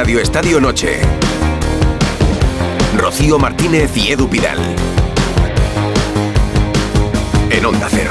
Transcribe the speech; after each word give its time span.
Radio 0.00 0.18
Estadio 0.18 0.58
Noche. 0.62 0.98
Rocío 2.96 3.38
Martínez 3.38 3.94
y 3.98 4.10
Edu 4.10 4.30
Pidal. 4.30 4.56
En 7.50 7.66
Onda 7.66 7.86
Cero. 7.90 8.10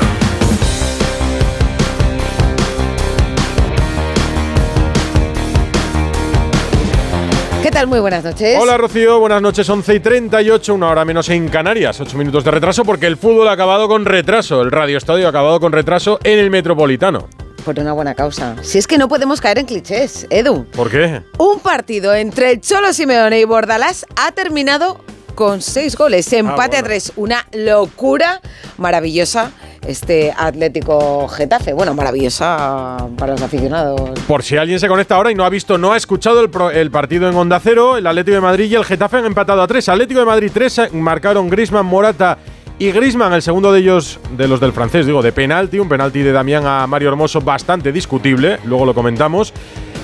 ¿Qué 7.64 7.72
tal? 7.72 7.88
Muy 7.88 8.00
buenas 8.00 8.24
noches. 8.24 8.60
Hola 8.62 8.78
Rocío, 8.78 9.20
buenas 9.20 9.42
noches. 9.42 9.68
11 9.68 9.96
y 9.96 10.00
38, 10.00 10.76
una 10.76 10.90
hora 10.90 11.04
menos 11.06 11.28
en 11.30 11.50
Canarias. 11.50 12.00
8 12.00 12.16
minutos 12.20 12.44
de 12.44 12.52
retraso 12.52 12.86
porque 12.86 13.08
el 13.08 13.18
fútbol 13.18 13.48
ha 13.48 13.54
acabado 13.54 13.88
con 13.88 14.06
retraso. 14.06 14.62
El 14.62 14.70
Radio 14.70 15.00
Estadio 15.00 15.26
ha 15.26 15.30
acabado 15.30 15.60
con 15.60 15.72
retraso 15.72 16.20
en 16.24 16.38
el 16.38 16.52
Metropolitano. 16.52 17.28
Por 17.66 17.80
una 17.80 17.94
buena 17.94 18.16
causa. 18.16 18.56
Si 18.62 18.78
es 18.78 18.88
que 18.88 18.98
no 18.98 19.08
podemos 19.08 19.42
caer 19.42 19.60
en 19.60 19.66
clichés, 19.66 20.26
Edu. 20.30 20.66
¿Por 20.66 20.90
qué? 20.90 21.22
Un 21.38 21.60
partido 21.60 22.14
entre 22.16 22.52
el 22.52 22.62
Cholo 22.62 22.94
Simeone 22.94 23.40
y 23.40 23.44
Bordalás 23.46 24.06
ha 24.16 24.32
terminado 24.32 25.02
con 25.36 25.62
seis 25.62 25.96
goles. 25.96 26.32
Empate 26.34 26.70
bueno. 26.70 26.80
a 26.80 26.84
tres. 26.84 27.14
Una 27.16 27.48
locura 27.54 28.42
maravillosa 28.78 29.52
este 29.88 30.34
Atlético 30.36 31.28
Getafe. 31.30 31.74
Bueno, 31.74 31.94
maravillosa 31.94 32.98
para 33.18 33.34
los 33.34 33.42
aficionados. 33.42 34.02
Por 34.28 34.44
si 34.44 34.58
alguien 34.58 34.80
se 34.80 34.88
conecta 34.88 35.16
ahora 35.16 35.32
y 35.32 35.36
no 35.36 35.46
ha 35.46 35.50
visto, 35.50 35.78
no 35.78 35.94
ha 35.94 35.98
escuchado 35.98 36.42
el, 36.42 36.50
pro- 36.50 36.72
el 36.72 36.92
partido 36.92 37.30
en 37.30 37.36
Onda 37.36 37.60
Cero, 37.64 37.98
el 37.98 38.06
Atlético 38.08 38.36
de 38.36 38.42
Madrid 38.42 38.66
y 38.72 38.76
el 38.76 38.84
Getafe 38.86 39.18
han 39.18 39.26
empatado 39.26 39.62
a 39.62 39.68
3. 39.68 39.88
Atlético 39.90 40.20
de 40.20 40.26
Madrid 40.26 40.52
3, 40.54 40.94
marcaron 40.94 41.50
Grisman, 41.50 41.86
Morata 41.86 42.38
y 42.80 42.92
Grisman, 42.94 43.34
el 43.34 43.42
segundo 43.42 43.74
de 43.74 43.82
ellos, 43.82 44.22
de 44.38 44.48
los 44.48 44.62
del 44.62 44.72
francés, 44.72 45.06
digo, 45.06 45.22
de 45.22 45.34
penalti, 45.34 45.80
un 45.80 45.90
penalti 45.90 46.20
de 46.22 46.32
Damián 46.32 46.66
a 46.66 46.88
Mario 46.88 47.10
Hermoso 47.10 47.42
bastante 47.42 47.92
discutible, 47.92 48.58
luego 48.64 48.86
lo 48.86 48.94
comentamos. 48.94 49.54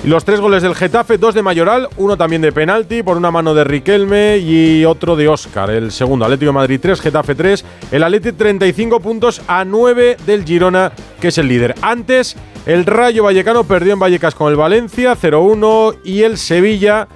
Los 0.04 0.26
tres 0.26 0.40
goles 0.40 0.62
del 0.62 0.74
Getafe, 0.74 1.16
dos 1.16 1.34
de 1.34 1.42
Mayoral, 1.42 1.88
uno 1.96 2.18
también 2.18 2.42
de 2.42 2.52
penalti, 2.52 3.02
por 3.02 3.16
una 3.16 3.30
mano 3.30 3.54
de 3.54 3.64
Riquelme 3.64 4.36
y 4.36 4.84
otro 4.84 5.16
de 5.16 5.26
Óscar. 5.26 5.70
El 5.70 5.90
segundo, 5.90 6.26
Atlético 6.26 6.50
de 6.50 6.54
Madrid 6.54 6.78
3, 6.80 7.00
Getafe 7.00 7.34
3. 7.34 7.64
El 7.90 8.02
Atlético 8.02 8.36
35 8.36 9.00
puntos 9.00 9.40
a 9.48 9.64
9 9.64 10.18
del 10.26 10.44
Girona, 10.44 10.92
que 11.18 11.28
es 11.28 11.38
el 11.38 11.48
líder. 11.48 11.74
Antes, 11.80 12.36
el 12.66 12.84
Rayo 12.84 13.24
Vallecano 13.24 13.64
perdió 13.64 13.94
en 13.94 14.00
Vallecas 14.00 14.34
con 14.34 14.50
el 14.50 14.56
Valencia 14.56 15.16
0-1 15.16 15.96
y 16.04 16.22
el 16.22 16.36
Sevilla. 16.36 17.08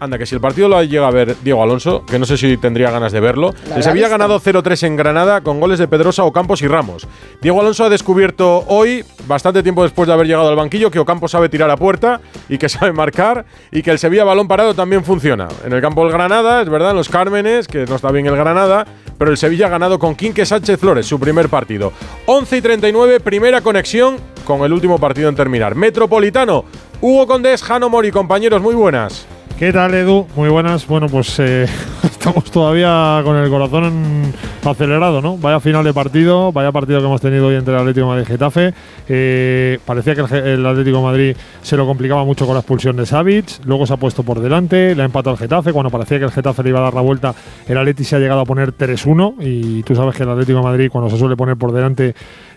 Anda, 0.00 0.16
que 0.16 0.26
si 0.26 0.34
el 0.34 0.40
partido 0.40 0.68
lo 0.68 0.82
llega 0.82 1.08
a 1.08 1.10
ver 1.10 1.36
Diego 1.42 1.62
Alonso, 1.62 2.04
que 2.06 2.18
no 2.18 2.24
sé 2.26 2.36
si 2.36 2.56
tendría 2.56 2.90
ganas 2.90 3.10
de 3.12 3.18
verlo. 3.20 3.48
¿Lo 3.50 3.58
El 3.66 3.72
habrá 3.72 3.82
Sevilla 3.82 4.06
ha 4.06 4.08
visto? 4.10 4.18
ganado 4.18 4.40
0-3 4.40 4.86
en 4.86 4.96
Granada 4.96 5.40
con 5.40 5.58
goles 5.58 5.78
de 5.78 5.88
Pedrosa, 5.88 6.22
Ocampos 6.24 6.62
y 6.62 6.68
Ramos. 6.68 7.06
Diego 7.42 7.60
Alonso 7.60 7.84
ha 7.84 7.88
descubierto 7.88 8.64
hoy, 8.68 9.04
bastante 9.26 9.62
tiempo 9.62 9.82
después 9.82 10.06
de 10.06 10.12
haber 10.12 10.26
llegado 10.26 10.48
al 10.48 10.56
banquillo, 10.56 10.90
que 10.90 10.98
Ocampos 11.00 11.32
sabe 11.32 11.48
tirar 11.48 11.70
a 11.70 11.76
puerta 11.76 12.20
y 12.48 12.58
que 12.58 12.68
sabe 12.68 12.92
marcar 12.92 13.44
y 13.72 13.82
que 13.82 13.90
el 13.90 13.98
Sevilla 13.98 14.24
balón 14.24 14.46
parado 14.46 14.74
también 14.74 15.02
funciona. 15.04 15.48
En 15.64 15.72
el 15.72 15.80
campo 15.80 16.04
del 16.04 16.12
Granada, 16.12 16.62
es 16.62 16.68
verdad, 16.68 16.90
en 16.90 16.96
los 16.96 17.08
Cármenes, 17.08 17.66
que 17.66 17.84
no 17.86 17.96
está 17.96 18.12
bien 18.12 18.26
el 18.26 18.36
Granada, 18.36 18.86
pero 19.18 19.30
el 19.32 19.36
Sevilla 19.36 19.66
ha 19.66 19.70
ganado 19.70 19.98
con 19.98 20.14
Quinque 20.14 20.46
Sánchez 20.46 20.78
Flores, 20.78 21.06
su 21.06 21.18
primer 21.18 21.48
partido. 21.48 21.92
11 22.26 22.56
y 22.56 22.60
39, 22.62 23.20
primera 23.20 23.60
conexión 23.62 24.16
con 24.44 24.62
el 24.62 24.72
último 24.72 24.98
partido 24.98 25.28
en 25.28 25.34
terminar. 25.34 25.74
Metropolitano, 25.74 26.64
Hugo 27.00 27.26
Condés, 27.26 27.62
Jano 27.62 27.88
Mori, 27.88 28.10
compañeros, 28.12 28.62
muy 28.62 28.74
buenas. 28.74 29.26
¿Qué 29.58 29.72
tal, 29.72 29.92
Edu? 29.92 30.24
Muy 30.36 30.48
buenas. 30.48 30.86
Bueno, 30.86 31.08
pues 31.08 31.36
eh, 31.40 31.66
estamos 32.04 32.44
todavía 32.44 33.20
con 33.24 33.36
el 33.36 33.50
corazón 33.50 34.32
acelerado, 34.64 35.20
¿no? 35.20 35.36
Vaya 35.36 35.58
final 35.58 35.82
de 35.82 35.92
partido, 35.92 36.52
vaya 36.52 36.70
partido 36.70 37.00
que 37.00 37.06
hemos 37.06 37.20
tenido 37.20 37.48
hoy 37.48 37.56
entre 37.56 37.74
el 37.74 37.80
Atlético 37.80 38.06
Madrid 38.06 38.22
y 38.22 38.26
Getafe. 38.26 38.72
Eh, 39.08 39.80
parecía 39.84 40.14
que 40.14 40.20
el, 40.20 40.46
el 40.46 40.66
Atlético 40.66 41.02
Madrid 41.02 41.36
se 41.62 41.76
lo 41.76 41.86
complicaba 41.86 42.24
mucho 42.24 42.46
con 42.46 42.54
la 42.54 42.60
expulsión 42.60 42.94
de 42.96 43.04
Savic, 43.04 43.64
luego 43.64 43.84
se 43.84 43.94
ha 43.94 43.96
puesto 43.96 44.22
por 44.22 44.38
delante, 44.38 44.94
le 44.94 45.02
ha 45.02 45.06
empatado 45.06 45.32
al 45.32 45.38
Getafe. 45.38 45.72
Cuando 45.72 45.90
parecía 45.90 46.18
que 46.18 46.26
el 46.26 46.30
Getafe 46.30 46.62
le 46.62 46.68
iba 46.68 46.78
a 46.78 46.82
dar 46.82 46.94
la 46.94 47.00
vuelta, 47.00 47.34
el 47.66 47.78
Atleti 47.78 48.04
se 48.04 48.14
ha 48.14 48.20
llegado 48.20 48.42
a 48.42 48.44
poner 48.44 48.76
3-1 48.76 49.34
y 49.40 49.82
tú 49.82 49.96
sabes 49.96 50.14
que 50.14 50.22
el 50.22 50.30
Atlético 50.30 50.62
Madrid, 50.62 50.88
cuando 50.88 51.10
se 51.10 51.18
suele 51.18 51.34
poner 51.34 51.56
por 51.56 51.72
delante, 51.72 52.14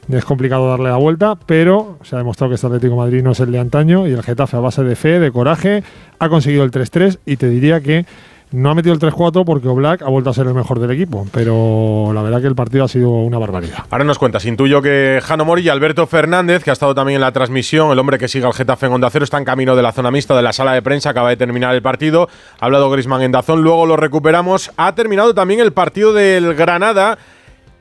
es 0.09 0.25
complicado 0.25 0.69
darle 0.69 0.89
la 0.89 0.97
vuelta, 0.97 1.37
pero 1.45 1.97
se 2.03 2.15
ha 2.15 2.19
demostrado 2.19 2.49
que 2.49 2.55
este 2.55 2.67
Atlético 2.67 2.95
Madrid 2.95 3.23
no 3.23 3.31
es 3.31 3.39
el 3.39 3.51
de 3.51 3.59
antaño 3.59 4.07
y 4.07 4.11
el 4.11 4.23
Getafe 4.23 4.57
a 4.57 4.59
base 4.59 4.83
de 4.83 4.95
fe, 4.95 5.19
de 5.19 5.31
coraje, 5.31 5.83
ha 6.19 6.29
conseguido 6.29 6.63
el 6.63 6.71
3-3 6.71 7.19
y 7.25 7.37
te 7.37 7.49
diría 7.49 7.81
que 7.81 8.05
no 8.51 8.69
ha 8.69 8.75
metido 8.75 8.93
el 8.93 8.99
3-4 8.99 9.45
porque 9.45 9.67
Oblak 9.67 10.01
ha 10.01 10.09
vuelto 10.09 10.29
a 10.29 10.33
ser 10.33 10.45
el 10.47 10.53
mejor 10.53 10.79
del 10.79 10.91
equipo, 10.91 11.25
pero 11.31 12.11
la 12.13 12.21
verdad 12.21 12.41
que 12.41 12.47
el 12.47 12.55
partido 12.55 12.83
ha 12.83 12.87
sido 12.87 13.09
una 13.09 13.37
barbaridad. 13.37 13.85
Ahora 13.89 14.03
nos 14.03 14.19
cuentas, 14.19 14.45
intuyo 14.45 14.81
que 14.81 15.19
Jano 15.23 15.45
Mori 15.45 15.61
y 15.61 15.69
Alberto 15.69 16.05
Fernández, 16.05 16.63
que 16.63 16.69
ha 16.69 16.73
estado 16.73 16.93
también 16.93 17.15
en 17.15 17.21
la 17.21 17.31
transmisión, 17.31 17.91
el 17.91 17.99
hombre 17.99 18.17
que 18.17 18.27
sigue 18.27 18.45
al 18.45 18.53
Getafe 18.53 18.87
en 18.87 18.93
Onda 18.93 19.09
Cero, 19.09 19.23
está 19.23 19.37
en 19.37 19.45
camino 19.45 19.75
de 19.75 19.83
la 19.83 19.93
zona 19.93 20.11
mixta 20.11 20.35
de 20.35 20.41
la 20.41 20.51
sala 20.51 20.73
de 20.73 20.81
prensa, 20.81 21.11
acaba 21.11 21.29
de 21.29 21.37
terminar 21.37 21.73
el 21.73 21.81
partido, 21.81 22.27
ha 22.59 22.65
hablado 22.65 22.89
Grisman 22.89 23.21
en 23.21 23.31
Dazón, 23.31 23.63
luego 23.63 23.85
lo 23.85 23.95
recuperamos, 23.95 24.71
ha 24.75 24.93
terminado 24.95 25.33
también 25.33 25.61
el 25.61 25.71
partido 25.71 26.11
del 26.11 26.53
Granada, 26.53 27.17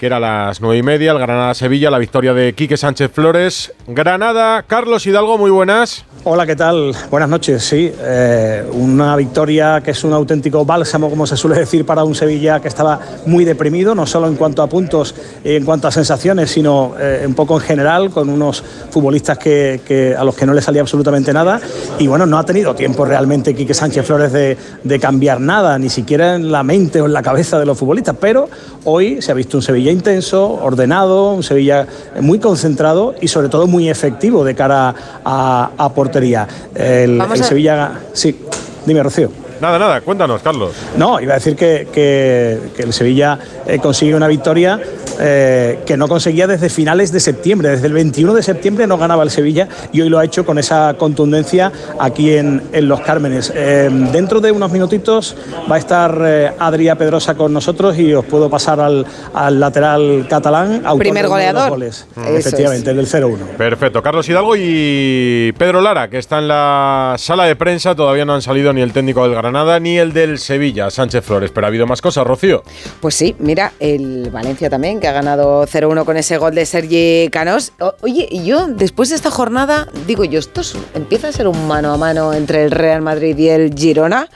que 0.00 0.06
era 0.06 0.16
a 0.16 0.20
las 0.20 0.62
nueve 0.62 0.78
y 0.78 0.82
media, 0.82 1.12
el 1.12 1.18
Granada-Sevilla, 1.18 1.90
la 1.90 1.98
victoria 1.98 2.32
de 2.32 2.54
Quique 2.54 2.78
Sánchez 2.78 3.10
Flores. 3.12 3.74
Granada, 3.86 4.62
Carlos 4.62 5.04
Hidalgo, 5.06 5.36
muy 5.36 5.50
buenas. 5.50 6.06
Hola, 6.24 6.46
¿qué 6.46 6.56
tal? 6.56 6.94
Buenas 7.10 7.28
noches. 7.28 7.62
Sí, 7.62 7.92
eh, 8.00 8.64
una 8.72 9.14
victoria 9.16 9.82
que 9.82 9.90
es 9.90 10.02
un 10.02 10.14
auténtico 10.14 10.64
bálsamo, 10.64 11.10
como 11.10 11.26
se 11.26 11.36
suele 11.36 11.58
decir, 11.58 11.84
para 11.84 12.02
un 12.04 12.14
Sevilla 12.14 12.60
que 12.60 12.68
estaba 12.68 12.98
muy 13.26 13.44
deprimido, 13.44 13.94
no 13.94 14.06
solo 14.06 14.26
en 14.26 14.36
cuanto 14.36 14.62
a 14.62 14.68
puntos 14.68 15.14
y 15.44 15.56
en 15.56 15.66
cuanto 15.66 15.88
a 15.88 15.90
sensaciones, 15.90 16.50
sino 16.50 16.94
eh, 16.98 17.24
un 17.26 17.34
poco 17.34 17.56
en 17.56 17.66
general, 17.66 18.10
con 18.10 18.30
unos 18.30 18.64
futbolistas 18.90 19.36
que, 19.36 20.14
a 20.18 20.24
los 20.24 20.34
que 20.34 20.46
no 20.46 20.54
le 20.54 20.62
salía 20.62 20.80
absolutamente 20.80 21.30
nada. 21.34 21.60
Y 21.98 22.06
bueno, 22.06 22.24
no 22.24 22.38
ha 22.38 22.44
tenido 22.44 22.74
tiempo 22.74 23.04
realmente 23.04 23.54
Quique 23.54 23.74
Sánchez 23.74 24.06
Flores 24.06 24.32
de, 24.32 24.56
de 24.82 24.98
cambiar 24.98 25.40
nada, 25.40 25.78
ni 25.78 25.90
siquiera 25.90 26.36
en 26.36 26.50
la 26.50 26.62
mente 26.62 27.02
o 27.02 27.06
en 27.06 27.12
la 27.12 27.22
cabeza 27.22 27.58
de 27.58 27.66
los 27.66 27.78
futbolistas. 27.78 28.16
Pero 28.18 28.48
hoy 28.84 29.20
se 29.20 29.32
ha 29.32 29.34
visto 29.34 29.58
un 29.58 29.62
Sevilla 29.62 29.89
intenso, 29.90 30.48
ordenado, 30.62 31.32
un 31.32 31.42
Sevilla 31.42 31.86
muy 32.20 32.38
concentrado 32.38 33.14
y 33.20 33.28
sobre 33.28 33.48
todo 33.48 33.66
muy 33.66 33.88
efectivo 33.88 34.44
de 34.44 34.54
cara 34.54 34.94
a, 35.24 35.70
a 35.76 35.92
portería. 35.92 36.46
El, 36.74 37.18
Vamos 37.18 37.38
el 37.38 37.44
a- 37.44 37.48
Sevilla, 37.48 37.92
sí, 38.12 38.38
dime 38.86 39.02
Rocío. 39.02 39.30
Nada, 39.60 39.78
nada, 39.78 40.00
cuéntanos, 40.00 40.40
Carlos. 40.40 40.72
No, 40.96 41.20
iba 41.20 41.34
a 41.34 41.36
decir 41.36 41.54
que, 41.54 41.86
que- 41.92 42.70
que 42.74 42.82
el 42.82 42.94
Sevilla 42.94 43.38
eh, 43.66 43.78
consigue 43.78 44.14
una 44.14 44.26
victoria 44.26 44.80
eh, 45.20 45.80
que 45.86 45.96
no 45.96 46.08
conseguía 46.08 46.46
desde 46.46 46.68
finales 46.68 47.12
de 47.12 47.20
septiembre. 47.20 47.68
Desde 47.70 47.86
el 47.86 47.92
21 47.92 48.34
de 48.34 48.42
septiembre 48.42 48.86
no 48.86 48.96
ganaba 48.98 49.22
el 49.22 49.30
Sevilla 49.30 49.68
y 49.92 50.00
hoy 50.00 50.08
lo 50.08 50.18
ha 50.18 50.24
hecho 50.24 50.44
con 50.44 50.58
esa 50.58 50.94
contundencia 50.98 51.70
aquí 51.98 52.34
en, 52.34 52.62
en 52.72 52.88
Los 52.88 53.00
Cármenes. 53.00 53.52
Eh, 53.54 53.88
dentro 54.12 54.40
de 54.40 54.52
unos 54.52 54.70
minutitos 54.72 55.36
va 55.70 55.76
a 55.76 55.78
estar 55.78 56.18
eh, 56.24 56.50
Adrià 56.58 56.96
Pedrosa 56.96 57.34
con 57.34 57.52
nosotros 57.52 57.98
y 57.98 58.12
os 58.14 58.24
puedo 58.24 58.48
pasar 58.50 58.80
al, 58.80 59.06
al 59.34 59.60
lateral 59.60 60.26
catalán. 60.28 60.82
autor 60.84 60.98
Primer 60.98 61.28
goleador. 61.28 61.70
goles. 61.70 62.06
Eso 62.16 62.36
Efectivamente, 62.36 62.90
el 62.90 62.96
del 62.96 63.06
0-1. 63.06 63.38
Perfecto, 63.56 64.02
Carlos 64.02 64.28
Hidalgo 64.28 64.54
y 64.56 65.52
Pedro 65.58 65.80
Lara, 65.80 66.08
que 66.08 66.18
está 66.18 66.38
en 66.38 66.48
la 66.48 67.14
sala 67.18 67.44
de 67.44 67.56
prensa, 67.56 67.94
todavía 67.94 68.24
no 68.24 68.34
han 68.34 68.42
salido 68.42 68.72
ni 68.72 68.80
el 68.80 68.92
técnico 68.92 69.22
del 69.24 69.34
Granada 69.34 69.78
ni 69.80 69.98
el 69.98 70.12
del 70.12 70.38
Sevilla, 70.38 70.90
Sánchez 70.90 71.24
Flores, 71.24 71.50
pero 71.54 71.66
ha 71.66 71.68
habido 71.68 71.86
más 71.86 72.00
cosas, 72.00 72.26
Rocío. 72.26 72.62
Pues 73.00 73.14
sí, 73.14 73.34
mira, 73.38 73.72
el 73.80 74.30
Valencia 74.30 74.70
también, 74.70 75.00
que 75.00 75.08
ha 75.10 75.12
ganado 75.12 75.66
0-1 75.66 76.04
con 76.04 76.16
ese 76.16 76.38
gol 76.38 76.54
de 76.54 76.64
Sergi 76.64 77.28
Canós. 77.30 77.72
Oye, 78.00 78.26
y 78.30 78.44
yo, 78.44 78.66
después 78.68 79.10
de 79.10 79.16
esta 79.16 79.30
jornada, 79.30 79.88
digo 80.06 80.24
yo, 80.24 80.38
esto 80.38 80.60
es- 80.60 80.74
empieza 80.94 81.28
a 81.28 81.32
ser 81.32 81.48
un 81.48 81.66
mano 81.66 81.92
a 81.92 81.96
mano 81.96 82.32
entre 82.32 82.64
el 82.64 82.70
Real 82.70 83.02
Madrid 83.02 83.36
y 83.36 83.48
el 83.48 83.74
Girona. 83.74 84.28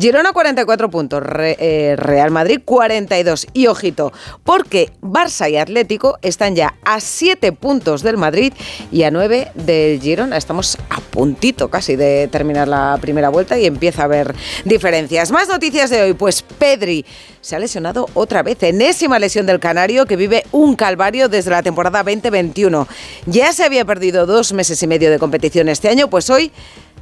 Girona 0.00 0.32
44 0.32 0.90
puntos, 0.90 1.22
Re- 1.22 1.56
eh, 1.60 1.96
Real 1.96 2.30
Madrid 2.30 2.60
42. 2.64 3.46
Y 3.52 3.66
ojito, 3.66 4.12
porque 4.44 4.90
Barça 5.02 5.50
y 5.50 5.56
Atlético 5.58 6.18
están 6.22 6.56
ya 6.56 6.74
a 6.84 7.00
7 7.00 7.52
puntos 7.52 8.02
del 8.02 8.16
Madrid 8.16 8.52
y 8.90 9.02
a 9.04 9.10
9 9.10 9.52
del 9.54 10.00
Girona. 10.00 10.36
Estamos 10.36 10.78
a 10.90 11.00
puntito 11.00 11.68
casi 11.68 11.94
de 11.96 12.28
terminar 12.28 12.68
la 12.68 12.98
primera 13.00 13.28
vuelta 13.28 13.58
y 13.58 13.66
empieza 13.66 14.02
a 14.02 14.04
haber 14.06 14.34
diferencias. 14.64 15.30
Más 15.30 15.48
noticias 15.48 15.90
de 15.90 16.02
hoy, 16.02 16.12
pues 16.14 16.42
Pedri 16.42 17.04
se 17.40 17.56
ha 17.56 17.58
lesionado 17.58 18.08
otra 18.14 18.42
vez, 18.42 18.62
enésima 18.62 19.18
lesión 19.18 19.46
del 19.46 19.58
Canario 19.58 20.06
que 20.06 20.16
vive 20.22 20.44
un 20.52 20.76
calvario 20.76 21.28
desde 21.28 21.50
la 21.50 21.64
temporada 21.64 22.04
2021. 22.04 22.86
Ya 23.26 23.52
se 23.52 23.64
había 23.64 23.84
perdido 23.84 24.24
dos 24.24 24.52
meses 24.52 24.80
y 24.80 24.86
medio 24.86 25.10
de 25.10 25.18
competición 25.18 25.68
este 25.68 25.88
año, 25.88 26.08
pues 26.08 26.30
hoy 26.30 26.52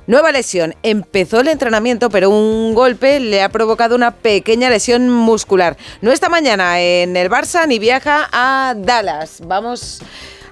Nueva 0.06 0.32
lesión. 0.32 0.74
Empezó 0.82 1.38
el 1.38 1.48
entrenamiento, 1.48 2.10
pero 2.10 2.30
un 2.30 2.74
golpe 2.74 3.20
le 3.20 3.42
ha 3.42 3.48
provocado 3.50 3.94
una 3.94 4.10
pequeña 4.10 4.68
lesión 4.68 5.08
muscular. 5.08 5.76
No 6.00 6.10
está 6.10 6.28
mañana 6.28 6.80
en 6.80 7.16
el 7.16 7.30
Barça 7.30 7.68
ni 7.68 7.78
viaja 7.78 8.28
a 8.32 8.74
Dallas. 8.76 9.40
Vamos 9.46 10.00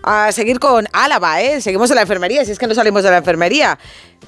a 0.02 0.32
seguir 0.32 0.58
con 0.58 0.86
Álava, 0.92 1.40
¿eh? 1.42 1.60
Seguimos 1.60 1.90
en 1.90 1.96
la 1.96 2.02
enfermería, 2.02 2.44
si 2.44 2.52
es 2.52 2.58
que 2.58 2.66
no 2.66 2.74
salimos 2.74 3.02
de 3.02 3.10
la 3.10 3.18
enfermería. 3.18 3.78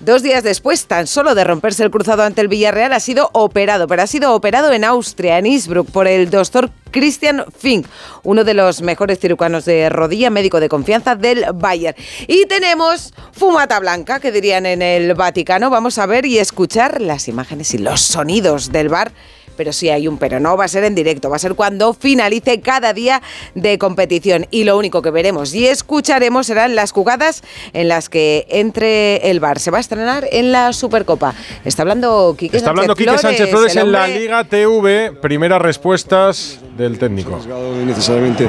Dos 0.00 0.22
días 0.22 0.42
después, 0.42 0.86
tan 0.86 1.06
solo 1.06 1.34
de 1.34 1.44
romperse 1.44 1.82
el 1.82 1.90
cruzado 1.90 2.22
ante 2.22 2.40
el 2.40 2.48
Villarreal, 2.48 2.92
ha 2.92 3.00
sido 3.00 3.28
operado, 3.32 3.86
pero 3.86 4.02
ha 4.02 4.06
sido 4.06 4.34
operado 4.34 4.72
en 4.72 4.84
Austria, 4.84 5.38
en 5.38 5.46
Innsbruck, 5.46 5.90
por 5.90 6.06
el 6.06 6.30
doctor 6.30 6.70
Christian 6.90 7.44
Fink, 7.56 7.86
uno 8.22 8.44
de 8.44 8.54
los 8.54 8.82
mejores 8.82 9.18
cirujanos 9.18 9.64
de 9.64 9.90
rodilla, 9.90 10.30
médico 10.30 10.58
de 10.60 10.68
confianza 10.68 11.16
del 11.16 11.44
Bayern. 11.54 11.96
Y 12.28 12.46
tenemos 12.46 13.12
fumata 13.32 13.78
blanca, 13.78 14.20
que 14.20 14.32
dirían 14.32 14.64
en 14.64 14.80
el 14.80 15.14
Vaticano. 15.14 15.70
Vamos 15.70 15.98
a 15.98 16.06
ver 16.06 16.24
y 16.24 16.38
escuchar 16.38 17.00
las 17.00 17.28
imágenes 17.28 17.74
y 17.74 17.78
los 17.78 18.00
sonidos 18.00 18.72
del 18.72 18.88
bar 18.88 19.12
pero 19.60 19.74
sí 19.74 19.90
hay 19.90 20.08
un 20.08 20.16
pero. 20.16 20.40
No 20.40 20.56
va 20.56 20.64
a 20.64 20.68
ser 20.68 20.84
en 20.84 20.94
directo, 20.94 21.28
va 21.28 21.36
a 21.36 21.38
ser 21.38 21.54
cuando 21.54 21.92
finalice 21.92 22.62
cada 22.62 22.94
día 22.94 23.20
de 23.54 23.76
competición. 23.76 24.46
Y 24.50 24.64
lo 24.64 24.78
único 24.78 25.02
que 25.02 25.10
veremos 25.10 25.54
y 25.54 25.66
escucharemos 25.66 26.46
serán 26.46 26.74
las 26.74 26.92
jugadas 26.92 27.42
en 27.74 27.88
las 27.88 28.08
que 28.08 28.46
entre 28.48 29.30
el 29.30 29.38
Bar. 29.38 29.58
Se 29.58 29.70
va 29.70 29.76
a 29.76 29.82
estrenar 29.82 30.26
en 30.32 30.50
la 30.50 30.72
Supercopa. 30.72 31.34
Está 31.62 31.82
hablando 31.82 32.34
Quique 32.38 32.56
Está 32.56 32.70
hablando 32.70 32.94
Quique 32.94 33.18
Sánchez 33.18 33.50
Flores 33.50 33.76
en 33.76 33.92
la 33.92 34.08
Liga 34.08 34.44
TV. 34.44 35.12
Primeras 35.20 35.60
respuestas 35.60 36.58
del 36.78 36.98
técnico. 36.98 37.38
Necesariamente. 37.84 38.48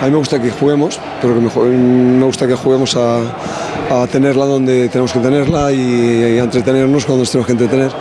A 0.00 0.06
mí 0.06 0.10
me 0.10 0.16
gusta 0.16 0.40
que 0.40 0.50
juguemos, 0.52 0.98
pero 1.20 1.34
que 1.34 1.40
me 1.40 2.24
gusta 2.24 2.46
que 2.46 2.54
juguemos 2.54 2.96
a, 2.96 3.20
a 3.90 4.06
tenerla 4.06 4.46
donde 4.46 4.88
tenemos 4.88 5.12
que 5.12 5.20
tenerla 5.20 5.72
y, 5.72 6.38
a 6.38 6.44
entretenernos 6.44 7.04
cuando 7.04 7.22
nos 7.22 7.30
tenemos 7.30 7.46
que 7.46 7.52
entretener. 7.52 7.92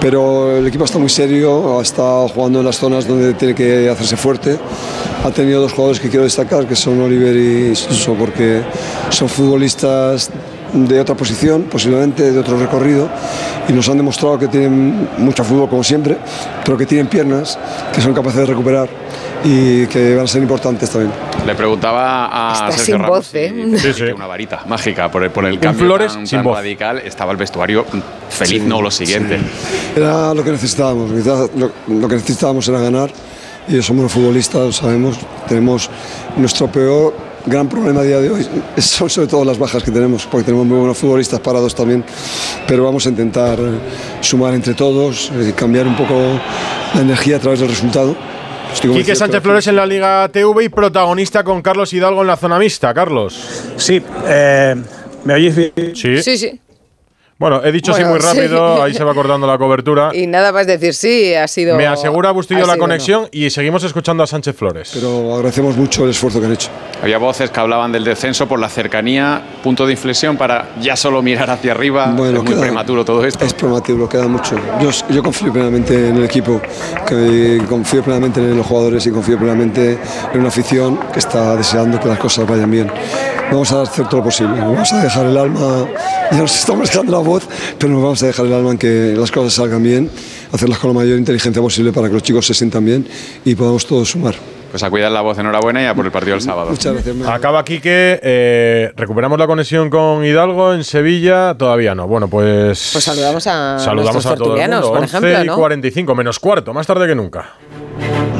Pero 0.00 0.56
el 0.56 0.66
equipo 0.66 0.84
está 0.84 0.98
muy 0.98 1.10
serio, 1.10 1.80
está 1.80 1.99
jugando 2.00 2.60
en 2.60 2.66
las 2.66 2.76
zonas 2.76 3.06
donde 3.06 3.34
tiene 3.34 3.54
que 3.54 3.88
hacerse 3.88 4.16
fuerte. 4.16 4.58
Ha 5.24 5.30
tenido 5.30 5.60
dos 5.60 5.72
jugadores 5.72 6.00
que 6.00 6.08
quiero 6.08 6.24
destacar, 6.24 6.66
que 6.66 6.74
son 6.74 7.00
Oliver 7.00 7.36
y 7.36 7.76
Suso, 7.76 8.14
porque 8.14 8.62
son 9.10 9.28
futbolistas 9.28 10.30
de 10.72 11.00
otra 11.00 11.14
posición, 11.14 11.64
posiblemente 11.64 12.32
de 12.32 12.38
otro 12.38 12.58
recorrido, 12.58 13.08
y 13.68 13.72
nos 13.72 13.88
han 13.88 13.96
demostrado 13.96 14.38
que 14.38 14.48
tienen 14.48 15.08
mucho 15.18 15.44
fútbol 15.44 15.68
como 15.68 15.84
siempre, 15.84 16.16
pero 16.64 16.76
que 16.76 16.86
tienen 16.86 17.06
piernas, 17.06 17.58
que 17.92 18.00
son 18.00 18.14
capaces 18.14 18.40
de 18.40 18.46
recuperar 18.46 18.88
y 19.44 19.86
que 19.86 20.14
van 20.16 20.24
a 20.24 20.28
ser 20.28 20.42
importantes 20.42 20.90
también. 20.90 21.12
Le 21.46 21.54
preguntaba 21.54 22.66
a 22.66 22.72
Sergio 22.72 22.98
Ramos 22.98 23.30
¿eh? 23.34 24.12
una 24.14 24.26
varita 24.26 24.62
mágica 24.66 25.10
por 25.10 25.22
el, 25.22 25.30
por 25.30 25.44
el 25.46 25.58
cambio 25.58 25.86
Flores 25.86 26.12
tan, 26.12 26.26
sin 26.26 26.44
radical. 26.44 26.98
Estaba 26.98 27.32
el 27.32 27.38
vestuario 27.38 27.86
feliz, 28.28 28.62
no 28.62 28.82
lo 28.82 28.90
siguiente. 28.90 29.38
Era 29.96 30.34
lo 30.34 30.44
que 30.44 30.50
necesitábamos. 30.52 31.10
Lo, 31.10 32.08
que 32.08 32.14
necesitábamos 32.14 32.68
era 32.68 32.80
ganar 32.80 33.10
y 33.68 33.80
somos 33.82 34.04
los 34.04 34.12
futbolistas, 34.12 34.60
lo 34.60 34.72
sabemos. 34.72 35.18
Tenemos 35.48 35.88
nuestro 36.36 36.70
peor 36.70 37.29
gran 37.46 37.68
problema 37.68 38.00
a 38.00 38.04
día 38.04 38.20
de 38.20 38.30
hoy 38.30 38.46
son 38.78 39.08
sobre 39.10 39.28
todo 39.28 39.44
las 39.44 39.58
bajas 39.58 39.82
que 39.82 39.90
tenemos, 39.90 40.26
porque 40.26 40.44
tenemos 40.44 40.66
muy 40.66 40.78
buenos 40.78 40.98
futbolistas 40.98 41.40
parados 41.40 41.74
también, 41.74 42.04
pero 42.66 42.84
vamos 42.84 43.06
a 43.06 43.08
intentar 43.08 43.58
sumar 44.20 44.54
entre 44.54 44.74
todos, 44.74 45.30
y 45.40 45.52
cambiar 45.52 45.86
un 45.86 45.96
poco 45.96 46.14
la 46.94 47.00
energía 47.00 47.36
a 47.36 47.40
través 47.40 47.60
del 47.60 47.68
resultado 47.68 48.16
Quique 48.78 49.16
Sánchez 49.16 49.42
Flores 49.42 49.66
en 49.66 49.76
la 49.76 49.86
Liga 49.86 50.28
TV 50.28 50.64
y 50.64 50.68
protagonista 50.68 51.42
con 51.44 51.60
Carlos 51.60 51.92
Hidalgo 51.92 52.22
en 52.22 52.28
la 52.28 52.36
zona 52.36 52.58
mixta. 52.58 52.94
Carlos. 52.94 53.72
Sí, 53.76 54.00
eh, 54.26 54.76
¿me 55.24 55.34
oyes 55.34 55.56
bien? 55.56 55.72
Sí. 55.94 56.22
Sí, 56.22 56.38
sí. 56.38 56.60
Bueno, 57.40 57.64
he 57.64 57.72
dicho 57.72 57.94
sí 57.94 58.04
muy 58.04 58.18
rápido, 58.18 58.82
ahí 58.82 58.92
se 58.92 59.02
va 59.02 59.14
cortando 59.14 59.46
la 59.46 59.56
cobertura. 59.56 60.10
Y 60.12 60.26
nada 60.26 60.52
más 60.52 60.66
decir 60.66 60.92
sí, 60.92 61.32
ha 61.32 61.48
sido. 61.48 61.74
Me 61.74 61.86
asegura 61.86 62.32
Bustillo 62.32 62.66
la 62.66 62.76
conexión 62.76 63.28
y 63.32 63.48
seguimos 63.48 63.82
escuchando 63.82 64.22
a 64.22 64.26
Sánchez 64.26 64.54
Flores. 64.54 64.90
Pero 64.92 65.36
agradecemos 65.36 65.74
mucho 65.74 66.04
el 66.04 66.10
esfuerzo 66.10 66.38
que 66.38 66.44
han 66.44 66.52
hecho. 66.52 66.68
Había 67.02 67.16
voces 67.16 67.50
que 67.50 67.58
hablaban 67.58 67.92
del 67.92 68.04
descenso 68.04 68.46
por 68.46 68.60
la 68.60 68.68
cercanía, 68.68 69.40
punto 69.62 69.86
de 69.86 69.92
inflexión 69.92 70.36
para 70.36 70.68
ya 70.82 70.96
solo 70.96 71.22
mirar 71.22 71.48
hacia 71.48 71.72
arriba. 71.72 72.12
Bueno, 72.14 72.40
es 72.40 72.44
muy 72.44 72.60
prematuro 72.60 73.06
todo 73.06 73.24
esto. 73.24 73.42
Es 73.42 73.54
prematuro, 73.54 74.06
queda 74.06 74.28
mucho. 74.28 74.56
Yo, 74.78 74.90
yo 75.08 75.22
confío 75.22 75.50
plenamente 75.50 76.10
en 76.10 76.18
el 76.18 76.24
equipo, 76.24 76.60
que 77.08 77.62
confío 77.66 78.02
plenamente 78.02 78.38
en 78.40 78.54
los 78.54 78.66
jugadores 78.66 79.06
y 79.06 79.10
confío 79.10 79.38
plenamente 79.38 79.98
en 80.34 80.40
una 80.40 80.48
afición 80.48 81.00
que 81.10 81.20
está 81.20 81.56
deseando 81.56 81.98
que 81.98 82.08
las 82.08 82.18
cosas 82.18 82.46
vayan 82.46 82.70
bien. 82.70 82.92
Vamos 83.50 83.72
a 83.72 83.82
hacer 83.82 84.06
todo 84.06 84.18
lo 84.18 84.24
posible, 84.24 84.60
vamos 84.60 84.92
a 84.92 85.02
dejar 85.02 85.26
el 85.26 85.36
alma, 85.36 85.84
ya 86.30 86.38
nos 86.38 86.54
estamos 86.54 86.88
dejando 86.88 87.10
la 87.10 87.18
voz, 87.30 87.48
pero 87.78 87.92
nos 87.92 88.02
vamos 88.02 88.22
a 88.22 88.26
dejar 88.26 88.46
el 88.46 88.52
alma 88.52 88.72
en 88.72 88.78
que 88.78 89.14
las 89.16 89.30
cosas 89.30 89.54
salgan 89.54 89.82
bien, 89.82 90.10
hacerlas 90.52 90.78
con 90.78 90.90
la 90.90 91.00
mayor 91.00 91.18
inteligencia 91.18 91.62
posible 91.62 91.92
para 91.92 92.08
que 92.08 92.14
los 92.14 92.22
chicos 92.22 92.46
se 92.46 92.54
sientan 92.54 92.84
bien 92.84 93.06
y 93.44 93.54
podamos 93.54 93.86
todos 93.86 94.10
sumar. 94.10 94.34
Pues 94.70 94.84
a 94.84 94.90
cuidar 94.90 95.10
la 95.10 95.20
voz, 95.20 95.36
enhorabuena 95.36 95.82
y 95.82 95.86
a 95.86 95.94
por 95.94 96.06
el 96.06 96.12
partido 96.12 96.34
del 96.34 96.42
sábado. 96.42 96.70
Muchas 96.70 96.92
gracias. 96.92 97.16
Acaba 97.26 97.58
aquí 97.58 97.80
que 97.80 98.20
eh, 98.22 98.92
recuperamos 98.94 99.36
la 99.36 99.48
conexión 99.48 99.90
con 99.90 100.24
Hidalgo 100.24 100.74
en 100.74 100.84
Sevilla, 100.84 101.54
todavía 101.58 101.94
no. 101.96 102.06
Bueno, 102.06 102.28
pues. 102.28 102.90
Pues 102.92 103.02
saludamos 103.02 103.46
a. 103.48 103.78
Saludamos 103.80 104.24
a 104.26 104.34
todos. 104.36 104.88
Por 104.88 105.04
ejemplo, 105.04 105.44
y 105.44 105.48
45, 105.48 106.14
menos 106.14 106.38
cuarto, 106.38 106.72
más 106.72 106.86
tarde 106.86 107.08
que 107.08 107.16
nunca. 107.16 107.54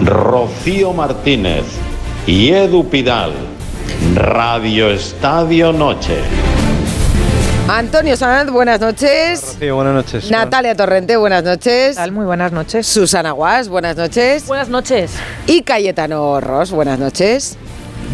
Rocío 0.05 0.93
Martínez 0.93 1.65
y 2.27 2.51
Edu 2.51 2.89
Pidal. 2.89 3.33
Radio 4.15 4.91
Estadio 4.91 5.73
Noche. 5.73 6.60
Antonio 7.73 8.17
Sanz, 8.17 8.51
buenas 8.51 8.81
noches. 8.81 9.57
Sí, 9.61 9.71
buenas 9.71 9.95
noches. 9.95 10.29
Natalia 10.29 10.75
Torrente, 10.75 11.17
buenas 11.17 11.45
noches. 11.45 11.97
Muy 12.11 12.27
buenas 12.27 12.51
noches. 12.51 12.85
Susana 12.85 13.31
Guas, 13.31 13.69
buenas 13.69 13.97
noches. 13.97 14.45
Buenas 14.49 14.69
noches. 14.69 15.13
Y 15.47 15.63
Cayetano 15.63 16.41
Ross, 16.41 16.73
buenas 16.73 16.99
noches. 16.99 17.57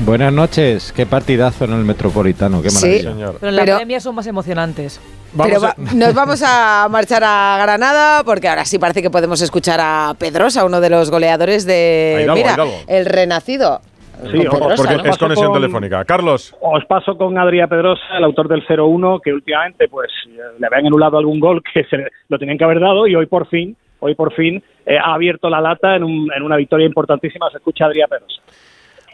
Buenas 0.04 0.30
noches. 0.30 0.92
Qué 0.94 1.06
partidazo 1.06 1.64
en 1.64 1.72
el 1.72 1.84
Metropolitano, 1.86 2.60
qué 2.60 2.70
maravilla. 2.70 3.12
Sí, 3.12 3.16
Pero 3.40 3.48
en 3.48 3.56
la 3.56 3.64
Pero, 3.64 4.00
son 4.00 4.14
más 4.14 4.26
emocionantes. 4.26 5.00
Pero 5.34 5.60
nos 5.94 6.12
vamos 6.12 6.42
a 6.44 6.86
marchar 6.90 7.24
a 7.24 7.58
Granada 7.62 8.24
porque 8.24 8.48
ahora 8.48 8.66
sí 8.66 8.78
parece 8.78 9.00
que 9.00 9.08
podemos 9.08 9.40
escuchar 9.40 9.80
a 9.80 10.14
Pedrosa, 10.18 10.66
uno 10.66 10.82
de 10.82 10.90
los 10.90 11.10
goleadores 11.10 11.64
de 11.64 12.28
mira, 12.34 12.58
el 12.88 13.06
renacido. 13.06 13.80
Sí, 14.30 14.44
porque 14.50 15.08
es 15.10 15.18
conexión 15.18 15.52
telefónica. 15.52 16.04
Carlos. 16.04 16.56
Os 16.60 16.84
paso 16.86 17.16
con 17.16 17.36
Adrián 17.38 17.68
Pedrosa, 17.68 18.02
el 18.16 18.24
autor 18.24 18.48
del 18.48 18.66
0-1, 18.66 19.20
que 19.22 19.32
últimamente 19.32 19.88
pues 19.88 20.10
le 20.58 20.66
habían 20.66 20.86
anulado 20.86 21.18
algún 21.18 21.38
gol 21.38 21.62
que 21.62 21.84
se 21.84 22.06
lo 22.28 22.38
tenían 22.38 22.58
que 22.58 22.64
haber 22.64 22.80
dado 22.80 23.06
y 23.06 23.14
hoy 23.14 23.26
por 23.26 23.46
fin, 23.48 23.76
hoy 24.00 24.14
por 24.14 24.32
fin 24.32 24.62
eh, 24.86 24.98
ha 24.98 25.14
abierto 25.14 25.50
la 25.50 25.60
lata 25.60 25.96
en, 25.96 26.04
una 26.04 26.56
victoria 26.56 26.86
importantísima. 26.86 27.50
Se 27.50 27.58
escucha 27.58 27.86
Adrián 27.86 28.08
Pedrosa. 28.08 28.42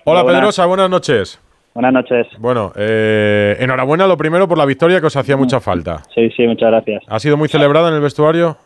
Hola, 0.05 0.25
Pedrosa, 0.25 0.67
buenas 0.67 0.91
noches. 0.91 1.41
Buenas 1.75 1.93
noches. 1.93 2.27
Bueno, 2.39 2.73
eh, 2.77 3.57
enhorabuena 3.59 4.07
lo 4.07 4.17
primero 4.17 4.47
por 4.47 4.59
la 4.59 4.67
victoria 4.67 5.01
que 5.01 5.07
os 5.07 5.17
hacía 5.17 5.37
mucha 5.37 5.59
falta. 5.59 6.03
Sí, 6.15 6.31
sí, 6.37 6.47
muchas 6.47 6.71
gracias. 6.71 7.03
¿Ha 7.09 7.19
sido 7.19 7.37
muy 7.37 7.49
celebrada 7.49 7.89
en 7.89 7.95
el 7.95 8.01
vestuario? 8.03 8.57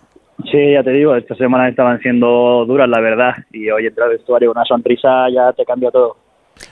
Sí, 0.51 0.73
ya 0.73 0.83
te 0.83 0.91
digo, 0.91 1.15
estas 1.17 1.39
semanas 1.39 1.71
estaban 1.71 1.99
siendo 2.01 2.65
duras, 2.67 2.89
la 2.89 3.01
verdad, 3.01 3.33
y 3.53 3.71
hoy 3.71 3.87
entrar 3.87 4.09
al 4.09 4.17
vestuario 4.17 4.51
una 4.51 4.65
sonrisa 4.65 5.29
ya 5.31 5.53
te 5.53 5.65
cambia 5.65 5.91
todo. 5.91 6.17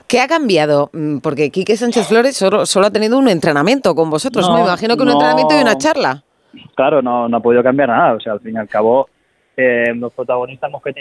¿Qué 0.07 0.21
ha 0.21 0.29
cambiado? 0.29 0.91
Mm, 0.93 1.19
porque 1.19 1.51
Quique 1.51 1.77
Sánchez 1.77 2.09
Flores 2.09 2.37
solo, 2.37 2.67
solo 2.67 2.87
ha 2.87 2.91
tenido 2.91 3.19
un 3.19 3.29
entrenamiento 3.29 3.95
con 3.95 4.11
vosotros. 4.11 4.49
Me 4.51 4.61
imagino 4.61 4.97
que 4.97 5.03
un 5.03 5.11
entrenamiento 5.11 5.57
y 5.57 5.63
una 5.63 5.79
charla. 5.79 6.23
Claro, 6.75 7.03
no, 7.03 7.29
no 7.29 7.37
ha 7.37 7.41
podido 7.41 7.63
cambiar 7.63 7.89
nada. 7.89 8.15
O 8.15 8.21
sea, 8.21 8.33
al 8.33 8.41
fin 8.41 8.55
y 8.55 8.59
al 8.59 8.69
cabo, 8.69 9.09
eh, 9.57 9.93
los 9.95 10.13
protagonistas 10.13 10.71
que, 10.83 10.93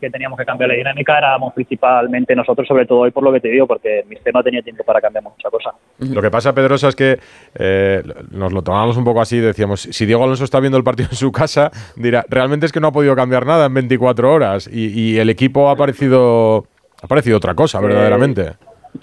que 0.00 0.10
teníamos 0.10 0.38
que 0.38 0.44
cambiar 0.44 0.68
la 0.68 0.76
dinámica 0.76 1.16
éramos 1.16 1.54
principalmente 1.54 2.36
nosotros, 2.36 2.68
sobre 2.68 2.84
todo 2.84 3.00
hoy 3.00 3.10
por 3.10 3.22
lo 3.22 3.32
que 3.32 3.40
te 3.40 3.48
digo, 3.48 3.66
porque 3.66 4.04
mister 4.06 4.34
no 4.34 4.42
tenía 4.42 4.60
tiempo 4.60 4.84
para 4.84 5.00
cambiar 5.00 5.24
mucha 5.24 5.48
cosa. 5.48 5.70
Lo 5.98 6.20
que 6.20 6.30
pasa, 6.30 6.54
Pedrosa, 6.54 6.88
es 6.88 6.96
que 6.96 7.18
eh, 7.54 8.02
nos 8.30 8.52
lo 8.52 8.62
tomamos 8.62 8.98
un 8.98 9.04
poco 9.04 9.22
así, 9.22 9.38
decíamos, 9.38 9.80
si 9.80 10.04
Diego 10.04 10.24
Alonso 10.24 10.44
está 10.44 10.60
viendo 10.60 10.76
el 10.76 10.84
partido 10.84 11.08
en 11.10 11.16
su 11.16 11.32
casa, 11.32 11.70
dirá, 11.96 12.24
realmente 12.28 12.66
es 12.66 12.72
que 12.72 12.80
no 12.80 12.88
ha 12.88 12.92
podido 12.92 13.16
cambiar 13.16 13.46
nada 13.46 13.66
en 13.66 13.74
24 13.74 14.30
horas 14.30 14.68
y, 14.70 14.88
y 14.88 15.18
el 15.18 15.30
equipo 15.30 15.70
ha 15.70 15.76
parecido 15.76 16.66
ha 17.02 17.06
parecido 17.06 17.36
otra 17.36 17.54
cosa, 17.54 17.78
eh, 17.78 17.82
verdaderamente. 17.86 18.52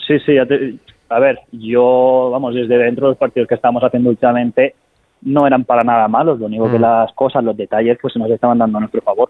sí, 0.07 0.19
sí, 0.25 0.37
a 0.37 1.19
ver, 1.19 1.39
yo, 1.51 2.29
vamos, 2.31 2.55
desde 2.55 2.77
dentro 2.77 3.07
de 3.07 3.11
los 3.11 3.17
partidos 3.17 3.47
que 3.47 3.55
estamos 3.55 3.83
haciendo 3.83 4.09
últimamente 4.09 4.75
no 5.21 5.45
eran 5.45 5.65
para 5.65 5.83
nada 5.83 6.07
malos, 6.07 6.39
lo 6.39 6.45
único 6.45 6.71
que 6.71 6.77
mm. 6.77 6.81
las 6.81 7.13
cosas, 7.13 7.43
los 7.43 7.57
detalles, 7.57 7.97
pues 8.01 8.13
se 8.13 8.19
nos 8.19 8.29
estaban 8.29 8.57
dando 8.57 8.77
a 8.77 8.81
nuestro 8.81 9.01
favor. 9.01 9.29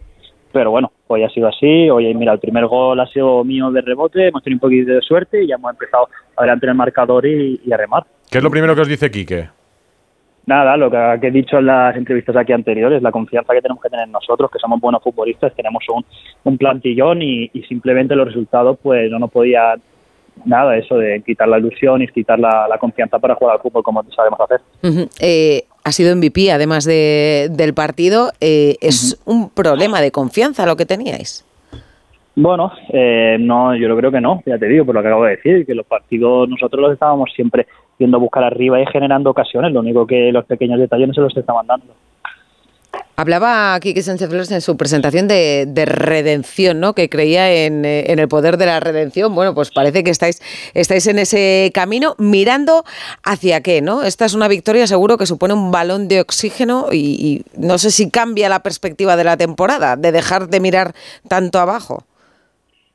Pero 0.51 0.71
bueno, 0.71 0.91
hoy 1.07 1.23
ha 1.23 1.29
sido 1.29 1.47
así, 1.47 1.89
hoy 1.89 2.13
mira, 2.15 2.33
el 2.33 2.39
primer 2.39 2.65
gol 2.65 2.99
ha 2.99 3.07
sido 3.07 3.43
mío 3.43 3.71
de 3.71 3.81
rebote, 3.81 4.27
hemos 4.27 4.43
tenido 4.43 4.57
un 4.57 4.61
poquito 4.61 4.91
de 4.91 5.01
suerte 5.01 5.43
y 5.43 5.47
ya 5.47 5.55
hemos 5.55 5.71
empezado 5.71 6.09
adelante 6.35 6.65
en 6.65 6.71
el 6.71 6.75
marcador 6.75 7.25
y, 7.25 7.61
y 7.63 7.71
a 7.71 7.77
remar. 7.77 8.05
¿Qué 8.29 8.39
es 8.39 8.43
lo 8.43 8.49
primero 8.49 8.75
que 8.75 8.81
os 8.81 8.88
dice 8.88 9.11
Quique? 9.11 9.49
Nada, 10.49 10.75
lo 10.77 10.89
que, 10.89 11.27
he 11.27 11.29
dicho 11.29 11.59
en 11.59 11.67
las 11.67 11.95
entrevistas 11.95 12.35
aquí 12.35 12.53
anteriores, 12.53 13.03
la 13.03 13.11
confianza 13.11 13.53
que 13.53 13.61
tenemos 13.61 13.83
que 13.83 13.89
tener 13.89 14.07
nosotros, 14.09 14.49
que 14.49 14.57
somos 14.57 14.81
buenos 14.81 15.03
futbolistas, 15.03 15.53
tenemos 15.53 15.83
un, 16.43 16.57
plantillón 16.57 17.21
y, 17.21 17.49
simplemente 17.67 18.15
los 18.15 18.29
resultados 18.29 18.79
pues 18.81 19.11
no 19.11 19.19
nos 19.19 19.29
podía 19.29 19.75
nada 20.45 20.75
eso 20.75 20.97
de 20.97 21.21
quitar 21.21 21.47
la 21.47 21.59
ilusión 21.59 22.01
y 22.01 22.07
quitar 22.07 22.39
la, 22.39 22.75
confianza 22.79 23.19
para 23.19 23.35
jugar 23.35 23.57
al 23.57 23.61
fútbol 23.61 23.83
como 23.83 24.03
sabemos 24.05 24.39
hacer. 24.39 24.61
Eh, 25.21 25.65
ha 25.83 25.91
sido 25.91 26.15
MVP 26.15 26.51
además 26.51 26.83
de, 26.83 27.49
del 27.51 27.75
partido. 27.75 28.31
Eh, 28.41 28.75
¿Es 28.81 29.21
un 29.27 29.51
problema 29.51 30.01
de 30.01 30.09
confianza 30.09 30.65
lo 30.65 30.75
que 30.75 30.87
teníais? 30.87 31.45
Bueno, 32.35 32.71
eh, 32.91 33.37
no, 33.39 33.75
yo 33.75 33.95
creo 33.95 34.11
que 34.11 34.21
no, 34.21 34.41
ya 34.47 34.57
te 34.57 34.65
digo, 34.65 34.83
por 34.83 34.95
lo 34.95 35.01
que 35.03 35.07
acabo 35.09 35.25
de 35.25 35.35
decir, 35.35 35.63
que 35.67 35.75
los 35.75 35.85
partidos 35.85 36.49
nosotros 36.49 36.81
los 36.81 36.93
estábamos 36.93 37.29
siempre 37.35 37.67
viendo 37.99 38.19
buscar 38.19 38.43
arriba 38.43 38.81
y 38.81 38.85
generando 38.87 39.29
ocasiones, 39.29 39.73
lo 39.73 39.81
único 39.81 40.07
que 40.07 40.31
los 40.31 40.45
pequeños 40.45 40.79
detalles 40.79 41.09
no 41.09 41.13
se 41.13 41.21
los 41.21 41.37
estaban 41.37 41.67
dando. 41.67 41.93
Hablaba 43.17 43.77
Quique 43.81 44.01
Sánchez 44.01 44.29
Flores 44.29 44.49
en 44.49 44.61
su 44.61 44.77
presentación 44.77 45.27
de, 45.27 45.65
de 45.67 45.85
redención, 45.85 46.79
¿no? 46.79 46.93
Que 46.93 47.09
creía 47.09 47.51
en, 47.65 47.83
eh, 47.83 48.05
en, 48.07 48.17
el 48.17 48.29
poder 48.29 48.55
de 48.55 48.65
la 48.65 48.79
redención. 48.79 49.35
Bueno, 49.35 49.53
pues 49.53 49.71
parece 49.71 50.05
que 50.05 50.09
estáis, 50.09 50.41
estáis 50.73 51.05
en 51.07 51.19
ese 51.19 51.69
camino 51.73 52.15
mirando 52.17 52.83
hacia 53.25 53.61
qué, 53.61 53.81
¿no? 53.81 54.03
Esta 54.03 54.23
es 54.23 54.33
una 54.33 54.47
victoria 54.47 54.87
seguro 54.87 55.17
que 55.17 55.25
supone 55.25 55.53
un 55.53 55.69
balón 55.69 56.07
de 56.07 56.21
oxígeno 56.21 56.85
y, 56.93 57.43
y 57.57 57.59
no 57.59 57.77
sé 57.77 57.91
si 57.91 58.09
cambia 58.09 58.47
la 58.47 58.63
perspectiva 58.63 59.17
de 59.17 59.25
la 59.25 59.35
temporada, 59.35 59.97
de 59.97 60.13
dejar 60.13 60.47
de 60.47 60.61
mirar 60.61 60.93
tanto 61.27 61.59
abajo. 61.59 62.05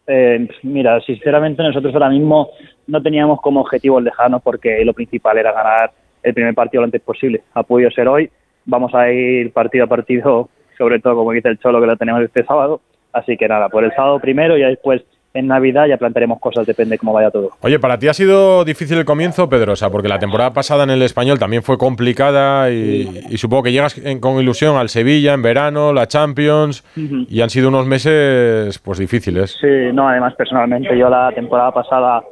Eh, 0.07 0.49
mira, 0.63 1.01
sinceramente 1.01 1.63
nosotros 1.63 1.93
ahora 1.95 2.11
mismo 2.11 2.51
no 2.87 3.03
teníamos 3.03 3.41
como 3.41 3.61
objetivo 3.61 3.99
el 3.99 4.05
dejarnos 4.05 4.43
porque 4.43 4.85
lo 4.85 4.93
principal 4.93 5.39
era 5.39 5.53
ganar 5.53 5.93
el 6.23 6.35
primer 6.35 6.55
partido 6.55 6.81
lo 6.81 6.87
antes 6.87 7.03
posible. 7.03 7.43
Ha 7.55 7.63
podido 7.63 7.91
ser 7.91 8.09
hoy, 8.09 8.31
vamos 8.65 8.95
a 8.95 9.11
ir 9.11 9.53
partido 9.53 9.85
a 9.85 9.89
partido, 9.89 10.49
sobre 10.79 10.99
todo 11.01 11.17
como 11.17 11.33
dice 11.33 11.49
el 11.49 11.59
Cholo 11.59 11.81
que 11.81 11.87
lo 11.87 11.97
tenemos 11.97 12.23
este 12.23 12.45
sábado. 12.45 12.81
Así 13.13 13.37
que 13.37 13.47
nada, 13.47 13.69
por 13.69 13.85
el 13.85 13.93
sábado 13.95 14.19
primero 14.19 14.57
y 14.57 14.63
después 14.63 15.03
en 15.35 15.49
Navidad 15.49 15.87
ya 15.89 15.97
plantearemos 15.97 16.39
cosas, 16.39 16.65
depende 16.65 16.97
cómo 16.97 17.13
vaya 17.13 17.31
todo. 17.31 17.51
Oye, 17.61 17.81
para 17.81 17.99
ti 17.99 18.07
ha 18.07 18.15
sido 18.15 18.65
difícil 18.65 18.99
el 18.99 19.05
comienzo, 19.05 19.49
Pedrosa, 19.49 19.91
porque 19.91 20.09
la 20.09 20.21
temporada 20.21 20.53
pasada 20.53 20.85
en 20.85 20.91
el 20.91 21.03
español 21.03 21.41
también 21.41 21.65
fue 21.65 21.77
complicada 21.77 22.71
y, 22.71 23.09
y 23.29 23.37
supongo 23.37 23.65
que 23.65 23.73
llegas 23.73 23.99
en, 23.99 24.21
con 24.21 24.41
ilusión 24.41 24.77
al 24.77 24.89
Sevilla 24.89 25.35
en 25.35 25.43
verano, 25.43 25.93
la 25.93 26.07
Champions, 26.07 26.85
uh 26.97 27.01
-huh. 27.01 27.27
y 27.29 27.41
han 27.41 27.51
sido 27.51 27.69
unos 27.69 27.85
meses 27.85 28.79
pues 28.79 28.99
difíciles. 28.99 29.59
Sí, 29.61 29.93
no, 29.93 30.09
además 30.09 30.35
personalmente 30.37 30.97
yo 30.97 31.09
la 31.09 31.33
temporada 31.33 31.73
pasada, 31.73 32.23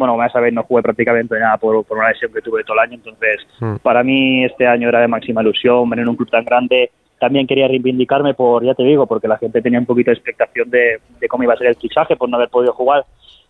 bueno, 0.00 0.14
como 0.14 0.24
ya 0.24 0.32
sabéis, 0.32 0.52
no 0.52 0.64
jugué 0.64 0.82
prácticamente 0.82 1.38
nada 1.38 1.56
por, 1.58 1.84
por 1.84 1.98
una 1.98 2.08
lesión 2.08 2.32
que 2.32 2.40
tuve 2.40 2.64
todo 2.64 2.74
el 2.74 2.80
año, 2.80 2.94
entonces 2.94 3.46
-huh. 3.60 3.78
para 3.78 4.02
mí 4.02 4.44
este 4.44 4.66
año 4.66 4.88
era 4.88 5.00
de 5.00 5.06
máxima 5.06 5.42
ilusión, 5.42 5.88
venir 5.88 6.06
a 6.06 6.10
un 6.10 6.16
club 6.16 6.30
tan 6.30 6.44
grande 6.44 6.90
también 7.20 7.46
quería 7.46 7.68
reivindicarme 7.68 8.34
por, 8.34 8.64
ya 8.64 8.74
te 8.74 8.82
digo, 8.82 9.06
porque 9.06 9.28
la 9.28 9.36
gente 9.36 9.60
tenía 9.60 9.78
un 9.78 9.86
poquito 9.86 10.10
de 10.10 10.16
expectación 10.16 10.70
de, 10.70 11.00
de, 11.20 11.28
cómo 11.28 11.44
iba 11.44 11.52
a 11.52 11.56
ser 11.58 11.66
el 11.66 11.76
fichaje 11.76 12.16
por 12.16 12.28
no 12.28 12.36
haber 12.36 12.48
podido 12.48 12.72
jugar. 12.72 13.04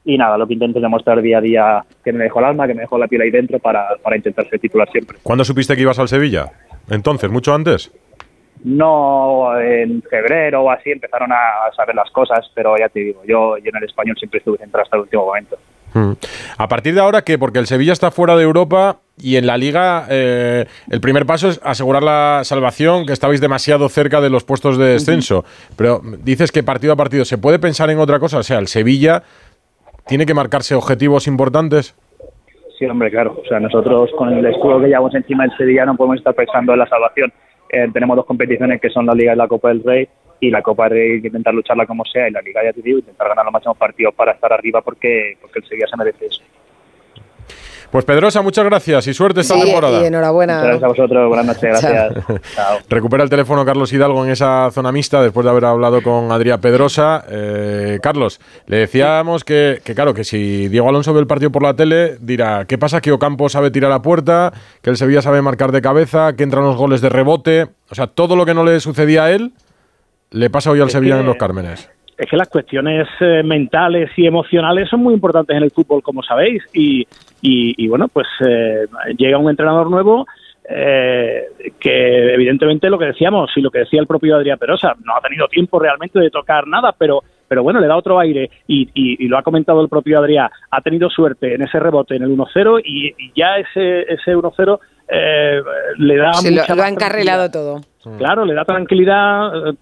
Y 0.04 0.18
nada, 0.18 0.36
lo 0.36 0.46
que 0.46 0.54
intento 0.54 0.78
es 0.78 0.82
demostrar 0.82 1.22
día 1.22 1.38
a 1.38 1.40
día 1.40 1.84
que 2.02 2.12
me 2.12 2.24
dejó 2.24 2.40
el 2.40 2.46
alma, 2.46 2.66
que 2.66 2.74
me 2.74 2.80
dejó 2.80 2.98
la 2.98 3.06
piel 3.06 3.22
ahí 3.22 3.30
dentro 3.30 3.58
para, 3.60 3.96
para 4.02 4.16
intentar 4.16 4.48
ser 4.48 4.58
titular 4.58 4.90
siempre. 4.90 5.18
¿Cuándo 5.22 5.44
supiste 5.44 5.76
que 5.76 5.82
ibas 5.82 5.98
al 5.98 6.08
Sevilla? 6.08 6.46
Entonces, 6.90 7.30
¿mucho 7.30 7.54
antes? 7.54 7.92
No, 8.64 9.58
en 9.58 10.02
febrero 10.02 10.62
o 10.62 10.70
así 10.70 10.90
empezaron 10.90 11.30
a 11.32 11.70
saber 11.74 11.94
las 11.94 12.10
cosas, 12.10 12.50
pero 12.54 12.76
ya 12.76 12.88
te 12.88 13.00
digo, 13.00 13.22
yo, 13.24 13.56
yo 13.58 13.70
en 13.70 13.76
el 13.76 13.84
español 13.84 14.16
siempre 14.18 14.38
estuve 14.38 14.58
centrado 14.58 14.82
hasta 14.82 14.96
el 14.96 15.02
último 15.02 15.26
momento. 15.26 15.56
Hmm. 15.92 16.12
A 16.56 16.68
partir 16.68 16.94
de 16.94 17.00
ahora, 17.00 17.22
¿qué? 17.22 17.38
Porque 17.38 17.58
el 17.58 17.66
Sevilla 17.66 17.92
está 17.92 18.10
fuera 18.10 18.36
de 18.36 18.44
Europa 18.44 18.98
y 19.18 19.36
en 19.36 19.46
la 19.46 19.56
Liga 19.56 20.06
eh, 20.08 20.66
el 20.90 21.00
primer 21.00 21.26
paso 21.26 21.48
es 21.48 21.60
asegurar 21.64 22.02
la 22.02 22.40
salvación, 22.44 23.06
que 23.06 23.12
estabais 23.12 23.40
demasiado 23.40 23.88
cerca 23.88 24.20
de 24.20 24.30
los 24.30 24.44
puestos 24.44 24.78
de 24.78 24.86
descenso. 24.86 25.38
Uh 25.38 25.42
-huh. 25.42 25.74
Pero 25.76 26.00
dices 26.22 26.52
que 26.52 26.62
partido 26.62 26.92
a 26.92 26.96
partido, 26.96 27.24
¿se 27.24 27.38
puede 27.38 27.58
pensar 27.58 27.90
en 27.90 27.98
otra 27.98 28.18
cosa? 28.18 28.38
O 28.38 28.42
sea, 28.42 28.58
el 28.58 28.68
Sevilla 28.68 29.22
tiene 30.06 30.26
que 30.26 30.34
marcarse 30.34 30.74
objetivos 30.74 31.26
importantes. 31.26 31.94
Sí, 32.78 32.86
hombre, 32.86 33.10
claro. 33.10 33.40
O 33.44 33.46
sea, 33.46 33.60
nosotros 33.60 34.10
con 34.16 34.32
el 34.32 34.46
escudo 34.46 34.80
que 34.80 34.86
llevamos 34.86 35.14
encima 35.14 35.44
del 35.44 35.56
Sevilla 35.56 35.84
no 35.84 35.96
podemos 35.96 36.18
estar 36.18 36.34
pensando 36.34 36.72
en 36.72 36.78
la 36.78 36.88
salvación. 36.88 37.32
Eh, 37.68 37.88
tenemos 37.92 38.16
dos 38.16 38.26
competiciones 38.26 38.80
que 38.80 38.88
son 38.90 39.06
la 39.06 39.14
Liga 39.14 39.34
y 39.34 39.36
la 39.36 39.46
Copa 39.46 39.68
del 39.68 39.82
Rey 39.84 40.08
y 40.40 40.50
la 40.50 40.62
Copa 40.62 40.88
de 40.88 41.16
intentar 41.16 41.54
lucharla 41.54 41.86
como 41.86 42.04
sea 42.04 42.28
y 42.28 42.32
la 42.32 42.40
Liga 42.40 42.62
ya 42.64 42.72
te 42.72 42.82
digo, 42.82 42.98
intentar 42.98 43.28
ganar 43.28 43.44
los 43.44 43.52
máximos 43.52 43.76
partidos 43.76 44.14
para 44.14 44.32
estar 44.32 44.52
arriba 44.52 44.80
porque, 44.80 45.36
porque 45.40 45.58
el 45.60 45.68
Sevilla 45.68 45.86
se 45.88 45.96
merece 45.96 46.26
eso. 46.26 46.42
Pues 47.90 48.04
Pedrosa, 48.04 48.40
muchas 48.40 48.64
gracias 48.64 49.08
y 49.08 49.14
suerte 49.14 49.40
esta 49.40 49.54
sí, 49.54 49.62
temporada. 49.62 50.00
Y 50.00 50.06
enhorabuena. 50.06 50.58
Muchas 50.58 50.80
gracias 50.80 50.84
a 50.84 50.88
vosotros, 50.88 51.28
buenas 51.28 51.46
noches, 51.46 51.62
gracias. 51.82 52.24
Chao. 52.54 52.78
Recupera 52.88 53.24
el 53.24 53.30
teléfono 53.30 53.64
Carlos 53.64 53.92
Hidalgo 53.92 54.24
en 54.24 54.30
esa 54.30 54.70
zona 54.70 54.92
mixta 54.92 55.20
después 55.20 55.44
de 55.44 55.50
haber 55.50 55.64
hablado 55.64 56.00
con 56.00 56.30
Adrián 56.30 56.60
Pedrosa. 56.60 57.24
Eh, 57.28 57.98
Carlos, 58.00 58.40
le 58.66 58.76
decíamos 58.76 59.42
que, 59.42 59.80
que, 59.84 59.96
claro, 59.96 60.14
que 60.14 60.22
si 60.22 60.68
Diego 60.68 60.88
Alonso 60.88 61.12
ve 61.12 61.18
el 61.18 61.26
partido 61.26 61.50
por 61.50 61.64
la 61.64 61.74
tele, 61.74 62.16
dirá, 62.20 62.64
¿qué 62.66 62.78
pasa? 62.78 63.00
Que 63.00 63.10
Ocampo 63.10 63.48
sabe 63.48 63.72
tirar 63.72 63.90
a 63.90 64.02
puerta, 64.02 64.52
que 64.82 64.90
el 64.90 64.96
Sevilla 64.96 65.20
sabe 65.20 65.42
marcar 65.42 65.72
de 65.72 65.82
cabeza, 65.82 66.36
que 66.36 66.44
entran 66.44 66.62
los 66.62 66.76
goles 66.76 67.00
de 67.00 67.08
rebote. 67.08 67.66
O 67.90 67.96
sea, 67.96 68.06
todo 68.06 68.36
lo 68.36 68.46
que 68.46 68.54
no 68.54 68.62
le 68.62 68.78
sucedía 68.78 69.24
a 69.24 69.32
él, 69.32 69.52
le 70.30 70.50
pasa 70.50 70.70
hoy 70.70 70.80
al 70.80 70.86
es 70.86 70.92
Sevilla 70.92 71.14
que, 71.14 71.20
en 71.20 71.26
los 71.26 71.36
Cármenes. 71.36 71.90
Es 72.16 72.28
que 72.28 72.36
las 72.36 72.48
cuestiones 72.48 73.08
eh, 73.20 73.42
mentales 73.42 74.10
y 74.16 74.26
emocionales 74.26 74.88
son 74.88 75.00
muy 75.00 75.14
importantes 75.14 75.56
en 75.56 75.62
el 75.62 75.70
fútbol, 75.70 76.02
como 76.02 76.22
sabéis, 76.22 76.62
y, 76.72 77.00
y, 77.40 77.74
y 77.82 77.88
bueno, 77.88 78.08
pues 78.08 78.26
eh, 78.46 78.86
llega 79.16 79.38
un 79.38 79.50
entrenador 79.50 79.90
nuevo 79.90 80.26
eh, 80.68 81.46
que 81.80 82.34
evidentemente 82.34 82.88
lo 82.88 82.98
que 82.98 83.06
decíamos 83.06 83.50
y 83.56 83.60
lo 83.60 83.70
que 83.70 83.80
decía 83.80 84.00
el 84.00 84.06
propio 84.06 84.36
Adrián 84.36 84.58
Perosa, 84.58 84.94
no 85.04 85.16
ha 85.16 85.20
tenido 85.20 85.48
tiempo 85.48 85.80
realmente 85.80 86.20
de 86.20 86.30
tocar 86.30 86.66
nada, 86.66 86.94
pero 86.96 87.22
pero 87.48 87.64
bueno, 87.64 87.80
le 87.80 87.88
da 87.88 87.96
otro 87.96 88.20
aire 88.20 88.48
y, 88.68 88.82
y, 88.94 89.24
y, 89.24 89.26
lo 89.26 89.36
ha 89.36 89.42
comentado 89.42 89.82
el 89.82 89.88
propio 89.88 90.20
Adrián, 90.20 90.48
ha 90.70 90.80
tenido 90.82 91.10
suerte 91.10 91.52
en 91.52 91.62
ese 91.62 91.80
rebote 91.80 92.14
en 92.14 92.22
el 92.22 92.30
1-0 92.30 92.80
y, 92.84 93.08
y, 93.08 93.32
ya 93.34 93.56
ese, 93.56 94.02
ese 94.02 94.36
1-0 94.36 94.78
eh, 95.08 95.60
le 95.98 96.16
da... 96.16 96.34
Sí, 96.34 96.54
lo, 96.54 96.62
lo 96.76 96.82
ha 96.84 96.88
encarrilado 96.88 97.50
todo. 97.50 97.80
Claro, 98.16 98.46
le 98.46 98.54
da 98.54 98.64
tranquilidad, 98.64 99.68
eh, 99.68 99.74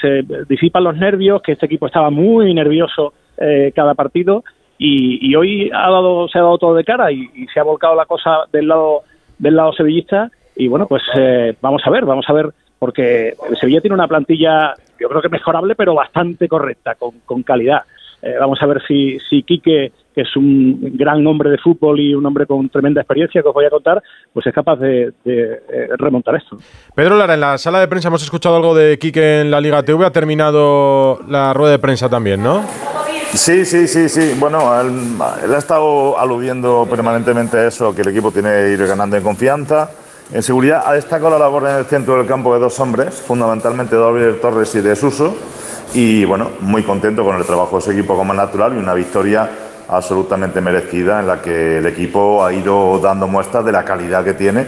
se 0.00 0.22
disipan 0.48 0.84
los 0.84 0.96
nervios, 0.96 1.40
que 1.40 1.52
este 1.52 1.66
equipo 1.66 1.86
estaba 1.86 2.10
muy 2.10 2.52
nervioso 2.52 3.12
eh, 3.36 3.72
cada 3.74 3.94
partido 3.94 4.42
y, 4.76 5.34
hoy 5.36 5.70
ha 5.72 5.90
dado, 5.90 6.26
se 6.28 6.38
ha 6.38 6.42
dado 6.42 6.58
todo 6.58 6.74
de 6.74 6.84
cara 6.84 7.12
y, 7.12 7.28
se 7.52 7.60
ha 7.60 7.62
volcado 7.62 7.94
la 7.94 8.06
cosa 8.06 8.44
del 8.52 8.66
lado 8.66 9.02
del 9.38 9.56
lado 9.56 9.72
sevillista 9.72 10.30
y 10.56 10.68
bueno, 10.68 10.86
pues 10.86 11.02
eh, 11.16 11.54
vamos 11.60 11.82
a 11.84 11.90
ver, 11.90 12.04
vamos 12.04 12.24
a 12.28 12.32
ver 12.32 12.50
porque 12.78 13.34
Sevilla 13.60 13.80
tiene 13.80 13.94
una 13.94 14.08
plantilla 14.08 14.74
yo 15.00 15.08
creo 15.08 15.22
que 15.22 15.28
mejorable, 15.28 15.74
pero 15.74 15.94
bastante 15.94 16.46
correcta, 16.46 16.94
con, 16.94 17.20
con 17.24 17.42
calidad. 17.42 17.82
Eh, 18.22 18.36
vamos 18.38 18.62
a 18.62 18.66
ver 18.66 18.82
si, 18.86 19.18
si 19.18 19.42
Quique, 19.42 19.92
que 20.14 20.22
es 20.22 20.36
un 20.36 20.78
gran 20.94 21.26
hombre 21.26 21.50
de 21.50 21.58
fútbol 21.58 22.00
y 22.00 22.14
un 22.14 22.24
hombre 22.26 22.46
con 22.46 22.68
tremenda 22.68 23.00
experiencia 23.00 23.42
que 23.42 23.48
os 23.48 23.54
voy 23.54 23.64
a 23.64 23.70
contar, 23.70 24.02
pues 24.32 24.46
es 24.46 24.54
capaz 24.54 24.76
de, 24.76 25.12
de 25.24 25.52
eh, 25.72 25.88
remontar 25.98 26.36
esto. 26.36 26.58
Pedro 26.94 27.16
Lara, 27.16 27.34
en 27.34 27.40
la 27.40 27.58
sala 27.58 27.80
de 27.80 27.88
prensa 27.88 28.08
hemos 28.08 28.22
escuchado 28.22 28.56
algo 28.56 28.74
de 28.74 28.98
Quique 28.98 29.40
en 29.40 29.50
la 29.50 29.60
Liga 29.60 29.82
TV, 29.82 30.04
ha 30.04 30.12
terminado 30.12 31.20
la 31.28 31.52
rueda 31.52 31.72
de 31.72 31.78
prensa 31.78 32.08
también, 32.08 32.42
¿no? 32.42 32.62
Sí, 33.32 33.64
sí, 33.64 33.86
sí, 33.86 34.08
sí. 34.08 34.34
Bueno, 34.38 34.80
él, 34.80 34.88
él 35.44 35.54
ha 35.54 35.58
estado 35.58 36.18
aludiendo 36.18 36.86
permanentemente 36.90 37.58
a 37.58 37.68
eso, 37.68 37.94
que 37.94 38.02
el 38.02 38.08
equipo 38.08 38.32
tiene 38.32 38.50
que 38.50 38.72
ir 38.72 38.86
ganando 38.86 39.16
en 39.16 39.22
confianza 39.22 39.90
en 40.32 40.44
seguridad 40.44 40.84
ha 40.86 40.92
destacado 40.92 41.30
la 41.30 41.40
labor 41.40 41.68
en 41.68 41.76
el 41.76 41.86
centro 41.86 42.16
del 42.16 42.26
campo 42.26 42.54
de 42.54 42.60
dos 42.60 42.78
hombres, 42.78 43.14
fundamentalmente 43.14 43.96
de 43.96 44.02
Oliver 44.02 44.40
Torres 44.40 44.72
y 44.76 44.80
de 44.80 44.94
Suso. 44.94 45.34
Y 45.92 46.24
bueno, 46.24 46.50
muy 46.60 46.84
contento 46.84 47.24
con 47.24 47.36
el 47.36 47.44
trabajo 47.44 47.76
de 47.76 47.78
ese 47.80 47.92
equipo 47.98 48.16
como 48.16 48.32
es 48.32 48.36
natural 48.36 48.74
y 48.74 48.78
una 48.78 48.94
victoria 48.94 49.50
absolutamente 49.90 50.60
merecida 50.60 51.20
en 51.20 51.26
la 51.26 51.42
que 51.42 51.78
el 51.78 51.86
equipo 51.86 52.44
ha 52.44 52.52
ido 52.52 52.98
dando 52.98 53.26
muestras 53.26 53.64
de 53.64 53.72
la 53.72 53.84
calidad 53.84 54.24
que 54.24 54.34
tiene 54.34 54.66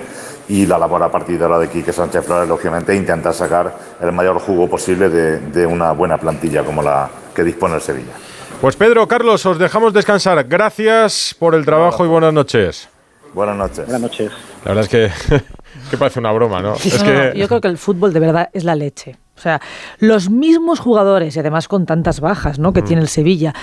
y 0.49 0.67
la 0.67 0.79
labor 0.79 1.03
a 1.03 1.11
partir 1.11 1.39
de 1.39 1.45
ahora 1.45 1.59
de 1.59 1.69
Quique 1.69 1.93
Sánchez 1.93 2.25
Flores, 2.27 2.49
lógicamente, 2.49 2.95
intentar 2.95 3.33
sacar 3.33 3.73
el 4.01 4.13
mayor 4.13 4.39
jugo 4.41 4.69
posible 4.69 5.09
de, 5.09 5.39
de 5.39 5.65
una 5.67 5.93
buena 5.93 6.19
plantilla 6.19 6.65
como 6.65 6.83
la 6.83 7.09
que 7.35 7.45
dispone 7.45 7.77
el 7.77 7.81
Sevilla. 7.81 8.13
Pues 8.61 8.77
Pedro, 8.77 9.07
Carlos, 9.09 9.45
os 9.47 9.59
dejamos 9.59 9.93
descansar. 9.93 10.45
Gracias 10.45 11.35
por 11.39 11.55
el 11.55 11.65
trabajo 11.65 12.05
y 12.05 12.09
buenas 12.09 12.33
noches. 12.33 12.89
Buenas 13.35 13.57
noches. 13.57 13.87
Buenas 13.87 14.03
noches. 14.03 14.33
La 14.65 14.75
verdad 14.75 14.85
es 14.85 14.89
que, 14.89 15.41
que 15.91 15.97
parece 15.97 16.21
una 16.21 16.33
broma, 16.33 16.61
¿no? 16.61 16.75
Es 16.75 16.99
no, 16.99 17.05
que... 17.05 17.33
Yo 17.37 17.49
creo 17.49 17.61
que 17.61 17.69
el 17.69 17.79
fútbol 17.79 18.13
de 18.13 18.21
verdad 18.21 18.51
es 18.53 18.65
la 18.65 18.75
leche. 18.75 19.17
O 19.37 19.41
sea, 19.41 19.61
los 19.99 20.31
mismos 20.31 20.79
jugadores, 20.79 21.35
y 21.35 21.41
además 21.41 21.67
con 21.67 21.87
tantas 21.87 22.21
bajas 22.21 22.59
¿no? 22.59 22.73
que 22.73 22.83
mm. 22.83 22.85
tiene 22.85 23.03
el 23.03 23.09
Sevilla, 23.09 23.55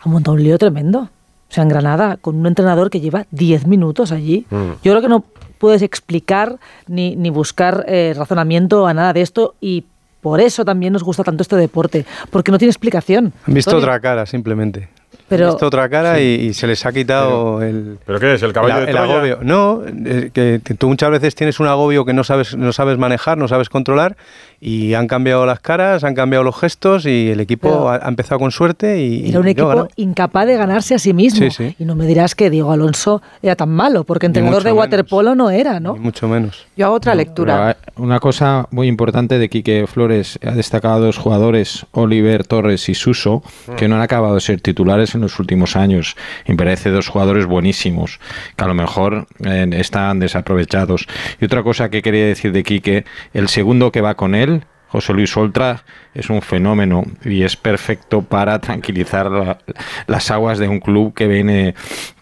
han 0.00 0.12
montado 0.12 0.34
un 0.36 0.42
lío 0.42 0.58
tremendo. 0.58 1.10
O 1.50 1.52
sea, 1.52 1.62
en 1.62 1.70
Granada, 1.70 2.18
con 2.18 2.36
un 2.36 2.46
entrenador 2.46 2.90
que 2.90 3.00
lleva 3.00 3.26
10 3.30 3.66
minutos 3.66 4.12
allí. 4.12 4.46
Mm. 4.50 4.72
Yo 4.82 4.92
creo 4.92 5.00
que 5.00 5.08
no 5.08 5.24
puedes 5.58 5.82
explicar 5.82 6.58
ni, 6.86 7.16
ni 7.16 7.30
buscar 7.30 7.84
eh, 7.88 8.14
razonamiento 8.16 8.86
a 8.86 8.94
nada 8.94 9.12
de 9.12 9.22
esto 9.22 9.54
y 9.60 9.84
por 10.20 10.40
eso 10.40 10.64
también 10.64 10.92
nos 10.92 11.02
gusta 11.02 11.24
tanto 11.24 11.42
este 11.42 11.56
deporte, 11.56 12.04
porque 12.30 12.52
no 12.52 12.58
tiene 12.58 12.70
explicación. 12.70 13.32
Han 13.46 13.54
visto 13.54 13.70
Tony. 13.70 13.82
otra 13.82 14.00
cara, 14.00 14.26
simplemente. 14.26 14.88
Pero- 15.28 15.46
visto 15.50 15.66
otra 15.66 15.88
cara 15.88 16.20
y, 16.20 16.24
y 16.48 16.54
se 16.54 16.66
les 16.66 16.84
ha 16.86 16.92
quitado 16.92 17.62
el. 17.62 17.98
¿Pero 18.06 18.18
qué 18.20 18.34
es? 18.34 18.42
¿El 18.42 18.52
caballo 18.52 18.78
el- 18.78 18.84
de 18.86 18.90
el 18.90 18.96
agobio. 18.96 19.38
No, 19.42 19.82
eh, 19.86 20.30
que, 20.32 20.60
tú 20.78 20.88
muchas 20.88 21.10
veces 21.10 21.34
tienes 21.34 21.60
un 21.60 21.66
agobio 21.66 22.04
que 22.04 22.12
no 22.12 22.24
sabes, 22.24 22.56
no 22.56 22.72
sabes 22.72 22.98
manejar, 22.98 23.36
no 23.38 23.48
sabes 23.48 23.68
controlar 23.68 24.16
y 24.60 24.94
han 24.94 25.06
cambiado 25.06 25.46
las 25.46 25.60
caras, 25.60 26.02
han 26.02 26.14
cambiado 26.14 26.42
los 26.44 26.56
gestos 26.58 27.06
y 27.06 27.30
el 27.30 27.40
equipo 27.40 27.68
Pero- 27.68 27.88
ha, 27.90 27.96
ha 28.04 28.08
empezado 28.08 28.38
con 28.40 28.50
suerte 28.50 29.00
y. 29.02 29.28
Era 29.28 29.40
un 29.40 29.48
y 29.48 29.50
equipo 29.50 29.68
ganó. 29.68 29.88
incapaz 29.96 30.46
de 30.46 30.56
ganarse 30.56 30.94
a 30.94 30.98
sí 30.98 31.12
mismo. 31.12 31.38
Sí, 31.38 31.50
sí. 31.50 31.76
Y 31.78 31.84
no 31.84 31.94
me 31.94 32.06
dirás 32.06 32.34
que 32.34 32.50
Diego 32.50 32.72
Alonso 32.72 33.22
era 33.42 33.54
tan 33.56 33.68
malo, 33.70 34.04
porque 34.04 34.26
entrenador 34.26 34.62
de 34.62 34.70
menos. 34.70 34.84
waterpolo 34.84 35.34
no 35.34 35.50
era, 35.50 35.78
¿no? 35.80 35.92
Ni 35.94 36.00
mucho 36.00 36.26
menos. 36.28 36.66
Yo 36.76 36.86
hago 36.86 36.94
otra 36.96 37.14
lectura. 37.14 37.76
una 37.96 38.18
cosa 38.20 38.66
muy 38.70 38.86
importante 38.88 39.38
de 39.38 39.48
Quique 39.48 39.86
Flores 39.86 40.38
ha 40.44 40.52
destacado 40.52 40.94
a 40.94 40.98
dos 41.00 41.18
jugadores, 41.18 41.86
Oliver 41.92 42.46
Torres 42.46 42.88
y 42.88 42.94
Suso, 42.94 43.42
que 43.76 43.88
no 43.88 43.96
han 43.96 44.02
acabado 44.02 44.34
de 44.34 44.40
ser 44.40 44.60
titulares 44.60 45.14
en 45.14 45.17
los 45.20 45.38
últimos 45.38 45.76
años. 45.76 46.16
Me 46.46 46.56
parece 46.56 46.90
dos 46.90 47.08
jugadores 47.08 47.46
buenísimos, 47.46 48.20
que 48.56 48.64
a 48.64 48.68
lo 48.68 48.74
mejor 48.74 49.26
eh, 49.44 49.66
están 49.72 50.18
desaprovechados. 50.20 51.06
Y 51.40 51.44
otra 51.44 51.62
cosa 51.62 51.88
que 51.90 52.02
quería 52.02 52.26
decir 52.26 52.52
de 52.52 52.62
Quique, 52.62 53.04
el 53.34 53.48
segundo 53.48 53.92
que 53.92 54.00
va 54.00 54.14
con 54.14 54.34
él, 54.34 54.64
José 54.88 55.12
Luis 55.12 55.36
Oltra, 55.36 55.84
es 56.14 56.30
un 56.30 56.40
fenómeno 56.40 57.04
y 57.24 57.42
es 57.42 57.56
perfecto 57.56 58.22
para 58.22 58.58
tranquilizar 58.58 59.30
la- 59.30 59.58
las 60.06 60.30
aguas 60.30 60.58
de 60.58 60.66
un 60.68 60.80
club 60.80 61.12
que 61.14 61.26
viene 61.28 61.74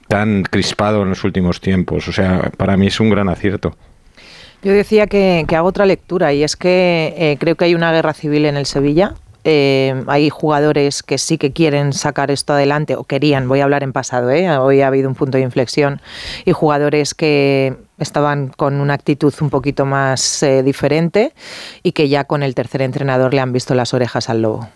tan 0.09 0.43
crispado 0.43 1.03
en 1.03 1.11
los 1.11 1.23
últimos 1.25 1.61
tiempos. 1.61 2.09
O 2.09 2.13
sea, 2.13 2.51
para 2.57 2.77
mí 2.77 2.89
es 2.89 2.99
un 3.01 3.11
gran 3.11 3.29
acierto. 3.29 3.77
Yo 4.63 4.73
decía 4.73 5.07
que, 5.07 5.45
que 5.47 5.55
hago 5.55 5.69
otra 5.69 5.87
lectura 5.87 6.33
y 6.33 6.43
es 6.43 6.57
que 6.57 7.15
eh, 7.17 7.37
creo 7.39 7.55
que 7.55 7.67
hay 7.67 7.75
una 7.77 7.93
guerra 7.93 8.15
civil 8.15 8.47
en 8.47 8.57
el 8.57 8.67
Sevilla. 8.67 9.15
Eh, 9.49 10.03
hay 10.09 10.29
jugadores 10.29 11.05
que 11.05 11.19
sí 11.19 11.39
que 11.39 11.53
quieren 11.53 11.93
sacar 11.93 12.33
esto 12.33 12.55
adelante 12.55 12.97
o 12.97 13.05
querían, 13.05 13.47
voy 13.47 13.61
a 13.61 13.65
hablar 13.65 13.85
en 13.85 13.93
pasado, 13.93 14.29
¿eh? 14.33 14.59
hoy 14.59 14.81
ha 14.81 14.89
habido 14.89 15.09
un 15.09 15.15
punto 15.15 15.39
de 15.39 15.45
inflexión, 15.45 16.01
y 16.45 16.51
jugadores 16.51 17.15
que 17.15 17.77
estaban 17.99 18.49
con 18.49 18.81
una 18.81 18.95
actitud 18.95 19.33
un 19.41 19.51
poquito 19.51 19.87
más 19.87 20.43
eh, 20.43 20.65
diferente 20.65 21.33
y 21.85 21.93
que 21.93 22.09
ya 22.09 22.25
con 22.25 22.43
el 22.43 22.57
tercer 22.57 22.83
entrenador 22.83 23.33
le 23.35 23.41
han 23.41 23.53
visto 23.53 23.77
las 23.77 23.95
orejas 23.95 24.29
al 24.29 24.43
lobo. 24.43 24.69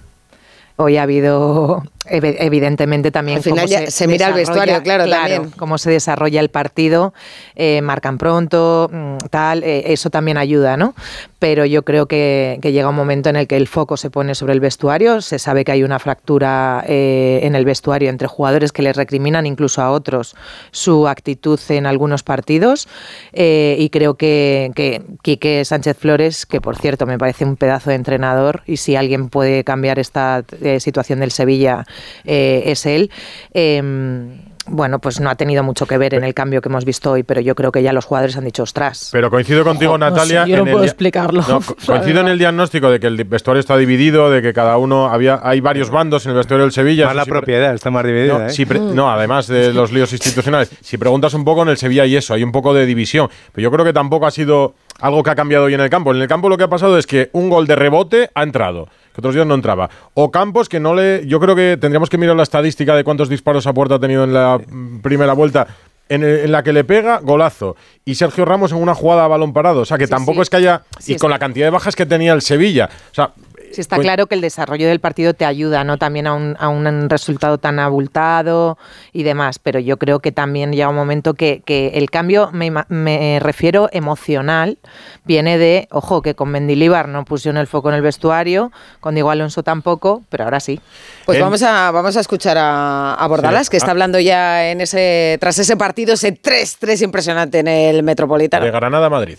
Hoy 0.76 0.98
ha 0.98 1.02
habido, 1.02 1.82
evidentemente, 2.11 3.11
también. 3.11 3.38
Al 3.38 3.43
final 3.43 3.67
ya 3.67 3.90
se 3.90 4.07
mira 4.07 4.29
el 4.29 4.35
vestuario, 4.35 4.83
claro, 4.83 5.09
también. 5.09 5.50
Cómo 5.50 5.79
se 5.79 5.90
desarrolla 5.90 6.40
el 6.40 6.50
partido, 6.50 7.14
eh, 7.55 7.81
marcan 7.83 8.19
pronto, 8.19 8.90
mm, 8.93 9.17
tal, 9.31 9.62
eh, 9.62 9.93
eso 9.93 10.11
también 10.11 10.37
ayuda, 10.37 10.76
¿no? 10.76 10.95
Pero 11.38 11.64
yo 11.64 11.85
creo 11.85 12.07
que, 12.07 12.59
que 12.61 12.73
llega 12.73 12.88
un 12.88 12.97
momento 12.97 13.31
en 13.31 13.37
el 13.37 13.47
que 13.47 13.57
el 13.57 13.67
foco 13.67 13.97
se 13.97 14.11
pone 14.11 14.35
sobre 14.35 14.52
el 14.52 14.61
vestuario. 14.61 15.21
Se 15.23 15.38
sabe 15.38 15.64
que 15.64 15.73
hay 15.73 15.83
una 15.83 15.99
fractura 15.99 16.85
eh, 16.87 17.40
en 17.43 17.55
el 17.55 17.64
vestuario 17.64 18.11
entre 18.11 18.29
jugadores 18.29 18.73
que 18.73 18.83
les 18.83 18.97
recriminan 18.97 19.47
incluso 19.47 19.81
a 19.81 19.90
otros 19.90 20.35
su 20.71 21.09
actitud 21.09 21.59
en 21.69 21.87
algunos 21.87 22.23
partidos. 22.23 22.88
eh, 23.33 23.76
y 23.79 23.90
creo 23.90 24.14
que, 24.14 24.73
que 24.75 25.02
Quique 25.23 25.64
Sánchez 25.64 25.97
Flores, 25.97 26.47
que 26.47 26.61
por 26.61 26.76
cierto 26.76 27.07
me 27.07 27.19
parece 27.19 27.45
un 27.45 27.57
pedazo 27.57 27.90
de 27.90 27.97
entrenador, 27.97 28.62
y 28.67 28.76
si 28.76 28.97
alguien 28.97 29.29
puede 29.29 29.64
cambiar 29.64 29.99
esta 29.99 30.45
situación 30.79 31.21
del 31.21 31.31
Sevilla, 31.31 31.87
eh, 32.25 32.62
es 32.66 32.87
él. 32.87 33.11
Em, 33.52 34.38
bueno, 34.66 35.00
pues 35.00 35.21
no 35.21 35.30
ha 35.30 35.35
tenido 35.35 35.64
mucho 35.64 35.87
que 35.87 35.99
ver 35.99 36.14
en 36.14 36.23
el 36.23 36.33
cambio 36.33 36.61
que 36.61 36.69
hemos 36.69 36.85
visto 36.85 37.11
hoy, 37.11 37.25
pero 37.25 37.40
yo 37.40 37.57
creo 37.57 37.73
que 37.73 37.83
ya 37.83 37.92
los 37.92 38.04
jugadores 38.04 38.37
han 38.37 38.45
dicho, 38.45 38.62
ostras. 38.62 39.09
Pero 39.11 39.28
coincido 39.28 39.64
contigo, 39.64 39.92
Ojo, 39.92 39.99
no 39.99 40.11
Natalia. 40.11 40.45
sé, 40.45 40.50
yo 40.50 40.57
no 40.59 40.62
en 40.62 40.69
el 40.69 40.73
puedo 40.75 40.85
explicarlo. 40.85 41.42
No, 41.49 41.61
co- 41.61 41.75
coincido 41.85 42.21
en 42.21 42.28
el 42.28 42.38
diagnóstico 42.38 42.88
de 42.90 43.00
que 43.00 43.09
el 43.09 43.25
vestuario 43.25 43.59
está 43.59 43.76
dividido, 43.76 44.30
de 44.30 44.42
que 44.42 44.52
cada 44.52 44.76
uno 44.76 45.09
había, 45.09 45.40
hay 45.42 45.61
varios 45.61 45.90
bandos 45.90 46.25
en 46.26 46.33
el 46.33 46.37
vestuario 46.37 46.64
del 46.66 46.73
Sevilla. 46.73 47.07
Más 47.07 47.16
la 47.16 47.25
Si 47.25 47.30
propiedad 47.30 47.75
está 47.75 47.90
más 47.90 48.04
dividida. 48.04 48.38
No, 48.38 48.47
¿eh? 48.47 48.50
si 48.50 48.64
no, 48.64 49.11
además 49.11 49.49
de 49.49 49.73
los 49.73 49.90
líos 49.92 50.12
institucionales. 50.12 50.71
Si 50.83 50.99
preguntas 50.99 51.35
un 51.35 51.45
poco 51.45 51.62
en 51.62 51.71
el 51.71 51.76
Sevilla 51.76 52.07
y 52.07 52.14
eso, 52.14 52.35
hay 52.35 52.45
un 52.45 52.52
poco 52.52 52.73
de 52.73 52.87
división. 52.87 53.28
Pero 53.52 53.62
yo 53.64 53.71
creo 53.73 53.85
que 53.85 53.92
tampoco 53.92 54.26
ha 54.26 54.30
sido 54.30 54.75
algo 55.00 55.23
que 55.25 55.30
ha 55.30 55.35
cambiado 55.35 55.64
hoy 55.64 55.75
en 55.75 55.80
el 55.80 55.90
campo. 55.90 56.14
En 56.14 56.21
el 56.23 56.28
campo 56.28 56.49
lo 56.49 56.57
que 56.57 56.64
ha 56.64 56.69
pasado 56.69 56.97
es 56.97 57.07
que 57.09 57.30
un 57.33 57.49
gol 57.50 57.66
de 57.66 57.75
rebote 57.75 58.30
ha 58.35 58.42
entrado, 58.45 58.88
que 59.14 59.21
otros 59.21 59.35
días 59.35 59.47
no 59.47 59.55
entraba. 59.55 59.88
O 60.14 60.31
Campos 60.31 60.69
que 60.69 60.81
no 60.81 60.95
le. 60.95 61.26
Yo 61.26 61.40
creo 61.40 61.55
que 61.57 61.76
tendríamos 61.81 62.09
que 62.11 62.19
mirar 62.19 62.37
la 62.37 62.43
estadística 62.43 62.95
de 62.95 63.05
cuántos 63.05 63.29
disparos 63.29 63.67
a 63.67 63.73
puerta 63.73 63.97
ha 63.97 64.00
tenido 64.00 64.25
en 64.25 64.33
la 64.35 64.61
primera 65.02 65.33
vuelta. 65.33 65.67
En, 66.09 66.25
el- 66.25 66.40
en 66.40 66.50
la 66.52 66.64
que 66.64 66.73
le 66.73 66.83
pega, 66.83 67.21
golazo. 67.23 67.76
Y 68.05 68.17
Sergio 68.17 68.45
Ramos 68.45 68.73
en 68.73 68.79
una 68.79 68.97
jugada 68.97 69.25
a 69.25 69.29
balón 69.29 69.52
parado. 69.52 69.83
O 69.83 69.85
sea, 69.85 69.97
que 69.97 70.09
tampoco 70.09 70.37
sí. 70.38 70.43
es 70.43 70.50
que 70.50 70.57
haya. 70.57 70.83
Sí, 70.99 71.12
y 71.12 71.17
con 71.17 71.31
la 71.31 71.38
cantidad 71.38 71.67
de 71.67 71.71
bajas 71.71 71.95
que 71.95 72.05
tenía 72.05 72.33
el 72.33 72.43
Sevilla. 72.43 72.90
O 73.12 73.14
sea. 73.14 73.31
Sí, 73.72 73.80
está 73.80 73.96
pues- 73.96 74.04
claro 74.06 74.26
que 74.26 74.34
el 74.34 74.40
desarrollo 74.40 74.88
del 74.88 75.00
partido 75.00 75.32
te 75.34 75.44
ayuda, 75.44 75.84
¿no? 75.84 75.96
También 75.96 76.26
a 76.26 76.34
un, 76.34 76.56
a 76.58 76.68
un 76.68 77.08
resultado 77.08 77.58
tan 77.58 77.78
abultado 77.78 78.78
y 79.12 79.22
demás. 79.22 79.58
Pero 79.58 79.78
yo 79.78 79.96
creo 79.96 80.18
que 80.20 80.32
también 80.32 80.72
llega 80.72 80.88
un 80.88 80.96
momento 80.96 81.34
que, 81.34 81.62
que 81.64 81.88
el 81.94 82.10
cambio, 82.10 82.50
me, 82.52 83.38
refiero 83.40 83.88
emocional, 83.92 84.78
viene 85.24 85.56
de, 85.58 85.86
ojo, 85.90 86.20
que 86.22 86.34
con 86.34 86.50
Mendilibar 86.50 87.08
no 87.08 87.24
pusieron 87.24 87.58
el 87.58 87.66
foco 87.66 87.88
en 87.90 87.94
el 87.94 88.02
vestuario, 88.02 88.72
con 89.00 89.14
Diego 89.14 89.30
Alonso 89.30 89.62
tampoco, 89.62 90.22
pero 90.28 90.44
ahora 90.44 90.58
sí. 90.60 90.80
Pues 91.24 91.38
En- 91.38 91.44
vamos 91.44 91.62
a, 91.62 91.90
vamos 91.92 92.16
a 92.16 92.20
escuchar 92.20 92.58
a, 92.58 93.14
a 93.14 93.26
Bordalas, 93.28 93.66
Sí. 93.66 93.70
que 93.70 93.76
está 93.76 93.88
Ah. 93.88 93.92
hablando 93.92 94.18
ya 94.18 94.70
en 94.70 94.80
ese, 94.80 95.36
tras 95.40 95.58
ese 95.58 95.76
partido, 95.76 96.14
ese 96.14 96.32
3-3 96.32 97.02
impresionante 97.02 97.60
en 97.60 97.68
el 97.68 98.02
Metropolitano. 98.02 98.64
De 98.64 98.70
Granada 98.72 99.06
a 99.06 99.10
Madrid. 99.10 99.38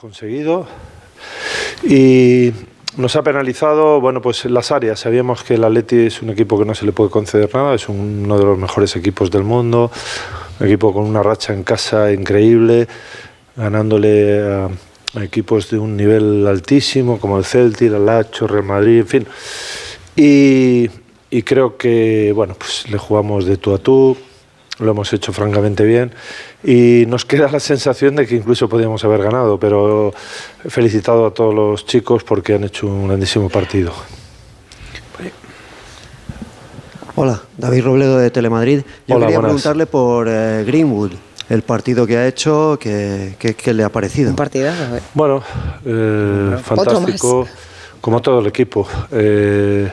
conseguido 0.00 0.66
y 1.82 2.52
nos 2.96 3.14
ha 3.16 3.22
penalizado 3.22 4.00
bueno 4.00 4.20
pues 4.22 4.44
las 4.46 4.72
áreas. 4.72 5.00
Sabíamos 5.00 5.42
que 5.42 5.54
el 5.54 5.64
Atleti 5.64 6.06
es 6.06 6.22
un 6.22 6.30
equipo 6.30 6.58
que 6.58 6.64
no 6.64 6.74
se 6.74 6.86
le 6.86 6.92
puede 6.92 7.10
conceder 7.10 7.52
nada 7.54 7.74
es 7.74 7.88
un- 7.88 8.22
uno 8.24 8.38
de 8.38 8.44
los 8.44 8.58
mejores 8.58 8.96
equipos 8.96 9.30
del 9.30 9.42
mundo 9.44 9.90
un 10.60 10.66
equipo 10.66 10.92
con 10.92 11.04
una 11.04 11.22
racha 11.22 11.52
en 11.52 11.62
casa 11.62 12.10
increíble 12.12 12.88
ganándole 13.56 14.40
a, 14.42 14.68
a 15.18 15.24
equipos 15.24 15.70
de 15.70 15.78
un 15.78 15.96
nivel 15.96 16.46
altísimo 16.46 17.18
como 17.18 17.38
el 17.38 17.44
Celtic, 17.44 17.92
el 17.92 18.04
Lacho, 18.06 18.46
Real 18.46 18.64
Madrid, 18.64 18.98
en 19.00 19.06
fin. 19.06 19.26
Y, 20.14 20.88
y 21.30 21.42
creo 21.42 21.76
que 21.76 22.32
bueno 22.34 22.54
pues 22.58 22.88
le 22.90 22.96
jugamos 22.98 23.44
de 23.46 23.56
tú 23.58 23.74
a 23.74 23.78
tú 23.78 24.16
lo 24.78 24.90
hemos 24.90 25.12
hecho 25.12 25.32
francamente 25.32 25.84
bien 25.84 26.12
y 26.62 27.04
nos 27.08 27.24
queda 27.24 27.50
la 27.50 27.60
sensación 27.60 28.16
de 28.16 28.26
que 28.26 28.36
incluso 28.36 28.68
podíamos 28.68 29.02
haber 29.04 29.22
ganado, 29.22 29.58
pero 29.58 30.12
he 30.64 30.68
felicitado 30.70 31.26
a 31.26 31.32
todos 31.34 31.54
los 31.54 31.86
chicos 31.86 32.24
porque 32.24 32.54
han 32.54 32.64
hecho 32.64 32.86
un 32.86 33.08
grandísimo 33.08 33.48
partido. 33.48 33.92
Hola, 37.14 37.40
David 37.56 37.84
Robledo 37.84 38.18
de 38.18 38.30
Telemadrid. 38.30 38.82
Yo 39.06 39.16
Hola, 39.16 39.26
quería 39.26 39.38
buenas. 39.38 39.52
preguntarle 39.62 39.86
por 39.86 40.28
eh, 40.28 40.64
Greenwood, 40.66 41.12
el 41.48 41.62
partido 41.62 42.06
que 42.06 42.18
ha 42.18 42.26
hecho, 42.26 42.76
que, 42.78 43.36
que- 43.38 43.54
que 43.54 43.72
le 43.72 43.84
ha 43.84 43.88
parecido. 43.88 44.28
Un 44.30 44.36
partido, 44.36 44.70
Bueno, 45.14 45.42
eh, 45.86 46.56
fantástico, 46.62 47.48
como 48.02 48.20
todo 48.20 48.40
el 48.40 48.46
equipo. 48.48 48.86
Eh, 49.12 49.90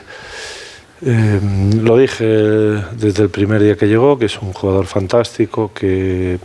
eh, 1.06 1.40
lo 1.82 1.98
dije 1.98 2.24
desde 2.24 3.22
el 3.24 3.28
primer 3.28 3.62
día 3.62 3.76
que 3.76 3.86
llegó, 3.86 4.18
que 4.18 4.26
es 4.26 4.40
un 4.40 4.52
jugador 4.52 4.86
fantástico, 4.86 5.70
que 5.74 6.38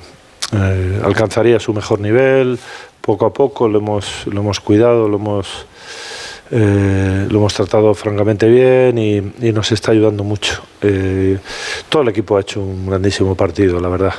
eh, 0.51 1.01
alcanzaría 1.03 1.59
su 1.59 1.73
mejor 1.73 1.99
nivel. 1.99 2.59
Poco 3.01 3.25
a 3.25 3.33
poco 3.33 3.67
lo 3.67 3.79
hemos, 3.79 4.27
lo 4.27 4.41
hemos 4.41 4.59
cuidado, 4.59 5.07
lo 5.07 5.17
hemos, 5.17 5.65
eh, 6.51 7.27
lo 7.29 7.39
hemos 7.39 7.53
tratado 7.53 7.93
francamente 7.93 8.47
bien 8.47 8.97
y, 8.97 9.51
nos 9.51 9.71
está 9.71 9.91
ayudando 9.91 10.23
mucho. 10.23 10.61
Eh, 10.81 11.37
todo 11.87 12.01
el 12.01 12.09
equipo 12.09 12.37
ha 12.37 12.41
hecho 12.41 12.61
un 12.61 12.85
grandísimo 12.87 13.35
partido, 13.35 13.79
la 13.79 13.89
verdad. 13.89 14.13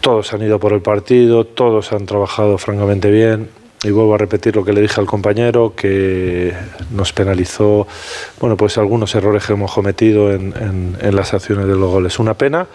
Todos 0.00 0.32
han 0.32 0.42
ido 0.42 0.60
por 0.60 0.72
el 0.72 0.80
partido, 0.80 1.44
todos 1.44 1.92
han 1.92 2.06
trabajado 2.06 2.56
francamente 2.56 3.10
bien. 3.10 3.65
Y 3.86 3.90
vuelvo 3.92 4.14
a 4.14 4.18
repetir 4.18 4.56
lo 4.56 4.64
que 4.64 4.72
le 4.72 4.80
dije 4.80 5.00
al 5.00 5.06
compañero, 5.06 5.74
que 5.76 6.52
nos 6.90 7.12
penalizó, 7.12 7.86
bueno, 8.40 8.56
pues 8.56 8.78
algunos 8.78 9.14
errores 9.14 9.46
que 9.46 9.52
hemos 9.52 9.72
cometido 9.72 10.32
en, 10.32 10.52
en- 10.60 10.96
en 11.00 11.14
las 11.14 11.32
acciones 11.34 11.66
de 11.68 11.76
los 11.76 11.88
goles. 11.88 12.18
Una 12.18 12.34
pena, 12.34 12.66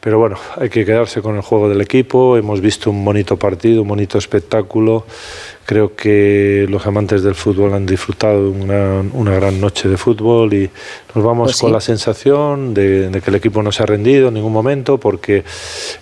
pero 0.00 0.18
bueno, 0.18 0.36
hay 0.56 0.68
que 0.68 0.84
quedarse 0.84 1.22
con 1.22 1.36
el 1.36 1.42
juego 1.42 1.68
del 1.68 1.80
equipo. 1.80 2.36
Hemos 2.36 2.60
visto 2.60 2.90
un 2.90 3.04
bonito 3.04 3.36
partido, 3.36 3.82
un 3.82 3.88
bonito 3.88 4.18
espectáculo. 4.18 5.06
Creo 5.64 5.94
que 5.94 6.66
los 6.68 6.84
amantes 6.86 7.22
del 7.22 7.34
fútbol 7.36 7.72
han 7.72 7.86
disfrutado 7.86 8.50
una, 8.50 9.00
una 9.12 9.34
gran 9.36 9.60
noche 9.60 9.88
de 9.88 9.96
fútbol 9.96 10.52
y 10.54 10.68
nos 11.14 11.24
vamos 11.24 11.46
Pues 11.48 11.58
con 11.60 11.72
la 11.72 11.80
sensación 11.80 12.74
de, 12.74 13.08
de 13.10 13.20
que 13.20 13.30
el 13.30 13.36
equipo 13.36 13.62
no 13.62 13.70
se 13.70 13.82
ha 13.82 13.86
rendido 13.86 14.28
en 14.28 14.34
ningún 14.34 14.52
momento 14.52 14.98
porque 14.98 15.44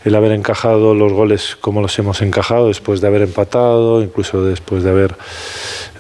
el 0.05 0.15
haber 0.15 0.33
encajado 0.33 0.95
los 0.95 1.13
goles 1.13 1.57
como 1.61 1.83
los 1.83 1.99
hemos 1.99 2.23
encajado 2.23 2.69
después 2.69 3.01
de 3.03 3.09
haber 3.09 3.23
empatado, 3.23 4.03
incluso 4.03 4.43
después 4.45 4.83
de 4.83 4.91
haber 4.91 5.15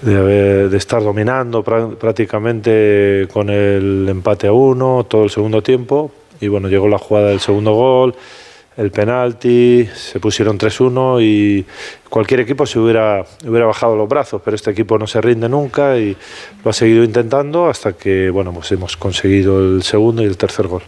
de, 0.03 0.17
haber- 0.17 0.69
de 0.71 0.77
estar 0.79 1.03
dominando 1.05 1.63
prá- 1.63 1.95
prácticamente 1.97 3.29
con 3.33 3.51
el 3.51 4.07
empate 4.09 4.47
a 4.47 4.53
uno 4.53 5.05
todo 5.09 5.25
el 5.25 5.31
segundo 5.31 5.63
tiempo. 5.63 6.11
Y 6.41 6.49
bueno 6.49 6.69
llegó 6.69 6.89
la 6.89 6.97
jugada 6.99 7.29
del 7.29 7.41
segundo 7.41 7.73
gol 7.75 8.15
el 8.81 8.91
penalti, 8.91 9.87
se 9.95 10.19
pusieron 10.21 10.59
3-1 10.59 11.23
y 11.23 11.67
cualquier 12.09 12.41
equipo 12.41 12.65
se 12.65 12.79
hubiera, 12.79 13.27
hubiera 13.47 13.67
bajado 13.67 13.95
los 13.95 14.09
brazos, 14.09 14.41
pero 14.43 14.55
este 14.55 14.71
equipo 14.71 14.99
no 14.99 15.07
se 15.07 15.21
rinde 15.21 15.51
nunca 15.51 15.99
y 15.99 16.17
lo 16.65 16.71
ha 16.71 16.73
seguido 16.73 17.05
intentando 17.05 17.67
hasta 17.67 17.93
que 17.93 18.31
bueno, 18.31 18.55
pues 18.55 18.73
hemos 18.73 18.97
conseguido 18.97 19.61
el 19.61 19.83
segundo 19.83 20.23
y 20.23 20.27
el 20.27 20.39
tercer 20.39 20.67
gol. 20.67 20.83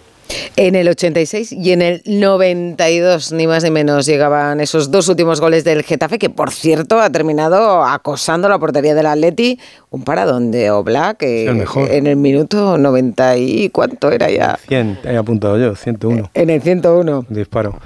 En 0.56 0.74
el 0.74 0.88
86 0.88 1.52
y 1.52 1.72
en 1.72 1.82
el 1.82 2.02
92, 2.06 3.32
ni 3.32 3.46
más 3.46 3.64
ni 3.64 3.70
menos, 3.70 4.06
llegaban 4.06 4.60
esos 4.60 4.90
dos 4.90 5.08
últimos 5.08 5.40
goles 5.40 5.64
del 5.64 5.82
Getafe, 5.82 6.18
que 6.18 6.30
por 6.30 6.50
cierto 6.50 7.00
ha 7.00 7.10
terminado 7.10 7.84
acosando 7.84 8.48
la 8.48 8.58
portería 8.58 8.94
del 8.94 9.06
Atleti. 9.06 9.58
Un 9.90 10.04
paradón 10.04 10.50
de 10.50 10.70
Oblak 10.70 11.22
eh, 11.22 11.64
en 11.90 12.06
el 12.06 12.16
minuto 12.16 12.78
90 12.78 13.36
y 13.36 13.68
cuánto 13.70 14.10
era 14.10 14.30
ya. 14.30 14.58
100, 14.68 15.00
he 15.04 15.16
apuntado 15.16 15.58
yo, 15.58 15.74
101. 15.74 16.30
En 16.34 16.50
el 16.50 16.62
101. 16.62 17.26
Disparo. 17.28 17.78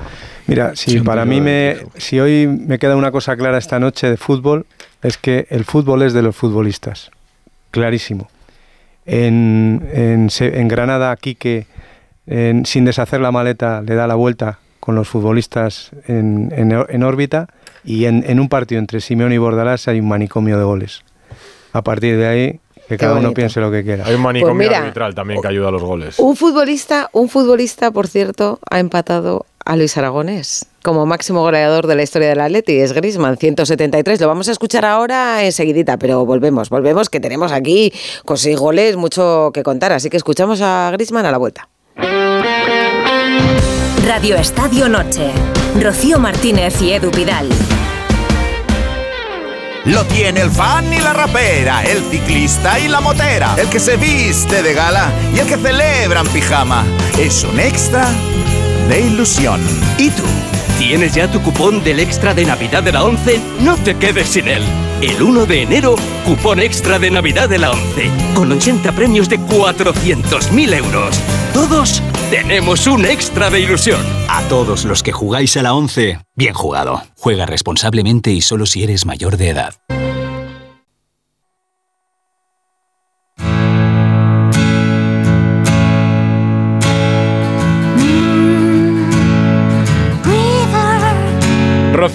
Mira, 0.46 0.76
si 0.76 1.00
para 1.00 1.24
mí 1.24 1.40
me, 1.40 1.76
si 1.96 2.20
hoy 2.20 2.46
me 2.46 2.78
queda 2.78 2.96
una 2.96 3.10
cosa 3.10 3.36
clara 3.36 3.58
esta 3.58 3.80
noche 3.80 4.08
de 4.08 4.16
fútbol, 4.16 4.66
es 5.02 5.18
que 5.18 5.46
el 5.50 5.64
fútbol 5.64 6.02
es 6.02 6.12
de 6.12 6.22
los 6.22 6.36
futbolistas. 6.36 7.10
Clarísimo. 7.70 8.28
En, 9.04 9.88
en, 9.92 10.28
en 10.40 10.68
Granada, 10.68 11.14
Quique 11.16 11.66
sin 12.26 12.84
deshacer 12.84 13.20
la 13.20 13.30
maleta, 13.30 13.82
le 13.82 13.94
da 13.94 14.06
la 14.06 14.14
vuelta 14.14 14.58
con 14.80 14.94
los 14.94 15.08
futbolistas 15.08 15.90
en, 16.06 16.52
en, 16.56 17.02
órbita 17.02 17.48
y 17.84 18.04
en, 18.04 18.38
un 18.38 18.48
partido 18.48 18.78
entre 18.78 19.00
Simeone 19.00 19.34
y 19.34 19.38
Bordalás 19.38 19.88
hay 19.88 20.00
un 20.00 20.08
manicomio 20.08 20.58
de 20.58 20.64
goles. 20.64 21.02
A 21.72 21.82
partir 21.82 22.16
de 22.16 22.26
ahí, 22.26 22.60
que 22.88 22.96
cada 22.96 23.16
uno 23.16 23.34
piense 23.34 23.60
lo 23.60 23.70
que 23.70 23.82
quiera. 23.82 24.06
Hay 24.06 24.14
un 24.14 24.22
manicomio 24.22 24.68
pues 24.68 24.78
arbitral 24.78 25.14
también 25.14 25.40
que 25.42 25.48
ayuda 25.48 25.68
a 25.68 25.70
los 25.72 25.82
goles. 25.82 26.18
Un 26.18 26.36
futbolista, 26.36 27.10
un 27.12 27.28
futbolista, 27.28 27.90
por 27.90 28.06
cierto, 28.06 28.60
ha 28.70 28.78
empatado 28.78 29.44
a 29.64 29.76
Luis 29.76 29.96
Aragonés 29.98 30.66
como 30.84 31.04
máximo 31.04 31.40
goleador 31.40 31.88
de 31.88 31.96
la 31.96 32.04
historia 32.04 32.28
del 32.28 32.40
Atleti, 32.40 32.78
es 32.78 32.92
Grisman, 32.92 33.36
173. 33.36 34.20
Lo 34.20 34.28
vamos 34.28 34.48
a 34.48 34.52
escuchar 34.52 34.84
ahora 34.84 35.44
enseguidita, 35.44 35.96
pero 35.96 36.24
volvemos, 36.24 36.70
volvemos, 36.70 37.10
que 37.10 37.18
tenemos 37.18 37.50
aquí 37.50 37.92
con 38.24 38.38
seis 38.38 38.56
goles 38.56 38.96
mucho 38.96 39.50
que 39.52 39.64
contar, 39.64 39.92
así 39.92 40.10
que 40.10 40.16
escuchamos 40.16 40.60
a 40.62 40.90
Grisman 40.92 41.26
a 41.26 41.32
la 41.32 41.38
vuelta. 41.38 41.68
Radio 44.06 44.36
Estadio 44.36 44.88
Noche. 44.88 45.32
Rocío 45.80 46.18
Martínez 46.18 46.80
y 46.82 46.92
Edu 46.92 47.10
Pidal. 47.10 47.48
Lo 49.84 50.04
tiene 50.06 50.40
el 50.40 50.50
fan 50.50 50.92
y 50.92 50.98
la 50.98 51.12
rapera, 51.12 51.84
el 51.84 52.02
ciclista 52.10 52.78
y 52.80 52.88
la 52.88 53.00
motera, 53.00 53.54
el 53.56 53.68
que 53.68 53.78
se 53.78 53.96
viste 53.96 54.62
de 54.62 54.74
gala 54.74 55.12
y 55.34 55.38
el 55.38 55.46
que 55.46 55.56
celebra 55.56 56.20
en 56.20 56.28
pijama. 56.28 56.84
Es 57.18 57.44
un 57.44 57.60
extra 57.60 58.06
de 58.88 59.00
ilusión. 59.00 59.60
¿Y 59.96 60.10
tú? 60.10 60.24
¿Tienes 60.78 61.14
ya 61.14 61.30
tu 61.30 61.40
cupón 61.40 61.84
del 61.84 62.00
extra 62.00 62.34
de 62.34 62.44
Navidad 62.44 62.82
de 62.82 62.92
la 62.92 63.04
11? 63.04 63.40
No 63.60 63.76
te 63.76 63.96
quedes 63.96 64.28
sin 64.28 64.48
él. 64.48 64.64
El 65.02 65.22
1 65.22 65.44
de 65.44 65.62
enero, 65.62 65.94
cupón 66.24 66.58
extra 66.58 66.98
de 66.98 67.10
Navidad 67.10 67.50
de 67.50 67.58
la 67.58 67.70
11, 67.70 68.10
con 68.34 68.50
80 68.50 68.92
premios 68.92 69.28
de 69.28 69.38
400.000 69.38 70.74
euros. 70.74 71.20
Todos 71.52 72.02
tenemos 72.30 72.86
un 72.86 73.04
extra 73.04 73.50
de 73.50 73.60
ilusión. 73.60 74.00
A 74.28 74.40
todos 74.48 74.86
los 74.86 75.02
que 75.02 75.12
jugáis 75.12 75.54
a 75.58 75.62
la 75.62 75.74
11, 75.74 76.18
bien 76.34 76.54
jugado. 76.54 77.02
Juega 77.18 77.44
responsablemente 77.44 78.30
y 78.32 78.40
solo 78.40 78.64
si 78.64 78.84
eres 78.84 79.04
mayor 79.04 79.36
de 79.36 79.50
edad. 79.50 79.74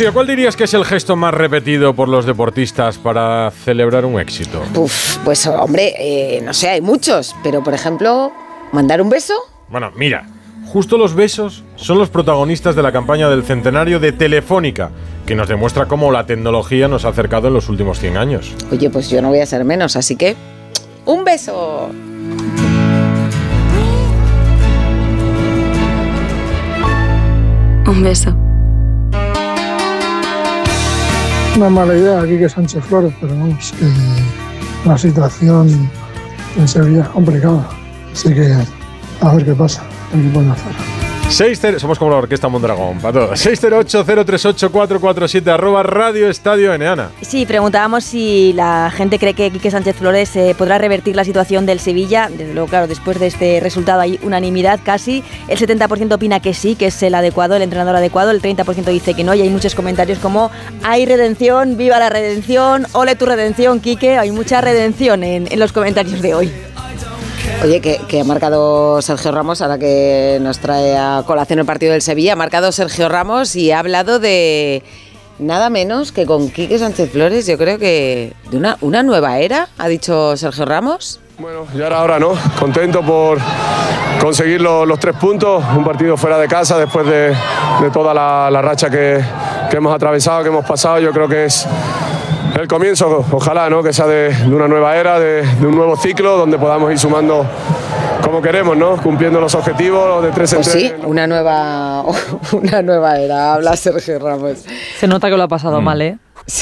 Rocío, 0.02 0.14
¿cuál 0.16 0.26
dirías 0.26 0.56
que 0.56 0.64
es 0.64 0.74
el 0.74 0.84
gesto 0.84 1.16
más 1.16 1.32
repetido 1.32 1.94
por 1.94 2.10
los 2.10 2.26
deportistas 2.26 2.98
para 2.98 3.52
celebrar 3.52 4.04
un 4.04 4.20
éxito? 4.20 4.64
Uf, 4.74 5.18
pues 5.24 5.46
hombre, 5.46 5.94
eh, 6.00 6.42
no 6.44 6.56
sé, 6.56 6.70
hay 6.70 6.82
muchos, 6.82 7.36
pero 7.44 7.64
por 7.64 7.76
ejemplo, 7.76 8.32
mandar 8.72 9.00
un 9.00 9.12
beso. 9.12 9.36
Bueno, 9.70 9.92
mira, 9.96 10.26
justo 10.66 10.98
los 10.98 11.14
besos 11.14 11.64
son 11.76 12.00
los 12.00 12.10
protagonistas 12.10 12.76
de 12.76 12.82
la 12.82 12.92
campaña 12.92 13.30
del 13.30 13.44
centenario 13.44 14.00
de 14.00 14.12
Telefónica, 14.12 14.90
que 15.28 15.36
nos 15.36 15.48
demuestra 15.48 15.86
cómo 15.86 16.12
la 16.12 16.26
tecnología 16.26 16.88
nos 16.88 17.06
ha 17.06 17.10
acercado 17.10 17.50
en 17.50 17.54
los 17.54 17.70
últimos 17.70 18.00
100 18.00 18.18
años. 18.18 18.56
Oye, 18.72 18.90
pues 18.90 19.08
yo 19.08 19.22
no 19.22 19.28
voy 19.30 19.42
a 19.42 19.46
ser 19.46 19.64
menos, 19.66 19.96
así 19.96 20.16
que 20.16 20.36
un 21.06 21.24
beso. 21.24 21.92
Un 27.86 28.02
beso. 28.02 28.36
Una 31.56 31.70
mala 31.70 31.96
idea 31.96 32.22
aquí 32.22 32.38
que 32.38 32.48
Sánchez 32.48 32.84
Flores, 32.86 33.14
pero 33.20 33.36
vamos, 33.38 33.74
que 33.78 34.88
la 34.88 34.98
situación 34.98 35.90
en 36.58 36.68
Sevilla 36.68 37.02
es 37.02 37.10
complicada. 37.10 37.68
Así 38.14 38.34
que 38.34 38.56
a 39.22 39.36
ver 39.36 39.46
qué 39.46 39.54
pasa, 39.54 39.84
qué 40.12 40.30
pueden 40.30 40.52
hacer. 40.52 40.91
60, 41.32 41.80
somos 41.80 41.98
como 41.98 42.12
la 42.12 42.18
Orquesta 42.18 42.50
Mondragón, 42.50 43.00
para 43.00 43.14
todos. 43.14 43.46
608-038-447, 43.46 45.48
arroba 45.48 45.82
Radio 45.82 46.30
Estadio 46.30 46.74
Eneana. 46.74 47.10
Sí, 47.22 47.46
preguntábamos 47.46 48.04
si 48.04 48.52
la 48.54 48.92
gente 48.94 49.18
cree 49.18 49.34
que 49.34 49.50
Quique 49.50 49.72
Sánchez 49.72 49.96
Flores 49.96 50.36
eh, 50.36 50.54
podrá 50.58 50.78
revertir 50.78 51.16
la 51.16 51.24
situación 51.24 51.66
del 51.66 51.80
Sevilla. 51.80 52.28
Desde 52.30 52.54
luego, 52.54 52.68
claro, 52.68 52.88
después 52.88 53.18
de 53.18 53.28
este 53.28 53.62
resultado 53.62 54.02
hay 54.02 54.20
unanimidad 54.24 54.82
casi. 54.84 55.24
El 55.48 55.58
70% 55.58 56.14
opina 56.14 56.42
que 56.42 56.54
sí, 56.54 56.76
que 56.76 56.88
es 56.88 57.02
el 57.02 57.16
adecuado, 57.16 57.56
el 57.56 57.62
entrenador 57.62 57.96
adecuado. 57.96 58.32
El 58.32 58.42
30% 58.42 58.84
dice 58.86 59.14
que 59.14 59.24
no. 59.24 59.34
Y 59.34 59.42
hay 59.42 59.50
muchos 59.50 59.74
comentarios 59.74 60.20
como: 60.20 60.52
hay 60.84 61.06
redención, 61.06 61.78
viva 61.78 61.98
la 61.98 62.10
redención, 62.10 62.88
ole 62.92 63.16
tu 63.16 63.26
redención, 63.26 63.80
Quique. 63.80 64.18
Hay 64.18 64.32
mucha 64.32 64.60
redención 64.60 65.24
en, 65.24 65.50
en 65.50 65.60
los 65.60 65.72
comentarios 65.72 66.22
de 66.22 66.36
hoy. 66.36 66.52
Oye, 67.64 67.80
que, 67.80 68.20
ha 68.20 68.24
marcado 68.24 69.04
Sergio 69.04 69.32
Ramos, 69.32 69.62
ahora 69.62 69.78
que 69.78 70.40
nos 70.42 70.58
trae 70.58 70.98
a 70.98 71.24
colación 71.28 71.60
el 71.60 71.66
partido 71.66 71.92
del 71.92 72.02
Sevilla, 72.02 72.34
ha 72.34 72.36
marcado 72.36 72.72
Sergio 72.72 73.08
Ramos 73.08 73.56
y 73.56 73.72
ha 73.72 73.78
hablado 73.78 74.18
de 74.18 74.82
nada 75.38 75.70
menos 75.70 76.12
que 76.12 76.26
con 76.26 76.50
Quique 76.50 76.80
Sánchez 76.80 77.12
Flores, 77.12 77.46
yo 77.46 77.60
creo 77.60 77.78
que 77.78 78.34
de 78.50 78.58
una, 78.82 79.04
nueva 79.04 79.38
era, 79.38 79.70
ha 79.78 79.88
dicho 79.88 80.36
Sergio 80.38 80.66
Ramos. 80.66 81.20
Bueno, 81.38 81.68
ya 81.76 81.86
era 81.86 82.02
hora, 82.02 82.20
¿no? 82.20 82.34
Contento 82.60 83.04
por 83.04 83.38
conseguir 84.20 84.60
los, 84.60 85.00
tres 85.00 85.16
puntos, 85.18 85.64
un 85.78 85.84
partido 85.84 86.18
fuera 86.18 86.40
de 86.40 86.48
casa 86.48 86.80
después 86.80 87.06
de, 87.06 87.36
toda 87.94 88.12
la, 88.12 88.62
racha 88.64 88.90
que 88.90 89.24
hemos 89.72 89.94
atravesado, 89.94 90.42
que 90.42 90.50
hemos 90.50 90.66
pasado, 90.66 91.00
yo 91.00 91.12
creo 91.12 91.28
que 91.28 91.46
es 91.46 91.68
el 92.62 92.68
comienzo, 92.68 93.26
ojalá, 93.32 93.70
¿no? 93.70 93.82
que 93.82 93.92
sea 93.92 94.06
de, 94.06 94.34
una 94.48 94.68
nueva 94.68 94.96
era, 94.96 95.20
de, 95.20 95.44
un 95.62 95.76
nuevo 95.76 95.98
ciclo 95.98 96.38
donde 96.38 96.58
podamos 96.58 96.92
ir 96.92 97.00
sumando 97.00 97.46
como 98.24 98.42
queremos, 98.42 98.78
¿no? 98.78 98.98
Cumpliendo 98.98 99.42
los 99.42 99.56
objetivos 99.56 100.24
de 100.24 100.32
tres 100.32 100.54
en 100.54 100.60
pues 100.60 100.72
Sí, 100.72 100.94
una 101.04 101.26
nueva, 101.26 102.04
una 102.52 102.82
nueva 102.84 103.18
era, 103.18 103.56
habla 103.56 103.76
Sergio 103.76 104.20
Ramos. 104.20 104.64
Se 105.00 105.08
nota 105.08 105.30
que 105.30 105.38
lo 105.38 105.44
ha 105.44 105.48
pasado 105.48 105.82
mm. 105.82 105.84
mal, 105.84 106.02
¿eh? 106.02 106.18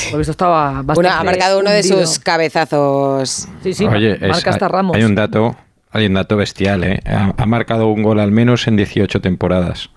Porque 0.09 0.21
esto 0.21 0.31
estaba 0.31 0.81
bastante. 0.83 1.09
ha 1.09 1.23
marcado 1.23 1.59
uno 1.59 1.69
de 1.69 1.83
sus 1.83 2.19
cabezazos. 2.19 3.47
Sí, 3.61 3.73
sí, 3.73 3.85
Oye, 3.85 4.17
marca 4.19 4.51
hasta 4.51 4.67
Ramos. 4.69 4.95
Hay 4.95 5.03
un 5.03 5.15
dato, 5.15 5.55
hay 5.91 6.05
un 6.05 6.13
dato 6.13 6.37
bestial, 6.37 6.83
¿eh? 6.85 7.01
ha 7.05 7.45
marcado 7.45 7.87
un 7.87 8.03
gol 8.03 8.19
al 8.19 8.31
menos 8.31 8.67
en 8.67 8.77
18 8.77 9.19
temporadas. 9.19 9.89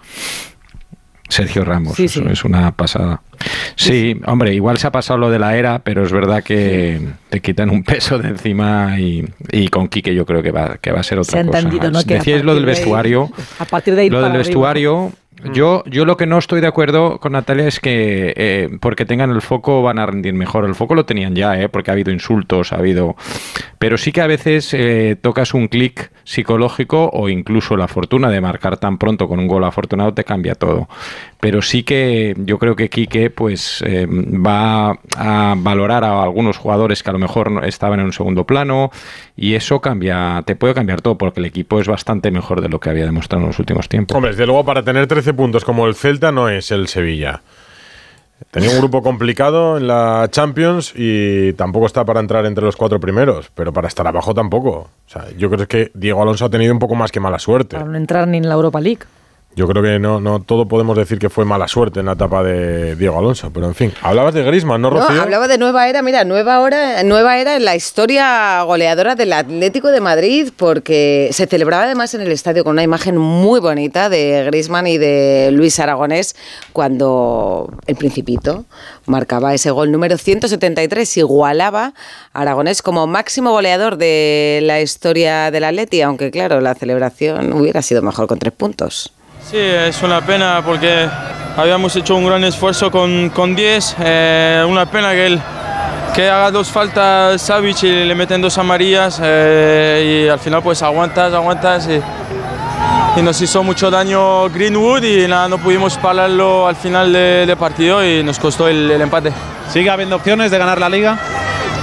Sergio 1.32 1.64
Ramos. 1.64 1.98
es 1.98 2.44
una 2.44 2.72
pasada. 2.72 3.22
Sí, 3.74 4.20
hombre, 4.26 4.54
igual 4.54 4.78
se 4.78 4.86
ha 4.86 4.92
pasado 4.92 5.18
lo 5.18 5.30
de 5.30 5.38
la 5.38 5.56
era, 5.56 5.80
pero 5.80 6.04
es 6.04 6.12
verdad 6.12 6.42
que 6.42 7.00
te 7.30 7.40
quitan 7.40 7.70
un 7.70 7.82
peso 7.84 8.18
de 8.18 8.28
encima 8.28 8.98
y, 8.98 9.68
con 9.70 9.88
Quique 9.88 10.14
yo 10.14 10.26
creo 10.26 10.42
que 10.42 10.50
va, 10.50 10.78
que 10.78 10.92
va 10.92 11.00
a 11.00 11.02
ser 11.02 11.18
otra 11.18 11.44
cosa. 11.44 11.62
¿no? 11.62 12.02
Decíais 12.02 12.44
lo 12.44 12.54
del 12.54 12.66
vestuario. 12.66 13.30
a 13.58 13.64
partir 13.64 13.94
de 13.94 14.02
ahí 14.02 14.10
lo 14.10 14.22
del 14.22 14.32
vestuario. 14.32 15.12
Mm. 15.42 15.52
Yo, 15.52 15.83
yo 15.87 16.05
lo 16.05 16.16
que 16.16 16.26
no 16.26 16.38
estoy 16.38 16.61
de 16.61 16.66
acuerdo 16.66 17.18
con 17.18 17.33
Natalia 17.33 17.66
es 17.66 17.81
que 17.81 18.33
eh, 18.37 18.68
porque 18.81 19.05
tengan 19.05 19.31
el 19.31 19.42
foco 19.42 19.83
van 19.83 19.98
a 19.98 20.07
rendir 20.07 20.35
mejor. 20.35 20.64
El 20.64 20.74
foco 20.74 20.94
lo 20.94 21.05
tenían 21.05 21.35
ya, 21.35 21.61
eh, 21.61 21.68
porque 21.68 21.90
ha 21.90 21.94
habido 21.94 22.12
insultos, 22.12 22.72
ha 22.72 22.76
habido... 22.76 23.16
Pero 23.78 23.98
sí 23.98 24.12
que 24.12 24.20
a 24.20 24.26
veces 24.26 24.72
eh, 24.74 25.16
tocas 25.20 25.55
un 25.55 25.68
clic 25.68 26.12
psicológico 26.24 27.11
o 27.12 27.28
incluso 27.28 27.76
la 27.76 27.88
fortuna 27.88 28.31
de 28.31 28.40
marcar 28.40 28.76
tan 28.76 28.98
pronto 28.98 29.28
con 29.28 29.40
un 29.40 29.48
gol 29.48 29.64
afortunado 29.64 30.14
te 30.14 30.24
cambia 30.24 30.55
todo. 30.55 30.88
Pero 31.42 31.61
sí 31.61 31.83
que 31.83 32.37
yo 32.38 32.57
creo 32.61 32.76
que 32.76 32.88
Quique 32.88 33.28
pues 33.28 33.83
va 33.85 34.96
a 35.16 35.55
valorar 35.59 36.05
a 36.05 36.22
algunos 36.22 36.57
jugadores 36.57 37.02
que 37.02 37.11
a 37.11 37.12
lo 37.12 37.18
mejor 37.18 37.64
estaban 37.64 37.98
en 37.98 38.07
un 38.07 38.12
segundo 38.12 38.44
plano 38.44 38.92
y 39.37 39.55
eso 39.55 39.81
cambia, 39.81 40.44
te 40.46 40.55
puede 40.55 40.72
cambiar 40.72 41.00
todo 41.00 41.18
porque 41.18 41.40
el 41.40 41.46
equipo 41.46 41.81
es 41.81 41.88
bastante 41.88 42.31
mejor 42.31 42.61
de 42.61 42.68
lo 42.68 42.78
que 42.78 42.90
había 42.90 43.07
demostrado 43.07 43.42
en 43.42 43.48
los 43.48 43.59
últimos 43.59 43.88
tiempos. 43.88 44.14
Hombre, 44.14 44.31
desde 44.31 44.46
luego 44.46 44.64
para 44.64 44.85
tener 44.85 45.09
13 45.09 45.35
puntos 45.35 45.64
como 45.64 45.88
el 45.88 45.96
Celta 45.96 46.31
no 46.31 46.48
es 46.48 46.70
el 46.70 46.87
Sevilla. 46.87 47.42
Tenía 48.52 48.70
un 48.70 48.78
grupo 48.78 49.02
complicado 49.02 49.78
en 49.78 49.88
la 49.88 50.28
Champions 50.31 50.92
y 50.94 51.55
tampoco 51.55 51.87
está 51.87 52.05
para 52.05 52.20
entrar 52.20 52.46
entre 52.46 52.64
los 52.64 52.76
cuatro 52.76 53.00
primeros, 53.00 53.50
pero 53.52 53.72
para 53.72 53.88
estar 53.88 54.07
abajo 54.07 54.33
tampoco. 54.33 54.70
O 55.07 55.09
sea, 55.09 55.26
yo 55.37 55.50
creo 55.50 55.66
que 55.66 55.90
Diego 55.94 56.22
Alonso 56.22 56.44
ha 56.44 56.50
tenido 56.50 56.72
un 56.72 56.78
poco 56.78 56.94
más 56.94 57.11
que 57.11 57.18
mala 57.18 57.40
suerte. 57.40 57.76
Para 57.76 57.90
no 57.90 57.96
entrar 57.96 58.28
ni 58.28 58.38
en 58.38 58.48
la 58.48 58.55
Europa 58.55 58.81
League. 58.81 59.02
Yo 59.54 59.68
creo 59.68 59.82
que 59.82 59.98
no, 59.98 60.18
no 60.18 60.40
todo 60.40 60.66
podemos 60.66 60.96
decir 60.96 61.18
que 61.18 61.28
fue 61.28 61.44
mala 61.44 61.68
suerte 61.68 62.00
en 62.00 62.06
la 62.06 62.12
etapa 62.12 62.42
de 62.42 62.96
Diego 62.96 63.18
Alonso, 63.18 63.50
pero 63.52 63.66
en 63.66 63.74
fin, 63.74 63.92
hablabas 64.00 64.32
de 64.32 64.42
Griezmann, 64.42 64.80
¿no, 64.80 64.88
Rocío? 64.88 65.14
No, 65.14 65.22
hablaba 65.22 65.46
de 65.46 65.58
nueva 65.58 65.88
era, 65.88 66.00
mira, 66.00 66.24
nueva 66.24 66.60
hora, 66.60 67.02
nueva 67.02 67.36
era 67.38 67.56
en 67.56 67.66
la 67.66 67.76
historia 67.76 68.62
goleadora 68.62 69.14
del 69.14 69.30
Atlético 69.34 69.88
de 69.88 70.00
Madrid, 70.00 70.48
porque 70.56 71.28
se 71.32 71.46
celebraba 71.46 71.84
además 71.84 72.14
en 72.14 72.22
el 72.22 72.32
estadio 72.32 72.64
con 72.64 72.72
una 72.72 72.82
imagen 72.82 73.18
muy 73.18 73.60
bonita 73.60 74.08
de 74.08 74.44
Griezmann 74.46 74.86
y 74.86 74.96
de 74.96 75.50
Luis 75.52 75.78
Aragonés 75.80 76.34
cuando 76.72 77.68
el 77.86 77.96
Principito 77.96 78.64
marcaba 79.04 79.52
ese 79.52 79.70
gol 79.70 79.92
número 79.92 80.16
173, 80.16 81.18
igualaba 81.18 81.92
a 82.32 82.40
Aragonés 82.40 82.80
como 82.80 83.06
máximo 83.06 83.50
goleador 83.50 83.98
de 83.98 84.60
la 84.62 84.80
historia 84.80 85.50
del 85.50 85.64
Atleti, 85.64 86.00
aunque 86.00 86.30
claro, 86.30 86.62
la 86.62 86.74
celebración 86.74 87.52
hubiera 87.52 87.82
sido 87.82 88.00
mejor 88.00 88.26
con 88.26 88.38
tres 88.38 88.54
puntos. 88.54 89.12
Sí, 89.50 89.59
es 89.59 90.02
una 90.02 90.20
pena 90.20 90.62
porque 90.64 91.09
habíamos 91.57 91.94
hecho 91.96 92.16
un 92.16 92.26
gran 92.26 92.42
esfuerzo 92.44 92.90
con, 92.90 93.31
con 93.31 93.55
10. 93.55 93.96
Eh, 94.00 94.64
una 94.66 94.87
pena 94.87 95.11
que, 95.11 95.26
él, 95.26 95.40
que 96.14 96.28
haga 96.31 96.50
dos 96.50 96.68
faltas 96.68 97.42
Savic 97.42 97.83
y 97.83 98.05
le 98.05 98.14
meten 98.14 98.40
dos 98.40 98.57
amarillas 98.59 99.20
eh, 99.22 100.24
y 100.24 100.28
al 100.28 100.38
final 100.38 100.62
pues 100.62 100.83
aguantas, 100.83 101.35
aguantas 101.35 101.88
y, 101.88 103.18
y, 103.20 103.22
nos 103.22 103.40
hizo 103.42 103.62
mucho 103.62 103.90
daño 103.90 104.48
Greenwood 104.48 105.02
y 105.02 105.28
nada, 105.28 105.48
no 105.48 105.59
pudimos 105.59 105.98
pararlo 105.98 106.66
al 106.66 106.76
final 106.76 107.12
de, 107.12 107.44
de 107.46 107.57
partido 107.57 108.05
y 108.05 108.22
nos 108.22 108.38
costó 108.38 108.68
el, 108.68 108.90
el, 108.90 109.00
empate. 109.00 109.33
¿Sigue 109.70 109.90
habiendo 109.90 110.16
opciones 110.16 110.50
de 110.50 110.59
ganar 110.59 110.78
la 110.81 110.88
liga? 110.88 111.18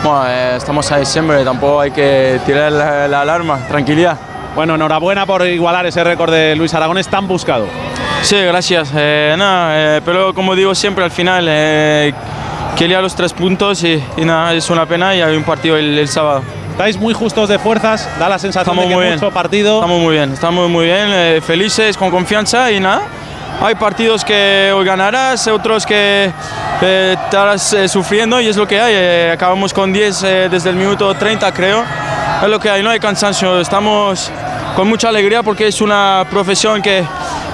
Bueno, 0.03 0.23
eh, 0.27 0.55
estamos 0.55 0.91
a 0.91 0.97
diciembre, 0.97 1.43
tampoco 1.43 1.81
hay 1.81 1.91
que 1.91 2.39
tirar 2.45 2.71
la, 2.71 3.07
la 3.07 3.21
alarma, 3.21 3.59
tranquilidad. 3.67 4.28
Bueno, 4.55 4.75
enhorabuena 4.75 5.25
por 5.25 5.45
igualar 5.45 5.85
ese 5.85 6.03
récord 6.03 6.31
de 6.31 6.55
Luis 6.55 6.73
Aragones 6.73 7.07
tan 7.07 7.27
buscado. 7.27 7.67
Sí, 8.21 8.35
gracias. 8.37 8.91
Eh, 8.95 9.35
nada, 9.37 9.97
eh, 9.97 10.01
pero 10.03 10.33
como 10.33 10.55
digo 10.55 10.75
siempre, 10.75 11.03
al 11.03 11.11
final 11.11 11.45
eh, 11.47 12.13
quería 12.75 13.01
los 13.01 13.15
tres 13.15 13.33
puntos 13.33 13.83
y, 13.83 14.01
y, 14.17 14.25
nada, 14.25 14.53
es 14.53 14.69
una 14.69 14.85
pena 14.85 15.15
y 15.15 15.21
hay 15.21 15.35
un 15.35 15.43
partido 15.43 15.77
el, 15.77 15.97
el, 15.97 16.07
sábado. 16.07 16.41
Estáis 16.71 16.97
muy 16.97 17.13
justos 17.13 17.49
de 17.49 17.59
fuerzas, 17.59 18.07
da 18.17 18.29
la 18.29 18.39
sensación 18.39 18.73
estamos 18.73 18.85
de 18.85 18.89
que 18.89 18.95
muy 18.95 19.05
mucho 19.11 19.25
bien. 19.25 19.33
partido. 19.33 19.75
Estamos 19.75 19.99
muy 19.99 20.13
bien, 20.13 20.31
estamos 20.31 20.69
muy 20.69 20.85
bien, 20.85 21.07
eh, 21.09 21.41
felices, 21.45 21.97
con 21.97 22.09
confianza 22.09 22.71
y 22.71 22.79
nada. 22.79 23.01
Hay 23.61 23.75
partidos 23.75 24.23
que 24.23 24.71
hoy 24.73 24.85
ganarás, 24.85 25.45
otros 25.49 25.85
que 25.85 26.31
eh, 26.81 27.17
estarás 27.21 27.73
eh, 27.73 27.89
sufriendo 27.89 28.39
y 28.39 28.47
es 28.47 28.55
lo 28.55 28.65
que 28.65 28.79
hay. 28.79 29.29
Acabamos 29.29 29.73
con 29.73 29.91
10 29.91 30.21
desde 30.49 30.69
el 30.69 30.77
minuto 30.77 31.13
30 31.13 31.51
creo. 31.51 31.83
Es 32.41 32.47
lo 32.49 32.59
que 32.59 32.69
hay, 32.69 32.81
no 32.83 32.89
hay 32.89 32.99
cansancio. 32.99 33.59
Estamos 33.59 34.31
con 34.75 34.87
mucha 34.87 35.09
alegría 35.09 35.43
porque 35.43 35.67
es 35.67 35.81
una 35.81 36.25
profesión 36.31 36.81
que, 36.81 37.03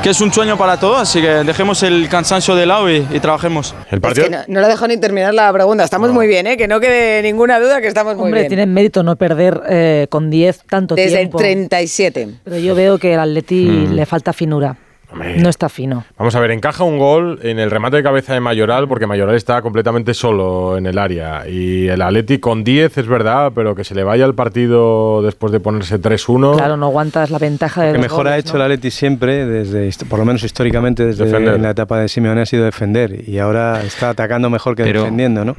que 0.03 0.11
es 0.11 0.21
un 0.21 0.31
sueño 0.31 0.57
para 0.57 0.79
todos, 0.79 0.99
así 1.01 1.21
que 1.21 1.27
dejemos 1.27 1.81
el 1.81 2.07
cansancio 2.07 2.53
de 2.55 2.67
lado 2.67 2.89
y, 2.91 3.05
y 3.11 3.19
trabajemos. 3.19 3.73
El 3.89 3.99
Es 4.05 4.13
que 4.19 4.29
no, 4.29 4.37
no 4.47 4.61
lo 4.61 4.67
dejo 4.67 4.87
ni 4.87 4.97
terminar 4.97 5.33
la 5.33 5.51
pregunta. 5.51 5.83
Estamos 5.83 6.11
muy 6.11 6.27
bien, 6.27 6.45
¿eh? 6.45 6.55
que 6.55 6.67
no 6.67 6.79
quede 6.79 7.23
ninguna 7.23 7.59
duda 7.59 7.81
que 7.81 7.87
estamos 7.87 8.15
muy 8.15 8.25
Hombre, 8.25 8.41
bien. 8.41 8.49
tiene 8.49 8.65
mérito 8.67 9.01
no 9.01 9.15
perder 9.15 9.59
eh, 9.67 10.07
con 10.09 10.29
10 10.29 10.61
tanto 10.69 10.93
Desde 10.93 11.17
tiempo. 11.17 11.39
el 11.39 11.43
37. 11.43 12.29
Pero 12.43 12.57
yo 12.57 12.75
veo 12.75 12.99
que 12.99 13.15
al 13.15 13.21
Atleti 13.29 13.65
Mm. 13.65 13.93
le 13.95 14.05
falta 14.05 14.33
finura. 14.33 14.75
No 15.15 15.49
está 15.49 15.69
fino. 15.69 16.03
Vamos 16.17 16.35
a 16.35 16.39
ver, 16.39 16.51
encaja 16.51 16.83
un 16.83 16.97
gol 16.97 17.39
en 17.41 17.57
el 17.59 17.71
remate 17.71 17.97
de 17.97 18.03
cabeza 18.03 18.33
de 18.33 18.39
Mayoral, 18.41 18.87
porque 18.87 19.07
Mayoral 19.07 19.35
está 19.35 19.61
completamente 19.61 20.13
solo 20.13 20.77
en 20.77 20.85
el 20.85 20.97
área. 20.97 21.47
Y 21.47 21.87
el 21.87 22.01
Atleti 22.01 22.39
con 22.39 22.63
10 22.63 22.97
es 22.97 23.07
verdad, 23.07 23.51
pero 23.55 23.75
que 23.75 23.83
se 23.83 23.95
le 23.95 24.03
vaya 24.03 24.25
el 24.25 24.35
partido 24.35 25.21
después 25.21 25.51
de 25.51 25.59
ponerse 25.59 25.99
3-1. 26.01 26.57
Claro, 26.57 26.77
no 26.77 26.87
aguantas 26.87 27.31
la 27.31 27.39
ventaja 27.39 27.81
de 27.83 27.87
Lo 27.89 27.93
que 27.95 28.01
mejor 28.01 28.27
ha 28.27 28.37
hecho 28.37 28.53
¿no? 28.53 28.57
el 28.57 28.71
Atleti 28.73 28.91
siempre, 28.91 29.45
desde, 29.45 29.89
por 30.05 30.19
lo 30.19 30.25
menos 30.25 30.43
históricamente, 30.43 31.05
desde 31.05 31.25
Defender. 31.25 31.55
en 31.55 31.61
la 31.61 31.69
etapa 31.71 31.99
de 31.99 32.07
Simeone, 32.09 32.41
ha 32.41 32.45
sido 32.45 32.65
defender. 32.65 33.27
Y 33.27 33.39
ahora 33.39 33.81
está 33.83 34.09
atacando 34.09 34.49
mejor 34.49 34.75
que 34.75 34.83
Pero- 34.83 35.01
defendiendo, 35.01 35.45
¿no? 35.45 35.55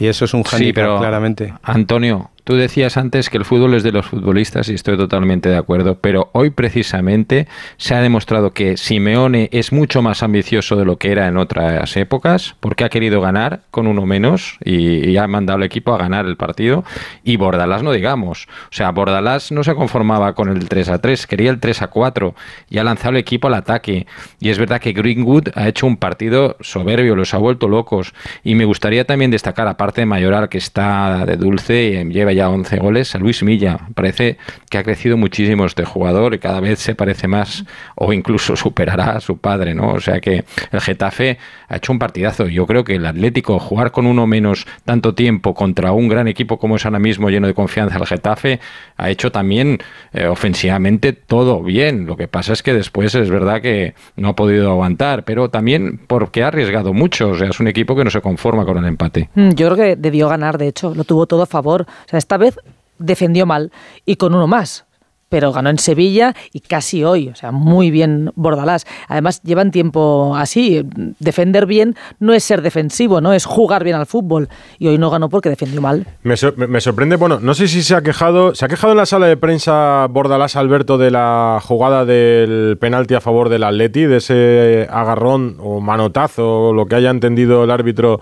Y 0.00 0.08
eso 0.08 0.24
es 0.24 0.34
un 0.34 0.44
Sí, 0.44 0.56
handicap, 0.56 0.74
pero 0.74 0.98
claramente. 0.98 1.54
Antonio, 1.62 2.30
tú 2.44 2.56
decías 2.56 2.96
antes 2.96 3.28
que 3.28 3.36
el 3.36 3.44
fútbol 3.44 3.74
es 3.74 3.82
de 3.82 3.92
los 3.92 4.06
futbolistas 4.06 4.68
y 4.70 4.74
estoy 4.74 4.96
totalmente 4.96 5.50
de 5.50 5.58
acuerdo, 5.58 5.98
pero 6.00 6.30
hoy 6.32 6.50
precisamente 6.50 7.46
se 7.76 7.94
ha 7.94 8.00
demostrado 8.00 8.52
que 8.52 8.78
Simeone 8.78 9.50
es 9.52 9.72
mucho 9.72 10.00
más 10.00 10.22
ambicioso 10.22 10.76
de 10.76 10.86
lo 10.86 10.96
que 10.96 11.12
era 11.12 11.28
en 11.28 11.36
otras 11.36 11.96
épocas, 11.98 12.56
porque 12.60 12.84
ha 12.84 12.88
querido 12.88 13.20
ganar 13.20 13.60
con 13.70 13.86
uno 13.86 14.06
menos 14.06 14.56
y, 14.64 15.10
y 15.10 15.16
ha 15.18 15.26
mandado 15.28 15.58
al 15.58 15.64
equipo 15.64 15.92
a 15.94 15.98
ganar 15.98 16.24
el 16.24 16.36
partido. 16.38 16.82
Y 17.22 17.36
Bordalás 17.36 17.82
no 17.82 17.92
digamos, 17.92 18.48
o 18.64 18.72
sea, 18.72 18.90
Bordalás 18.92 19.52
no 19.52 19.62
se 19.64 19.74
conformaba 19.74 20.34
con 20.34 20.48
el 20.48 20.66
3 20.66 20.88
a 20.88 20.98
3, 20.98 21.26
quería 21.26 21.50
el 21.50 21.60
3 21.60 21.82
a 21.82 21.86
4 21.88 22.34
y 22.70 22.78
ha 22.78 22.84
lanzado 22.84 23.10
el 23.10 23.16
equipo 23.18 23.48
al 23.48 23.54
ataque. 23.54 24.06
Y 24.38 24.48
es 24.48 24.58
verdad 24.58 24.80
que 24.80 24.92
Greenwood 24.92 25.48
ha 25.54 25.68
hecho 25.68 25.86
un 25.86 25.98
partido 25.98 26.56
soberbio, 26.60 27.16
los 27.16 27.34
ha 27.34 27.38
vuelto 27.38 27.68
locos. 27.68 28.14
Y 28.42 28.54
me 28.54 28.64
gustaría 28.64 29.04
también 29.04 29.30
destacar 29.30 29.68
aparte 29.68 29.89
de 29.96 30.06
Mayoral 30.06 30.48
que 30.48 30.58
está 30.58 31.24
de 31.26 31.36
dulce 31.36 31.82
y 31.84 32.12
lleva 32.12 32.32
ya 32.32 32.48
11 32.48 32.76
goles 32.78 33.14
a 33.14 33.18
Luis 33.18 33.42
Milla, 33.42 33.78
parece 33.94 34.38
que 34.68 34.78
ha 34.78 34.82
crecido 34.82 35.16
muchísimo 35.16 35.64
este 35.66 35.84
jugador 35.84 36.34
y 36.34 36.38
cada 36.38 36.60
vez 36.60 36.78
se 36.78 36.94
parece 36.94 37.28
más 37.28 37.64
o 37.94 38.12
incluso 38.12 38.56
superará 38.56 39.16
a 39.16 39.20
su 39.20 39.38
padre, 39.38 39.74
¿no? 39.74 39.92
O 39.92 40.00
sea 40.00 40.20
que 40.20 40.44
el 40.72 40.80
Getafe 40.80 41.38
ha 41.68 41.76
hecho 41.76 41.92
un 41.92 41.98
partidazo. 41.98 42.46
Yo 42.46 42.66
creo 42.66 42.84
que 42.84 42.96
el 42.96 43.06
Atlético 43.06 43.58
jugar 43.58 43.90
con 43.90 44.06
uno 44.06 44.26
menos 44.26 44.66
tanto 44.84 45.14
tiempo 45.14 45.54
contra 45.54 45.92
un 45.92 46.08
gran 46.08 46.28
equipo 46.28 46.58
como 46.58 46.76
es 46.76 46.84
ahora 46.84 46.98
mismo 46.98 47.30
lleno 47.30 47.46
de 47.46 47.54
confianza 47.54 47.96
el 47.98 48.06
Getafe 48.06 48.60
ha 48.96 49.10
hecho 49.10 49.32
también 49.32 49.78
eh, 50.12 50.26
ofensivamente 50.26 51.12
todo 51.12 51.62
bien. 51.62 52.06
Lo 52.06 52.16
que 52.16 52.28
pasa 52.28 52.52
es 52.52 52.62
que 52.62 52.74
después 52.74 53.14
es 53.14 53.30
verdad 53.30 53.60
que 53.62 53.94
no 54.16 54.28
ha 54.28 54.36
podido 54.36 54.70
aguantar, 54.70 55.24
pero 55.24 55.48
también 55.48 56.00
porque 56.06 56.42
ha 56.42 56.48
arriesgado 56.48 56.92
mucho. 56.92 57.30
O 57.30 57.34
sea, 57.36 57.48
es 57.48 57.60
un 57.60 57.68
equipo 57.68 57.96
que 57.96 58.04
no 58.04 58.10
se 58.10 58.20
conforma 58.20 58.64
con 58.64 58.78
el 58.78 58.84
empate. 58.84 59.30
Mm, 59.34 59.50
Yo 59.50 59.69
creo 59.74 59.94
que 59.94 59.96
debió 59.96 60.28
ganar, 60.28 60.58
de 60.58 60.68
hecho, 60.68 60.94
lo 60.94 61.04
tuvo 61.04 61.26
todo 61.26 61.42
a 61.42 61.46
favor. 61.46 61.82
O 61.82 62.08
sea, 62.08 62.18
esta 62.18 62.36
vez 62.36 62.56
defendió 62.98 63.46
mal 63.46 63.72
y 64.06 64.16
con 64.16 64.34
uno 64.34 64.46
más. 64.46 64.84
Pero 65.28 65.52
ganó 65.52 65.70
en 65.70 65.78
Sevilla 65.78 66.34
y 66.52 66.58
casi 66.58 67.04
hoy, 67.04 67.28
o 67.28 67.36
sea, 67.36 67.52
muy 67.52 67.92
bien 67.92 68.32
Bordalás. 68.34 68.84
Además, 69.06 69.40
llevan 69.44 69.70
tiempo 69.70 70.34
así. 70.34 70.84
Defender 71.20 71.66
bien 71.66 71.94
no 72.18 72.32
es 72.32 72.42
ser 72.42 72.62
defensivo, 72.62 73.20
no 73.20 73.32
es 73.32 73.44
jugar 73.44 73.84
bien 73.84 73.94
al 73.94 74.06
fútbol. 74.06 74.48
Y 74.80 74.88
hoy 74.88 74.98
no 74.98 75.08
ganó 75.08 75.28
porque 75.28 75.48
defendió 75.48 75.80
mal. 75.80 76.04
Me, 76.24 76.34
me- 76.56 76.66
me 76.66 76.80
sorprende, 76.80 77.14
bueno, 77.14 77.38
no 77.40 77.54
sé 77.54 77.68
si 77.68 77.84
se 77.84 77.94
ha 77.94 78.02
quejado, 78.02 78.56
se 78.56 78.64
ha 78.64 78.68
quejado 78.68 78.92
en 78.92 78.96
la 78.96 79.06
sala 79.06 79.28
de 79.28 79.36
prensa 79.36 80.08
Bordalás 80.10 80.56
Alberto 80.56 80.98
de 80.98 81.12
la 81.12 81.60
jugada 81.62 82.04
del 82.04 82.76
penalti 82.80 83.14
a 83.14 83.20
favor 83.20 83.50
del 83.50 83.62
Atleti, 83.62 84.06
de 84.06 84.16
ese 84.16 84.88
agarrón 84.90 85.58
o 85.60 85.80
manotazo, 85.80 86.70
o 86.70 86.72
lo 86.72 86.86
que 86.86 86.96
haya 86.96 87.10
entendido 87.10 87.62
el 87.62 87.70
árbitro 87.70 88.20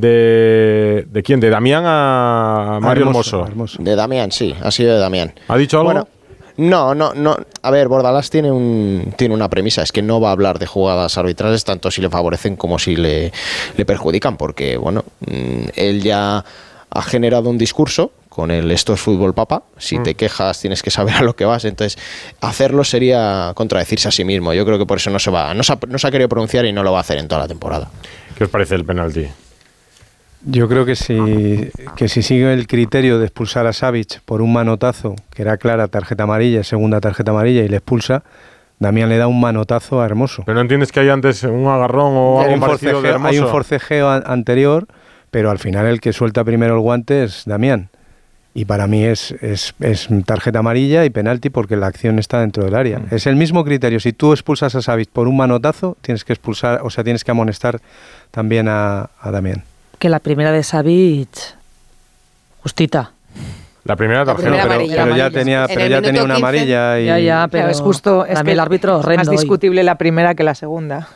de... 0.00 1.06
¿De 1.10 1.22
quién? 1.22 1.40
¿De 1.40 1.50
Damián 1.50 1.84
a 1.86 2.78
Mario 2.80 3.06
Hermoso? 3.06 3.46
De 3.78 3.96
Damián, 3.96 4.32
sí, 4.32 4.54
ha 4.62 4.70
sido 4.70 4.94
de 4.94 5.00
Damián. 5.00 5.32
¿Ha 5.48 5.56
dicho 5.56 5.78
algo? 5.78 5.90
Bueno, 5.92 6.08
no, 6.56 6.94
no, 6.94 7.12
no. 7.14 7.36
A 7.62 7.70
ver, 7.70 7.88
Bordalás 7.88 8.30
tiene, 8.30 8.50
un, 8.50 9.12
tiene 9.16 9.34
una 9.34 9.48
premisa, 9.48 9.82
es 9.82 9.92
que 9.92 10.02
no 10.02 10.20
va 10.20 10.30
a 10.30 10.32
hablar 10.32 10.58
de 10.58 10.66
jugadas 10.66 11.16
arbitrales 11.16 11.64
tanto 11.64 11.90
si 11.90 12.00
le 12.00 12.10
favorecen 12.10 12.56
como 12.56 12.78
si 12.78 12.96
le, 12.96 13.32
le 13.76 13.84
perjudican, 13.84 14.36
porque, 14.36 14.76
bueno, 14.76 15.04
mm, 15.20 15.68
él 15.76 16.02
ya 16.02 16.44
ha 16.90 17.02
generado 17.02 17.50
un 17.50 17.58
discurso 17.58 18.12
con 18.28 18.50
el 18.50 18.70
esto 18.70 18.92
es 18.94 19.00
fútbol 19.00 19.34
papa, 19.34 19.62
si 19.78 19.98
Mm. 19.98 20.02
te 20.04 20.14
quejas 20.14 20.60
tienes 20.60 20.82
que 20.82 20.90
saber 20.90 21.14
a 21.16 21.22
lo 21.22 21.34
que 21.34 21.44
vas, 21.44 21.64
entonces 21.64 22.00
hacerlo 22.40 22.84
sería 22.84 23.52
contradecirse 23.54 24.08
a 24.08 24.10
sí 24.12 24.24
mismo. 24.24 24.52
Yo 24.54 24.64
creo 24.64 24.78
que 24.78 24.86
por 24.86 24.98
eso 24.98 25.10
no 25.10 25.18
se 25.18 25.30
va, 25.30 25.52
no 25.54 25.62
se 25.64 25.72
ha, 25.72 25.78
no 25.88 25.98
se 25.98 26.06
ha 26.06 26.10
querido 26.10 26.28
pronunciar 26.28 26.64
y 26.64 26.72
no 26.72 26.82
lo 26.84 26.92
va 26.92 26.98
a 26.98 27.00
hacer 27.02 27.18
en 27.18 27.26
toda 27.28 27.42
la 27.42 27.48
temporada. 27.48 27.88
¿Qué 28.36 28.44
os 28.44 28.50
parece 28.50 28.76
el 28.76 28.84
penalti? 28.84 29.26
Yo 30.44 30.68
creo 30.68 30.86
que 30.86 30.94
si, 30.94 31.70
que 31.96 32.08
si 32.08 32.22
sigue 32.22 32.52
el 32.52 32.66
criterio 32.66 33.18
de 33.18 33.26
expulsar 33.26 33.66
a 33.66 33.72
Savic 33.72 34.20
por 34.24 34.40
un 34.40 34.52
manotazo, 34.52 35.16
que 35.34 35.42
era 35.42 35.56
clara 35.56 35.88
tarjeta 35.88 36.22
amarilla, 36.22 36.62
segunda 36.62 37.00
tarjeta 37.00 37.32
amarilla, 37.32 37.62
y 37.62 37.68
le 37.68 37.76
expulsa, 37.78 38.22
Damián 38.78 39.08
le 39.08 39.18
da 39.18 39.26
un 39.26 39.40
manotazo 39.40 40.00
a 40.00 40.06
Hermoso. 40.06 40.44
¿Pero 40.46 40.54
no 40.54 40.60
entiendes 40.60 40.92
que 40.92 41.00
hay 41.00 41.08
antes 41.08 41.42
un 41.42 41.66
agarrón 41.66 42.12
o 42.14 42.38
hay, 42.40 42.44
algo 42.52 42.54
un 42.54 42.60
parecido 42.60 43.02
de 43.02 43.08
forcejeo, 43.10 43.26
hay 43.26 43.36
un 43.38 43.44
Hermoso? 43.44 43.52
forcejeo 43.52 44.10
an- 44.10 44.22
anterior, 44.26 44.86
pero 45.32 45.50
al 45.50 45.58
final 45.58 45.86
el 45.86 46.00
que 46.00 46.12
suelta 46.12 46.44
primero 46.44 46.74
el 46.74 46.80
guante 46.80 47.24
es 47.24 47.42
Damián. 47.44 47.88
Y 48.54 48.64
para 48.64 48.86
mí 48.86 49.04
es, 49.04 49.32
es, 49.42 49.74
es 49.80 50.08
tarjeta 50.24 50.60
amarilla 50.60 51.04
y 51.04 51.10
penalti 51.10 51.50
porque 51.50 51.76
la 51.76 51.86
acción 51.88 52.18
está 52.18 52.40
dentro 52.40 52.64
del 52.64 52.74
área. 52.74 53.02
Es 53.10 53.26
el 53.26 53.36
mismo 53.36 53.64
criterio. 53.64 54.00
Si 54.00 54.12
tú 54.12 54.32
expulsas 54.32 54.74
a 54.74 54.82
Savic 54.82 55.10
por 55.10 55.28
un 55.28 55.36
manotazo, 55.36 55.96
tienes 56.00 56.24
que 56.24 56.32
expulsar, 56.32 56.80
o 56.82 56.90
sea, 56.90 57.04
tienes 57.04 57.22
que 57.24 57.30
amonestar 57.30 57.80
también 58.30 58.66
a, 58.68 59.10
a 59.20 59.30
Damián. 59.30 59.64
Que 59.98 60.08
la 60.08 60.20
primera 60.20 60.52
de 60.52 60.62
Savic, 60.62 61.28
justita. 62.62 63.12
La 63.84 63.96
primera 63.96 64.22
tarjeta. 64.26 64.50
primera 64.50 64.68
pero, 64.68 65.16
ya 65.16 65.30
tenía, 65.30 65.62
En 65.64 65.74
pero 65.74 65.86
ya 65.86 66.02
tenía 66.02 66.22
una 66.22 66.34
15. 66.34 66.46
amarilla 66.46 67.00
y... 67.00 67.06
Ya, 67.06 67.18
ya, 67.18 67.48
pero 67.50 67.62
Claro, 67.62 67.72
es 67.72 67.80
justo, 67.80 68.26
es 68.26 68.34
también 68.34 68.44
que 68.44 68.52
el 68.52 68.60
árbitro 68.60 69.00
es 69.00 69.16
más 69.16 69.28
hoy. 69.28 69.36
discutible 69.38 69.82
la 69.82 69.94
primera 69.94 70.34
que 70.34 70.44
la 70.44 70.54
segunda. 70.54 71.08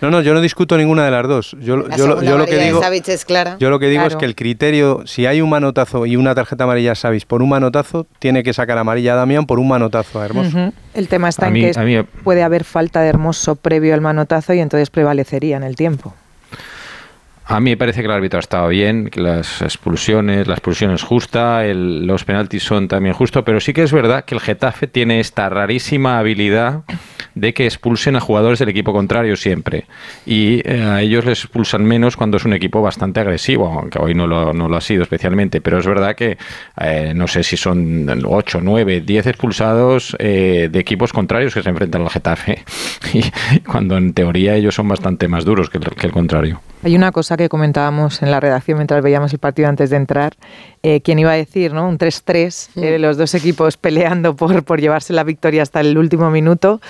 No, 0.00 0.10
no, 0.12 0.20
yo 0.20 0.32
no 0.32 0.40
discuto 0.40 0.78
ninguna 0.78 1.04
de 1.04 1.10
las 1.10 1.26
dos. 1.26 1.56
Yo, 1.60 1.78
La 1.78 1.96
yo, 1.96 2.06
lo- 2.06 2.12
segunda 2.14 2.30
yo 2.30 2.38
lo 2.38 2.46
que 2.46 2.56
digo, 2.58 2.80
es 2.84 3.24
clara. 3.24 3.56
yo 3.58 3.68
lo 3.68 3.80
que 3.80 3.88
digo 3.88 4.04
es 4.04 4.14
que 4.14 4.26
el 4.26 4.36
criterio, 4.36 5.02
si 5.06 5.26
hay 5.26 5.40
un 5.42 5.50
manotazo 5.50 6.06
y 6.06 6.14
una 6.14 6.32
tarjeta 6.36 6.64
amarilla 6.64 6.92
a 6.92 6.94
Savic 6.94 7.26
por 7.26 7.42
un 7.42 7.48
manotazo, 7.48 8.06
tiene 8.20 8.44
que 8.44 8.52
sacar 8.52 8.78
amarilla 8.78 9.14
a 9.14 9.16
Damián 9.16 9.44
por 9.46 9.58
un 9.58 9.66
manotazo 9.66 10.20
a 10.20 10.24
Hermoso. 10.24 10.72
El 10.94 11.08
tema 11.08 11.28
está 11.28 11.46
A 11.46 11.48
en 11.48 11.54
mí- 11.54 11.70
que 11.72 11.80
mí- 11.84 12.02
puede 12.22 12.44
haber 12.44 12.62
falta 12.62 13.00
de 13.00 13.08
Hermoso 13.08 13.56
previo 13.56 13.92
al 13.92 14.00
manotazo 14.02 14.54
y 14.54 14.60
entonces 14.60 14.88
prevalecería 14.88 15.56
en 15.56 15.64
el 15.64 15.74
tiempo. 15.74 16.14
A 17.52 17.58
mí 17.58 17.70
me 17.70 17.76
parece 17.76 18.00
que 18.00 18.06
el 18.06 18.12
árbitro 18.12 18.36
ha 18.38 18.40
estado 18.40 18.68
bien, 18.68 19.08
que 19.10 19.20
las 19.20 19.60
expulsiones, 19.60 20.46
la 20.46 20.54
expulsión 20.54 20.92
es 20.92 21.02
justa, 21.02 21.66
el- 21.66 22.06
los 22.06 22.22
penaltis 22.24 22.62
son 22.62 22.86
también 22.86 23.12
justos, 23.12 23.42
pero 23.44 23.58
sí 23.58 23.72
que 23.72 23.82
es 23.82 23.92
verdad 23.92 24.24
que 24.24 24.36
el 24.36 24.40
Getafe 24.40 24.86
tiene 24.86 25.18
esta 25.18 25.48
rarísima 25.48 26.20
habilidad 26.20 26.84
de 27.34 27.52
que 27.52 27.64
expulsen 27.66 28.14
a 28.14 28.20
jugadores 28.20 28.60
del 28.60 28.68
equipo 28.68 28.92
contrario 28.92 29.34
siempre. 29.34 29.86
Y 30.26 30.60
eh, 30.64 30.80
a 30.80 31.02
ellos 31.02 31.24
les 31.24 31.40
expulsan 31.42 31.84
menos 31.84 32.16
cuando 32.16 32.36
es 32.36 32.44
un 32.44 32.52
equipo 32.52 32.82
bastante 32.82 33.18
agresivo, 33.18 33.66
aunque 33.66 33.98
hoy 33.98 34.14
no 34.14 34.28
lo, 34.28 34.76
ha 34.76 34.80
sido 34.80 35.02
especialmente. 35.02 35.60
Pero 35.60 35.78
es 35.78 35.86
verdad 35.88 36.14
que 36.14 36.38
eh, 36.80 37.12
no 37.16 37.26
sé 37.26 37.42
si 37.42 37.56
son 37.56 38.08
8, 38.26 38.60
9, 38.62 39.00
10 39.00 39.26
expulsados 39.26 40.14
eh, 40.20 40.68
de 40.70 40.78
equipos 40.78 41.12
contrarios 41.12 41.52
que 41.54 41.62
se 41.64 41.68
enfrentan 41.68 42.02
al 42.02 42.10
Getafe. 42.10 42.62
Y 43.12 43.22
cuando 43.62 43.96
en 43.96 44.12
teoría 44.12 44.54
ellos 44.54 44.76
son 44.76 44.86
bastante 44.86 45.26
más 45.26 45.44
duros 45.44 45.68
que 45.68 45.78
el- 45.78 45.84
que 45.96 46.06
el 46.06 46.12
contrario. 46.12 46.60
Hay 46.82 46.96
una 46.96 47.12
cosa 47.12 47.36
que 47.36 47.50
comentábamos 47.50 48.22
en 48.22 48.30
la 48.30 48.40
redacción 48.40 48.78
mientras 48.78 49.02
veíamos 49.02 49.30
el 49.34 49.38
partido 49.38 49.68
antes 49.68 49.90
de 49.90 49.96
entrar. 49.96 50.32
Eh, 50.82 51.02
¿Quién 51.02 51.18
iba 51.18 51.30
a 51.30 51.34
decir, 51.34 51.74
no? 51.74 51.86
Un 51.86 51.98
3-3, 51.98 52.70
eh, 52.82 52.98
los 52.98 53.18
dos 53.18 53.34
equipos 53.34 53.76
peleando 53.76 54.34
por, 54.34 54.62
por 54.64 54.80
llevarse 54.80 55.12
la 55.12 55.22
victoria 55.22 55.60
hasta 55.62 55.80
el 55.80 55.98
último 55.98 56.30
minuto 56.30 56.80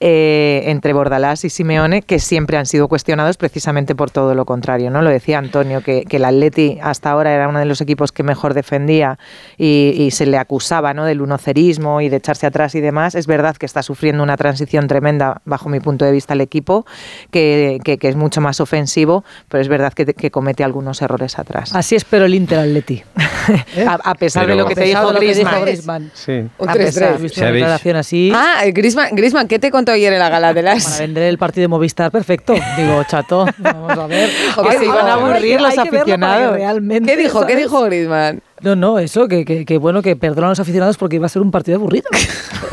eh, 0.00 0.64
entre 0.66 0.92
Bordalás 0.92 1.44
y 1.44 1.50
Simeone, 1.50 2.02
que 2.02 2.18
siempre 2.18 2.56
han 2.56 2.66
sido 2.66 2.88
cuestionados 2.88 3.36
precisamente 3.36 3.94
por 3.94 4.10
todo 4.10 4.34
lo 4.34 4.44
contrario, 4.46 4.90
¿no? 4.90 5.00
Lo 5.00 5.10
decía 5.10 5.38
Antonio, 5.38 5.80
que, 5.80 6.04
que 6.06 6.16
el 6.16 6.24
Atleti 6.24 6.78
hasta 6.82 7.12
ahora 7.12 7.32
era 7.32 7.46
uno 7.46 7.60
de 7.60 7.66
los 7.66 7.80
equipos 7.80 8.10
que 8.10 8.24
mejor 8.24 8.52
defendía 8.52 9.16
y, 9.56 9.94
y 9.96 10.10
se 10.10 10.26
le 10.26 10.38
acusaba, 10.38 10.92
¿no? 10.92 11.04
Del 11.04 11.20
unocerismo 11.22 12.00
y 12.00 12.08
de 12.08 12.16
echarse 12.16 12.48
atrás 12.48 12.74
y 12.74 12.80
demás. 12.80 13.14
Es 13.14 13.28
verdad 13.28 13.56
que 13.56 13.66
está 13.66 13.84
sufriendo 13.84 14.24
una 14.24 14.36
transición 14.36 14.88
tremenda, 14.88 15.40
bajo 15.44 15.68
mi 15.68 15.78
punto 15.78 16.04
de 16.04 16.10
vista, 16.10 16.34
el 16.34 16.40
equipo, 16.40 16.84
que, 17.30 17.78
que- 17.84 17.96
que 17.98 18.08
es 18.08 18.16
mucho 18.16 18.40
más 18.40 18.58
ofensivo, 18.60 19.22
pero 19.48 19.62
es 19.62 19.68
verdad 19.68 19.92
que, 19.92 20.06
que 20.06 20.30
comete 20.30 20.64
algunos 20.64 21.00
errores 21.02 21.38
atrás. 21.38 21.74
Así 21.74 21.94
espero 21.94 22.24
el 22.26 22.34
Inter 22.34 22.58
Atleti. 22.60 23.02
A, 23.86 23.94
a 24.10 24.14
pesar 24.16 24.44
Pero- 24.44 24.56
de 24.56 24.62
lo 24.62 24.68
que 24.68 24.74
te 24.74 24.80
dijo 24.82 25.12
Griezmann. 25.12 26.10
Sí. 26.14 26.32
Un 26.58 26.68
A 26.68 26.74
3-3. 26.74 26.76
pesar- 26.78 27.12
¿Has 27.14 27.20
visto 27.22 27.40
una 27.40 27.52
declaración 27.52 27.96
así? 27.96 28.32
Ah, 28.34 28.62
eh, 28.64 28.72
Griezmann, 28.72 29.14
Griezmann, 29.14 29.46
¿qué 29.46 29.58
te 29.60 29.70
contó 29.70 29.92
ayer 29.92 30.12
en 30.12 30.18
la 30.18 30.28
gala 30.28 30.52
de 30.52 30.62
Para 30.62 30.74
las? 30.74 30.98
vender 30.98 31.22
el 31.24 31.38
partido 31.38 31.62
de 31.62 31.68
Movistar, 31.68 32.10
perfecto. 32.10 32.54
Digo, 32.76 33.04
chato, 33.04 33.46
vamos 33.58 33.96
a 33.98 34.06
ver. 34.08 34.28
Que 34.70 34.78
se 34.78 34.84
iban 34.84 35.06
a 35.06 35.12
aburrir 35.14 35.60
los 35.60 35.74
para 35.74 35.88
aficionados. 35.88 36.54
realmente, 36.56 37.14
¿Qué 37.14 37.22
dijo? 37.22 37.46
¿Qué 37.46 37.54
dijo 37.56 37.82
Griezmann? 37.82 38.42
No, 38.62 38.74
no, 38.74 38.98
eso, 38.98 39.28
que, 39.28 39.44
que, 39.44 39.66
que 39.66 39.76
bueno, 39.78 40.00
que 40.00 40.16
perdonan 40.16 40.46
a 40.46 40.48
los 40.52 40.60
aficionados 40.60 40.96
porque 40.96 41.16
iba 41.16 41.26
a 41.26 41.28
ser 41.28 41.42
un 41.42 41.50
partido 41.50 41.76
aburrido. 41.76 42.08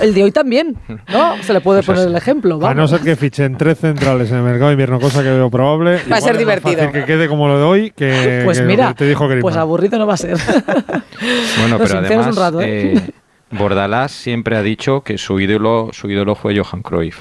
El 0.02 0.14
de 0.14 0.24
hoy 0.24 0.32
también, 0.32 0.78
¿no? 1.12 1.44
Se 1.44 1.52
le 1.54 1.60
puede 1.62 1.84
poner 1.84 2.08
el 2.08 2.16
ejemplo, 2.16 2.56
A 2.56 2.58
no 2.58 2.62
vamos. 2.68 2.90
ser 2.90 3.02
que 3.02 3.16
fichen 3.18 3.58
tres 3.58 3.80
centrales 3.80 4.32
en 4.32 4.38
el 4.38 4.44
mercado 4.44 4.68
de 4.68 4.74
invierno, 4.74 5.00
cosa 5.00 5.22
que 5.22 5.30
veo 5.30 5.50
probable. 5.50 6.00
Va 6.12 6.18
a 6.18 6.22
ser 6.22 6.38
divertido. 6.38 6.78
fácil 6.78 6.92
que 6.92 7.04
quede 7.06 7.28
como 7.28 7.48
lo 7.50 7.58
de 7.58 7.64
hoy 7.64 7.92
que, 7.92 8.42
Pues 8.46 8.60
que 8.60 8.66
mira, 8.66 8.90
que 8.90 8.94
te 8.96 9.08
dijo 9.08 9.26
Griezmann. 9.28 9.42
pues 9.42 9.58
aburrido 9.58 10.00
no 10.00 10.08
va 10.08 10.14
a 10.14 10.18
ser. 10.18 10.38
Bueno, 11.60 11.78
Nos 11.78 11.88
pero 11.90 12.00
además, 12.00 12.28
un 12.28 12.36
rato, 12.36 12.62
¿eh? 12.62 12.94
eh, 12.96 13.02
Bordalás 13.52 14.12
siempre 14.12 14.56
ha 14.58 14.62
dicho 14.64 15.02
que 15.02 15.18
su 15.18 15.40
ídolo, 15.40 15.90
su 15.94 16.10
ídolo 16.10 16.36
fue 16.36 16.58
Johan 16.58 16.82
Cruyff. 16.82 17.20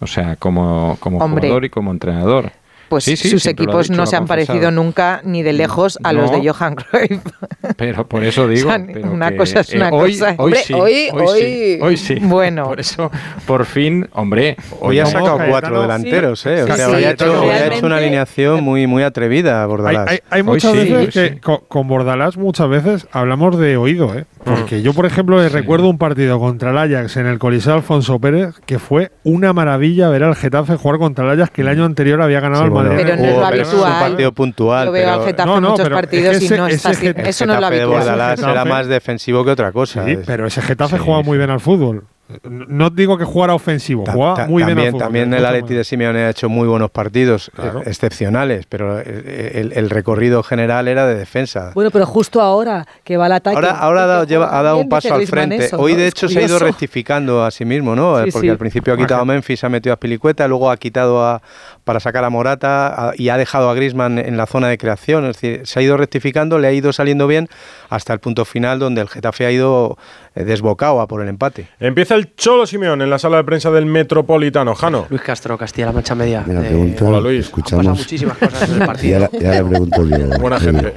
O 0.00 0.06
sea, 0.06 0.36
como, 0.36 0.96
como 1.00 1.18
Hombre. 1.18 1.42
jugador 1.42 1.64
y 1.64 1.70
como 1.70 1.90
entrenador. 1.90 2.52
Pues 2.88 3.04
Sí, 3.04 3.16
sí, 3.16 3.30
sus 3.30 3.46
equipos 3.46 3.88
dicho, 3.88 3.96
no 4.00 4.06
se 4.06 4.14
ha 4.16 4.20
han 4.20 4.26
parecido 4.26 4.70
nunca 4.70 5.20
ni 5.24 5.42
de 5.42 5.52
lejos 5.52 5.98
a 6.04 6.12
los 6.12 6.30
de 6.30 6.48
Johan 6.48 6.76
Cruyff. 6.76 7.20
Pero 7.76 8.06
por 8.06 8.22
eso 8.24 8.46
digo. 8.48 8.68
O 8.70 8.72
sea, 8.72 8.86
pero 8.92 9.10
una 9.12 9.30
que, 9.30 9.36
cosa 9.36 9.60
es 9.60 9.72
eh, 9.72 9.76
una 9.76 9.90
hoy, 9.90 10.12
cosa. 10.18 10.28
Hoy 10.30 10.36
Hombre, 10.38 10.60
sí, 10.64 10.72
hoy- 10.74 11.08
hoy, 11.12 11.26
sí, 11.38 11.42
hoy- 11.44 11.78
hoy 11.82 11.96
sí. 11.96 12.14
Bueno. 12.20 12.64
Por 12.64 12.80
eso, 12.80 13.10
por 13.46 13.64
fin, 13.64 14.08
hombre. 14.12 14.56
Hoy 14.80 14.98
ha 15.00 15.06
sacado 15.06 15.38
Cayetano- 15.38 15.50
cuatro 15.50 15.82
delanteros, 15.82 16.46
¿eh? 16.46 16.62
O 16.62 16.66
sea, 16.66 16.76
sí, 16.76 16.82
hoy 16.94 17.04
ha 17.04 17.10
hecho, 17.10 17.24
hoy 17.42 17.48
ha 17.48 17.52
realmente- 17.52 17.76
hecho 17.78 17.86
una 17.86 17.96
alineación 17.96 18.62
muy, 18.64 18.86
muy 18.86 19.02
atrevida, 19.02 19.64
Bordalás. 19.66 20.20
hay- 20.30 20.42
muchas 20.42 20.72
sí, 20.72 20.78
veces 20.78 21.14
que 21.14 21.28
sí. 21.34 21.40
con, 21.40 21.58
con 21.68 21.88
Bordalás 21.88 22.36
muchas 22.36 22.68
veces 22.68 23.06
hablamos 23.12 23.58
de 23.58 23.76
oído, 23.76 24.14
¿eh? 24.14 24.24
Mm. 24.44 24.50
Porque 24.54 24.82
yo, 24.82 24.92
por 24.94 25.06
ejemplo, 25.06 25.40
le 25.42 25.48
recuerdo 25.48 25.88
un 25.88 25.98
partido 25.98 26.38
contra 26.38 26.70
el 26.70 26.78
Ajax 26.78 27.16
en 27.16 27.26
el 27.26 27.38
Coliseo 27.38 27.74
Alfonso 27.74 28.18
Pérez 28.20 28.54
que 28.64 28.78
fue 28.78 29.10
una 29.24 29.52
maravilla 29.52 30.08
ver 30.08 30.22
al 30.22 30.36
Getafe 30.36 30.76
jugar 30.76 30.98
contra 30.98 31.24
el 31.24 31.30
Ajax 31.40 31.50
que 31.50 31.62
el 31.62 31.68
año 31.68 31.84
anterior 31.84 32.22
había 32.22 32.40
ganado 32.40 32.62
Sí, 32.62 32.66
al 32.66 32.70
bueno, 32.82 32.90
Madrid. 32.90 33.04
Pero 33.06 33.16
no 33.16 33.24
es 33.28 33.36
lo 33.36 33.36
es 33.62 33.72
un 33.72 33.80
habitual. 33.84 34.00
partido 34.10 34.32
puntual. 34.32 34.86
Yo 34.86 34.92
veo 34.92 35.02
pero 35.02 35.12
al 35.20 35.26
Getafe 35.26 35.46
No, 35.48 35.56
en 35.56 35.62
no, 35.62 35.70
muchos 35.70 35.84
pero 35.84 35.96
partidos 35.96 36.36
ese- 36.36 36.54
y 36.54 36.58
no 36.58 36.66
está 36.66 36.88
así. 36.90 37.06
El 37.06 37.20
Eso 37.26 37.46
no 37.46 37.54
es 37.54 37.60
lo 37.60 37.66
Getafe 37.66 37.74
de 37.76 37.82
habitual. 37.82 37.98
Bordalás 38.04 38.40
era 38.42 38.64
más 38.64 38.86
defensivo 38.86 39.44
que 39.44 39.50
otra 39.50 39.72
cosa. 39.72 40.04
Sí, 40.04 40.10
Es- 40.12 40.18
pero 40.26 40.46
ese 40.46 40.62
Getafe 40.62 40.96
Sí, 40.96 41.02
jugaba 41.04 41.22
muy 41.22 41.38
bien 41.38 41.50
al 41.50 41.60
fútbol. 41.60 42.04
No 42.42 42.90
digo 42.90 43.16
que 43.16 43.24
jugara 43.24 43.54
ofensivo, 43.54 44.02
Ta- 44.02 44.12
jugaba 44.12 44.46
muy 44.48 44.64
bien 44.64 44.70
al 44.70 44.74
también, 44.74 44.90
fútbol. 44.92 45.00
también 45.04 45.34
el 45.34 45.46
Atleti 45.46 45.74
de 45.74 45.84
Simeone 45.84 46.24
ha 46.24 46.30
hecho 46.30 46.48
muy 46.48 46.66
buenos 46.66 46.90
partidos, 46.90 47.52
Claro. 47.54 47.80
eh, 47.80 47.84
excepcionales, 47.86 48.66
pero 48.68 48.98
el, 48.98 49.28
el- 49.54 49.72
el 49.72 49.90
recorrido 49.90 50.42
general 50.42 50.88
era 50.88 51.06
de 51.06 51.14
defensa. 51.14 51.70
Bueno, 51.74 51.92
pero 51.92 52.04
justo 52.04 52.40
ahora 52.40 52.84
que 53.04 53.16
va 53.16 53.26
al 53.26 53.32
ataque. 53.32 53.54
Ahora, 53.54 53.70
ahora 53.78 54.02
ha, 54.02 54.06
dado, 54.06 54.24
lleva- 54.24 54.46
ha 54.46 54.74
un 54.74 54.88
paso 54.88 55.14
al 55.14 55.24
frente. 55.26 55.56
eso, 55.66 55.78
Hoy, 55.78 55.92
¿no? 55.92 55.98
de 55.98 56.06
Es 56.08 56.14
hecho, 56.14 56.28
se 56.28 56.40
ha 56.40 56.42
ido 56.42 56.58
rectificando 56.58 57.44
a 57.44 57.50
sí 57.52 57.64
mismo, 57.64 57.94
¿no? 57.94 58.16
Sí, 58.24 58.32
Porque 58.32 58.46
sí. 58.46 58.50
al 58.50 58.58
principio 58.58 58.94
ha 58.94 58.96
quitado 58.96 59.20
a 59.20 59.24
Memphis, 59.24 59.62
ha 59.62 59.68
metido 59.68 59.92
a 59.92 59.96
Pilicueta, 59.96 60.48
luego 60.48 60.68
ha 60.70 60.76
quitado 60.76 61.24
a, 61.24 61.40
para 61.84 62.00
sacar 62.00 62.24
a 62.24 62.30
Morata 62.30 63.10
a- 63.10 63.12
y 63.16 63.28
ha 63.28 63.36
dejado 63.36 63.70
a 63.70 63.74
Griezmann 63.74 64.18
en 64.18 64.36
la 64.36 64.46
zona 64.46 64.66
de 64.68 64.78
creación. 64.78 65.26
Es 65.26 65.40
decir, 65.40 65.60
se 65.64 65.78
ha 65.78 65.82
ido 65.82 65.96
rectificando, 65.96 66.58
le 66.58 66.66
ha 66.66 66.72
ido 66.72 66.92
saliendo 66.92 67.28
bien 67.28 67.48
hasta 67.88 68.12
el 68.12 68.18
punto 68.18 68.44
final 68.44 68.80
donde 68.80 69.00
el 69.00 69.08
Getafe 69.08 69.46
ha 69.46 69.50
ido 69.52 69.96
eh, 69.96 70.25
desbocado 70.44 71.00
a 71.00 71.06
por 71.08 71.22
el 71.22 71.28
empate. 71.28 71.68
Empieza 71.80 72.14
el 72.14 72.34
Cholo 72.34 72.66
Simeón 72.66 73.00
en 73.00 73.08
la 73.08 73.18
sala 73.18 73.38
de 73.38 73.44
prensa 73.44 73.70
del 73.70 73.86
Metropolitano. 73.86 74.74
Jano. 74.74 75.06
Luis 75.08 75.22
Castro, 75.22 75.56
Castilla-La 75.56 75.92
Mancha 75.92 76.14
Media. 76.14 76.42
Mira, 76.46 76.60
Eh, 76.60 76.64
pregunta, 76.64 77.04
Hola, 77.06 77.20
Luis. 77.20 77.36
han 77.38 77.44
escuchamos. 77.44 77.84
pasado 77.86 77.96
muchísimas 78.02 78.36
cosas 78.38 78.68
en 78.68 78.80
el 78.82 78.86
partido. 78.86 79.16
ahora, 79.16 79.30
y 79.32 79.44
ahora 79.46 79.68
pregunto 79.68 80.04
yo. 80.06 80.16
Buena 80.40 80.60
gente. 80.60 80.94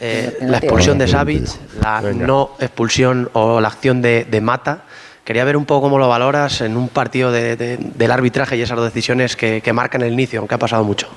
Eh, 0.00 0.38
la 0.40 0.58
expulsión 0.58 0.98
de 0.98 1.06
Savic, 1.06 1.46
la 1.80 2.00
Venga. 2.00 2.26
no 2.26 2.50
expulsión 2.58 3.30
o 3.34 3.60
la 3.60 3.68
acción 3.68 4.02
de, 4.02 4.26
de 4.28 4.40
Mata. 4.40 4.82
Quería 5.24 5.44
ver 5.44 5.56
un 5.56 5.64
poco 5.66 5.82
cómo 5.82 5.98
lo 5.98 6.08
valoras 6.08 6.60
en 6.62 6.76
un 6.76 6.88
partido 6.88 7.30
de- 7.30 7.56
de- 7.56 7.76
del 7.78 8.10
arbitraje 8.10 8.56
y 8.56 8.62
esas 8.62 8.76
dos 8.76 8.84
decisiones 8.86 9.36
que, 9.36 9.60
que 9.62 9.72
marcan 9.72 10.02
el 10.02 10.12
inicio, 10.12 10.40
aunque 10.40 10.56
ha 10.56 10.58
pasado 10.58 10.82
mucho. 10.84 11.08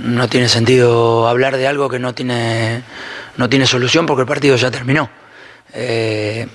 no 0.00 0.28
tiene 0.28 0.48
sentido 0.48 1.28
hablar 1.28 1.56
de 1.56 1.66
algo 1.66 1.88
que 1.88 1.98
no 1.98 2.12
tiene, 2.14 2.82
no 3.36 3.48
tiene 3.48 3.66
solución 3.66 4.04
porque 4.06 4.22
el 4.22 4.28
partido 4.28 4.56
ya 4.56 4.70
terminó. 4.70 5.08
Eh, 5.74 6.46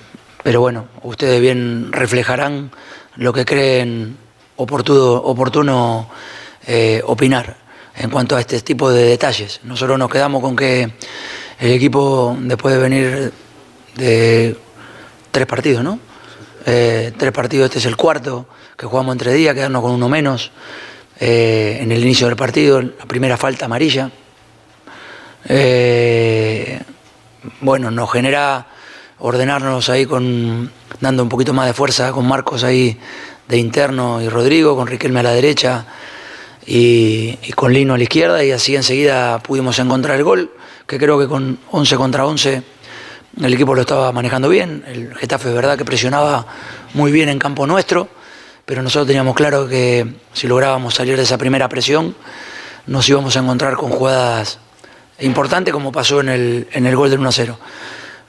pero 0.42 0.60
bueno, 0.60 0.86
ustedes 1.02 1.40
bien 1.40 1.92
reflejarán 1.92 2.70
lo 3.16 3.32
que 3.32 3.44
creen 3.44 4.16
oportuno, 4.56 6.10
eh, 6.66 7.02
opinar 7.04 7.56
en 7.96 8.10
cuanto 8.10 8.36
a 8.36 8.40
este 8.40 8.60
tipo 8.60 8.90
de 8.90 9.04
detalles. 9.04 9.60
Nosotros 9.64 9.98
nos 9.98 10.10
quedamos 10.10 10.40
con 10.42 10.54
que 10.54 10.92
el 11.58 11.72
equipo, 11.72 12.36
después 12.40 12.74
de 12.74 12.80
venir 12.80 13.32
de 13.96 14.56
tres 15.30 15.46
partidos, 15.46 15.82
¿no? 15.82 15.98
Eh, 16.66 17.12
tres 17.16 17.32
partidos, 17.32 17.66
este 17.66 17.78
es 17.78 17.86
el 17.86 17.96
cuarto 17.96 18.46
que 18.76 18.86
jugamos 18.86 19.14
entre 19.14 19.32
días, 19.32 19.54
quedarnos 19.54 19.82
con 19.82 19.92
uno 19.92 20.08
menos. 20.08 20.52
En 21.20 21.90
el 21.90 22.00
inicio 22.00 22.28
del 22.28 22.36
partido, 22.36 22.80
la 22.80 23.04
primera 23.06 23.36
falta 23.36 23.64
amarilla. 23.64 24.08
Bueno, 27.60 27.90
nos 27.90 28.12
genera 28.12 28.66
ordenarnos 29.20 29.88
ahí 29.88 30.06
con 30.06 30.70
dando 31.00 31.22
un 31.22 31.28
poquito 31.28 31.52
más 31.52 31.66
de 31.66 31.72
fuerza 31.72 32.12
con 32.12 32.26
Marcos 32.26 32.64
ahí 32.64 32.98
de 33.48 33.56
interno 33.56 34.20
y 34.20 34.28
Rodrigo, 34.28 34.76
con 34.76 34.86
Riquelme 34.86 35.20
a 35.20 35.22
la 35.22 35.32
derecha 35.32 35.86
y, 36.66 37.36
con 37.54 37.72
Lino 37.72 37.94
a 37.94 37.96
la 37.96 38.02
izquierda 38.02 38.44
y 38.44 38.52
así 38.52 38.76
enseguida 38.76 39.38
pudimos 39.38 39.78
encontrar 39.78 40.16
el 40.16 40.24
gol, 40.24 40.52
que 40.86 40.98
creo 40.98 41.18
que 41.18 41.26
con 41.26 41.58
11 41.70 41.96
contra 41.96 42.26
11 42.26 42.62
el 43.42 43.54
equipo 43.54 43.74
lo 43.74 43.82
estaba 43.82 44.12
manejando 44.12 44.48
bien, 44.48 44.84
el 44.86 45.14
Getafe 45.14 45.48
es 45.48 45.54
verdad 45.54 45.78
que 45.78 45.84
presionaba 45.84 46.46
muy 46.94 47.12
bien 47.12 47.28
en 47.28 47.38
campo 47.38 47.66
nuestro, 47.66 48.08
pero 48.66 48.82
nosotros 48.82 49.06
teníamos 49.06 49.34
claro 49.34 49.68
que 49.68 50.06
si 50.32 50.46
lográbamos 50.46 50.94
salir 50.94 51.16
de 51.16 51.22
esa 51.22 51.38
primera 51.38 51.68
presión 51.68 52.14
nos 52.86 53.08
íbamos 53.08 53.36
a 53.36 53.40
encontrar 53.40 53.76
con 53.76 53.90
jugadas 53.90 54.58
importantes 55.20 55.72
como 55.72 55.92
pasó 55.92 56.20
en 56.20 56.28
el, 56.28 56.68
en 56.72 56.86
el 56.86 56.96
gol 56.96 57.10
del 57.10 57.20
1 57.20 57.28
a 57.28 57.32
0. 57.32 57.58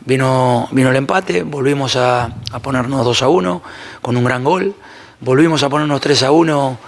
Vino, 0.10 0.68
vino 0.72 0.90
el 0.90 0.96
empate, 0.96 1.44
volvimos 1.44 1.96
a, 1.96 2.32
a 2.52 2.60
ponernos 2.60 3.06
2 3.06 3.22
a 3.22 3.30
1 3.30 3.62
con 4.02 4.18
un 4.18 4.24
gran 4.24 4.44
gol, 4.44 4.74
volvimos 5.20 5.62
a 5.62 5.70
ponernos 5.70 6.02
3 6.02 6.24
a 6.24 6.32
1 6.32 6.80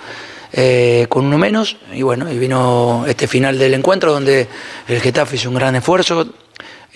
eh, 0.54 1.06
con 1.08 1.26
uno 1.28 1.38
menos 1.38 1.78
y 1.94 2.02
bueno, 2.02 2.32
y 2.32 2.40
vino 2.40 3.06
este 3.08 3.28
final 3.28 3.60
del 3.60 3.76
encuentro 3.76 4.12
donde 4.12 4.48
el 4.88 5.00
Getafe 5.00 5.36
hizo 5.36 5.50
un 5.50 5.56
gran 5.56 5.76
esfuerzo, 5.76 6.34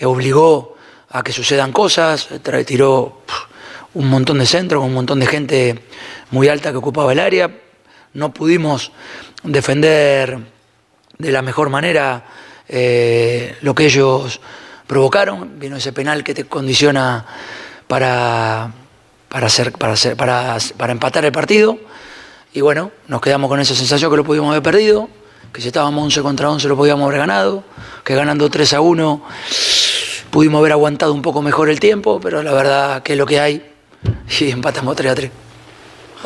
obligó 0.02 0.74
a 1.10 1.22
que 1.22 1.30
sucedan 1.30 1.70
cosas, 1.70 2.28
tiró 2.66 3.22
un 3.94 4.10
montón 4.10 4.40
de 4.40 4.46
centros, 4.46 4.82
un 4.82 4.94
montón 4.94 5.20
de 5.20 5.26
gente 5.26 5.84
muy 6.32 6.48
alta 6.48 6.72
que 6.72 6.78
ocupaba 6.78 7.12
el 7.12 7.20
área. 7.20 7.52
No 8.14 8.34
pudimos 8.34 8.90
defender 9.44 10.40
de 11.18 11.30
la 11.30 11.42
mejor 11.42 11.70
manera 11.70 12.24
eh, 12.68 13.54
lo 13.60 13.76
que 13.76 13.84
ellos 13.84 14.40
provocaron. 14.86 15.58
Vino 15.58 15.76
ese 15.76 15.92
penal 15.92 16.24
que 16.24 16.34
te 16.34 16.44
condiciona 16.44 17.24
para, 17.86 18.72
para, 19.28 19.46
hacer, 19.46 19.72
para, 19.72 19.92
hacer, 19.92 20.16
para, 20.16 20.56
para 20.76 20.92
empatar 20.92 21.24
el 21.24 21.32
partido. 21.32 21.78
Y 22.52 22.60
bueno, 22.60 22.90
nos 23.08 23.20
quedamos 23.20 23.48
con 23.48 23.60
esa 23.60 23.74
sensación 23.74 24.10
que 24.10 24.16
lo 24.16 24.24
pudimos 24.24 24.50
haber 24.50 24.62
perdido, 24.62 25.08
que 25.52 25.60
si 25.60 25.68
estábamos 25.68 26.02
11 26.04 26.22
contra 26.22 26.50
11 26.50 26.68
lo 26.68 26.76
podíamos 26.76 27.06
haber 27.06 27.18
ganado, 27.18 27.64
que 28.02 28.14
ganando 28.14 28.48
3 28.48 28.72
a 28.74 28.80
1 28.80 29.22
pudimos 30.30 30.58
haber 30.60 30.72
aguantado 30.72 31.12
un 31.12 31.22
poco 31.22 31.42
mejor 31.42 31.68
el 31.68 31.80
tiempo, 31.80 32.18
pero 32.20 32.42
la 32.42 32.52
verdad 32.52 33.02
que 33.02 33.12
es 33.12 33.18
lo 33.18 33.26
que 33.26 33.40
hay 33.40 33.62
y 34.40 34.50
empatamos 34.50 34.96
3 34.96 35.12
a 35.12 35.14
3. 35.14 35.30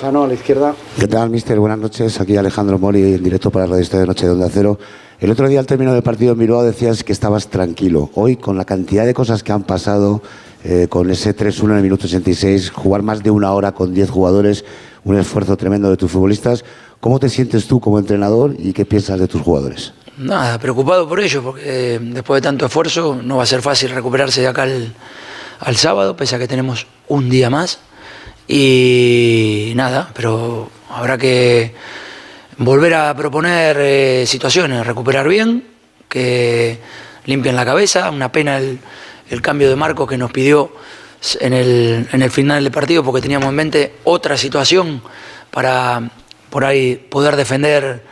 Jano, 0.00 0.22
a 0.22 0.28
la 0.28 0.34
izquierda. 0.34 0.74
¿Qué 0.98 1.08
tal, 1.08 1.30
mister? 1.30 1.58
Buenas 1.58 1.78
noches. 1.78 2.20
Aquí 2.20 2.36
Alejandro 2.36 2.78
Mori, 2.78 3.02
en 3.02 3.22
directo 3.24 3.50
para 3.50 3.66
Radio 3.66 3.82
Estadio 3.82 4.02
de 4.02 4.06
Noche 4.06 4.26
de 4.26 4.32
Onda 4.32 4.48
Cero. 4.50 4.78
El 5.20 5.30
otro 5.30 5.46
día, 5.48 5.60
al 5.60 5.66
término 5.66 5.92
del 5.92 6.02
partido 6.02 6.32
en 6.32 6.38
Bilbao, 6.38 6.62
decías 6.62 7.04
que 7.04 7.12
estabas 7.12 7.48
tranquilo. 7.48 8.10
Hoy, 8.14 8.36
con 8.36 8.56
la 8.56 8.64
cantidad 8.64 9.04
de 9.04 9.12
cosas 9.12 9.42
que 9.42 9.52
han 9.52 9.64
pasado, 9.64 10.22
eh, 10.64 10.86
con 10.88 11.10
ese 11.10 11.36
3-1 11.36 11.72
en 11.72 11.76
el 11.76 11.82
minuto 11.82 12.08
66, 12.08 12.70
jugar 12.70 13.02
más 13.02 13.22
de 13.22 13.30
una 13.30 13.52
hora 13.52 13.72
con 13.72 13.92
10 13.92 14.08
jugadores, 14.08 14.64
un 15.04 15.18
esfuerzo 15.18 15.58
tremendo 15.58 15.90
de 15.90 15.98
tus 15.98 16.10
futbolistas, 16.10 16.64
¿cómo 17.00 17.20
te 17.20 17.28
sientes 17.28 17.66
tú 17.66 17.80
como 17.80 17.98
entrenador 17.98 18.54
y 18.58 18.72
qué 18.72 18.86
piensas 18.86 19.20
de 19.20 19.28
tus 19.28 19.42
jugadores? 19.42 19.92
Nada, 20.16 20.58
preocupado 20.58 21.06
por 21.06 21.20
ello, 21.20 21.42
porque 21.42 21.62
eh, 21.66 21.98
después 22.00 22.40
de 22.40 22.48
tanto 22.48 22.64
esfuerzo 22.64 23.20
no 23.22 23.36
va 23.36 23.42
a 23.42 23.46
ser 23.46 23.60
fácil 23.60 23.90
recuperarse 23.90 24.40
de 24.40 24.48
acá 24.48 24.62
al, 24.62 24.94
al 25.58 25.76
sábado, 25.76 26.16
pese 26.16 26.36
a 26.36 26.38
que 26.38 26.48
tenemos 26.48 26.86
un 27.08 27.28
día 27.28 27.50
más. 27.50 27.78
Y 28.48 29.74
nada, 29.76 30.10
pero 30.14 30.70
habrá 30.88 31.18
que 31.18 31.74
volver 32.60 32.92
a 32.92 33.16
proponer 33.16 33.78
eh, 33.80 34.24
situaciones, 34.26 34.86
recuperar 34.86 35.26
bien, 35.26 35.64
que 36.08 36.78
limpien 37.24 37.56
la 37.56 37.64
cabeza. 37.64 38.10
Una 38.10 38.30
pena 38.30 38.58
el, 38.58 38.78
cambio 39.42 39.70
de 39.70 39.76
marco 39.76 40.06
que 40.06 40.18
nos 40.18 40.30
pidió 40.30 40.72
en 41.40 41.54
el, 41.54 42.08
en 42.12 42.22
el 42.22 42.30
final 42.30 42.62
del 42.62 42.72
partido, 42.72 43.02
porque 43.02 43.22
teníamos 43.22 43.48
en 43.48 43.54
mente 43.54 43.94
otra 44.04 44.36
situación 44.36 45.02
para 45.50 46.10
por 46.50 46.64
ahí 46.64 46.96
poder 46.96 47.36
defender 47.36 48.04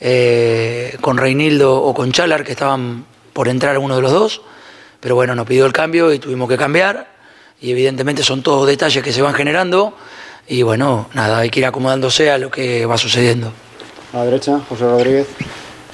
eh, 0.00 0.96
con 1.00 1.18
Reinildo 1.18 1.76
o 1.82 1.92
con 1.92 2.10
Chalar, 2.10 2.42
que 2.42 2.52
estaban 2.52 3.04
por 3.34 3.48
entrar 3.48 3.76
uno 3.78 3.96
de 3.96 4.02
los 4.02 4.12
dos. 4.12 4.42
Pero 5.00 5.14
bueno, 5.14 5.34
nos 5.34 5.46
pidió 5.46 5.66
el 5.66 5.72
cambio 5.74 6.10
y 6.12 6.18
tuvimos 6.18 6.48
que 6.48 6.56
cambiar. 6.56 7.12
Y 7.60 7.72
evidentemente 7.72 8.22
son 8.22 8.42
todos 8.42 8.66
detalles 8.66 9.02
que 9.02 9.12
se 9.12 9.20
van 9.20 9.34
generando. 9.34 9.94
Y 10.46 10.62
bueno, 10.62 11.10
nada, 11.12 11.38
hay 11.38 11.50
que 11.50 11.60
ir 11.60 11.66
acomodándose 11.66 12.30
a 12.30 12.38
lo 12.38 12.50
que 12.50 12.86
va 12.86 12.96
sucediendo. 12.96 13.52
A 14.14 14.18
la 14.18 14.24
derecha, 14.26 14.60
José 14.68 14.84
Rodríguez. 14.84 15.26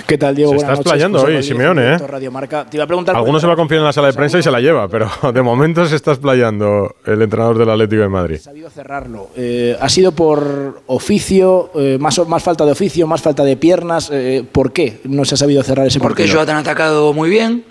¿Qué 0.06 0.18
tal, 0.18 0.34
Diego? 0.34 0.50
Se 0.50 0.56
Buenas 0.56 0.78
está 0.78 0.82
explayando 0.82 1.22
hoy, 1.22 1.42
Simeone, 1.42 1.94
¿eh? 1.94 1.98
Radio 1.98 2.30
Marca. 2.30 2.66
Te 2.68 2.76
iba 2.76 2.84
a 2.84 2.86
preguntar. 2.86 3.16
Alguno 3.16 3.40
se 3.40 3.46
va 3.46 3.54
a 3.54 3.56
confiar 3.56 3.78
en 3.78 3.86
la 3.86 3.94
sala 3.94 4.08
de 4.08 4.12
prensa 4.12 4.38
y 4.38 4.42
se 4.42 4.50
la 4.50 4.60
lleva, 4.60 4.88
pero 4.88 5.08
de 5.32 5.40
momento 5.40 5.86
se 5.86 5.96
está 5.96 6.10
explayando 6.10 6.96
el 7.06 7.22
entrenador 7.22 7.56
del 7.56 7.70
Atlético 7.70 8.02
de 8.02 8.08
Madrid. 8.10 8.36
sabido 8.38 8.68
cerrarlo. 8.68 9.30
Eh, 9.36 9.74
¿Ha 9.80 9.88
sido 9.88 10.12
por 10.12 10.82
oficio, 10.86 11.70
eh, 11.76 11.96
más, 11.98 12.18
más 12.28 12.42
falta 12.42 12.66
de 12.66 12.72
oficio, 12.72 13.06
más 13.06 13.22
falta 13.22 13.42
de 13.42 13.56
piernas? 13.56 14.10
Eh, 14.12 14.44
¿Por 14.52 14.72
qué 14.72 15.00
no 15.04 15.24
se 15.24 15.36
ha 15.36 15.38
sabido 15.38 15.62
cerrar 15.62 15.86
ese 15.86 15.98
Porque 15.98 16.24
partido? 16.24 16.40
ellos 16.42 16.50
han 16.50 16.58
atacado 16.58 17.14
muy 17.14 17.30
bien, 17.30 17.64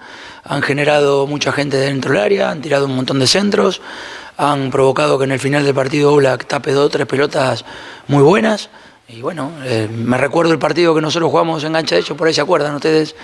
han 0.44 0.64
generado 0.64 1.28
mucha 1.28 1.52
gente 1.52 1.78
dentro 1.78 2.12
del 2.14 2.22
área, 2.22 2.50
han 2.50 2.62
tirado 2.62 2.88
un 2.88 2.96
montón 2.96 3.20
de 3.20 3.28
centros, 3.28 3.82
han 4.36 4.72
provocado 4.72 5.20
que 5.20 5.26
en 5.26 5.34
el 5.34 5.40
final 5.40 5.64
del 5.64 5.76
partido 5.76 6.12
Oblak 6.12 6.48
tape 6.48 6.72
dos 6.72 6.88
o 6.88 6.90
tres 6.90 7.06
pelotas 7.06 7.66
muy 8.08 8.24
buenas. 8.24 8.72
Y 9.12 9.24
bueno, 9.24 9.52
eh, 9.64 9.90
me 9.92 10.18
recuerdo 10.18 10.54
el 10.54 10.60
partido 10.60 10.94
que 10.94 11.02
nosotros 11.02 11.32
jugamos 11.32 11.64
en 11.64 11.74
Gancha 11.74 11.96
de 11.96 12.02
Hecho, 12.02 12.16
por 12.16 12.28
ahí 12.28 12.34
se 12.34 12.42
acuerdan 12.42 12.76
ustedes, 12.76 13.16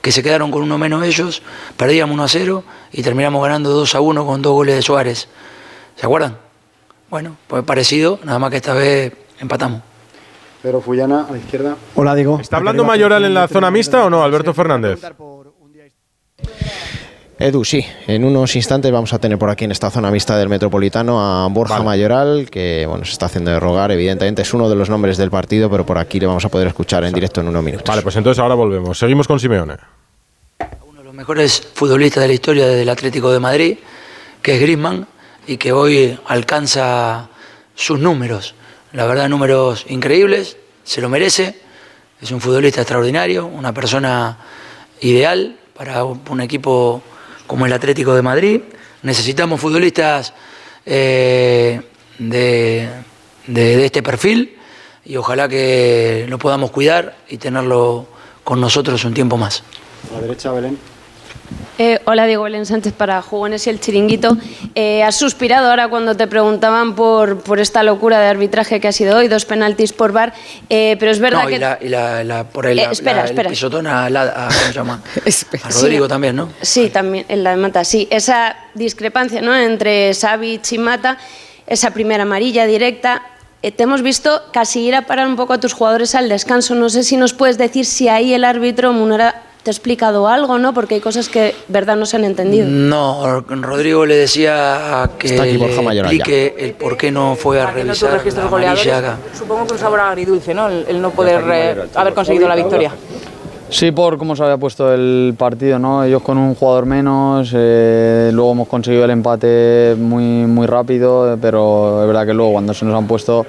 que 0.00 0.10
se 0.10 0.22
quedaron 0.22 0.50
con 0.50 0.62
uno 0.62 0.78
menos 0.78 1.04
ellos, 1.04 1.42
perdíamos 1.76 2.14
1 2.14 2.24
a 2.24 2.28
0 2.28 2.64
y 2.92 3.02
terminamos 3.02 3.42
ganando 3.42 3.68
2 3.70 3.94
a 3.94 4.00
1 4.00 4.24
con 4.24 4.40
dos 4.40 4.54
goles 4.54 4.76
de 4.76 4.82
Suárez. 4.82 5.28
¿Se 5.96 6.06
acuerdan? 6.06 6.38
Bueno, 7.10 7.36
pues 7.46 7.62
parecido, 7.62 8.18
nada 8.24 8.38
más 8.38 8.50
que 8.50 8.56
esta 8.56 8.72
vez 8.72 9.12
empatamos. 9.38 9.82
Pedro 10.62 10.80
Fullana, 10.80 11.26
a 11.28 11.32
la 11.32 11.36
izquierda. 11.36 11.76
Hola, 11.94 12.14
Diego. 12.14 12.38
¿Está 12.40 12.56
hablando 12.56 12.82
Mayoral 12.82 13.26
en 13.26 13.34
la 13.34 13.46
zona 13.46 13.70
mixta 13.70 14.02
o 14.06 14.08
no, 14.08 14.24
Alberto 14.24 14.54
Fernández? 14.54 15.00
Edu, 17.38 17.64
sí, 17.64 17.84
en 18.06 18.24
unos 18.24 18.54
instantes 18.54 18.92
vamos 18.92 19.12
a 19.12 19.18
tener 19.18 19.38
por 19.38 19.50
aquí 19.50 19.64
en 19.64 19.72
esta 19.72 19.90
zona 19.90 20.08
mixta 20.10 20.36
del 20.36 20.48
Metropolitano 20.48 21.20
a 21.20 21.48
Borja 21.48 21.82
Mayoral, 21.82 22.48
que 22.48 22.86
bueno, 22.88 23.04
se 23.04 23.10
está 23.10 23.26
haciendo 23.26 23.50
de 23.50 23.58
rogar, 23.58 23.90
evidentemente 23.90 24.42
es 24.42 24.54
uno 24.54 24.68
de 24.68 24.76
los 24.76 24.88
nombres 24.88 25.16
del 25.16 25.30
partido, 25.30 25.68
pero 25.68 25.84
por 25.84 25.98
aquí 25.98 26.20
le 26.20 26.26
vamos 26.26 26.44
a 26.44 26.48
poder 26.48 26.68
escuchar 26.68 27.02
en 27.04 27.12
directo 27.12 27.40
en 27.40 27.48
unos 27.48 27.64
minutos. 27.64 27.88
Vale, 27.88 28.02
pues 28.02 28.14
entonces 28.14 28.40
ahora 28.40 28.54
volvemos. 28.54 28.96
Seguimos 28.96 29.26
con 29.26 29.40
Simeone. 29.40 29.74
los 31.02 31.12
mejores 31.12 31.60
futbolistas 31.74 32.22
de 32.22 32.28
la 32.28 32.34
historia 32.34 32.66
del 32.66 32.88
Atlético 32.88 33.32
de 33.32 33.40
Madrid, 33.40 33.78
que 34.40 34.54
es 34.54 34.60
Griezmann, 34.60 35.04
y 35.48 35.56
que 35.56 35.72
hoy 35.72 36.16
alcanza 36.26 37.28
sus 37.74 37.98
números. 37.98 38.54
La 38.92 39.06
verdad, 39.06 39.28
números 39.28 39.86
increíbles, 39.88 40.56
se 40.84 41.00
lo 41.00 41.08
merece. 41.08 41.58
Es 42.22 42.30
un 42.30 42.40
futbolista 42.40 42.82
extraordinario, 42.82 43.46
una 43.46 43.72
persona 43.72 44.38
ideal 45.00 45.56
para 45.76 46.04
un 46.04 46.40
equipo 46.40 47.02
como 47.54 47.66
el 47.66 47.72
Atlético 47.72 48.16
de 48.16 48.22
Madrid. 48.22 48.60
Necesitamos 49.04 49.60
futbolistas 49.60 50.32
eh, 50.84 51.80
de, 52.18 52.88
de- 53.46 53.76
de 53.76 53.84
este 53.86 54.02
perfil 54.02 54.58
y 55.04 55.14
ojalá 55.16 55.48
que 55.48 56.26
lo 56.28 56.36
podamos 56.36 56.72
cuidar 56.72 57.14
y 57.28 57.36
tenerlo 57.38 58.08
con 58.42 58.60
nosotros 58.60 59.04
un 59.04 59.14
tiempo 59.14 59.36
más. 59.36 59.62
A 60.10 60.14
la 60.16 60.20
derecha, 60.22 60.50
Belén. 60.50 60.76
Eh, 61.76 61.98
hola, 62.04 62.26
Diego 62.26 62.44
Belén 62.44 62.66
Sánchez 62.66 62.92
para 62.92 63.20
Jugones 63.20 63.66
y 63.66 63.70
el 63.70 63.80
Chiringuito. 63.80 64.36
Eh, 64.76 65.02
has 65.02 65.16
suspirado 65.16 65.70
ahora 65.70 65.88
cuando 65.88 66.16
te 66.16 66.28
preguntaban 66.28 66.94
por, 66.94 67.42
por 67.42 67.58
esta 67.58 67.82
locura 67.82 68.20
de 68.20 68.26
arbitraje 68.28 68.78
que 68.80 68.86
ha 68.86 68.92
sido 68.92 69.16
hoy, 69.16 69.26
dos 69.26 69.44
penaltis 69.44 69.92
por 69.92 70.12
bar, 70.12 70.32
eh, 70.70 70.96
pero 71.00 71.10
es 71.10 71.18
verdad 71.18 71.42
No, 71.42 71.48
que... 71.48 71.56
y 71.56 71.58
la, 71.58 71.78
y 71.80 71.88
la- 71.88 72.22
la- 72.22 72.44
por 72.44 72.66
ahí 72.66 72.78
Eh, 72.78 72.84
la- 72.84 72.92
espera, 72.92 73.16
la- 73.18 73.24
espera. 73.24 73.48
el 73.48 73.54
pisotón 73.54 73.88
a, 73.88 74.08
la- 74.08 74.22
a- 74.22 74.48
¿cómo 74.48 74.60
se 74.66 74.72
llama? 74.72 75.02
a 75.64 75.68
Rodrigo 75.70 76.04
Sí. 76.04 76.08
también, 76.08 76.36
¿no? 76.36 76.48
Sí, 76.62 76.90
también, 76.90 77.26
en 77.28 77.42
la 77.42 77.50
de 77.50 77.56
Mata, 77.56 77.82
sí. 77.84 78.06
Esa 78.10 78.56
discrepancia 78.74 79.40
¿no? 79.42 79.54
entre 79.56 80.14
Savic 80.14 80.70
y 80.72 80.78
Mata, 80.78 81.18
esa 81.66 81.90
primera 81.90 82.22
amarilla 82.22 82.66
directa, 82.66 83.22
te 83.62 83.82
hemos 83.82 84.02
visto 84.02 84.42
casi 84.52 84.80
ir 84.82 84.94
a 84.94 85.02
parar 85.06 85.26
un 85.26 85.34
poco 85.36 85.54
a 85.54 85.58
tus 85.58 85.72
jugadores 85.72 86.14
al 86.14 86.28
descanso. 86.28 86.74
No 86.76 86.88
sé 86.88 87.02
si 87.02 87.16
nos 87.16 87.32
puedes 87.32 87.58
decir 87.58 87.84
si 87.86 88.08
ahí 88.08 88.32
el 88.34 88.44
árbitro 88.44 88.92
Munera 88.92 89.42
te 89.64 89.70
ha 89.70 89.72
explicado 89.72 90.28
algo, 90.28 90.58
¿no? 90.58 90.74
Porque 90.74 90.96
hay 90.96 91.00
cosas 91.00 91.30
que, 91.30 91.54
verdad, 91.68 91.96
no 91.96 92.04
se 92.04 92.16
han 92.16 92.24
entendido. 92.24 92.68
No, 92.68 93.40
Rodrigo 93.40 94.04
le 94.04 94.14
decía 94.14 95.10
que 95.18 95.28
Está 95.28 95.44
aquí 95.44 95.56
le 95.56 95.66
explique 95.66 96.54
el 96.58 96.72
por 96.74 96.98
qué 96.98 97.10
no 97.10 97.34
fue 97.34 97.60
a 97.60 97.70
revisar 97.70 98.12
registros 98.12 98.50
la 98.50 98.72
amarilla. 98.72 99.16
supongo 99.36 99.66
que 99.66 99.72
un 99.72 99.78
sabor 99.78 100.00
agridulce, 100.00 100.52
¿no? 100.52 100.68
El, 100.68 100.84
el 100.86 101.00
no 101.00 101.10
poder 101.10 101.42
eh, 101.50 101.82
haber 101.94 102.12
conseguido 102.12 102.46
la 102.46 102.56
victoria. 102.56 102.92
Sí, 103.70 103.90
por 103.90 104.18
cómo 104.18 104.36
se 104.36 104.42
había 104.44 104.58
puesto 104.58 104.92
el 104.92 105.34
partido, 105.38 105.78
¿no? 105.78 106.04
Ellos 106.04 106.22
con 106.22 106.36
un 106.36 106.54
jugador 106.54 106.84
menos, 106.84 107.50
eh, 107.54 108.30
luego 108.34 108.52
hemos 108.52 108.68
conseguido 108.68 109.06
el 109.06 109.10
empate 109.12 109.96
muy, 109.98 110.46
muy 110.46 110.66
rápido, 110.66 111.38
pero 111.40 112.02
es 112.02 112.06
verdad 112.06 112.26
que 112.26 112.34
luego 112.34 112.52
cuando 112.52 112.74
se 112.74 112.84
nos 112.84 112.94
han 112.94 113.06
puesto 113.06 113.46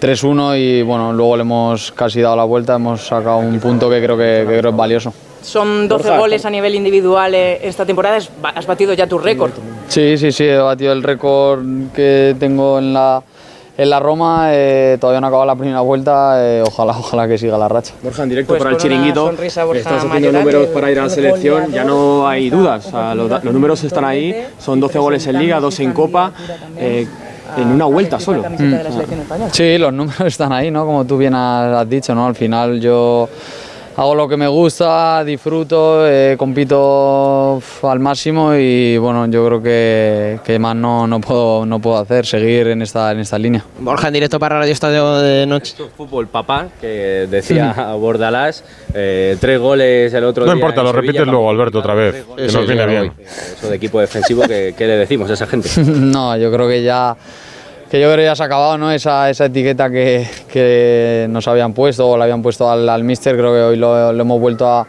3-1 0.00 0.58
y 0.58 0.82
bueno, 0.82 1.12
luego 1.12 1.36
le 1.36 1.42
hemos 1.42 1.92
casi 1.92 2.22
dado 2.22 2.36
la 2.36 2.44
vuelta, 2.44 2.76
hemos 2.76 3.06
sacado 3.06 3.36
un 3.36 3.60
punto 3.60 3.90
que 3.90 4.02
creo 4.02 4.16
que, 4.16 4.46
que 4.48 4.58
creo 4.58 4.70
es 4.70 4.76
valioso. 4.76 5.12
Son 5.42 5.88
12 5.88 6.02
Borja, 6.04 6.18
goles 6.18 6.44
a 6.44 6.50
nivel 6.50 6.74
individual 6.74 7.34
eh, 7.34 7.60
esta 7.66 7.86
temporada, 7.86 8.16
has 8.16 8.30
ba- 8.42 8.52
has 8.54 8.66
batido 8.66 8.92
ya 8.94 9.06
tu 9.06 9.18
récord. 9.18 9.52
Sí, 9.88 10.16
sí, 10.18 10.30
sí, 10.32 10.44
he 10.44 10.56
batido 10.58 10.92
el 10.92 11.02
récord 11.02 11.60
que 11.94 12.36
tengo 12.38 12.78
en 12.78 12.92
la, 12.92 13.22
en 13.78 13.88
la 13.90 13.98
Roma, 14.00 14.48
eh, 14.52 14.98
todavía 15.00 15.20
no 15.20 15.26
ha 15.26 15.28
acabado 15.28 15.46
la 15.46 15.56
primera 15.56 15.80
vuelta, 15.80 16.34
eh, 16.44 16.62
ojalá, 16.66 16.92
ojalá 16.98 17.26
que 17.26 17.38
siga 17.38 17.56
la 17.56 17.68
racha. 17.68 17.94
Borja, 18.02 18.22
en 18.24 18.28
directo 18.28 18.48
Pues 18.52 18.58
para 18.62 18.70
el 18.72 18.76
chiringuito. 18.76 19.26
sonrisa, 19.28 19.64
Borja 19.64 19.80
Estás 19.80 20.04
haciendo 20.04 20.32
números 20.38 20.66
para 20.68 20.90
ir 20.90 20.98
a 20.98 21.04
la 21.04 21.08
selección, 21.10 21.72
ya 21.72 21.84
no 21.84 22.28
hay 22.28 22.50
dudas. 22.50 22.86
o 22.86 22.90
sea, 22.90 23.14
los, 23.14 23.30
los 23.42 23.54
números 23.54 23.82
están 23.82 24.04
ahí, 24.04 24.34
son 24.58 24.78
12 24.78 24.98
goles 24.98 25.26
en 25.26 25.38
Liga, 25.38 25.58
2 25.58 25.80
en 25.80 25.92
Copa, 25.92 26.32
eh, 26.76 27.06
en 27.56 27.66
una 27.68 27.86
vuelta 27.86 28.20
solo. 28.20 28.44
Mm. 28.48 28.74
Sí, 29.50 29.78
los 29.78 29.92
números 29.92 30.20
están 30.26 30.52
ahí, 30.52 30.70
¿no? 30.70 30.84
Como 30.84 31.04
tú 31.06 31.16
bien 31.16 31.34
has 31.34 31.88
dicho, 31.88 32.14
¿no? 32.14 32.26
Al 32.26 32.34
final 32.34 32.78
yo 32.80 33.28
hago 34.00 34.14
lo 34.14 34.26
que 34.26 34.36
me 34.38 34.48
gusta, 34.48 35.22
disfruto, 35.24 36.08
eh, 36.08 36.34
compito 36.38 37.60
al 37.82 38.00
máximo 38.00 38.54
y 38.54 38.96
bueno, 38.96 39.26
yo 39.26 39.44
creo 39.46 39.62
que, 39.62 40.40
que 40.42 40.58
más 40.58 40.74
no, 40.74 41.06
no, 41.06 41.20
puedo, 41.20 41.66
no 41.66 41.78
puedo 41.80 41.98
hacer, 41.98 42.24
seguir 42.24 42.68
en 42.68 42.80
esta, 42.80 43.12
en 43.12 43.18
esta 43.20 43.38
línea. 43.38 43.62
Borja, 43.78 44.06
en 44.08 44.14
directo 44.14 44.38
para 44.38 44.58
Radio 44.60 44.72
Estadio 44.72 45.16
de 45.18 45.44
Noche. 45.44 45.72
Esto 45.72 45.84
es 45.84 45.92
fútbol 45.92 46.28
papá, 46.28 46.68
que 46.80 47.26
decía 47.30 47.92
Bordalás, 47.98 48.64
eh, 48.94 49.36
tres 49.38 49.60
goles 49.60 50.14
el 50.14 50.24
otro 50.24 50.46
No 50.46 50.52
día. 50.52 50.60
importa, 50.60 50.80
en 50.80 50.86
lo 50.86 50.92
Sevilla, 50.92 51.12
repites 51.12 51.26
luego, 51.26 51.50
Alberto, 51.50 51.78
otra 51.80 51.92
vez. 51.94 52.24
Que 52.36 52.48
Sí, 52.48 52.56
nos 52.56 52.66
sí, 52.66 52.72
viene 52.72 52.86
bien. 52.86 53.12
Eso 53.20 53.68
de 53.68 53.76
equipo 53.76 54.00
defensivo, 54.00 54.42
¿qué, 54.48 54.74
qué 54.78 54.86
le 54.86 54.96
decimos 54.96 55.28
a 55.28 55.34
esa 55.34 55.46
gente? 55.46 55.68
no, 55.84 56.34
yo 56.38 56.50
creo 56.50 56.66
que 56.66 56.82
ya 56.82 57.14
que 57.90 58.00
yo 58.00 58.06
creo 58.06 58.18
que 58.18 58.24
ya 58.24 58.36
se 58.36 58.44
ha 58.44 58.46
acabado 58.46 58.78
¿no? 58.78 58.92
esa, 58.92 59.28
esa 59.28 59.46
etiqueta 59.46 59.90
que, 59.90 60.24
que 60.52 61.26
nos 61.28 61.48
habían 61.48 61.72
puesto 61.72 62.08
o 62.08 62.16
le 62.16 62.22
habían 62.22 62.40
puesto 62.40 62.70
al, 62.70 62.88
al 62.88 63.02
míster, 63.02 63.36
creo 63.36 63.52
que 63.52 63.60
hoy 63.62 63.76
lo, 63.76 64.10
hemos 64.12 64.40
vuelto 64.40 64.68
a, 64.68 64.86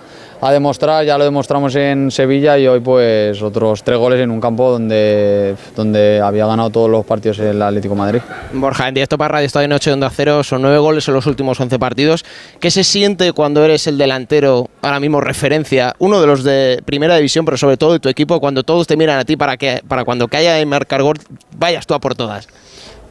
demostrar, 0.51 1.05
ya 1.05 1.19
lo 1.19 1.23
demostramos 1.23 1.75
en 1.75 2.09
Sevilla 2.09 2.57
y 2.57 2.67
hoy 2.67 2.79
pues 2.79 3.41
otros 3.43 3.83
tres 3.83 3.99
goles 3.99 4.19
en 4.19 4.31
un 4.31 4.41
campo 4.41 4.71
donde, 4.71 5.55
donde 5.75 6.19
había 6.19 6.47
ganado 6.47 6.71
todos 6.71 6.89
los 6.89 7.05
partidos 7.05 7.37
el 7.37 7.61
Atlético 7.61 7.93
Madrid. 7.93 8.21
Borja, 8.51 8.87
en 8.87 8.95
directo 8.95 9.19
para 9.19 9.35
Radio 9.35 9.45
Estadio 9.45 9.67
Noche 9.67 9.91
Onda 9.91 10.09
Cero, 10.09 10.43
son 10.43 10.63
nueve 10.63 10.79
goles 10.79 11.07
en 11.07 11.13
los 11.13 11.27
últimos 11.27 11.59
11 11.59 11.77
partidos. 11.77 12.25
¿Qué 12.59 12.71
se 12.71 12.83
siente 12.83 13.33
cuando 13.33 13.63
eres 13.63 13.85
el 13.85 13.99
delantero, 13.99 14.67
ahora 14.81 14.99
mismo 14.99 15.21
referencia, 15.21 15.93
uno 15.99 16.19
de 16.19 16.25
los 16.25 16.43
de 16.43 16.81
primera 16.85 17.15
división, 17.15 17.45
pero 17.45 17.57
sobre 17.57 17.77
todo 17.77 17.93
de 17.93 17.99
tu 17.99 18.09
equipo, 18.09 18.39
cuando 18.39 18.63
todos 18.63 18.87
te 18.87 18.97
miran 18.97 19.19
a 19.19 19.25
ti 19.25 19.37
para 19.37 19.57
que 19.57 19.83
para 19.87 20.05
cuando 20.05 20.27
haya 20.31 20.55
de 20.55 20.65
marcar 20.65 21.03
gol, 21.03 21.19
vayas 21.55 21.85
tú 21.85 21.93
a 21.93 21.99
por 21.99 22.15
todas? 22.15 22.47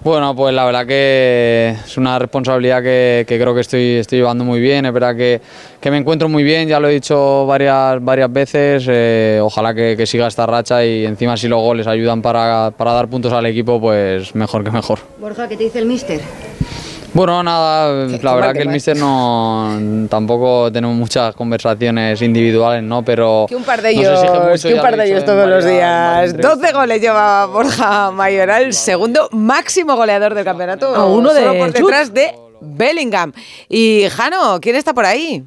Bueno, 0.03 0.35
pues 0.35 0.55
la 0.55 0.65
verdad 0.65 0.87
que 0.87 1.77
es 1.85 1.99
una 1.99 2.19
responsabilidad 2.19 2.83
que, 2.83 3.27
creo 3.29 3.55
que 3.55 3.61
estoy, 3.61 3.97
estoy 3.97 4.19
llevando 4.19 4.45
muy 4.45 4.59
bien. 4.59 4.87
Es 4.87 4.93
verdad 4.95 5.15
que, 5.15 5.43
que 5.79 5.91
me 5.91 5.99
encuentro 5.99 6.27
muy 6.27 6.43
bien, 6.43 6.69
ya 6.69 6.81
lo 6.81 6.89
he 6.89 6.95
dicho 6.95 7.45
varias, 7.45 8.03
varias 8.03 8.33
veces. 8.33 8.87
eh, 8.89 9.41
ojalá 9.43 9.75
que, 9.75 9.97
que 9.99 10.07
siga 10.07 10.27
esta 10.27 10.47
racha 10.47 10.83
y 10.87 11.05
encima 11.05 11.37
si 11.37 11.49
los 11.49 11.61
goles 11.61 11.87
ayudan 11.87 12.23
para, 12.23 12.71
para 12.71 12.93
dar 12.93 13.09
puntos 13.09 13.31
al 13.33 13.45
equipo, 13.45 13.79
pues 13.79 14.35
mejor 14.35 14.65
que 14.65 14.71
mejor. 14.71 15.01
Borja, 15.19 15.47
¿qué 15.49 15.59
te 15.59 15.65
dice 15.65 15.81
el 15.81 15.87
míster? 15.87 16.23
Bueno, 17.13 17.43
nada, 17.43 18.07
la 18.07 18.35
verdad 18.35 18.53
que 18.53 18.61
el 18.61 18.67
mal. 18.67 18.75
míster 18.75 18.97
no 18.97 20.07
tampoco 20.09 20.71
tenemos 20.71 20.97
muchas 20.97 21.35
conversaciones 21.35 22.23
individuales, 22.23 22.85
¿no? 22.85 23.05
Pero 23.05 23.47
Que 23.49 23.57
un 23.57 23.65
par 23.65 23.83
de 23.83 23.91
ellos, 23.91 24.21
mucho, 24.23 24.69
que 24.69 24.75
un 24.75 24.81
par 24.81 24.97
de 24.97 25.07
ellos 25.07 25.25
todos 25.25 25.49
los 25.49 25.65
días. 25.65 26.33
varias 26.35 26.61
12 26.61 26.73
goles 26.73 27.01
lleva 27.01 27.47
Borja 27.47 28.11
Mayoral, 28.13 28.73
segundo 28.73 29.29
máximo 29.33 29.97
goleador 29.97 30.35
del 30.35 30.45
campeonato. 30.45 30.95
A 30.95 31.07
uno 31.07 31.35
de 31.35 31.41
solo 31.41 31.59
por 31.59 31.73
detrás 31.73 32.15
de 32.15 32.33
Bellingham. 32.61 33.33
Y 33.69 34.05
Jano, 34.11 34.61
¿quién 34.61 34.77
está 34.77 34.95
por 34.95 35.05
ahí? 35.05 35.45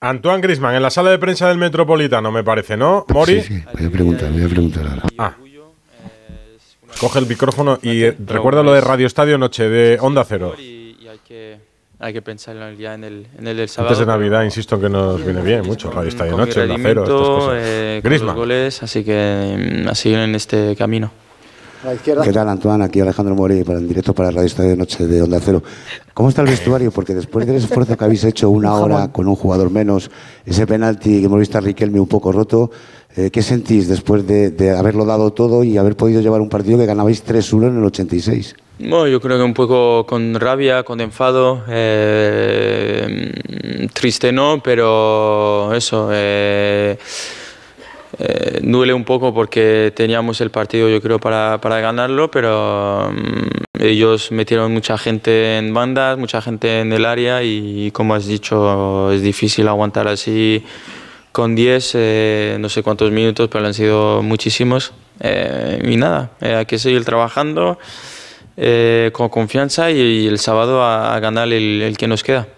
Antoine 0.00 0.40
Grisman 0.40 0.74
en 0.74 0.82
la 0.82 0.90
sala 0.90 1.10
de 1.10 1.18
prensa 1.18 1.46
del 1.48 1.58
Metropolitano, 1.58 2.32
me 2.32 2.42
parece, 2.42 2.76
¿no? 2.76 3.04
Mori. 3.08 3.40
Voy 3.78 3.86
a 3.86 3.90
preguntar, 3.90 4.32
voy 4.32 4.42
a 4.44 4.48
preguntar 4.48 4.84
ahora. 4.84 5.02
Ah. 5.16 5.36
Coge 7.02 7.18
el 7.18 7.26
micrófono 7.26 7.80
y 7.82 8.04
eh, 8.04 8.16
recuerda 8.26 8.62
lo 8.62 8.72
de 8.72 8.80
Radio 8.80 9.08
Estadio 9.08 9.36
Noche 9.36 9.68
de 9.68 9.98
Onda 10.00 10.24
Cero. 10.24 10.54
Y, 10.56 10.96
y 11.02 11.08
hay, 11.08 11.18
que, 11.26 11.58
hay 11.98 12.12
que 12.12 12.22
pensarlo 12.22 12.70
ya 12.74 12.94
en 12.94 13.02
el, 13.02 13.26
en 13.36 13.48
el 13.48 13.56
del 13.56 13.68
sábado. 13.68 13.88
Antes 13.92 14.06
de 14.06 14.12
Navidad, 14.12 14.44
insisto 14.44 14.78
que 14.80 14.88
nos 14.88 15.20
viene 15.24 15.42
bien 15.42 15.62
mucho 15.66 15.90
Radio 15.90 16.08
Estadio 16.10 16.36
Noche, 16.36 16.62
Onda 16.62 16.76
Cero, 16.80 17.02
estas 17.02 17.18
cosas. 17.18 17.54
eh, 17.60 18.00
los 18.04 18.34
goles, 18.36 18.82
así 18.84 19.02
que 19.02 19.82
mm, 19.84 19.88
a 19.88 19.94
seguir 19.96 20.18
en 20.20 20.36
este 20.36 20.76
camino. 20.76 21.10
¿Qué 22.04 22.32
tal, 22.32 22.48
Antoine? 22.48 22.84
Aquí 22.84 23.00
Alejandro 23.00 23.34
Mori, 23.34 23.64
para, 23.64 23.80
en 23.80 23.88
directo 23.88 24.14
para 24.14 24.30
Radio 24.30 24.46
Estadio 24.46 24.70
de 24.70 24.76
Noche 24.76 25.04
de 25.04 25.20
Onda 25.20 25.40
Cero. 25.42 25.64
¿Cómo 26.14 26.28
está 26.28 26.42
el 26.42 26.46
vestuario? 26.48 26.92
Porque 26.92 27.12
después 27.12 27.44
del 27.44 27.56
esfuerzo 27.56 27.96
que 27.96 28.04
habéis 28.04 28.22
hecho 28.22 28.50
una 28.50 28.72
hora 28.76 29.08
con 29.10 29.26
un 29.26 29.34
jugador 29.34 29.68
menos, 29.72 30.08
ese 30.46 30.64
penalti 30.64 31.18
que 31.18 31.26
hemos 31.26 31.40
visto 31.40 31.58
a 31.58 31.60
Riquelme 31.60 31.98
un 31.98 32.06
poco 32.06 32.30
roto, 32.30 32.70
eh, 33.16 33.30
¿qué 33.30 33.42
sentís 33.42 33.88
después 33.88 34.26
de, 34.26 34.50
de 34.50 34.70
haberlo 34.70 35.04
dado 35.04 35.32
todo 35.32 35.64
y 35.64 35.78
haber 35.78 35.96
podido 35.96 36.20
llevar 36.20 36.40
un 36.40 36.48
partido 36.48 36.78
que 36.78 36.86
ganabais 36.86 37.24
3-1 37.26 37.68
en 37.68 37.78
el 37.78 37.84
86? 37.84 38.56
Bueno, 38.78 39.06
yo 39.06 39.20
creo 39.20 39.36
que 39.36 39.44
un 39.44 39.54
poco 39.54 40.04
con 40.06 40.34
rabia, 40.40 40.82
con 40.82 41.00
enfado, 41.00 41.62
eh, 41.68 43.30
triste 43.92 44.32
no, 44.32 44.60
pero 44.62 45.72
eso, 45.72 46.08
eh, 46.12 46.98
eh, 48.18 48.58
duele 48.62 48.92
un 48.92 49.04
poco 49.04 49.32
porque 49.32 49.92
teníamos 49.94 50.40
el 50.40 50.50
partido 50.50 50.88
yo 50.88 51.00
creo 51.00 51.20
para, 51.20 51.60
para 51.60 51.80
ganarlo, 51.80 52.28
pero 52.30 53.12
mm, 53.12 53.82
ellos 53.84 54.32
metieron 54.32 54.72
mucha 54.72 54.98
gente 54.98 55.58
en 55.58 55.72
bandas, 55.72 56.18
mucha 56.18 56.42
gente 56.42 56.80
en 56.80 56.92
el 56.92 57.04
área 57.04 57.42
y 57.44 57.90
como 57.92 58.14
has 58.14 58.26
dicho 58.26 59.12
es 59.12 59.22
difícil 59.22 59.68
aguantar 59.68 60.08
así 60.08 60.64
con 61.32 61.54
10, 61.54 61.92
eh, 61.94 62.56
no 62.60 62.68
sé 62.68 62.82
cuántos 62.82 63.10
minutos, 63.10 63.48
pero 63.50 63.66
han 63.66 63.74
sido 63.74 64.22
muchísimos. 64.22 64.92
Eh, 65.20 65.80
y 65.84 65.96
nada, 65.96 66.30
eh, 66.40 66.54
hay 66.54 66.66
que 66.66 66.78
seguir 66.78 67.04
trabajando 67.04 67.78
eh, 68.56 69.10
con 69.12 69.28
confianza 69.28 69.90
y, 69.90 70.26
el 70.26 70.38
sábado 70.38 70.82
a, 70.82 71.14
a 71.14 71.20
ganar 71.20 71.48
el, 71.52 71.82
el 71.82 71.96
que 71.96 72.06
nos 72.06 72.22
queda. 72.22 72.48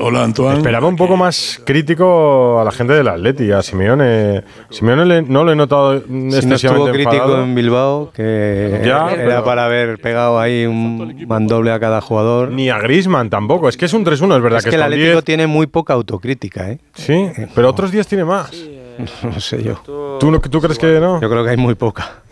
Hola, 0.00 0.24
Antoine. 0.24 0.58
Esperaba 0.58 0.86
un 0.86 0.96
poco 0.96 1.16
más 1.16 1.60
crítico 1.64 2.60
a 2.60 2.64
la 2.64 2.70
gente 2.72 2.92
del 2.92 3.08
Atleti, 3.08 3.50
a 3.50 3.62
Simeone. 3.62 4.42
Simeone 4.70 5.04
le- 5.06 5.22
no 5.22 5.42
lo 5.44 5.52
he 5.52 5.56
notado 5.56 6.00
Si 6.00 6.06
no 6.46 6.54
estuvo 6.56 6.86
crítico 6.90 7.12
enfadado. 7.14 7.42
en 7.44 7.54
Bilbao, 7.54 8.10
que 8.14 8.80
Ya, 8.84 9.10
era 9.10 9.16
pero- 9.16 9.44
para 9.44 9.64
haber 9.64 9.98
pegado 10.00 10.38
ahí 10.38 10.66
un 10.66 11.24
mandoble 11.26 11.72
a 11.72 11.80
cada 11.80 12.00
jugador. 12.00 12.50
Ni 12.50 12.68
a 12.70 12.78
Griezmann 12.78 13.30
tampoco. 13.30 13.68
Es 13.68 13.76
que 13.76 13.86
es 13.86 13.92
un 13.94 14.04
3-1, 14.04 14.36
es 14.36 14.42
verdad 14.42 14.58
Es 14.58 14.64
que, 14.64 14.70
que 14.70 14.76
el 14.76 14.82
Atlético 14.82 15.12
10 15.12 15.24
tiene 15.24 15.46
muy 15.46 15.66
poca 15.66 15.94
autocrítica, 15.94 16.70
¿eh? 16.70 16.78
Sí, 16.94 17.28
pero 17.54 17.68
otros 17.70 17.90
días 17.90 18.06
tiene 18.06 18.24
más. 18.24 18.50
No 19.22 19.40
sé 19.40 19.62
yo. 19.62 19.80
¿Tú, 20.20 20.30
no- 20.30 20.40
¿Tú 20.40 20.60
crees 20.60 20.78
que 20.78 20.98
no? 21.00 21.20
Yo 21.20 21.28
creo 21.30 21.44
que 21.44 21.50
hay 21.50 21.56
muy 21.56 21.74
poca. 21.74 22.22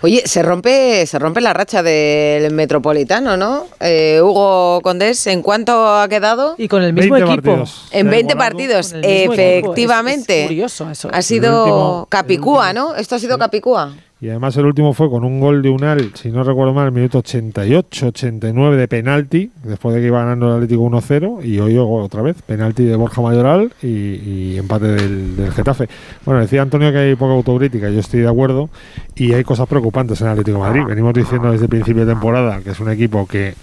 Oye, 0.00 0.22
se 0.24 0.42
rompe, 0.42 1.04
se 1.06 1.18
rompe 1.18 1.40
la 1.42 1.52
racha 1.52 1.82
del 1.82 2.52
Metropolitano, 2.54 3.36
¿no? 3.36 3.66
Eh, 3.80 4.18
Hugo 4.22 4.80
Condés, 4.82 5.26
¿en 5.26 5.42
cuánto 5.42 5.86
ha 5.94 6.08
quedado? 6.08 6.54
Y 6.56 6.68
con 6.68 6.82
el 6.82 6.94
mismo 6.94 7.14
20 7.14 7.32
equipo. 7.32 7.50
partidos. 7.50 7.82
En 7.90 8.02
Se 8.04 8.08
ha 8.08 8.10
20 8.10 8.28
demorado. 8.32 8.38
partidos, 8.50 8.92
efectivamente. 9.02 10.34
Es- 10.36 10.40
es 10.42 10.46
curioso 10.48 10.90
eso. 10.90 11.10
Ha 11.12 11.22
sido 11.22 11.64
último- 11.64 12.06
Capicúa, 12.08 12.72
¿no? 12.72 12.94
Esto 12.96 13.16
ha 13.16 13.18
sido 13.18 13.38
Capicúa. 13.38 13.94
Y 14.20 14.30
además 14.30 14.56
el 14.56 14.64
último 14.64 14.94
fue 14.94 15.10
con 15.10 15.24
un 15.24 15.38
gol 15.38 15.60
de 15.60 15.68
Unal, 15.68 16.12
si 16.14 16.30
no 16.30 16.44
recuerdo 16.44 16.72
mal, 16.72 16.86
el 16.86 16.92
minuto 16.92 17.18
88, 17.18 18.06
89 18.06 18.76
de 18.76 18.88
penalti, 18.88 19.50
después 19.64 19.94
de 19.94 20.00
que 20.00 20.06
iba 20.06 20.20
ganando 20.20 20.48
el 20.48 20.54
Atlético 20.54 20.82
1-0, 20.82 21.44
y 21.44 21.58
hoy 21.58 21.76
otra 21.76 22.22
vez, 22.22 22.40
penalti 22.40 22.84
de 22.84 22.96
Borja 22.96 23.20
Mayoral 23.20 23.72
y, 23.82 23.88
y 23.88 24.56
empate 24.56 24.86
del, 24.86 25.36
del 25.36 25.52
Getafe. 25.52 25.88
Bueno, 26.24 26.40
decía 26.40 26.62
Antonio 26.62 26.90
que 26.90 26.98
hay 26.98 27.14
poca 27.16 27.34
autocrítica, 27.34 27.90
yo 27.90 28.00
estoy 28.00 28.20
de 28.20 28.28
acuerdo, 28.28 28.70
y 29.14 29.32
hay 29.34 29.44
cosas 29.44 29.68
preocupantes 29.68 30.20
en 30.20 30.28
el 30.28 30.32
Atlético 30.32 30.58
de 30.58 30.64
Madrid. 30.64 30.82
Venimos 30.86 31.12
diciendo 31.12 31.50
desde 31.50 31.64
el 31.64 31.70
principio 31.70 32.06
de 32.06 32.12
temporada 32.12 32.60
que 32.62 32.70
es 32.70 32.80
un 32.80 32.90
equipo 32.90 33.26
que 33.26 33.54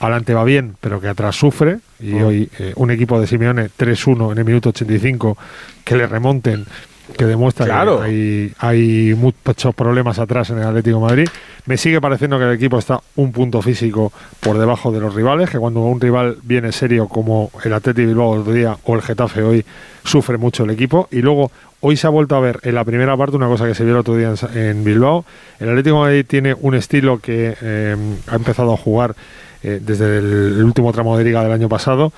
adelante 0.00 0.34
va 0.34 0.44
bien, 0.44 0.76
pero 0.80 1.00
que 1.00 1.08
atrás 1.08 1.36
sufre, 1.36 1.78
y 2.00 2.14
hoy 2.14 2.48
eh, 2.58 2.72
un 2.76 2.90
equipo 2.90 3.20
de 3.20 3.26
Simeone 3.26 3.66
3-1 3.66 4.32
en 4.32 4.38
el 4.38 4.44
minuto 4.44 4.70
85, 4.70 5.36
que 5.84 5.96
le 5.96 6.06
remonten 6.06 6.64
que 7.16 7.24
demuestra 7.24 7.66
Claro. 7.66 8.00
que 8.00 8.06
hay, 8.06 8.52
hay 8.58 9.14
muchos 9.14 9.74
problemas 9.74 10.18
atrás 10.18 10.50
en 10.50 10.58
el 10.58 10.64
Atlético 10.64 10.96
de 10.96 11.02
Madrid. 11.02 11.28
Me 11.66 11.76
sigue 11.76 12.00
pareciendo 12.00 12.38
que 12.38 12.44
el 12.44 12.52
equipo 12.52 12.78
está 12.78 13.00
un 13.16 13.32
punto 13.32 13.62
físico 13.62 14.12
por 14.40 14.58
debajo 14.58 14.90
de 14.92 15.00
los 15.00 15.14
rivales, 15.14 15.50
que 15.50 15.58
cuando 15.58 15.80
un 15.80 16.00
rival 16.00 16.38
viene 16.42 16.72
serio 16.72 17.08
como 17.08 17.50
el 17.64 17.72
Atlético 17.72 18.08
Bilbao 18.08 18.30
otro 18.30 18.52
día 18.52 18.76
o 18.84 18.94
el 18.94 19.02
Getafe 19.02 19.42
hoy, 19.42 19.64
sufre 20.04 20.38
mucho 20.38 20.64
el 20.64 20.70
equipo. 20.70 21.08
Y 21.10 21.22
luego, 21.22 21.50
hoy 21.80 21.96
se 21.96 22.06
ha 22.06 22.10
vuelto 22.10 22.36
a 22.36 22.40
ver 22.40 22.60
en 22.62 22.74
la 22.74 22.84
primera 22.84 23.16
parte 23.16 23.36
una 23.36 23.48
cosa 23.48 23.66
que 23.66 23.74
se 23.74 23.84
vio 23.84 23.94
el 23.94 24.00
otro 24.00 24.16
día 24.16 24.32
en, 24.54 24.58
en 24.58 24.84
Bilbao. 24.84 25.24
El 25.58 25.68
Atlético 25.70 25.96
de 25.96 26.02
Madrid 26.02 26.26
tiene 26.28 26.54
un 26.60 26.74
estilo 26.74 27.18
que 27.18 27.56
eh, 27.60 27.96
ha 28.28 28.34
empezado 28.36 28.72
a 28.72 28.76
jugar 28.76 29.14
eh, 29.62 29.80
desde 29.82 30.18
el 30.18 30.62
último 30.64 30.92
tramo 30.92 31.16
de 31.18 31.24
liga 31.24 31.42
del 31.42 31.52
año 31.52 31.68
pasado 31.68 32.12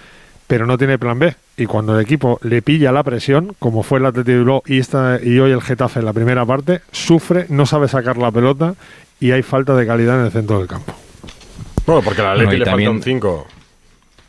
pero 0.48 0.66
no 0.66 0.76
tiene 0.76 0.98
plan 0.98 1.18
B. 1.20 1.36
Y 1.56 1.66
cuando 1.66 1.94
el 1.96 2.04
equipo 2.04 2.40
le 2.42 2.60
pilla 2.62 2.90
la 2.90 3.04
presión, 3.04 3.54
como 3.60 3.84
fue 3.84 4.00
el 4.00 4.06
Atlético 4.06 4.64
y, 4.66 4.78
esta, 4.80 5.20
y 5.22 5.38
hoy 5.38 5.52
el 5.52 5.60
Getafe 5.62 6.00
en 6.00 6.06
la 6.06 6.12
primera 6.12 6.44
parte, 6.44 6.80
sufre, 6.90 7.46
no 7.50 7.64
sabe 7.66 7.86
sacar 7.86 8.16
la 8.16 8.32
pelota 8.32 8.74
y 9.20 9.30
hay 9.30 9.42
falta 9.42 9.76
de 9.76 9.86
calidad 9.86 10.18
en 10.18 10.26
el 10.26 10.32
centro 10.32 10.58
del 10.58 10.66
campo. 10.66 10.92
Bueno, 11.86 12.02
porque 12.02 12.22
al 12.22 12.36
Bueno, 12.38 12.52
y 12.54 12.58
le 12.58 12.64
también- 12.64 12.90
falta 12.90 12.98
un 12.98 13.02
5. 13.02 13.46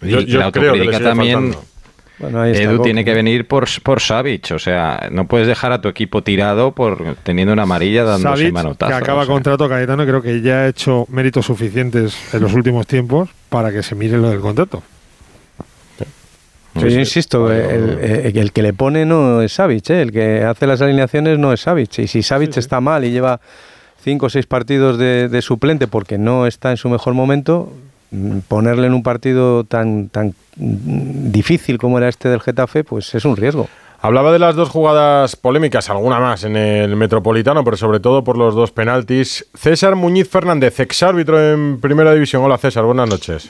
Y 0.01 0.07
la 0.37 0.51
creo 0.51 0.73
que 0.73 0.79
le 0.85 0.99
también. 0.99 1.33
faltando. 1.53 1.65
Bueno, 2.19 2.41
ahí 2.41 2.51
está 2.51 2.63
Edu 2.63 2.77
Coque. 2.77 2.87
tiene 2.87 3.05
que 3.05 3.13
venir 3.13 3.47
por, 3.47 3.65
por 3.81 4.01
Savic, 4.01 4.51
o 4.51 4.59
sea, 4.59 5.07
no 5.09 5.25
puedes 5.27 5.47
dejar 5.47 5.71
a 5.71 5.79
tu 5.79 5.87
equipo 5.87 6.21
tirado 6.21 6.73
por 6.73 7.15
teniendo 7.23 7.53
una 7.53 7.63
amarilla 7.63 8.03
dándose 8.03 8.39
Savic, 8.41 8.53
manotazos. 8.53 8.93
que 8.97 9.01
acaba 9.03 9.21
o 9.21 9.25
sea. 9.25 9.33
contrato 9.33 9.69
Cayetano, 9.69 10.05
creo 10.05 10.21
que 10.21 10.41
ya 10.41 10.55
ha 10.63 10.67
hecho 10.67 11.05
méritos 11.09 11.45
suficientes 11.45 12.33
en 12.33 12.41
los 12.41 12.53
últimos 12.53 12.87
tiempos 12.87 13.29
para 13.47 13.71
que 13.71 13.83
se 13.83 13.95
mire 13.95 14.17
lo 14.17 14.29
del 14.29 14.41
contrato. 14.41 14.83
Yo 16.87 16.99
insisto, 16.99 17.51
el, 17.51 17.99
el- 17.99 18.37
el 18.37 18.51
que 18.51 18.61
le 18.61 18.73
pone 18.73 19.05
no 19.05 19.41
es 19.41 19.53
Savic, 19.53 19.89
¿eh? 19.89 20.01
el 20.01 20.11
que 20.11 20.43
hace 20.43 20.67
las 20.67 20.81
alineaciones 20.81 21.37
no 21.39 21.51
es 21.53 21.61
Savic. 21.61 21.99
Y 21.99 22.07
si 22.07 22.23
Savic 22.23 22.57
está 22.57 22.79
mal 22.81 23.03
y 23.05 23.11
lleva 23.11 23.39
cinco 24.03 24.27
o 24.27 24.29
seis 24.29 24.45
partidos 24.45 24.97
de, 24.97 25.27
de 25.29 25.41
suplente 25.41 25.87
porque 25.87 26.17
no 26.17 26.47
está 26.47 26.71
en 26.71 26.77
su 26.77 26.89
mejor 26.89 27.13
momento, 27.13 27.71
mm, 28.11 28.39
ponerle 28.47 28.87
en 28.87 28.93
un 28.93 29.03
partido 29.03 29.63
tan, 29.65 30.09
tan 30.09 30.33
difícil 30.55 31.77
como 31.77 31.97
era 31.97 32.07
este 32.09 32.29
del 32.29 32.41
Getafe, 32.41 32.83
pues 32.83 33.13
es 33.15 33.25
un 33.25 33.35
riesgo. 33.35 33.67
Hablaba 34.01 34.31
de 34.31 34.39
las 34.39 34.55
dos 34.55 34.69
jugadas 34.69 35.35
polémicas, 35.35 35.89
alguna 35.89 36.19
más 36.19 36.45
en 36.45 36.55
el 36.55 36.95
Metropolitano, 36.95 37.65
pero 37.65 37.75
sobre 37.75 37.99
todo 37.99 38.23
por 38.23 38.37
los 38.37 38.55
dos 38.55 38.71
penaltis. 38.71 39.45
César 39.53 39.95
Muñiz 39.95 40.29
Fernández, 40.29 40.79
exárbitro 40.79 41.37
en 41.51 41.81
Primera 41.81 42.13
División. 42.13 42.41
Hola 42.43 42.57
César, 42.57 42.85
buenas 42.85 43.09
noches. 43.09 43.49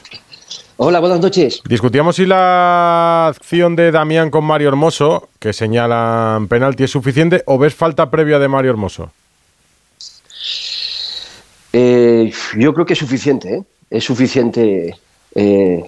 Hola, 0.82 0.98
buenas 1.00 1.20
noches. 1.20 1.60
Discutíamos 1.68 2.16
si 2.16 2.24
la 2.24 3.26
acción 3.26 3.76
de 3.76 3.90
Damián 3.90 4.30
con 4.30 4.44
Mario 4.46 4.68
Hermoso, 4.68 5.28
que 5.38 5.52
señalan 5.52 6.48
penalti, 6.48 6.84
es 6.84 6.90
suficiente 6.90 7.42
o 7.44 7.58
ves 7.58 7.74
falta 7.74 8.10
previa 8.10 8.38
de 8.38 8.48
Mario 8.48 8.70
Hermoso. 8.70 9.10
Eh, 11.74 12.32
yo 12.56 12.72
creo 12.72 12.86
que 12.86 12.94
es 12.94 12.98
suficiente, 12.98 13.56
¿eh? 13.56 13.62
Es 13.90 14.04
suficiente. 14.04 14.96
eh, 15.34 15.84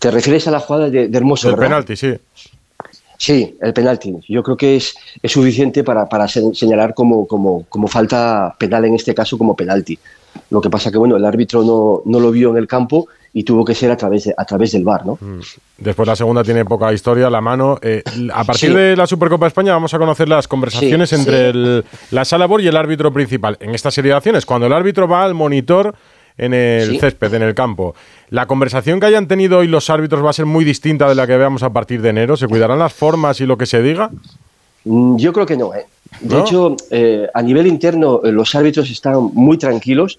¿Te 0.00 0.10
refieres 0.10 0.48
a 0.48 0.52
la 0.52 0.60
jugada 0.60 0.88
de, 0.88 1.08
de 1.08 1.18
Hermoso? 1.18 1.50
El 1.50 1.56
¿verdad? 1.56 1.66
penalti, 1.68 1.94
sí. 1.96 2.14
Sí, 3.18 3.58
el 3.60 3.74
penalti. 3.74 4.14
Yo 4.26 4.42
creo 4.42 4.56
que 4.56 4.76
es, 4.76 4.94
es 5.22 5.32
suficiente 5.32 5.84
para, 5.84 6.08
para 6.08 6.28
se- 6.28 6.54
señalar 6.54 6.94
como, 6.94 7.26
como, 7.28 7.64
como 7.68 7.88
falta 7.88 8.54
penal, 8.58 8.86
en 8.86 8.94
este 8.94 9.14
caso 9.14 9.36
como 9.36 9.54
penalti. 9.54 9.98
Lo 10.48 10.62
que 10.62 10.70
pasa 10.70 10.90
que 10.90 10.96
bueno, 10.96 11.14
el 11.18 11.26
árbitro 11.26 11.62
no, 11.62 12.00
no 12.10 12.20
lo 12.20 12.30
vio 12.30 12.50
en 12.52 12.56
el 12.56 12.66
campo 12.66 13.06
y 13.36 13.42
tuvo 13.42 13.64
que 13.64 13.74
ser 13.74 13.90
a 13.90 13.96
través, 13.96 14.24
de- 14.24 14.34
a 14.36 14.44
través 14.44 14.70
del 14.72 14.84
VAR, 14.84 15.04
¿no? 15.04 15.18
Después 15.76 16.06
la 16.06 16.14
segunda 16.14 16.44
tiene 16.44 16.64
poca 16.64 16.92
historia, 16.92 17.28
la 17.28 17.40
mano. 17.40 17.78
Eh, 17.82 18.02
a 18.32 18.44
partir 18.44 18.70
Sí. 18.70 18.76
de 18.76 18.96
la 18.96 19.06
Supercopa 19.08 19.44
de 19.46 19.48
España 19.48 19.72
vamos 19.72 19.92
a 19.92 19.98
conocer 19.98 20.28
las 20.28 20.46
conversaciones 20.46 21.10
Sí. 21.10 21.16
entre 21.16 21.36
Sí. 21.52 21.58
el- 21.58 21.84
la 22.12 22.24
sala 22.24 22.46
BOR 22.46 22.60
y 22.62 22.68
el 22.68 22.76
árbitro 22.76 23.12
principal. 23.12 23.56
En 23.60 23.74
esta 23.74 23.90
serie 23.90 24.12
de 24.12 24.16
acciones, 24.16 24.46
cuando 24.46 24.68
el 24.68 24.72
árbitro 24.72 25.08
va 25.08 25.24
al 25.24 25.34
monitor 25.34 25.94
en 26.38 26.54
el 26.54 26.98
césped, 27.00 27.34
en 27.34 27.42
el 27.42 27.54
campo, 27.54 27.94
la 28.30 28.46
conversación 28.46 29.00
que 29.00 29.06
hayan 29.06 29.26
tenido 29.28 29.58
hoy 29.58 29.66
los 29.68 29.90
árbitros 29.90 30.24
va 30.24 30.30
a 30.30 30.32
ser 30.32 30.46
muy 30.46 30.64
distinta 30.64 31.08
de 31.08 31.14
la 31.16 31.26
que 31.26 31.36
veamos 31.36 31.62
a 31.64 31.70
partir 31.70 32.02
de 32.02 32.10
enero. 32.10 32.36
¿Se 32.36 32.46
cuidarán 32.46 32.78
las 32.78 32.92
formas 32.92 33.40
y 33.40 33.46
lo 33.46 33.58
que 33.58 33.66
se 33.66 33.82
diga? 33.82 34.10
Mm, 34.84 35.16
Yo 35.16 35.32
creo 35.32 35.46
que 35.46 35.56
no. 35.56 35.74
¿eh? 35.74 35.86
De 36.20 36.36
¿No? 36.36 36.42
hecho, 36.42 36.76
eh, 36.90 37.26
a 37.34 37.42
nivel 37.42 37.66
interno, 37.66 38.20
los 38.22 38.54
árbitros 38.54 38.90
están 38.90 39.30
muy 39.32 39.58
tranquilos 39.58 40.18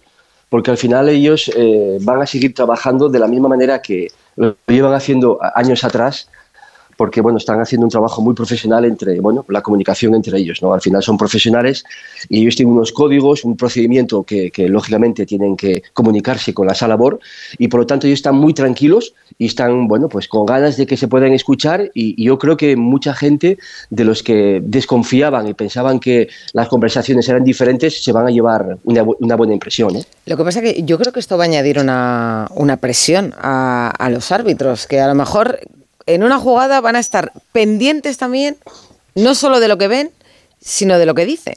porque 0.55 0.71
al 0.71 0.77
final 0.77 1.09
ellos 1.09 1.51
eh, 1.53 1.97
van 1.99 2.21
a 2.21 2.25
seguir 2.25 2.53
trabajando 2.53 3.09
de 3.09 3.19
la 3.19 3.27
misma 3.27 3.49
manera 3.49 3.81
que 3.81 4.07
lo 4.37 4.55
llevan 4.67 4.93
haciendo 4.93 5.37
años 5.53 5.83
atrás 5.83 6.29
porque 6.97 7.21
bueno, 7.21 7.37
están 7.37 7.59
haciendo 7.59 7.85
un 7.85 7.91
trabajo 7.91 8.21
muy 8.21 8.33
profesional 8.33 8.85
entre 8.85 9.19
bueno, 9.19 9.45
la 9.49 9.61
comunicación 9.61 10.15
entre 10.15 10.37
ellos. 10.37 10.61
¿no? 10.61 10.73
Al 10.73 10.81
final 10.81 11.03
son 11.03 11.17
profesionales 11.17 11.83
y 12.29 12.41
ellos 12.41 12.55
tienen 12.55 12.75
unos 12.75 12.91
códigos, 12.91 13.43
un 13.43 13.57
procedimiento 13.57 14.23
que, 14.23 14.51
que, 14.51 14.69
lógicamente 14.69 15.25
tienen 15.25 15.55
que 15.55 15.83
comunicarse 15.93 16.53
con 16.53 16.67
la 16.67 16.73
sala 16.73 16.95
BOR 16.95 17.19
y 17.57 17.67
por 17.67 17.81
lo 17.81 17.85
tanto 17.85 18.07
ellos 18.07 18.19
están 18.19 18.35
muy 18.35 18.53
tranquilos 18.53 19.13
y 19.37 19.45
están 19.47 19.87
bueno, 19.87 20.09
pues 20.09 20.27
con 20.27 20.45
ganas 20.45 20.77
de 20.77 20.85
que 20.85 20.97
se 20.97 21.07
puedan 21.07 21.33
escuchar 21.33 21.91
y, 21.93 22.21
y 22.21 22.25
yo 22.25 22.37
creo 22.37 22.57
que 22.57 22.75
mucha 22.75 23.13
gente 23.13 23.57
de 23.89 24.03
los 24.03 24.23
que 24.23 24.61
desconfiaban 24.63 25.47
y 25.47 25.53
pensaban 25.53 25.99
que 25.99 26.29
las 26.53 26.67
conversaciones 26.67 27.27
eran 27.29 27.43
diferentes 27.43 28.03
se 28.03 28.11
van 28.11 28.27
a 28.27 28.31
llevar 28.31 28.77
una, 28.83 29.03
una 29.19 29.35
buena 29.35 29.53
impresión. 29.53 29.95
¿eh? 29.95 30.03
Lo 30.25 30.37
que 30.37 30.43
pasa 30.43 30.59
es 30.61 30.73
que 30.73 30.83
yo 30.83 30.97
creo 30.97 31.13
que 31.13 31.19
esto 31.19 31.37
va 31.37 31.43
a 31.43 31.47
añadir 31.47 31.79
una, 31.79 32.47
una 32.55 32.77
presión 32.77 33.33
a, 33.37 33.89
a 33.89 34.09
los 34.09 34.31
árbitros, 34.31 34.87
que 34.87 34.99
a 34.99 35.07
lo 35.07 35.15
mejor 35.15 35.59
en 36.05 36.23
una 36.23 36.39
jugada 36.39 36.81
van 36.81 36.95
a 36.95 36.99
estar 36.99 37.31
pendientes 37.51 38.17
también, 38.17 38.57
no 39.15 39.35
solo 39.35 39.59
de 39.59 39.67
lo 39.67 39.77
que 39.77 39.87
ven, 39.87 40.11
sino 40.61 40.97
de 40.97 41.05
lo 41.05 41.15
que 41.15 41.25
dicen. 41.25 41.55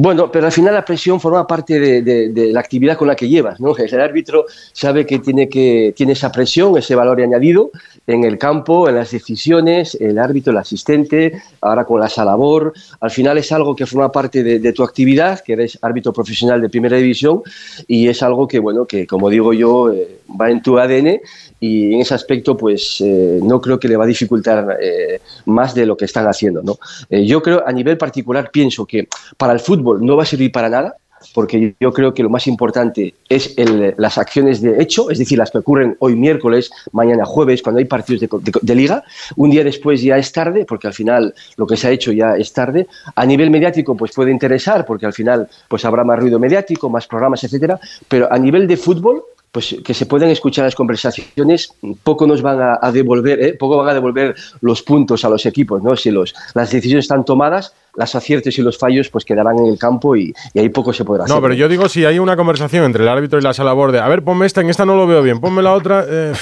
Bueno, 0.00 0.30
pero 0.30 0.46
al 0.46 0.52
final 0.52 0.74
la 0.74 0.84
presión 0.84 1.20
forma 1.20 1.44
parte 1.44 1.80
de, 1.80 2.52
la 2.52 2.60
actividad 2.60 2.96
con 2.96 3.08
la 3.08 3.16
que 3.16 3.28
llevas, 3.28 3.58
¿no? 3.58 3.76
El 3.76 4.00
árbitro 4.00 4.46
sabe 4.72 5.04
que 5.04 5.18
tiene, 5.18 5.48
que 5.48 5.92
tiene 5.96 6.12
esa 6.12 6.30
presión, 6.30 6.78
ese 6.78 6.94
valor 6.94 7.20
añadido 7.20 7.72
en 8.06 8.22
el 8.22 8.38
campo, 8.38 8.88
en 8.88 8.94
las 8.94 9.10
decisiones, 9.10 9.96
el 9.96 10.20
árbitro, 10.20 10.52
el 10.52 10.58
asistente, 10.58 11.42
ahora 11.60 11.84
con 11.84 11.98
la 11.98 12.08
salabor. 12.08 12.74
Al 13.00 13.10
final 13.10 13.38
es 13.38 13.50
algo 13.50 13.74
que 13.74 13.86
forma 13.86 14.12
parte 14.12 14.44
de, 14.44 14.60
de 14.60 14.72
tu 14.72 14.84
actividad, 14.84 15.40
que 15.40 15.54
eres 15.54 15.76
árbitro 15.82 16.12
profesional 16.12 16.60
de 16.60 16.68
primera 16.68 16.96
división 16.96 17.42
y 17.88 18.06
es 18.06 18.22
algo 18.22 18.46
que, 18.46 18.60
bueno, 18.60 18.86
que 18.86 19.04
como 19.04 19.28
digo 19.28 19.52
yo, 19.52 19.92
eh, 19.92 20.20
va 20.40 20.48
en 20.48 20.62
tu 20.62 20.78
ADN 20.78 21.20
y 21.60 21.94
en 21.94 22.00
ese 22.00 22.14
aspecto, 22.14 22.56
pues 22.56 23.00
eh, 23.00 23.40
no 23.42 23.60
creo 23.60 23.78
que 23.78 23.88
le 23.88 23.96
va 23.96 24.04
a 24.04 24.06
dificultar 24.06 24.78
eh, 24.80 25.20
más 25.46 25.74
de 25.74 25.86
lo 25.86 25.96
que 25.96 26.04
están 26.04 26.26
haciendo, 26.26 26.62
¿no? 26.62 26.78
Eh, 27.10 27.26
yo 27.26 27.42
creo, 27.42 27.62
a 27.66 27.72
nivel 27.72 27.98
particular, 27.98 28.50
pienso 28.50 28.86
que 28.86 29.08
para 29.36 29.52
el 29.52 29.60
fútbol 29.60 30.04
no 30.04 30.16
va 30.16 30.22
a 30.22 30.26
servir 30.26 30.52
para 30.52 30.68
nada, 30.68 30.96
porque 31.34 31.74
yo 31.80 31.92
creo 31.92 32.14
que 32.14 32.22
lo 32.22 32.30
más 32.30 32.46
importante 32.46 33.12
es 33.28 33.54
el- 33.58 33.92
las 33.98 34.18
acciones 34.18 34.62
de 34.62 34.80
hecho, 34.80 35.10
es 35.10 35.18
decir, 35.18 35.36
las 35.36 35.50
que 35.50 35.58
ocurren 35.58 35.96
hoy 35.98 36.14
miércoles, 36.14 36.70
mañana 36.92 37.24
jueves, 37.24 37.60
cuando 37.60 37.80
hay 37.80 37.86
partidos 37.86 38.20
de, 38.20 38.28
de 38.62 38.74
liga. 38.76 39.02
Un 39.34 39.50
día 39.50 39.64
después 39.64 40.00
ya 40.00 40.16
es 40.16 40.30
tarde, 40.30 40.64
porque 40.64 40.86
al 40.86 40.94
final 40.94 41.34
lo 41.56 41.66
que 41.66 41.76
se 41.76 41.88
ha 41.88 41.90
hecho 41.90 42.12
ya 42.12 42.36
es 42.36 42.52
tarde. 42.52 42.86
A 43.16 43.26
nivel 43.26 43.50
mediático, 43.50 43.96
pues 43.96 44.12
puede 44.14 44.30
interesar, 44.30 44.86
porque 44.86 45.06
al 45.06 45.12
final 45.12 45.48
pues 45.66 45.84
habrá 45.84 46.04
más 46.04 46.20
ruido 46.20 46.38
mediático, 46.38 46.88
más 46.88 47.08
programas, 47.08 47.42
etcétera. 47.42 47.80
Pero 48.06 48.32
a 48.32 48.38
nivel 48.38 48.68
de 48.68 48.76
fútbol, 48.76 49.24
pues 49.50 49.76
que 49.84 49.94
se 49.94 50.06
puedan 50.06 50.28
escuchar 50.28 50.64
las 50.66 50.74
conversaciones, 50.74 51.72
poco 52.02 52.26
nos 52.26 52.42
van 52.42 52.60
a, 52.60 52.78
a 52.80 52.92
devolver, 52.92 53.42
¿eh? 53.42 53.54
poco 53.54 53.78
van 53.78 53.88
a 53.88 53.94
devolver 53.94 54.34
los 54.60 54.82
puntos 54.82 55.24
a 55.24 55.28
los 55.30 55.46
equipos, 55.46 55.82
¿no? 55.82 55.96
Si 55.96 56.10
los, 56.10 56.34
las 56.54 56.70
decisiones 56.70 57.06
están 57.06 57.24
tomadas, 57.24 57.72
los 57.96 58.14
aciertos 58.14 58.56
y 58.58 58.62
los 58.62 58.76
fallos 58.78 59.08
pues 59.08 59.24
quedarán 59.24 59.58
en 59.58 59.66
el 59.66 59.78
campo 59.78 60.14
y, 60.14 60.32
y 60.54 60.58
ahí 60.60 60.68
poco 60.68 60.92
se 60.92 61.04
podrá 61.04 61.24
hacer. 61.24 61.34
No, 61.34 61.40
pero 61.42 61.54
yo 61.54 61.66
digo 61.68 61.88
si 61.88 62.04
hay 62.04 62.18
una 62.18 62.36
conversación 62.36 62.84
entre 62.84 63.02
el 63.02 63.08
árbitro 63.08 63.38
y 63.38 63.42
la 63.42 63.54
sala 63.54 63.72
borde. 63.72 63.98
A 63.98 64.06
ver, 64.08 64.22
ponme 64.22 64.44
esta, 64.46 64.60
en 64.60 64.70
esta 64.70 64.84
no 64.84 64.94
lo 64.96 65.06
veo 65.06 65.22
bien, 65.22 65.40
ponme 65.40 65.62
la 65.62 65.72
otra. 65.72 66.04
eh, 66.08 66.32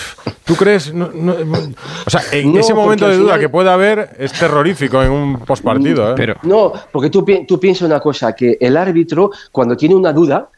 ¿Tú 0.44 0.54
crees? 0.56 0.92
No, 0.92 1.08
no, 1.14 1.32
o 2.06 2.10
sea, 2.10 2.20
en 2.32 2.52
No, 2.52 2.60
ese 2.60 2.74
momento 2.74 3.08
de 3.08 3.16
duda 3.16 3.24
final- 3.34 3.40
que 3.40 3.48
pueda 3.48 3.72
haber 3.74 4.10
es 4.18 4.32
terrorífico 4.32 5.02
en 5.02 5.10
un 5.12 5.38
postpartido. 5.40 6.14
¿eh? 6.16 6.34
No, 6.42 6.72
porque 6.92 7.08
tú, 7.10 7.24
pi- 7.24 7.46
tú 7.46 7.58
piensas 7.58 7.82
una 7.86 8.00
cosa, 8.00 8.34
que 8.34 8.58
el 8.60 8.76
árbitro 8.76 9.30
cuando 9.52 9.76
tiene 9.76 9.94
una 9.94 10.12
duda, 10.12 10.48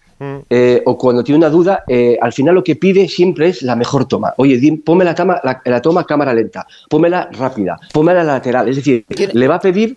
eh, 0.51 0.83
o 0.85 0.97
cuando 0.99 1.23
tiene 1.25 1.39
una 1.39 1.51
duda, 1.51 1.85
eh, 1.87 2.19
al 2.21 2.33
final 2.33 2.55
lo 2.55 2.65
que 2.65 2.77
pide 2.77 3.09
siempre 3.09 3.49
es 3.49 3.63
la 3.63 3.77
mejor 3.77 4.07
toma. 4.07 4.35
Oye, 4.37 4.59
dim- 4.59 4.83
ponme 4.83 5.05
la, 5.05 5.15
toma, 5.15 5.41
la, 5.45 5.61
la 5.65 5.81
toma 5.83 6.05
cámara 6.05 6.35
lenta, 6.35 6.67
pónmela 6.89 7.29
rápida, 7.33 7.79
pónmela 7.93 8.25
lateral. 8.25 8.69
Es 8.69 8.77
decir, 8.77 9.05
le 9.33 9.49
va 9.49 9.57
a 9.57 9.61
pedir 9.61 9.97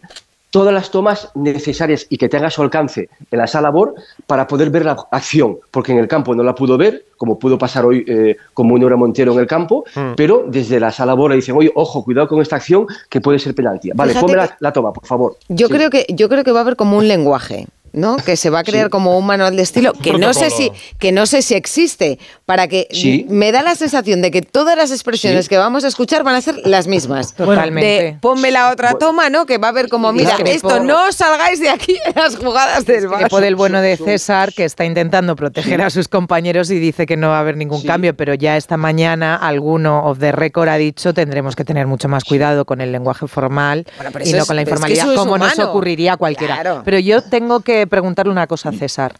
todas 0.51 0.73
las 0.73 0.91
tomas 0.91 1.29
necesarias 1.33 2.05
y 2.09 2.17
que 2.17 2.27
tenga 2.27 2.49
su 2.49 2.61
alcance 2.61 3.07
en 3.31 3.37
la 3.39 3.47
sala 3.47 3.69
BOR 3.69 3.95
para 4.27 4.45
poder 4.47 4.69
ver 4.69 4.83
la 4.83 4.97
acción, 5.11 5.57
porque 5.71 5.93
en 5.93 5.97
el 5.99 6.09
campo 6.09 6.35
no 6.35 6.43
la 6.43 6.53
pudo 6.53 6.77
ver, 6.77 7.05
como 7.15 7.39
pudo 7.39 7.57
pasar 7.57 7.85
hoy 7.85 8.03
eh, 8.05 8.35
con 8.53 8.67
Munera 8.67 8.97
Montero 8.97 9.31
en 9.31 9.39
el 9.39 9.47
campo, 9.47 9.85
Mm. 9.95 10.15
pero 10.17 10.43
desde 10.47 10.77
la 10.81 10.91
sala 10.91 11.13
BOR 11.13 11.29
le 11.31 11.35
dicen, 11.37 11.55
oye, 11.55 11.71
ojo, 11.73 12.03
cuidado 12.03 12.27
con 12.27 12.41
esta 12.41 12.57
acción 12.57 12.85
que 13.09 13.21
puede 13.21 13.39
ser 13.39 13.55
penalti. 13.55 13.91
Vale, 13.95 14.11
Fíjate 14.11 14.25
ponme 14.25 14.37
la, 14.37 14.57
la 14.59 14.73
toma, 14.73 14.91
por 14.91 15.05
favor. 15.05 15.37
Yo 15.47 15.67
Sí. 15.67 15.73
creo 15.73 15.89
que 15.89 16.05
yo 16.09 16.27
creo 16.27 16.43
que 16.43 16.51
va 16.51 16.59
a 16.59 16.61
haber 16.63 16.75
como 16.75 16.97
un 16.97 17.07
lenguaje. 17.07 17.67
¿No? 17.93 18.17
Que 18.17 18.35
se 18.37 18.49
va 18.49 18.59
a 18.59 18.63
crear 18.63 18.89
como 18.89 19.17
un 19.17 19.25
manual 19.25 19.55
de 19.55 19.63
estilo 19.63 19.93
que 19.93 20.13
no 20.13 20.33
sé 20.33 20.49
si 20.49 20.71
que 20.99 21.11
no 21.11 21.25
sé 21.25 21.41
si 21.41 21.55
existe 21.55 22.19
para 22.45 22.67
que 22.67 22.87
Sí. 22.91 23.25
me 23.29 23.51
da 23.51 23.61
la 23.63 23.75
sensación 23.75 24.21
de 24.21 24.31
que 24.31 24.41
todas 24.41 24.77
las 24.77 24.91
expresiones 24.91 25.45
Sí. 25.45 25.49
que 25.49 25.57
vamos 25.57 25.83
a 25.83 25.87
escuchar 25.87 26.23
van 26.23 26.35
a 26.35 26.41
ser 26.41 26.55
las 26.65 26.87
mismas. 26.87 27.33
Totalmente. 27.35 28.03
De, 28.03 28.17
ponme 28.21 28.51
la 28.51 28.71
otra 28.71 28.93
toma, 28.95 29.29
¿no? 29.29 29.45
Que 29.45 29.57
va 29.57 29.67
a 29.67 29.71
haber 29.71 29.89
como 29.89 30.11
mira 30.13 30.35
Claro. 30.35 30.45
esto 30.51 30.79
no 30.83 31.07
os 31.07 31.15
salgáis 31.15 31.59
de 31.59 31.69
aquí 31.69 31.97
en 32.05 32.13
las 32.15 32.35
jugadas 32.37 32.85
del 32.85 33.05
Barça. 33.07 33.11
Discrepo 33.19 33.41
del 33.41 33.55
bueno 33.55 33.81
de 33.81 33.97
César, 33.97 34.53
que 34.53 34.65
está 34.65 34.85
intentando 34.85 35.35
proteger 35.35 35.81
a 35.81 35.89
sus 35.89 36.07
compañeros 36.07 36.69
y 36.71 36.79
dice 36.79 37.05
que 37.05 37.17
no 37.17 37.29
va 37.29 37.37
a 37.37 37.39
haber 37.41 37.57
ningún 37.57 37.81
cambio, 37.83 38.15
pero 38.15 38.33
ya 38.33 38.57
esta 38.57 38.77
mañana 38.77 39.35
alguno 39.35 40.05
of 40.05 40.19
the 40.19 40.31
record 40.31 40.69
ha 40.69 40.77
dicho 40.77 41.13
tendremos 41.13 41.55
que 41.55 41.65
tener 41.65 41.87
mucho 41.87 42.07
más 42.07 42.23
cuidado 42.23 42.65
con 42.65 42.81
el 42.81 42.91
lenguaje 42.91 43.27
formal 43.27 43.85
y 44.23 44.31
no 44.33 44.39
es- 44.39 44.45
con 44.47 44.55
la 44.55 44.63
pero 44.63 44.75
es 44.77 44.81
que 44.85 44.91
informalidad, 44.93 45.15
como 45.15 45.37
nos 45.37 45.59
ocurriría 45.59 46.13
a 46.13 46.17
cualquiera. 46.17 46.55
Claro. 46.55 46.81
Pero 46.85 46.99
yo 46.99 47.21
tengo 47.21 47.61
que 47.61 47.80
preguntarle 47.87 48.31
una 48.31 48.47
cosa 48.47 48.69
a 48.69 48.71
César. 48.73 49.15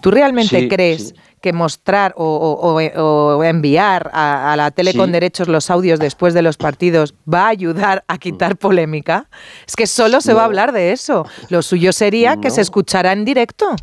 ¿Tú 0.00 0.10
realmente 0.10 0.60
Sí, 0.60 0.68
crees 0.68 1.14
que 1.40 1.52
mostrar 1.52 2.14
o, 2.16 2.24
o- 2.24 2.80
o- 2.80 3.36
o 3.36 3.44
enviar 3.44 4.10
a, 4.14 4.52
a 4.52 4.56
la 4.56 4.70
tele 4.70 4.92
Sí. 4.92 4.98
con 4.98 5.12
derechos 5.12 5.46
los 5.48 5.68
audios 5.70 5.98
después 5.98 6.32
de 6.32 6.40
los 6.42 6.56
partidos 6.56 7.14
va 7.32 7.44
a 7.46 7.48
ayudar 7.48 8.02
a 8.08 8.16
quitar 8.18 8.56
polémica? 8.56 9.28
Es 9.66 9.76
que 9.76 9.86
solo 9.86 10.20
se 10.22 10.32
va 10.32 10.42
a 10.42 10.44
hablar 10.46 10.72
de 10.72 10.92
eso. 10.92 11.26
Lo 11.50 11.60
suyo 11.62 11.92
sería 11.92 12.36
que 12.36 12.48
No. 12.48 12.54
se 12.54 12.60
escuchara 12.62 13.12
en 13.12 13.24
directo. 13.26 13.74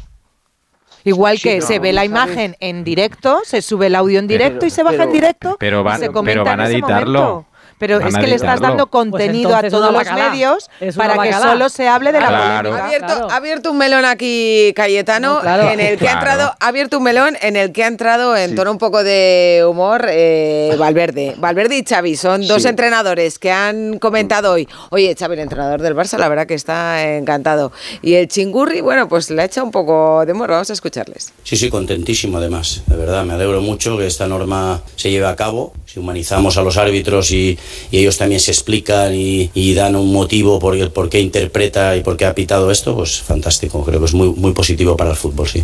Igual 1.03 1.37
Sí, 1.37 1.49
que 1.49 1.59
no, 1.59 1.65
se 1.65 1.79
ve 1.79 1.93
la 1.93 2.01
¿sabes? 2.01 2.11
imagen 2.11 2.55
en 2.59 2.83
directo, 2.83 3.41
se 3.43 3.61
sube 3.63 3.87
el 3.87 3.95
audio 3.95 4.19
en 4.19 4.27
directo 4.27 4.59
Pero- 4.59 4.67
y 4.67 4.69
se 4.69 4.83
baja 4.83 5.03
en 5.03 5.11
directo. 5.11 5.57
Pero 5.59 5.79
y 5.79 5.83
van- 5.83 5.99
se 5.99 6.09
pero 6.23 6.43
van 6.43 6.59
a 6.59 6.63
en 6.65 6.69
ese 6.69 6.77
editarlo. 6.77 7.45
Pero 7.81 7.97
Van 7.97 8.07
es 8.09 8.15
a 8.15 8.19
que 8.19 8.27
le 8.27 8.35
estás 8.35 8.59
dando 8.61 8.85
contenido 8.85 9.49
Pues 9.49 9.63
a 9.63 9.65
entonces 9.65 9.71
todos 9.89 9.91
los 9.91 10.13
medios 10.13 10.69
para 10.95 11.17
que 11.23 11.33
solo 11.33 11.67
se 11.67 11.87
hable 11.87 12.11
de 12.11 12.19
la 12.21 12.27
polémica. 12.27 12.83
Ha 12.83 12.85
abierto, 12.85 13.27
ha 13.31 13.35
abierto 13.35 13.71
un 13.71 13.77
melón 13.79 14.05
aquí, 14.05 14.71
Cayetano, 14.75 15.33
No, 15.37 15.41
claro. 15.41 15.67
en 15.71 15.79
el 15.79 15.97
que 15.97 16.07
ha 16.07 16.13
entrado, 16.13 16.53
ha 16.59 16.67
abierto 16.67 16.99
un 16.99 17.03
melón 17.03 17.35
en 17.41 17.55
el 17.55 17.71
que 17.71 17.83
ha 17.83 17.87
entrado 17.87 18.37
en 18.37 18.53
tono 18.55 18.71
un 18.71 18.77
poco 18.77 19.03
de 19.03 19.65
humor 19.67 20.05
eh, 20.09 20.75
Valverde. 20.77 21.33
Valverde 21.39 21.77
y 21.79 21.83
Xavi 21.83 22.15
son 22.15 22.47
dos 22.47 22.61
Sí. 22.61 22.67
entrenadores 22.67 23.39
que 23.39 23.51
han 23.51 23.97
comentado 23.97 24.51
hoy. 24.51 24.67
Oye, 24.91 25.15
Xavi, 25.17 25.33
el 25.33 25.39
entrenador 25.39 25.81
del 25.81 25.95
Barça, 25.95 26.19
la 26.19 26.29
verdad 26.29 26.45
que 26.45 26.53
está 26.53 27.15
encantado. 27.15 27.71
Y 28.03 28.13
el 28.13 28.27
Chingurri, 28.27 28.81
bueno, 28.81 29.09
pues 29.09 29.31
le 29.31 29.41
ha 29.41 29.45
hecho 29.45 29.63
un 29.63 29.71
poco 29.71 30.23
de 30.23 30.33
humor. 30.33 30.51
Vamos 30.51 30.69
a 30.69 30.73
escucharles. 30.73 31.33
Sí, 31.43 31.57
sí, 31.57 31.71
contentísimo 31.71 32.37
además, 32.37 32.83
de 32.85 32.95
verdad. 32.95 33.25
Me 33.25 33.33
alegro 33.33 33.59
mucho 33.61 33.97
que 33.97 34.05
esta 34.05 34.27
norma 34.27 34.81
se 34.95 35.09
lleve 35.09 35.25
a 35.25 35.35
cabo. 35.35 35.73
Si 35.87 35.99
humanizamos 35.99 36.57
a 36.57 36.61
los 36.61 36.77
árbitros 36.77 37.31
y, 37.31 37.57
y 37.91 37.99
ellos 37.99 38.17
también 38.17 38.39
se 38.39 38.51
explican 38.51 39.13
y, 39.13 39.49
y 39.53 39.73
dan 39.73 39.95
un 39.95 40.11
motivo 40.11 40.59
por 40.59 40.75
el 40.75 40.91
por 40.91 41.09
qué 41.09 41.19
interpreta 41.19 41.95
y 41.95 42.01
por 42.01 42.17
qué 42.17 42.25
ha 42.25 42.35
pitado 42.35 42.71
esto, 42.71 42.95
pues 42.95 43.21
fantástico. 43.21 43.83
Creo 43.83 43.99
que 43.99 44.05
es 44.05 44.13
muy, 44.13 44.29
muy 44.29 44.53
positivo 44.53 44.95
para 44.97 45.11
el 45.11 45.15
fútbol, 45.15 45.47
sí. 45.47 45.63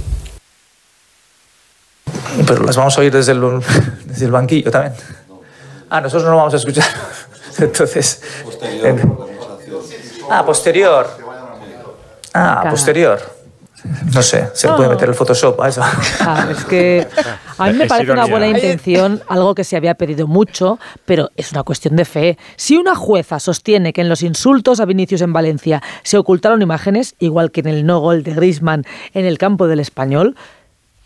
Pero 2.45 2.63
las 2.63 2.75
vamos 2.75 2.97
a 2.97 3.01
oír 3.01 3.11
desde 3.11 3.31
el, 3.33 3.41
desde 4.05 4.25
el 4.25 4.31
banquillo 4.31 4.71
también. 4.71 4.93
Ah, 5.89 6.01
nosotros 6.01 6.23
no 6.23 6.31
lo 6.31 6.37
vamos 6.37 6.53
a 6.53 6.57
escuchar. 6.57 6.85
Entonces. 7.57 8.21
eh, 8.61 8.95
ah, 10.29 10.45
posterior. 10.45 11.07
Ah, 12.33 12.67
posterior. 12.69 13.36
No 14.13 14.21
sé, 14.23 14.47
se 14.53 14.67
le 14.67 14.73
puede 14.73 14.89
meter 14.89 15.07
el 15.09 15.15
Photoshop 15.15 15.61
a 15.61 15.69
eso. 15.69 15.81
Ah, 16.19 16.47
es 16.51 16.65
que 16.65 17.07
a 17.59 17.67
mí 17.67 17.73
me 17.73 17.83
Es 17.83 17.89
parece 17.89 18.11
una 18.11 18.25
buena 18.25 18.47
intención, 18.47 19.21
algo 19.29 19.53
que 19.55 19.63
se 19.63 19.77
había 19.77 19.93
pedido 19.93 20.25
mucho, 20.27 20.79
pero 21.05 21.29
es 21.37 21.51
una 21.51 21.63
cuestión 21.63 21.95
de 21.95 22.03
fe. 22.05 22.37
Si 22.55 22.75
una 22.75 22.95
jueza 22.95 23.39
sostiene 23.39 23.93
que 23.93 24.01
en 24.01 24.09
los 24.09 24.23
insultos 24.23 24.79
a 24.79 24.85
Vinicius 24.85 25.21
en 25.21 25.31
Valencia 25.31 25.81
se 26.03 26.17
ocultaron 26.17 26.61
imágenes, 26.61 27.15
igual 27.19 27.51
que 27.51 27.59
en 27.61 27.67
el 27.67 27.85
no 27.85 27.99
gol 27.99 28.23
de 28.23 28.33
Griezmann 28.33 28.83
en 29.13 29.25
el 29.25 29.37
campo 29.37 29.67
del 29.67 29.79
Español, 29.79 30.35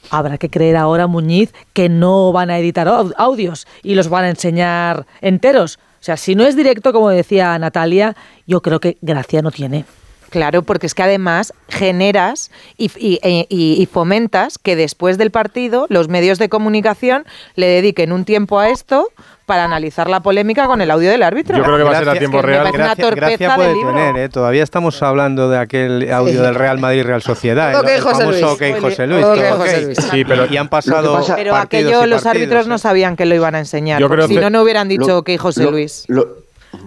habrá 0.09 0.37
que 0.37 0.49
creer 0.49 0.77
ahora, 0.77 1.07
Muñiz, 1.07 1.53
que 1.73 1.89
no 1.89 2.31
van 2.31 2.49
a 2.49 2.57
editar 2.57 2.87
au- 2.87 3.13
audios 3.17 3.67
y 3.83 3.95
los 3.95 4.07
van 4.07 4.23
a 4.23 4.29
enseñar 4.29 5.05
enteros. 5.19 5.77
O 5.99 6.03
sea, 6.03 6.15
si 6.17 6.35
no 6.35 6.45
es 6.45 6.55
directo, 6.55 6.93
como 6.93 7.09
decía 7.09 7.57
Natalia, 7.59 8.15
yo 8.47 8.61
creo 8.61 8.79
que 8.79 8.97
gracia 9.01 9.41
no 9.41 9.51
tiene. 9.51 9.85
Claro, 10.31 10.63
porque 10.63 10.87
es 10.87 10.95
que 10.95 11.03
además 11.03 11.53
generas 11.69 12.49
y, 12.77 12.89
y- 12.97 13.19
e- 13.21 13.45
y- 13.49 13.81
y 13.81 13.85
fomentas 13.85 14.57
que 14.57 14.75
después 14.75 15.17
del 15.17 15.29
partido 15.29 15.85
los 15.89 16.07
medios 16.07 16.39
de 16.39 16.49
comunicación 16.49 17.25
le 17.55 17.67
dediquen 17.67 18.11
un 18.11 18.25
tiempo 18.25 18.57
a 18.57 18.69
esto 18.69 19.09
para 19.45 19.65
analizar 19.65 20.09
la 20.09 20.21
polémica 20.21 20.67
con 20.67 20.79
el 20.79 20.89
audio 20.89 21.09
del 21.11 21.23
árbitro. 21.23 21.57
Yo 21.57 21.63
creo 21.63 21.75
que 21.75 21.83
va 21.83 21.91
a 21.91 21.99
ser 21.99 22.07
a 22.09 22.13
tiempo 22.13 22.37
Es 22.37 22.41
que 22.43 22.47
me 22.47 22.53
real. 22.53 22.67
una 22.67 22.71
Gracia, 22.71 23.03
torpeza 23.03 23.27
gracia 23.27 23.57
del 23.57 23.75
puede 23.75 23.93
tener, 23.93 24.17
¿eh? 24.23 24.29
Todavía 24.29 24.63
estamos 24.63 25.03
hablando 25.03 25.49
de 25.49 25.57
aquel 25.57 26.09
audio 26.13 26.41
del 26.43 26.55
Real 26.55 26.79
Madrid 26.79 27.03
Real 27.03 27.21
Sociedad. 27.21 27.77
Ok, 27.77 27.89
el, 27.89 27.99
José 28.01 28.15
famoso 28.21 28.31
Luis. 28.31 28.43
OK 28.43 28.79
José 28.81 29.07
Luis. 29.07 29.25
Ok, 29.25 29.35
que, 29.35 29.51
José 29.51 29.77
ok. 29.79 29.83
Luis. 29.85 29.97
Sí, 30.11 30.23
pero- 30.25 30.45
y 30.45 30.55
han 30.55 30.69
pasado 30.69 31.13
pasa- 31.13 31.35
Pero 31.35 31.55
aquello 31.57 31.89
y 32.05 32.07
los 32.07 32.23
partidos, 32.23 32.25
árbitros 32.27 32.67
no 32.67 32.77
sabían 32.77 33.17
que 33.17 33.25
lo 33.25 33.35
iban 33.35 33.55
a 33.55 33.59
enseñar. 33.59 33.99
Yo 33.99 34.07
creo 34.07 34.29
si 34.29 34.35
que- 34.35 34.39
no, 34.39 34.49
no 34.49 34.61
hubieran 34.61 34.87
dicho 34.87 35.07
Lo- 35.07 35.23
que 35.23 35.37
José 35.37 35.63
lo- 35.63 35.71
Luis. 35.71 36.05
Lo, 36.07 36.27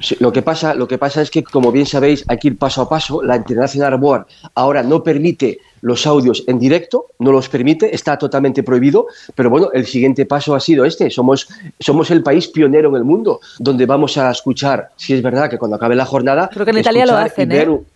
sí, 0.00 0.16
lo 0.20 0.32
que 0.32 0.42
pasa, 0.42 0.74
lo 0.74 0.86
que 0.88 0.98
pasa 0.98 1.22
es 1.22 1.30
que, 1.30 1.42
como 1.44 1.70
bien 1.72 1.86
sabéis, 1.86 2.24
hay 2.28 2.38
que 2.38 2.48
ir 2.48 2.58
paso 2.58 2.82
a 2.82 2.88
paso. 2.88 3.22
La 3.22 3.36
International 3.36 3.96
Board 3.98 4.26
ahora 4.54 4.82
no 4.82 5.02
permite 5.02 5.58
los 5.82 6.06
audios 6.06 6.44
en 6.46 6.58
directo, 6.58 7.06
no 7.18 7.30
los 7.32 7.48
permite, 7.48 7.94
está 7.94 8.16
totalmente 8.16 8.62
prohibido. 8.62 9.06
Pero 9.34 9.50
bueno, 9.50 9.70
el 9.72 9.86
siguiente 9.86 10.24
paso 10.26 10.54
ha 10.54 10.60
sido 10.60 10.84
este. 10.84 11.10
Somos, 11.10 11.48
somos 11.78 12.10
el 12.10 12.22
país 12.22 12.48
pionero 12.48 12.88
en 12.90 12.96
el 12.96 13.04
mundo, 13.04 13.40
donde 13.58 13.84
vamos 13.86 14.16
a 14.16 14.30
escuchar, 14.30 14.90
si 14.96 15.12
es 15.14 15.22
verdad 15.22 15.50
que 15.50 15.58
cuando 15.58 15.76
acabe 15.76 15.94
la 15.94 16.06
jornada. 16.06 16.48
Creo 16.52 16.64
que 16.64 16.70
en 16.70 16.78
Italia 16.78 17.04
lo 17.06 17.16
hacen, 17.16 17.52
¿eh? 17.52 17.68
un- 17.68 17.86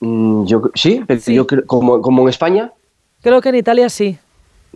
Mm, 0.00 0.44
yo, 0.46 0.62
sí, 0.76 1.02
Sí. 1.20 1.34
yo 1.34 1.44
como, 1.66 2.00
como 2.00 2.22
en 2.22 2.28
España. 2.28 2.70
Creo 3.20 3.40
que 3.40 3.48
en 3.48 3.56
Italia 3.56 3.88
sí. 3.88 4.16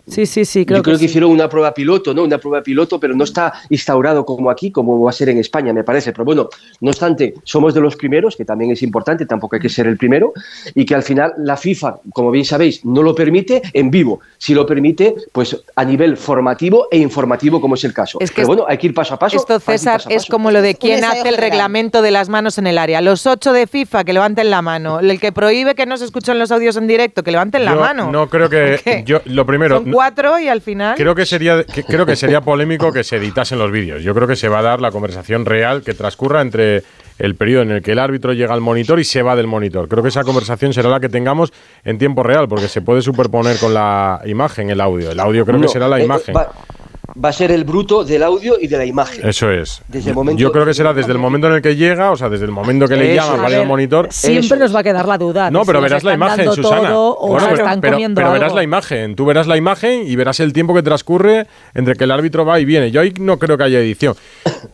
Sí, 0.05 0.25
sí, 0.25 0.43
sí, 0.43 0.65
creo 0.65 0.79
Yo 0.79 0.83
creo 0.83 0.95
que, 0.95 0.99
que, 0.99 1.07
sí. 1.07 1.11
hicieron 1.11 1.31
una 1.31 1.47
prueba 1.47 1.73
piloto, 1.73 2.13
¿no? 2.13 2.23
Una 2.23 2.37
prueba 2.37 2.61
piloto, 2.61 2.99
pero 2.99 3.15
no 3.15 3.23
está 3.23 3.53
instaurado 3.69 4.25
como 4.25 4.49
aquí, 4.49 4.69
como 4.69 5.01
va 5.01 5.09
a 5.09 5.13
ser 5.13 5.29
en 5.29 5.37
España, 5.37 5.71
me 5.71 5.85
parece. 5.85 6.11
Pero 6.11 6.25
bueno, 6.25 6.49
no 6.81 6.89
obstante, 6.89 7.35
somos 7.43 7.73
de 7.73 7.79
los 7.79 7.95
primeros, 7.95 8.35
que 8.35 8.43
también 8.43 8.71
es 8.71 8.83
importante, 8.83 9.25
tampoco 9.25 9.55
hay 9.55 9.61
que 9.61 9.69
ser 9.69 9.87
el 9.87 9.97
primero, 9.97 10.33
y 10.75 10.85
que 10.85 10.93
al 10.93 11.03
final 11.03 11.33
la 11.37 11.55
FIFA, 11.55 11.99
como 12.11 12.31
bien 12.31 12.43
sabéis, 12.43 12.83
no 12.83 13.01
lo 13.01 13.15
permite 13.15 13.61
en 13.71 13.89
vivo. 13.91 14.19
Si 14.37 14.53
lo 14.53 14.65
permite, 14.65 15.15
pues 15.31 15.63
a 15.75 15.85
nivel 15.85 16.17
formativo 16.17 16.87
e 16.91 16.97
informativo, 16.97 17.61
como 17.61 17.75
es 17.75 17.83
el 17.85 17.93
caso. 17.93 18.17
Es 18.19 18.29
que 18.29 18.37
pero 18.37 18.47
bueno, 18.47 18.65
hay 18.67 18.77
que 18.77 18.87
ir 18.87 18.93
paso 18.93 19.13
a 19.13 19.19
paso. 19.19 19.37
Esto, 19.37 19.57
César, 19.61 20.03
paso 20.03 20.09
es 20.09 20.25
como 20.25 20.51
lo 20.51 20.61
de 20.61 20.75
quién 20.75 21.05
hace 21.05 21.29
el 21.29 21.37
reglamento 21.37 22.01
de 22.01 22.11
las 22.11 22.27
manos 22.27 22.57
en 22.57 22.67
el 22.67 22.77
área. 22.77 22.99
Los 22.99 23.25
ocho 23.25 23.53
de 23.53 23.67
FIFA 23.67 24.03
que 24.03 24.11
levanten 24.11 24.49
la 24.49 24.61
mano. 24.61 24.99
El 24.99 25.19
que 25.21 25.31
prohíbe 25.31 25.75
que 25.75 25.85
no 25.85 25.95
se 25.95 26.03
escuchen 26.03 26.39
los 26.39 26.51
audios 26.51 26.75
en 26.75 26.87
directo, 26.87 27.23
que 27.23 27.31
levanten 27.31 27.63
la 27.63 27.73
Yo 27.73 27.79
mano. 27.79 28.11
No 28.11 28.29
creo 28.29 28.49
que. 28.49 29.03
Yo, 29.05 29.21
lo 29.25 29.45
primero. 29.45 29.82
Son 29.83 29.91
cuatro 29.93 30.39
y 30.39 30.47
al 30.47 30.61
final. 30.61 30.95
Creo 30.95 31.15
que 31.15 31.25
sería 31.25 31.63
que- 31.63 31.83
creo 31.83 32.05
que 32.05 32.15
sería 32.15 32.41
polémico 32.41 32.91
que 32.91 33.03
se 33.03 33.17
editasen 33.17 33.59
los 33.59 33.71
vídeos. 33.71 34.03
Yo 34.03 34.13
creo 34.13 34.27
que 34.27 34.35
se 34.35 34.49
va 34.49 34.59
a 34.59 34.61
dar 34.63 34.81
la 34.81 34.91
conversación 34.91 35.45
real 35.45 35.81
que 35.83 35.93
transcurra 35.93 36.41
entre 36.41 36.83
el 37.19 37.35
periodo 37.35 37.61
en 37.61 37.71
el 37.71 37.81
que 37.83 37.91
el 37.91 37.99
árbitro 37.99 38.33
llega 38.33 38.53
al 38.53 38.61
monitor 38.61 38.99
y 38.99 39.03
se 39.03 39.21
va 39.21 39.35
del 39.35 39.47
monitor. 39.47 39.87
Creo 39.87 40.01
que 40.01 40.09
esa 40.09 40.23
conversación 40.23 40.73
será 40.73 40.89
la 40.89 40.99
que 40.99 41.09
tengamos 41.09 41.53
en 41.83 41.97
tiempo 41.99 42.23
real, 42.23 42.47
porque 42.47 42.67
se 42.67 42.81
puede 42.81 43.01
superponer 43.01 43.57
con 43.59 43.73
la 43.73 44.19
imagen 44.25 44.69
el 44.71 44.81
audio. 44.81 45.11
El 45.11 45.19
audio 45.19 45.45
creo 45.45 45.57
No, 45.59 45.63
que 45.63 45.69
será 45.69 45.87
la 45.87 45.99
eh, 45.99 46.05
imagen. 46.05 46.35
Va, 46.35 46.49
va 47.23 47.29
a 47.29 47.33
ser 47.33 47.51
el 47.51 47.63
bruto 47.63 48.03
del 48.03 48.23
audio 48.23 48.57
y 48.59 48.67
de 48.67 48.77
la 48.77 48.85
imagen. 48.85 49.27
Eso 49.27 49.51
es. 49.51 49.81
Desde 49.87 50.09
el 50.09 50.15
momento- 50.15 50.39
Yo 50.41 50.51
creo 50.51 50.65
que 50.65 50.73
será 50.73 50.93
desde 50.93 51.11
el 51.11 51.17
momento 51.19 51.47
en 51.47 51.53
el 51.53 51.61
que 51.61 51.75
llega, 51.75 52.11
o 52.11 52.15
sea, 52.17 52.29
desde 52.29 52.45
el 52.45 52.51
momento 52.51 52.87
que 52.87 52.95
le 52.95 53.15
Eso 53.15 53.23
llama 53.31 53.47
es. 53.47 53.53
para 53.53 53.65
monitor. 53.65 54.07
Siempre 54.11 54.57
nos 54.57 54.73
va 54.75 54.79
a 54.79 54.83
quedar 54.83 55.07
la 55.07 55.17
duda. 55.17 55.51
No, 55.51 55.63
pero 55.65 55.81
verás 55.81 56.03
la 56.03 56.13
imagen, 56.13 56.51
Susana. 56.53 56.89
todo 56.89 57.17
o 57.19 57.27
Bueno, 57.29 57.47
pero, 57.51 57.63
están 57.63 57.81
pero- 57.81 57.93
comiendo 57.93 58.19
pero 58.19 58.31
verás 58.31 58.45
algo. 58.47 58.55
la 58.57 58.63
imagen. 58.63 59.15
Tú 59.15 59.25
verás 59.25 59.47
la 59.47 59.57
imagen 59.57 60.03
y 60.07 60.15
verás 60.15 60.39
el 60.39 60.53
tiempo 60.53 60.73
que 60.73 60.81
transcurre 60.81 61.47
entre 61.73 61.95
que 61.95 62.05
el 62.05 62.11
árbitro 62.11 62.45
va 62.45 62.59
y 62.59 62.65
viene. 62.65 62.89
Yo 62.91 63.01
ahí 63.01 63.13
no 63.19 63.37
creo 63.37 63.57
que 63.57 63.63
haya 63.65 63.79
edición. 63.79 64.15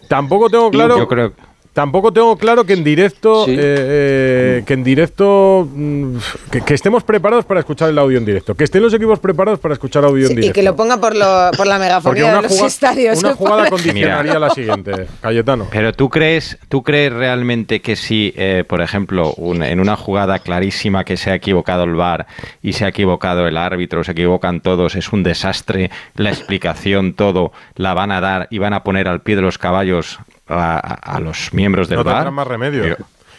Tampoco 0.08 0.50
tengo 0.50 0.70
claro. 0.72 0.98
Yo 0.98 1.08
creo 1.08 1.34
Tampoco 1.80 2.12
tengo 2.12 2.36
claro 2.38 2.66
que 2.66 2.74
en 2.74 2.84
directo, 2.84 3.46
Sí. 3.46 3.52
eh, 3.52 3.56
eh, 3.58 4.64
que 4.66 4.74
en 4.74 4.84
directo, 4.84 5.66
mm, 5.74 6.18
que, 6.52 6.60
que 6.60 6.74
estemos 6.74 7.06
preparados 7.06 7.46
para 7.46 7.62
escuchar 7.62 7.90
el 7.90 7.98
audio 7.98 8.18
en 8.18 8.26
directo, 8.26 8.54
que 8.54 8.66
estén 8.66 8.84
los 8.84 8.94
equipos 8.94 9.18
preparados 9.20 9.62
para 9.62 9.76
escuchar 9.76 10.04
audio 10.04 10.28
Sí, 10.28 10.34
en 10.34 10.40
y 10.40 10.42
directo. 10.42 10.56
que 10.56 10.64
lo 10.64 10.76
ponga 10.76 10.98
por, 10.98 11.16
lo, 11.16 11.52
por 11.56 11.68
la 11.68 11.80
megafonía 11.80 12.36
de 12.36 12.42
los 12.42 12.62
estadios. 12.64 13.24
una 13.24 13.34
jugada 13.34 13.70
condicionaría 13.70 14.38
la 14.40 14.50
siguiente, 14.50 15.08
Cayetano. 15.22 15.68
Pero 15.72 15.94
tú 15.94 16.10
crees, 16.10 16.58
tú 16.68 16.84
crees 16.84 17.14
realmente 17.14 17.80
que 17.82 17.96
si, 17.96 18.34
eh, 18.36 18.66
por 18.68 18.82
ejemplo, 18.82 19.34
un- 19.38 19.64
en 19.64 19.80
una 19.80 19.96
jugada 19.96 20.40
clarísima 20.40 21.06
que 21.06 21.16
se 21.16 21.32
ha 21.32 21.36
equivocado 21.36 21.86
el 21.86 21.96
VAR 21.96 22.28
y 22.62 22.74
se 22.74 22.84
ha 22.84 22.90
equivocado 22.90 23.48
el 23.48 23.56
árbitro, 23.56 24.04
se 24.04 24.12
equivocan 24.12 24.60
todos, 24.60 24.96
es 24.96 25.14
un 25.14 25.24
desastre, 25.24 25.92
la 26.16 26.30
explicación, 26.30 27.14
todo, 27.14 27.54
la 27.76 27.94
van 27.94 28.12
a 28.12 28.20
dar 28.20 28.48
y 28.52 28.58
van 28.58 28.74
a 28.74 28.84
poner 28.84 29.08
al 29.08 29.22
pie 29.22 29.38
de 29.38 29.44
los 29.44 29.58
caballos 29.58 30.20
a, 30.50 31.20
los 31.20 31.54
miembros 31.54 31.88
del 31.88 31.98
no 32.00 32.04
VAR? 32.04 32.16
tendrán 32.16 32.34
más 32.34 32.48
remedio. 32.48 32.88
Yo- 32.88 32.96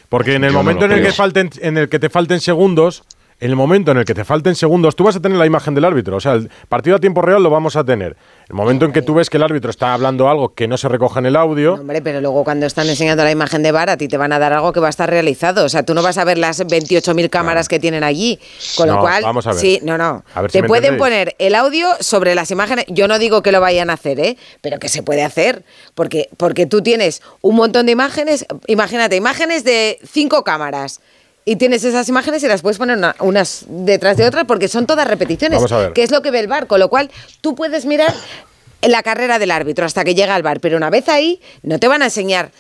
Porque 0.08 0.34
en 0.34 0.44
el 0.44 0.52
no 0.52 0.58
momento 0.60 0.84
en 0.84 0.92
el 0.92 1.02
que 1.02 1.12
falten, 1.12 1.50
en 1.60 1.78
el 1.78 1.88
que 1.88 1.98
te 1.98 2.08
falten 2.10 2.40
segundos, 2.40 3.04
en 3.40 3.48
el 3.50 3.56
momento 3.56 3.90
en 3.90 3.96
el 3.96 4.04
que 4.04 4.14
te 4.14 4.24
falten 4.24 4.54
segundos, 4.54 4.94
tú 4.94 5.04
vas 5.04 5.16
a 5.16 5.20
tener 5.20 5.38
la 5.38 5.46
imagen 5.46 5.74
del 5.74 5.86
árbitro. 5.86 6.16
O 6.16 6.20
sea, 6.20 6.34
el 6.34 6.50
partido 6.68 6.96
a 6.96 6.98
tiempo 6.98 7.22
real 7.22 7.42
lo 7.42 7.48
vamos 7.48 7.74
a 7.74 7.84
tener. 7.84 8.14
El 8.48 8.54
momento 8.54 8.84
en 8.84 8.92
que 8.92 9.00
tú 9.00 9.14
ves 9.14 9.30
que 9.30 9.38
el 9.38 9.42
árbitro 9.42 9.70
está 9.70 9.94
hablando 9.94 10.28
algo 10.28 10.52
que 10.52 10.68
no 10.68 10.76
se 10.76 10.88
recoge 10.88 11.20
en 11.20 11.26
el 11.26 11.36
audio. 11.36 11.74
Hombre, 11.74 12.02
pero 12.02 12.20
luego 12.20 12.44
cuando 12.44 12.66
están 12.66 12.86
enseñando 12.88 13.24
la 13.24 13.30
imagen 13.30 13.62
de 13.62 13.72
VAR, 13.72 13.88
a 13.88 13.96
ti 13.96 14.08
te 14.08 14.18
van 14.18 14.32
a 14.32 14.38
dar 14.38 14.52
algo 14.52 14.72
que 14.72 14.80
va 14.80 14.88
a 14.88 14.90
estar 14.90 15.08
realizado. 15.08 15.64
O 15.64 15.68
sea, 15.70 15.82
tú 15.84 15.94
no 15.94 16.02
vas 16.02 16.18
a 16.18 16.24
ver 16.24 16.36
las 16.36 16.60
28.000 16.60 17.30
cámaras 17.30 17.68
que 17.68 17.78
tienen 17.80 18.04
allí. 18.04 18.38
Con 18.76 18.88
lo 18.88 18.96
No, 18.96 19.00
cual, 19.00 19.22
vamos 19.22 19.46
a 19.46 19.52
ver. 19.52 19.60
sí, 19.60 19.80
no, 19.82 19.96
no. 19.96 20.22
A 20.34 20.42
ver 20.42 20.50
si 20.50 20.60
te 20.60 20.66
pueden 20.66 20.98
poner 20.98 21.34
el 21.38 21.54
audio 21.54 21.88
sobre 22.00 22.34
las 22.34 22.50
imágenes. 22.50 22.84
Yo 22.88 23.08
no 23.08 23.18
digo 23.18 23.42
que 23.42 23.52
lo 23.52 23.60
vayan 23.62 23.88
a 23.88 23.94
hacer, 23.94 24.20
¿eh? 24.20 24.36
Pero 24.60 24.78
que 24.78 24.90
se 24.90 25.02
puede 25.02 25.22
hacer. 25.22 25.64
Porque, 25.94 26.28
porque 26.36 26.66
tú 26.66 26.82
tienes 26.82 27.22
un 27.40 27.56
montón 27.56 27.86
de 27.86 27.92
imágenes. 27.92 28.44
Imagínate, 28.66 29.16
imágenes 29.16 29.64
de 29.64 29.98
cinco 30.04 30.44
cámaras. 30.44 31.00
Y 31.50 31.56
tienes 31.56 31.82
esas 31.82 32.08
imágenes 32.08 32.42
y 32.44 32.46
las 32.48 32.62
puedes 32.62 32.78
poner 32.78 32.96
una- 32.96 33.16
unas 33.18 33.64
detrás 33.68 34.16
de 34.16 34.24
otras 34.24 34.44
porque 34.44 34.68
son 34.68 34.86
todas 34.86 35.08
repeticiones. 35.08 35.56
Vamos 35.58 35.72
a 35.72 35.78
ver. 35.78 35.92
Que 35.92 36.04
es 36.04 36.12
lo 36.12 36.22
que 36.22 36.30
ve 36.30 36.38
el 36.38 36.46
bar. 36.46 36.68
Con 36.68 36.78
lo 36.78 36.88
cual, 36.88 37.10
tú 37.40 37.56
puedes 37.56 37.86
mirar 37.86 38.14
la 38.82 39.02
carrera 39.02 39.38
del 39.40 39.50
árbitro 39.50 39.84
hasta 39.84 40.04
que 40.04 40.14
llega 40.14 40.36
al 40.36 40.42
bar. 40.44 40.60
Pero 40.60 40.76
una 40.76 40.90
vez 40.90 41.08
ahí, 41.08 41.40
no 41.64 41.80
te 41.80 41.88
van 41.88 42.02
a 42.02 42.04
enseñar 42.04 42.50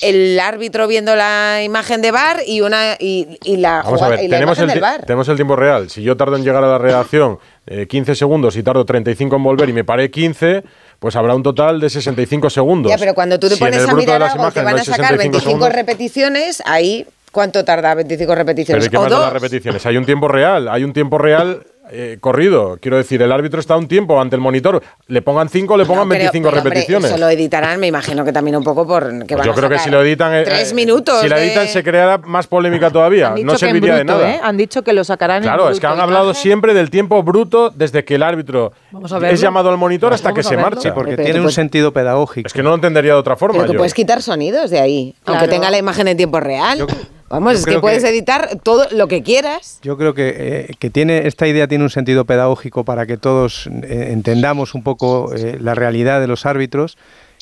el 0.00 0.40
árbitro 0.40 0.88
viendo 0.88 1.14
la 1.14 1.60
imagen 1.62 2.00
de 2.00 2.10
bar 2.10 2.38
y 2.46 2.62
una 2.62 2.96
y, 2.98 3.38
y 3.44 3.58
la, 3.58 3.82
Vamos 3.82 4.00
a 4.00 4.06
jugada- 4.06 4.16
ver, 4.16 4.24
y 4.24 4.28
la 4.28 4.36
tenemos 4.38 4.58
el, 4.58 4.66
del 4.68 4.80
bar. 4.80 5.04
tenemos 5.04 5.28
el 5.28 5.36
tiempo 5.36 5.54
real. 5.54 5.90
Si 5.90 6.02
yo 6.02 6.16
tardo 6.16 6.34
en 6.36 6.42
llegar 6.42 6.64
a 6.64 6.68
la 6.68 6.78
redacción 6.78 7.38
eh, 7.66 7.86
15 7.86 8.14
segundos 8.14 8.56
y 8.56 8.62
tardo 8.62 8.86
35 8.86 9.36
en 9.36 9.42
volver 9.44 9.68
y 9.68 9.74
me 9.74 9.84
paré 9.84 10.10
15, 10.10 10.64
pues 10.98 11.14
habrá 11.16 11.34
un 11.34 11.42
total 11.42 11.78
de 11.80 11.90
65 11.90 12.48
segundos. 12.48 12.90
Ya, 12.90 12.96
pero 12.96 13.12
cuando 13.14 13.38
tú 13.38 13.50
te 13.50 13.56
Si 13.56 13.60
pones 13.60 13.86
a 13.86 13.94
mirar 13.94 14.22
algo 14.22 14.50
te 14.50 14.62
van 14.62 14.78
a 14.78 14.84
sacar 14.84 15.08
65 15.10 15.18
25 15.18 15.40
segundos, 15.44 15.72
repeticiones, 15.74 16.62
ahí 16.64 17.06
¿cuánto 17.32 17.64
tarda 17.64 17.94
25 17.96 18.30
Pero 18.30 18.38
repeticiones? 18.38 18.86
¿y 18.86 18.88
qué 18.90 18.96
o 18.96 19.00
más 19.02 19.10
da 19.10 19.16
dos. 19.16 19.24
las 19.24 19.32
repeticiones? 19.32 19.84
Hay 19.86 19.96
un 19.96 20.04
tiempo 20.06 20.28
real, 20.28 20.68
hay 20.68 20.84
un 20.84 20.92
tiempo 20.92 21.18
real 21.18 21.64
eh, 21.94 22.16
corrido. 22.20 22.78
Quiero 22.80 22.96
decir, 22.96 23.20
el 23.20 23.32
árbitro 23.32 23.60
está 23.60 23.76
un 23.76 23.86
tiempo 23.88 24.18
ante 24.18 24.36
el 24.36 24.40
monitor. 24.40 24.82
Le 25.08 25.20
pongan 25.20 25.48
5, 25.50 25.76
le 25.76 25.84
pongan 25.84 26.08
Pero- 26.08 26.20
25 26.20 26.48
pero, 26.48 26.58
hombre, 26.60 26.70
repeticiones. 26.70 27.10
Eso 27.10 27.18
lo 27.18 27.28
editarán, 27.28 27.80
me 27.80 27.88
imagino 27.88 28.24
que 28.24 28.32
también 28.32 28.56
un 28.56 28.64
poco 28.64 28.86
por 28.86 29.02
que 29.26 29.34
Pues 29.34 29.38
van 29.38 29.44
yo 29.46 29.52
a 29.52 29.54
creo 29.54 29.68
que 29.68 29.78
si 29.80 29.90
lo 29.90 30.00
editan. 30.02 30.32
eh, 30.32 30.44
Tres 30.44 30.70
eh, 30.72 30.74
minutos. 30.74 31.20
Si 31.20 31.28
de- 31.28 31.34
editan, 31.44 31.66
se 31.68 31.82
creará 31.82 32.16
más 32.18 32.46
polémica 32.46 32.88
todavía. 32.90 33.28
Han 33.30 33.34
dicho 33.34 33.46
No 33.46 33.58
serviría 33.58 33.96
de 33.96 34.04
bruto, 34.04 34.18
nada. 34.20 34.30
¿eh? 34.36 34.40
Han 34.42 34.56
dicho 34.56 34.82
que 34.82 34.92
lo 34.94 35.04
sacarán 35.04 35.38
en 35.38 35.42
Claro, 35.42 35.68
es 35.68 35.80
que 35.80 35.86
bruto 35.86 35.92
han 35.94 36.00
hablado 36.00 36.26
imagen. 36.26 36.42
siempre 36.42 36.72
del 36.72 36.88
tiempo 36.88 37.22
bruto 37.24 37.68
desde 37.70 38.04
que 38.04 38.14
el 38.14 38.22
árbitro 38.22 38.72
Vamos 38.92 39.12
a 39.12 39.18
verlo. 39.18 39.34
es 39.34 39.40
llamado 39.40 39.68
al 39.68 39.76
monitor 39.76 40.14
hasta 40.14 40.30
Vamos 40.30 40.46
que 40.46 40.54
se 40.54 40.56
marcha. 40.56 40.80
Sí, 40.82 40.90
porque 40.94 41.10
Pero 41.16 41.24
tiene 41.24 41.40
un 41.40 41.44
puedes- 41.46 41.56
sentido 41.56 41.92
pedagógico. 41.92 42.46
Es 42.46 42.52
que 42.54 42.62
no 42.62 42.70
lo 42.70 42.76
entendería 42.76 43.12
de 43.12 43.18
otra 43.18 43.36
forma. 43.36 43.54
Pero 43.54 43.66
tú 43.66 43.72
yo. 43.74 43.78
puedes 43.78 43.92
quitar 43.92 44.22
sonidos 44.22 44.70
de 44.70 44.80
ahí, 44.80 45.14
aunque 45.26 45.44
Claro. 45.46 45.52
tenga 45.52 45.70
la 45.70 45.76
imagen 45.78 46.08
en 46.08 46.16
tiempo 46.16 46.40
real. 46.40 46.86
Vamos, 47.32 47.54
yo 47.54 47.58
es 47.60 47.64
que 47.64 47.78
puedes 47.78 48.02
que- 48.02 48.10
editar 48.10 48.58
todo 48.62 48.86
lo 48.90 49.08
que 49.08 49.22
quieras. 49.22 49.78
Yo 49.82 49.96
creo 49.96 50.12
que, 50.12 50.34
eh, 50.36 50.74
que 50.78 50.90
tiene 50.90 51.26
esta 51.26 51.48
idea 51.48 51.66
tiene 51.66 51.82
un 51.82 51.88
sentido 51.90 52.26
pedagógico 52.26 52.84
para 52.84 53.06
que 53.06 53.16
todos 53.16 53.66
eh, 53.68 54.08
entendamos 54.12 54.74
un 54.74 54.82
poco 54.82 55.32
eh, 55.34 55.56
la 55.58 55.74
realidad 55.74 56.20
de 56.20 56.26
los 56.26 56.44
árbitros 56.44 56.98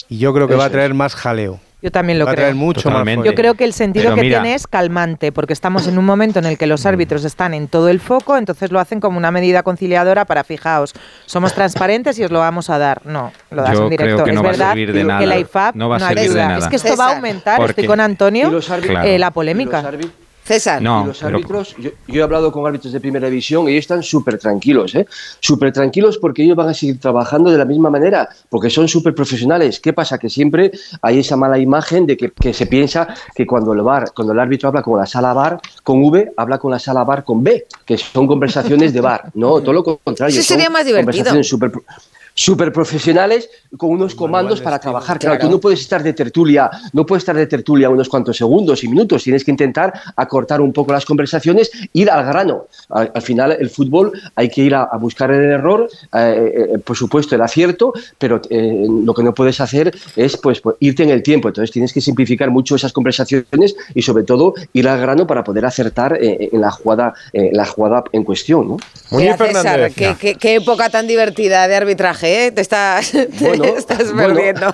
y 0.09 0.19
yo 0.19 0.33
creo 0.33 0.47
que 0.47 0.55
va 0.55 0.67
a 0.67 0.71
traer 0.71 0.95
más 0.95 1.17
jaleo. 1.17 1.59
Yo 1.83 1.91
también 1.91 2.19
lo 2.19 2.27
va 2.27 2.33
a 2.33 2.35
creo. 2.35 2.45
traer 2.45 2.55
mucho 2.57 2.83
Totalmente. 2.83 3.19
más 3.21 3.27
Yo 3.27 3.35
creo 3.35 3.55
que 3.55 3.65
el 3.65 3.73
sentido 3.73 4.05
Pero 4.05 4.15
que 4.17 4.21
mira- 4.23 4.43
tiene 4.43 4.55
es 4.55 4.67
calmante, 4.67 5.33
porque 5.33 5.53
estamos 5.55 5.87
en 5.87 5.99
un 5.99 6.05
momento 6.05 6.39
en 6.39 6.45
el 6.45 6.59
que 6.59 6.67
los 6.67 6.85
árbitros 6.87 7.25
están 7.25 7.55
en 7.55 7.69
todo 7.69 7.89
el 7.89 8.01
foco, 8.01 8.37
entonces 8.37 8.71
lo 8.71 8.81
hacen 8.81 9.01
como 9.01 9.17
una 9.19 9.31
medida 9.31 9.63
conciliadora 9.63 10.25
para, 10.27 10.45
fijaos, 10.45 10.93
somos 11.27 11.55
transparentes 11.55 12.19
y 12.19 12.25
os 12.25 12.31
lo 12.31 12.41
vamos 12.41 12.69
a 12.71 12.79
dar. 12.79 13.01
No, 13.07 13.33
lo 13.51 13.63
das 13.63 13.73
Yo 13.73 13.85
en 13.85 13.91
directo. 13.91 14.15
creo 14.17 14.25
que 14.25 14.31
es 14.31 14.37
no 14.37 14.43
va 14.43 14.49
a 14.49 14.53
verdad 14.53 14.69
servir 14.69 14.93
de 14.93 14.99
que 15.01 15.05
nada. 15.05 15.27
la 15.27 15.39
IFAB 15.39 15.77
No 15.77 15.89
va 15.89 15.97
a 15.97 16.01
servir 16.01 16.33
de 16.33 16.39
nada. 16.41 16.59
Es 16.59 16.69
que 16.69 16.77
esto 16.77 16.97
va 16.97 17.07
a 17.13 17.17
aumentar, 17.17 17.61
estoy 17.63 17.87
con 17.87 18.01
Antonio, 18.01 18.61
eh, 19.05 19.19
la 19.19 19.31
polémica. 19.31 19.83
César. 20.51 20.83
No, 20.83 21.05
y 21.05 21.07
los 21.07 21.19
pero- 21.19 21.37
árbitros, 21.37 21.77
yo, 21.79 21.91
yo 22.09 22.21
he 22.21 22.25
hablado 22.25 22.51
con 22.51 22.67
árbitros 22.67 22.93
de 22.93 22.99
primera 22.99 23.29
división 23.29 23.69
y 23.69 23.73
ellos 23.73 23.83
están 23.83 24.03
súper 24.03 24.37
tranquilos, 24.37 24.97
¿eh? 24.97 25.07
Súper 25.39 25.73
tranquilos 25.73 26.19
porque 26.19 26.43
ellos 26.43 26.57
van 26.57 26.69
a 26.71 26.75
seguir 26.75 26.99
trabajando 26.99 27.53
de 27.53 27.59
la 27.59 27.65
misma 27.65 27.89
manera, 27.89 28.29
porque 28.49 28.69
son 28.69 28.89
súper 28.89 29.15
profesionales. 29.15 29.79
¿Qué 29.79 29.93
pasa? 29.93 30.19
Que 30.19 30.29
siempre 30.29 30.73
hay 31.03 31.21
esa 31.21 31.37
mala 31.37 31.57
imagen 31.57 32.05
de 32.05 32.17
que, 32.17 32.33
que 32.33 32.53
se 32.53 32.67
piensa 32.67 33.15
que 33.33 33.47
cuando 33.47 33.73
el 33.73 33.83
VAR, 33.83 34.13
cuando 34.13 34.33
el 34.33 34.41
árbitro 34.41 34.69
habla 34.71 34.83
con 34.83 34.99
la 34.99 35.07
sala 35.07 35.33
VAR 35.33 35.61
con 35.85 36.03
V, 36.03 36.33
habla 36.37 36.59
con 36.59 36.73
la 36.73 36.81
sala 36.81 37.05
VAR 37.05 37.23
con 37.23 37.45
B, 37.45 37.67
que 37.85 37.97
son 37.97 38.27
conversaciones 38.27 38.93
de 38.93 39.01
VAR. 39.01 39.31
No, 39.35 39.61
todo 39.61 39.73
lo 39.73 39.85
contrario. 39.85 40.37
Eso 40.37 40.43
sería 40.43 40.69
más 40.69 40.85
divertido. 40.85 41.13
conversaciones 41.13 41.49
súper 41.49 41.71
súper 42.35 42.73
profesionales 42.73 43.49
con 43.77 43.91
unos 43.91 44.15
comandos 44.15 44.61
para 44.61 44.79
trabajar. 44.79 45.19
Claro, 45.19 45.37
Claro. 45.37 45.49
tú 45.49 45.55
no 45.57 45.61
puedes 45.61 45.81
estar 45.81 46.03
de 46.03 46.13
tertulia, 46.13 46.71
no 46.93 47.05
puedes 47.07 47.23
estar 47.23 47.37
de 47.37 47.47
tertulia 47.47 47.91
unos 47.91 48.09
cuantos 48.09 48.37
segundos 48.37 48.83
y 48.85 48.89
minutos, 48.89 49.23
tienes 49.23 49.45
que 49.45 49.51
intentar 49.51 49.93
acortar 50.17 50.61
un 50.61 50.73
poco 50.73 50.93
las 50.93 51.05
conversaciones, 51.05 51.71
ir 51.93 52.11
al 52.11 52.25
grano. 52.25 52.67
Al, 52.89 53.11
al 53.15 53.23
final 53.23 53.53
el 53.59 53.71
fútbol 53.71 54.13
hay 54.35 54.49
que 54.49 54.63
ir 54.63 54.75
a, 54.75 54.85
a 54.85 54.97
buscar 54.97 55.31
el 55.31 55.51
error, 55.51 55.89
eh, 56.15 56.69
eh, 56.75 56.79
por 56.79 56.97
supuesto 56.97 57.35
el 57.35 57.41
acierto, 57.43 57.93
pero 58.19 58.41
eh, 58.51 58.87
lo 59.05 59.15
que 59.15 59.23
no 59.23 59.35
puedes 59.35 59.61
hacer 59.61 59.95
es 60.17 60.37
pues, 60.37 60.61
pues, 60.61 60.77
irte 60.81 61.03
en 61.03 61.11
el 61.11 61.23
tiempo. 61.23 61.49
Entonces 61.49 61.71
tienes 61.71 61.93
que 61.93 62.01
simplificar 62.01 62.51
mucho 62.51 62.75
esas 62.77 62.93
conversaciones 62.93 63.77
y 63.95 64.03
sobre 64.03 64.25
todo 64.25 64.55
ir 64.73 64.89
al 64.89 65.01
grano 65.01 65.27
para 65.27 65.45
poder 65.45 65.65
acertar 65.67 66.19
eh, 66.21 66.49
en 66.53 66.61
la 66.61 66.71
jugada, 66.71 67.15
eh, 67.33 67.51
la 67.53 67.67
jugada 67.67 68.05
en 68.13 68.25
cuestión. 68.25 68.69
¿no? 68.69 68.77
Mira, 69.13 69.37
César, 69.37 69.91
qué, 69.95 70.17
qué- 70.19 70.35
qué 70.35 70.55
época 70.57 70.89
tan 70.91 71.07
divertida 71.07 71.67
de 71.69 71.77
arbitraje, 71.77 72.20
¿eh? 72.23 72.53
Te 72.53 72.61
estás, 72.61 73.11
te 73.13 73.29
Bueno, 73.41 73.65
estás 73.65 74.13
perdiendo. 74.13 74.69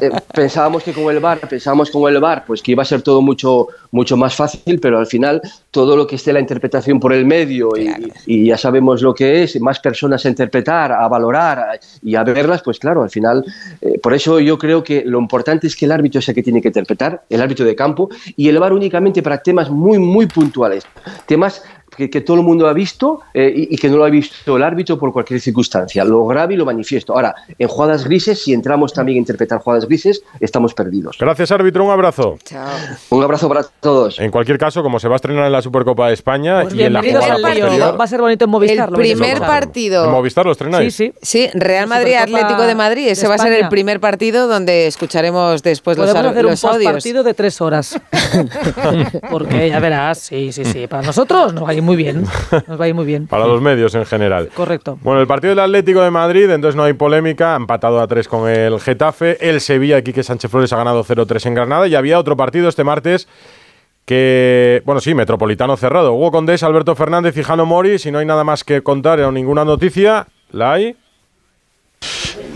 eh, 0.00 0.10
pensábamos 0.34 0.82
que 0.82 0.92
con 0.92 1.14
el 1.14 1.20
VAR, 1.20 1.40
pensábamos 1.40 1.90
con 1.90 2.12
el 2.12 2.20
VAR, 2.20 2.44
pues 2.46 2.62
que 2.62 2.72
iba 2.72 2.82
a 2.82 2.86
ser 2.86 3.02
todo 3.02 3.22
mucho, 3.22 3.68
mucho 3.90 4.16
más 4.16 4.34
fácil, 4.34 4.80
pero 4.80 4.98
al 4.98 5.06
final 5.06 5.40
todo 5.70 5.96
lo 5.96 6.06
que 6.06 6.16
esté 6.16 6.32
la 6.32 6.40
interpretación 6.40 7.00
por 7.00 7.12
el 7.12 7.24
medio 7.24 7.70
y, 7.76 7.90
y 8.26 8.46
ya 8.46 8.58
sabemos 8.58 9.02
lo 9.02 9.14
que 9.14 9.42
es, 9.42 9.60
más 9.60 9.80
personas 9.80 10.24
a 10.24 10.28
interpretar, 10.28 10.92
a 10.92 11.06
valorar 11.08 11.80
y 12.02 12.14
a 12.14 12.24
verlas, 12.24 12.62
pues 12.62 12.78
claro, 12.78 13.02
al 13.02 13.10
final, 13.10 13.44
eh, 13.80 13.98
por 13.98 14.14
eso 14.14 14.40
yo 14.40 14.58
creo 14.58 14.82
que 14.82 15.04
lo 15.04 15.18
importante 15.18 15.66
es 15.66 15.76
que 15.76 15.84
el 15.84 15.92
árbitro 15.92 16.20
es 16.20 16.28
el 16.28 16.34
que 16.34 16.42
tiene 16.42 16.60
que 16.60 16.68
interpretar, 16.68 17.22
el 17.28 17.40
árbitro 17.40 17.64
de 17.64 17.74
campo, 17.74 18.08
y 18.36 18.48
el 18.48 18.58
VAR 18.58 18.72
únicamente 18.72 19.22
para 19.22 19.42
temas 19.42 19.70
muy, 19.70 19.98
muy 19.98 20.26
puntuales, 20.26 20.84
temas 21.26 21.62
que, 22.00 22.10
que 22.10 22.20
todo 22.20 22.38
el 22.38 22.42
mundo 22.42 22.66
ha 22.66 22.72
visto 22.72 23.20
eh, 23.34 23.52
y, 23.54 23.74
y 23.74 23.78
que 23.78 23.88
no 23.88 23.96
lo 23.98 24.04
ha 24.04 24.10
visto 24.10 24.56
el 24.56 24.62
árbitro 24.62 24.98
por 24.98 25.12
cualquier 25.12 25.40
circunstancia. 25.40 26.04
Lo 26.04 26.26
grave 26.26 26.54
y 26.54 26.56
lo 26.56 26.64
manifiesto. 26.64 27.12
Ahora, 27.14 27.34
en 27.58 27.68
jugadas 27.68 28.04
grises, 28.04 28.42
si 28.42 28.52
entramos 28.52 28.92
también 28.92 29.16
a 29.16 29.18
interpretar 29.20 29.60
jugadas 29.60 29.86
grises, 29.86 30.22
estamos 30.40 30.74
perdidos. 30.74 31.16
Gracias, 31.18 31.50
árbitro. 31.52 31.84
Un 31.84 31.90
abrazo. 31.92 32.36
Un 33.10 33.22
abrazo 33.22 33.48
para 33.48 33.62
todos. 33.80 34.18
En 34.18 34.30
cualquier 34.30 34.58
caso, 34.58 34.82
como 34.82 34.98
se 34.98 35.08
va 35.08 35.14
a 35.14 35.16
estrenar 35.16 35.46
en 35.46 35.52
la 35.52 35.62
Supercopa 35.62 36.08
de 36.08 36.14
España 36.14 36.62
Pues 36.62 36.74
y 36.74 36.82
en 36.82 36.92
la 36.92 37.02
jugada 37.02 37.36
posterior. 37.36 38.00
Va 38.00 38.04
a 38.04 38.06
ser 38.08 38.20
bonito 38.20 38.44
en 38.46 38.50
Movistar. 38.50 38.88
El 38.88 38.94
primer 38.94 39.38
partido. 39.38 40.04
¿En 40.06 40.10
Movistar 40.10 40.46
lo 40.46 40.52
estrenáis? 40.52 40.94
Sí, 40.94 41.12
sí. 41.22 41.40
Sí, 41.50 41.50
Real 41.54 41.86
Madrid 41.86 42.12
Supercopa 42.14 42.38
Atlético 42.38 42.62
de 42.62 42.74
Madrid. 42.74 43.08
Ese 43.08 43.22
de 43.22 43.28
va 43.28 43.34
a 43.34 43.38
ser 43.38 43.52
el 43.52 43.68
primer 43.68 44.00
partido 44.00 44.48
donde 44.48 44.86
escucharemos 44.86 45.62
después 45.62 45.96
los, 45.96 46.06
Podemos 46.06 46.24
ar- 46.26 46.30
hacer 46.32 46.44
un 46.46 46.50
los 46.52 46.64
audios. 46.64 46.92
partido 46.92 47.22
de 47.22 47.34
tres 47.34 47.60
horas. 47.60 47.98
Porque 49.30 49.68
ya 49.68 49.78
verás, 49.80 50.18
sí, 50.18 50.52
sí, 50.52 50.64
sí. 50.64 50.86
Para 50.86 51.02
nosotros 51.02 51.52
nos 51.52 51.64
va 51.64 51.70
a 51.70 51.74
ir 51.74 51.82
muy 51.90 51.96
bien. 51.96 52.22
Nos 52.68 52.80
va 52.80 52.84
a 52.84 52.88
ir 52.88 52.94
muy 52.94 53.04
bien. 53.04 53.26
Para 53.26 53.46
los 53.46 53.60
medios 53.60 53.94
en 53.96 54.06
general. 54.06 54.48
Correcto. 54.54 54.98
Bueno, 55.02 55.20
el 55.20 55.26
partido 55.26 55.50
del 55.50 55.58
Atlético 55.58 56.02
de 56.02 56.10
Madrid, 56.10 56.48
entonces 56.50 56.76
no 56.76 56.84
hay 56.84 56.92
polémica, 56.92 57.54
ha 57.54 57.56
empatado 57.56 58.00
a 58.00 58.06
3 58.06 58.28
con 58.28 58.48
el 58.48 58.78
Getafe. 58.78 59.48
El 59.48 59.60
Sevilla, 59.60 60.00
Quique 60.02 60.22
Sánchez 60.22 60.50
Flores 60.50 60.72
ha 60.72 60.76
ganado 60.76 61.04
0-3 61.04 61.46
en 61.46 61.54
Granada. 61.54 61.88
Y 61.88 61.96
había 61.96 62.18
otro 62.20 62.36
partido 62.36 62.68
este 62.68 62.84
martes 62.84 63.26
que, 64.04 64.82
bueno, 64.84 65.00
sí, 65.00 65.14
Metropolitano 65.14 65.76
cerrado. 65.76 66.14
Hugo 66.14 66.30
Condés, 66.30 66.62
Alberto 66.62 66.94
Fernández 66.94 67.36
y 67.36 67.42
Jano 67.42 67.66
Mori. 67.66 67.98
Si 67.98 68.12
no 68.12 68.20
hay 68.20 68.26
nada 68.26 68.44
más 68.44 68.62
que 68.62 68.82
contar 68.82 69.20
o 69.20 69.32
ninguna 69.32 69.64
noticia, 69.64 70.28
¿la 70.52 70.74
hay? 70.74 70.96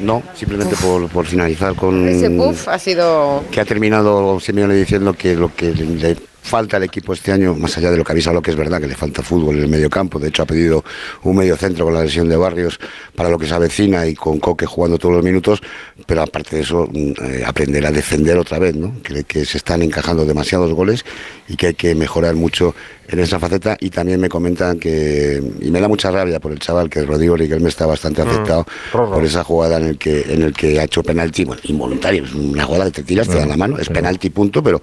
No, 0.00 0.22
simplemente 0.34 0.76
por, 0.76 1.08
por 1.08 1.26
finalizar 1.26 1.74
con 1.74 2.08
Ese 2.08 2.30
puff 2.30 2.68
ha 2.68 2.78
sido... 2.78 3.42
que 3.50 3.60
ha 3.60 3.64
terminado 3.64 4.38
Simeone 4.38 4.74
diciendo 4.74 5.12
que 5.12 5.34
lo 5.34 5.54
que 5.54 5.72
le 5.72 6.16
falta 6.44 6.76
al 6.76 6.82
equipo 6.82 7.14
este 7.14 7.32
año, 7.32 7.54
más 7.54 7.76
allá 7.78 7.90
de 7.90 7.96
lo 7.96 8.04
que 8.04 8.12
habéis 8.12 8.26
hablado, 8.26 8.42
que 8.42 8.50
es 8.50 8.56
verdad 8.56 8.78
que 8.78 8.86
le 8.86 8.94
falta 8.94 9.22
fútbol 9.22 9.56
en 9.56 9.62
el 9.62 9.68
medio 9.68 9.88
campo, 9.88 10.18
de 10.18 10.28
hecho 10.28 10.42
ha 10.42 10.46
pedido 10.46 10.84
un 11.22 11.36
medio 11.36 11.56
centro 11.56 11.86
con 11.86 11.94
la 11.94 12.04
lesión 12.04 12.28
de 12.28 12.36
Barrios 12.36 12.78
para 13.16 13.30
lo 13.30 13.38
que 13.38 13.46
se 13.46 13.54
avecina 13.54 14.06
y 14.06 14.14
con 14.14 14.38
Coque 14.38 14.66
jugando 14.66 14.98
todos 14.98 15.14
los 15.14 15.24
minutos, 15.24 15.62
pero 16.06 16.20
aparte 16.20 16.56
de 16.56 16.62
eso, 16.62 16.86
mm, 16.92 17.12
eh, 17.22 17.42
aprender 17.46 17.86
a 17.86 17.90
defender 17.90 18.36
otra 18.36 18.58
vez, 18.58 18.76
¿no? 18.76 18.94
que, 19.02 19.24
que 19.24 19.46
se 19.46 19.56
están 19.56 19.80
encajando 19.80 20.26
demasiados 20.26 20.70
goles 20.74 21.02
y 21.48 21.56
que 21.56 21.68
hay 21.68 21.74
que 21.74 21.94
mejorar 21.94 22.34
mucho 22.34 22.74
en 23.08 23.18
esa 23.18 23.38
faceta 23.38 23.76
y 23.80 23.90
también 23.90 24.20
me 24.20 24.28
comentan 24.28 24.78
que, 24.78 25.42
y 25.60 25.70
me 25.70 25.80
da 25.80 25.88
mucha 25.88 26.10
rabia 26.10 26.40
por 26.40 26.52
el 26.52 26.58
chaval, 26.58 26.88
que 26.88 27.02
Rodrigo 27.02 27.36
Riquelme 27.36 27.68
está 27.68 27.86
bastante 27.86 28.22
Mm, 28.24 28.28
afectado 28.28 28.66
por 28.92 29.24
esa 29.24 29.44
jugada 29.44 29.76
en 29.78 29.84
el 29.84 29.98
que 29.98 30.22
en 30.28 30.42
el 30.42 30.52
que 30.52 30.80
ha 30.80 30.84
hecho 30.84 31.02
penalti, 31.02 31.44
bueno, 31.44 31.60
involuntario, 31.64 32.24
es 32.24 32.32
una 32.34 32.64
jugada 32.64 32.86
que 32.86 32.90
te 32.92 33.02
tiras, 33.02 33.28
te 33.28 33.36
dan 33.36 33.48
la 33.48 33.56
mano, 33.56 33.78
es 33.78 33.88
penalti 33.88 34.30
punto, 34.30 34.62
pero 34.62 34.80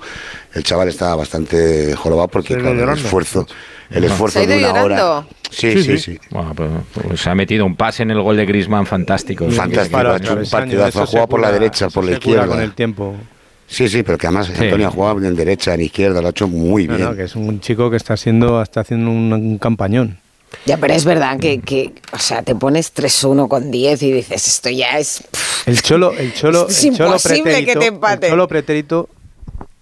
el 0.53 0.63
chaval 0.63 0.87
está 0.89 1.15
bastante 1.15 1.95
jorobado 1.95 2.27
porque 2.27 2.55
claro, 2.57 2.83
el 2.83 2.97
esfuerzo, 2.97 3.47
el 3.89 4.03
esfuerzo 4.03 4.39
¿Se 4.39 4.39
ha 4.39 4.43
ido 4.43 4.53
de 4.53 4.71
una 4.71 4.81
llorando? 4.81 5.15
hora. 5.17 5.27
Sí, 5.49 5.83
sí, 5.83 5.97
sí. 5.97 6.19
Bueno, 6.29 6.53
pues, 6.55 6.69
pues 6.93 7.19
se 7.21 7.29
ha 7.29 7.35
metido 7.35 7.65
un 7.65 7.75
pase 7.75 8.03
en 8.03 8.11
el 8.11 8.21
gol 8.21 8.37
de 8.37 8.45
Griezmann 8.45 8.85
fantástico. 8.85 9.49
Fantástico, 9.49 9.97
ha 9.97 10.17
hecho 10.17 10.33
un 10.35 10.45
partidazo, 10.49 11.01
ha 11.03 11.05
jugado 11.05 11.27
por 11.27 11.39
la 11.41 11.51
derecha, 11.51 11.89
por 11.89 12.05
la 12.05 12.11
izquierda. 12.11 12.47
con 12.47 12.61
el 12.61 12.73
tiempo. 12.73 13.15
Sí, 13.71 13.87
sí, 13.87 14.03
pero 14.03 14.17
que 14.17 14.27
además 14.27 14.47
Sí. 14.47 14.63
Antonio 14.65 14.87
ha 14.87 14.91
jugado 14.91 15.23
en 15.25 15.33
derecha, 15.35 15.73
en 15.73 15.81
izquierda, 15.81 16.21
lo 16.21 16.27
ha 16.27 16.31
hecho 16.31 16.47
muy 16.47 16.87
No, 16.87 16.95
bien. 16.97 17.09
no, 17.09 17.15
que 17.15 17.23
es 17.23 17.35
un 17.37 17.61
chico 17.61 17.89
que 17.89 17.95
está 17.95 18.15
haciendo, 18.15 18.61
está 18.61 18.81
haciendo 18.81 19.09
un, 19.09 19.31
un 19.31 19.57
campañón. 19.57 20.17
Ya, 20.65 20.75
pero 20.75 20.93
es 20.93 21.05
verdad 21.05 21.39
que, 21.39 21.61
que, 21.61 21.93
o 22.11 22.19
sea, 22.19 22.41
te 22.43 22.53
pones 22.53 22.93
3-1 22.93 23.47
con 23.47 23.71
10 23.71 24.03
y 24.03 24.11
dices, 24.11 24.45
esto 24.47 24.69
ya 24.69 24.99
es... 24.99 25.23
El 25.65 25.81
cholo, 25.81 26.11
el 26.17 26.33
cholo, 26.33 26.67
Es 26.67 26.83
el 26.83 26.97
cholo 26.97 27.11
imposible 27.11 27.43
que 27.43 27.49
pretérito, 27.53 27.79
te 27.79 27.85
empate. 27.85 28.25
el 28.27 28.31
cholo 28.33 28.47
pretérito 28.49 29.09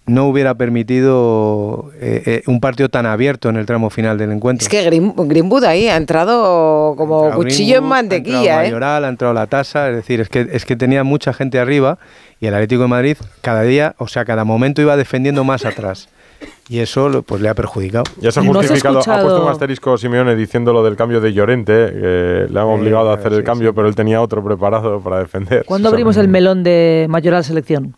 no 0.09 0.27
hubiera 0.27 0.55
permitido 0.55 1.91
eh, 2.01 2.23
eh, 2.25 2.43
un 2.47 2.59
partido 2.59 2.89
tan 2.89 3.05
abierto 3.05 3.49
en 3.49 3.55
el 3.57 3.65
tramo 3.65 3.89
final 3.89 4.17
del 4.17 4.31
encuentro. 4.31 4.63
Es 4.65 4.69
que 4.69 4.83
Green- 4.83 5.13
Greenwood 5.15 5.63
ahí 5.63 5.87
ha 5.87 5.95
entrado 5.97 6.95
como 6.97 7.25
entrado 7.25 7.41
cuchillo 7.43 7.61
en 7.63 7.67
Greenwood, 7.69 7.85
Ha 7.85 7.89
mantequilla, 7.89 8.37
entrado 8.39 8.59
¿eh? 8.61 8.63
Mayoral, 8.65 9.05
ha 9.05 9.09
entrado 9.09 9.33
la 9.33 9.47
tasa, 9.47 9.89
es 9.89 9.95
decir, 9.95 10.19
es 10.21 10.29
que, 10.29 10.47
es 10.51 10.65
que 10.65 10.75
tenía 10.75 11.03
mucha 11.03 11.33
gente 11.33 11.59
arriba 11.59 11.97
y 12.41 12.47
el 12.47 12.53
Atlético 12.53 12.83
de 12.83 12.87
Madrid 12.87 13.17
cada 13.41 13.61
día, 13.63 13.95
o 13.97 14.07
sea, 14.07 14.25
cada 14.25 14.43
momento 14.43 14.81
iba 14.81 14.97
defendiendo 14.97 15.43
más 15.43 15.65
atrás. 15.65 16.09
Y 16.69 16.79
eso 16.79 17.23
pues 17.23 17.41
le 17.41 17.49
ha 17.49 17.53
perjudicado. 17.53 18.05
Ya 18.21 18.31
se 18.31 18.39
ha 18.39 18.43
ha 18.43 18.45
justificado, 18.45 18.99
ha 18.99 19.03
puesto 19.03 19.43
un 19.43 19.51
asterisco 19.51 19.97
Simeone 19.97 20.35
diciendo 20.37 20.71
lo 20.71 20.83
del 20.83 20.95
cambio 20.95 21.19
de 21.19 21.33
Llorente, 21.33 21.73
que 21.73 22.45
le 22.49 22.59
han 22.59 22.65
obligado 22.67 23.11
a 23.11 23.15
hacer 23.15 23.33
el 23.33 23.43
cambio, 23.43 23.73
pero 23.75 23.87
él 23.89 23.95
tenía 23.95 24.21
otro 24.21 24.41
preparado 24.43 25.01
para 25.01 25.19
defender. 25.19 25.65
¿Cuándo 25.65 25.89
abrimos 25.89 26.15
el 26.17 26.29
melón 26.29 26.63
de 26.63 27.07
Mayoral 27.09 27.43
Selección? 27.43 27.95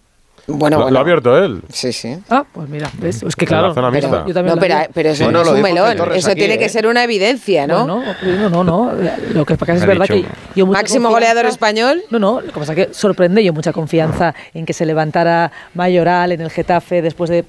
Bueno, 0.48 0.80
lo, 0.80 0.90
lo 0.90 0.98
ha 0.98 1.02
abierto 1.02 1.38
él. 1.38 1.62
Sí, 1.70 1.94
sí. 1.94 2.18
Ah, 2.30 2.44
pues 2.52 2.68
mira, 2.68 2.90
¿ves? 3.00 3.24
Es 3.24 3.36
que 3.36 3.46
claro. 3.46 3.70
la 3.70 3.74
zona 3.74 3.92
pero 3.92 4.08
mixta. 4.10 4.28
yo 4.28 4.34
también 4.34 4.56
No, 4.56 4.62
pero, 4.62 4.76
pero 4.94 5.10
eso 5.10 5.18
Sí, 5.20 5.24
no, 5.26 5.32
no, 5.32 5.42
es 5.42 5.48
lo 5.48 5.54
un 5.54 5.62
melón, 5.62 5.98
eso 6.16 6.30
aquí, 6.32 6.40
tiene 6.40 6.56
¿eh? 6.56 6.60
que 6.60 6.68
ser 6.70 6.88
una 6.88 7.04
evidencia, 7.04 7.68
¿no? 7.68 7.86
Bueno, 7.86 8.04
no, 8.24 8.50
no, 8.50 8.64
no. 8.64 8.92
Lo 9.34 9.46
que 9.46 9.56
pasa 9.56 9.74
es 9.76 9.86
verdad 9.86 10.08
dicho- 10.10 10.28
que 10.28 10.60
yo 10.60 10.66
mucha 10.66 10.80
Máximo 10.80 11.10
goleador 11.10 11.46
español. 11.46 12.02
No, 12.10 12.20
no, 12.20 12.42
lo 12.42 12.52
que 12.52 12.60
pasa 12.60 12.74
es 12.74 12.88
que 12.88 12.94
sorprende 12.94 13.44
yo 13.44 13.54
mucha 13.54 13.72
confianza 13.72 14.34
en 14.54 14.66
que 14.66 14.74
se 14.74 14.86
levantara 14.86 15.52
Mayoral 15.74 16.32
en 16.32 16.42
el 16.42 16.50
Getafe 16.50 17.02
después 17.02 17.30
de 17.30 17.46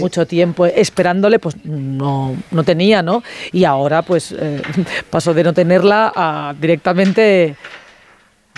mucho 0.00 0.26
tiempo 0.26 0.66
esperándole, 0.66 1.38
pues 1.40 1.56
no, 1.64 2.36
no 2.52 2.62
tenía, 2.62 3.02
¿no? 3.02 3.22
Y 3.52 3.64
ahora 3.64 4.02
pues 4.02 4.32
eh, 4.38 4.60
pasó 5.10 5.34
de 5.34 5.42
no 5.42 5.52
tenerla 5.52 6.12
a 6.14 6.54
directamente 6.60 7.56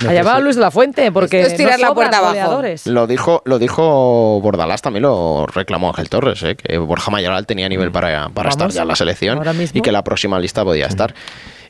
a 0.05 0.13
llamar 0.13 0.37
a 0.37 0.41
Luis 0.41 0.57
de 0.57 0.63
la 0.63 0.71
Fuente, 0.71 1.11
porque 1.11 1.41
Esto 1.41 1.53
es 1.53 1.57
tirar 1.59 1.79
no 1.81 1.89
la 1.89 1.95
puerta 1.95 2.19
abajo. 2.19 2.33
goleadores. 2.35 2.87
Lo 2.87 3.07
dijo, 3.07 3.43
lo 3.45 3.59
dijo 3.59 4.41
Bordalás, 4.41 4.83
también 4.83 5.03
lo 5.03 5.47
reclamó 5.47 5.89
Ángel 5.89 6.09
Torres, 6.09 6.43
¿eh? 6.43 6.57
que 6.57 6.79
Borja 6.79 7.11
Mayoral 7.11 7.47
tenía 7.47 7.69
nivel 7.69 7.91
para, 7.91 8.29
para 8.29 8.51
estar 8.51 8.71
ya 8.71 8.83
en 8.83 8.89
la 8.89 8.97
selección 8.97 9.41
y 9.73 9.81
que 9.81 9.93
la 9.93 10.05
próxima 10.05 10.39
lista 10.39 10.65
podía 10.65 10.87
estar. 10.87 11.15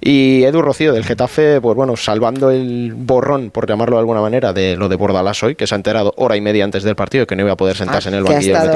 Y 0.01 0.45
Edu 0.45 0.61
Rocío 0.61 0.93
del 0.93 1.05
Getafe, 1.05 1.61
pues 1.61 1.74
bueno, 1.74 1.97
salvando 1.97 2.51
el 2.51 2.93
borrón, 2.95 3.51
por 3.51 3.66
llamarlo 3.66 3.97
de 3.97 4.01
alguna 4.01 4.20
manera, 4.20 4.53
de 4.53 4.77
lo 4.77 4.89
de 4.89 4.97
Bordalás 4.97 5.43
hoy, 5.43 5.55
que 5.55 5.66
se 5.66 5.74
ha 5.74 5.77
enterado 5.77 6.12
hora 6.16 6.37
y 6.37 6.41
media 6.41 6.64
antes 6.64 6.83
del 6.83 6.97
partido 6.97 7.27
que 7.27 7.35
no 7.35 7.43
iba 7.43 7.53
a 7.53 7.57
poder 7.57 7.77
sentarse 7.77 8.09
en 8.11 8.16
el 8.16 8.24
que 8.24 8.31
ha 8.31 8.35
banquillo 8.35 8.53
del 8.61 8.70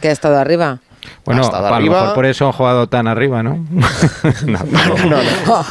que 0.00 0.08
ha 0.08 0.12
estado 0.12 0.38
arriba. 0.38 0.78
Bueno, 1.24 1.42
Hasta 1.42 1.60
de 1.60 1.66
a 1.66 1.70
lo 1.70 1.76
arriba. 1.76 2.00
mejor 2.00 2.14
por 2.14 2.26
eso 2.26 2.46
han 2.46 2.52
jugado 2.52 2.86
tan 2.88 3.06
arriba, 3.08 3.42
¿no? 3.42 3.56
no, 4.46 4.58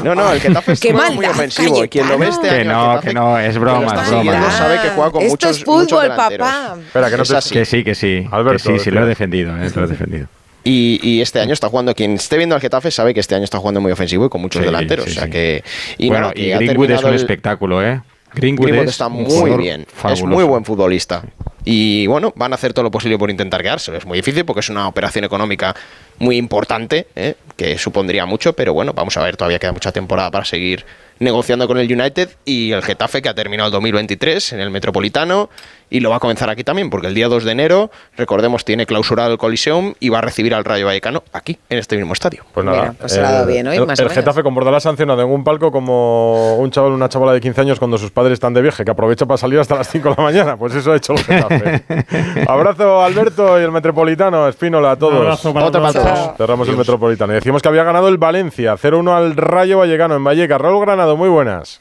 No, 0.04 0.16
no, 0.16 0.32
el 0.34 0.40
Getafe 0.42 0.72
es 0.74 0.94
muy, 1.16 1.26
ofensivo. 1.26 1.84
Y 1.84 1.90
quien 1.90 2.08
lo 2.10 2.18
ve 2.18 2.28
este 2.30 2.50
Que 2.50 2.56
año, 2.62 2.72
no, 2.72 2.90
Getafe, 2.92 3.08
que 3.08 3.14
no, 3.14 3.40
es 3.40 3.58
broma, 3.58 3.94
lo 3.94 4.02
es 4.02 4.10
broma. 4.10 4.52
sabe 4.52 4.80
que 4.82 4.90
juega 4.90 5.12
con 5.12 5.22
Esto 5.22 5.32
muchos, 5.32 5.58
es 5.58 5.64
fútbol, 5.64 5.82
muchos 5.84 6.02
delanteros. 6.02 6.48
papá. 6.48 6.76
Espera, 6.86 7.10
que 7.10 7.18
no 7.18 7.24
Es 7.24 7.30
te 7.30 7.36
así. 7.38 7.54
Que 7.54 7.66
sí, 7.66 7.84
que 7.84 7.96
sí. 7.96 8.28
Alberto, 8.32 8.70
que 8.72 8.78
sí, 8.80 8.84
sí, 8.86 8.92
lo 8.92 9.04
he 9.04 9.06
defendido, 9.06 9.56
eh, 9.58 9.72
lo 9.76 9.84
he 9.84 9.88
defendido. 9.88 10.28
Y, 10.64 11.00
y 11.02 11.22
este 11.22 11.40
año 11.40 11.54
está 11.54 11.70
jugando, 11.70 11.96
quien 11.96 12.14
esté 12.14 12.38
viendo 12.38 12.54
al 12.56 12.62
Getafe 12.62 12.92
sabe 12.92 13.14
que 13.14 13.20
este 13.20 13.34
año 13.34 13.44
está 13.46 13.58
jugando 13.58 13.82
muy 13.82 13.92
ofensivo 13.92 14.26
y 14.28 14.30
con 14.30 14.42
muchos 14.42 14.60
Sí, 14.60 14.66
delanteros. 14.66 15.06
sí, 15.06 15.12
o 15.12 15.14
sea 15.16 15.24
sí. 15.26 15.32
que. 15.32 15.64
Y 15.98 16.08
bueno, 16.10 16.22
nada, 16.28 16.34
que 16.34 16.42
y 16.42 16.54
Greenwood 16.54 16.92
es 16.92 17.04
un 17.04 17.10
el- 17.10 17.16
espectáculo, 17.16 17.84
¿eh? 17.84 18.02
Greenwood, 18.34 18.66
Greenwood 18.66 18.86
es 18.86 18.92
está 18.92 19.10
muy 19.10 19.52
bien. 19.58 19.86
Es 20.10 20.24
muy 20.24 20.44
buen 20.44 20.66
futbolista. 20.66 21.24
Y 21.64 22.08
bueno, 22.08 22.34
van 22.36 22.54
a 22.54 22.56
hacer 22.56 22.74
todo 22.74 22.84
lo 22.84 22.92
posible 22.92 23.18
por 23.18 23.30
intentar 23.30 23.62
quedarse. 23.62 23.96
Es 23.96 24.06
muy 24.06 24.18
difícil 24.18 24.46
porque 24.46 24.62
es 24.62 24.70
una 24.70 24.88
operación 24.88 25.26
económica 25.26 25.76
muy 26.18 26.38
importante, 26.38 27.08
¿eh? 27.16 27.36
que 27.56 27.78
supondría 27.78 28.26
mucho, 28.26 28.54
pero 28.54 28.74
bueno, 28.74 28.94
vamos 28.94 29.16
a 29.18 29.24
ver, 29.24 29.38
todavía 29.38 29.60
queda 29.60 29.72
mucha 29.72 29.92
temporada 29.92 30.32
para 30.32 30.46
seguir 30.46 30.86
negociando 31.22 31.68
con 31.68 31.78
el 31.78 31.92
United 31.92 32.30
y 32.46 32.72
el 32.72 32.82
Getafe 32.82 33.22
que 33.22 33.30
ha 33.30 33.36
terminado 33.36 33.68
el 33.68 33.72
2023 33.74 34.54
en 34.54 34.60
el 34.60 34.72
Metropolitano 34.72 35.50
y 35.92 36.00
lo 36.00 36.10
va 36.10 36.16
a 36.16 36.20
comenzar 36.20 36.50
aquí 36.50 36.64
también 36.64 36.90
porque 36.90 37.08
el 37.08 37.14
día 37.14 37.28
2 37.28 37.44
de 37.44 37.52
enero, 37.52 37.92
recordemos, 38.18 38.66
tiene 38.66 38.86
clausurado 38.86 39.32
el 39.32 39.38
Coliseum 39.38 39.94
y 40.00 40.10
va 40.10 40.20
a 40.20 40.22
recibir 40.22 40.56
al 40.56 40.64
Rayo 40.66 40.86
Vallecano 40.86 41.22
aquí, 41.34 41.60
en 41.70 41.78
este 41.78 41.98
mismo 41.98 42.14
estadio. 42.14 42.44
Pues 42.54 42.66
nada, 42.66 42.80
Mira, 42.80 42.94
pues 42.94 43.12
se 43.12 43.22
lo 43.22 43.28
ha 43.28 43.32
dado 43.32 43.46
bien 43.46 43.68
hoy, 43.68 43.76
el, 43.76 43.86
más 43.86 44.00
o 44.00 44.04
el 44.04 44.08
menos. 44.08 44.18
Getafe 44.18 44.42
con 44.42 44.56
Bordalás 44.56 44.84
sancionado 44.84 45.22
en 45.22 45.30
un 45.30 45.44
palco 45.44 45.72
como 45.72 46.56
un 46.56 46.72
chaval, 46.72 46.94
una 46.94 47.10
chavala 47.10 47.34
de 47.34 47.42
15 47.42 47.62
años 47.62 47.78
cuando 47.80 47.98
sus 47.98 48.10
padres 48.10 48.34
están 48.34 48.54
de 48.54 48.62
viaje, 48.62 48.86
que 48.86 48.92
aprovecha 48.92 49.26
para 49.26 49.38
salir 49.38 49.60
hasta 49.60 49.76
las 49.76 49.90
5 49.90 50.10
de 50.10 50.16
la 50.18 50.24
mañana. 50.24 50.58
Pues 50.58 50.74
eso 50.74 50.94
ha 50.94 50.96
hecho 50.96 51.14
el 51.14 51.24
Getafe. 51.24 51.84
Abrazo 52.48 53.04
Alberto 53.04 53.60
y 53.60 53.64
el 53.64 53.72
Metropolitano, 53.72 54.48
Espínola 54.48 54.92
a 54.92 54.96
todos. 54.96 55.14
Un 55.14 55.22
abrazo 55.22 55.54
para 55.54 55.66
Otro 55.68 55.92
todos. 55.92 56.38
Cerramos 56.38 56.70
el 56.70 56.78
Metropolitano. 56.78 57.34
Y 57.34 57.36
decimos 57.36 57.62
que 57.62 57.68
había 57.68 57.84
ganado 57.84 58.08
el 58.08 58.18
Valencia, 58.18 58.76
0-1 58.76 59.14
al 59.14 59.36
Rayo 59.36 59.80
Vallecano 59.80 60.16
en 60.16 60.24
Vallecas. 60.24 60.60
Raúl 60.60 60.80
Granado, 60.86 61.11
muy 61.18 61.30
buenas. 61.30 61.80